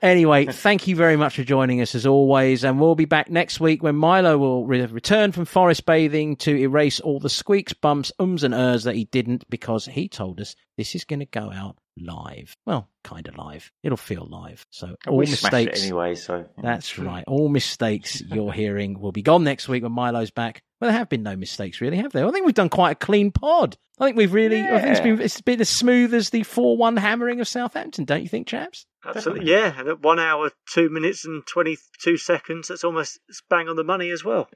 Anyway, 0.00 0.46
thank 0.46 0.88
you 0.88 0.96
very 0.96 1.16
much 1.16 1.36
for 1.36 1.44
joining 1.44 1.82
us 1.82 1.94
as 1.94 2.06
always. 2.06 2.64
And 2.64 2.80
we'll 2.80 2.94
be 2.94 3.04
back 3.04 3.28
next 3.30 3.60
week 3.60 3.82
when 3.82 3.94
Milo 3.94 4.38
will 4.38 4.66
re- 4.66 4.86
return 4.86 5.32
from 5.32 5.44
forest 5.44 5.84
bathing 5.84 6.36
to 6.36 6.56
erase 6.56 6.98
all 6.98 7.20
the 7.20 7.28
squeaks, 7.28 7.74
bumps, 7.74 8.10
ums, 8.18 8.42
and 8.42 8.54
ers 8.54 8.84
that 8.84 8.94
he 8.94 9.04
didn't 9.04 9.44
because 9.50 9.84
he 9.84 10.08
told 10.08 10.40
us 10.40 10.56
this 10.78 10.94
is 10.94 11.04
going 11.04 11.20
to 11.20 11.26
go 11.26 11.52
out 11.52 11.76
live. 12.00 12.56
Well, 12.66 12.88
kind 13.04 13.28
of 13.28 13.36
live. 13.36 13.70
It'll 13.82 13.96
feel 13.96 14.26
live. 14.28 14.66
So 14.70 14.96
all 15.06 15.16
we 15.16 15.26
mistakes. 15.26 15.82
anyway, 15.82 16.14
so. 16.14 16.46
That's 16.62 16.98
right. 16.98 17.24
All 17.26 17.48
mistakes 17.48 18.20
you're 18.20 18.52
hearing 18.54 19.00
will 19.00 19.12
be 19.12 19.22
gone 19.22 19.44
next 19.44 19.68
week 19.68 19.82
when 19.82 19.92
Milo's 19.92 20.30
back. 20.30 20.62
Well, 20.80 20.90
there 20.90 20.98
have 20.98 21.08
been 21.08 21.22
no 21.24 21.36
mistakes, 21.36 21.80
really, 21.80 21.96
have 21.96 22.12
there? 22.12 22.26
I 22.26 22.30
think 22.30 22.46
we've 22.46 22.54
done 22.54 22.68
quite 22.68 22.92
a 22.92 22.94
clean 22.94 23.32
pod. 23.32 23.76
I 23.98 24.04
think 24.04 24.16
we've 24.16 24.32
really, 24.32 24.62
I 24.62 24.80
think 24.80 24.92
it's 24.92 25.00
been, 25.00 25.20
it's 25.20 25.40
been 25.40 25.60
as 25.60 25.68
smooth 25.68 26.14
as 26.14 26.30
the 26.30 26.44
4 26.44 26.76
1 26.76 26.96
hammering 26.96 27.40
of 27.40 27.48
Southampton, 27.48 28.04
don't 28.04 28.22
you 28.22 28.28
think, 28.28 28.46
chaps? 28.46 28.86
Absolutely, 29.04 29.50
yeah. 29.50 29.74
And 29.76 29.88
at 29.88 30.00
one 30.02 30.20
hour, 30.20 30.52
two 30.72 30.88
minutes, 30.88 31.24
and 31.24 31.44
22 31.46 32.16
seconds, 32.16 32.68
that's 32.68 32.84
almost 32.84 33.18
it's 33.28 33.42
bang 33.50 33.68
on 33.68 33.74
the 33.74 33.82
money 33.82 34.10
as 34.10 34.24
well. 34.24 34.48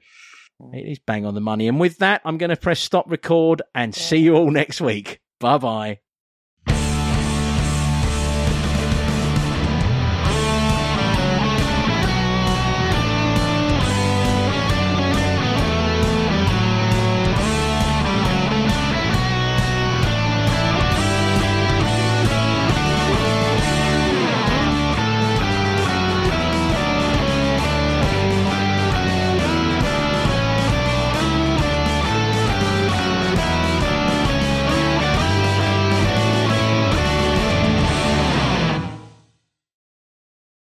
It 0.71 0.87
is 0.87 0.99
bang 0.99 1.25
on 1.25 1.33
the 1.33 1.41
money. 1.41 1.67
And 1.67 1.79
with 1.79 1.97
that, 1.97 2.21
I'm 2.23 2.37
going 2.37 2.51
to 2.51 2.55
press 2.55 2.79
stop 2.79 3.09
record 3.11 3.61
and 3.75 3.93
see 3.93 4.17
you 4.17 4.35
all 4.35 4.51
next 4.51 4.79
week. 4.79 5.19
Bye 5.39 5.57
bye. 5.57 5.99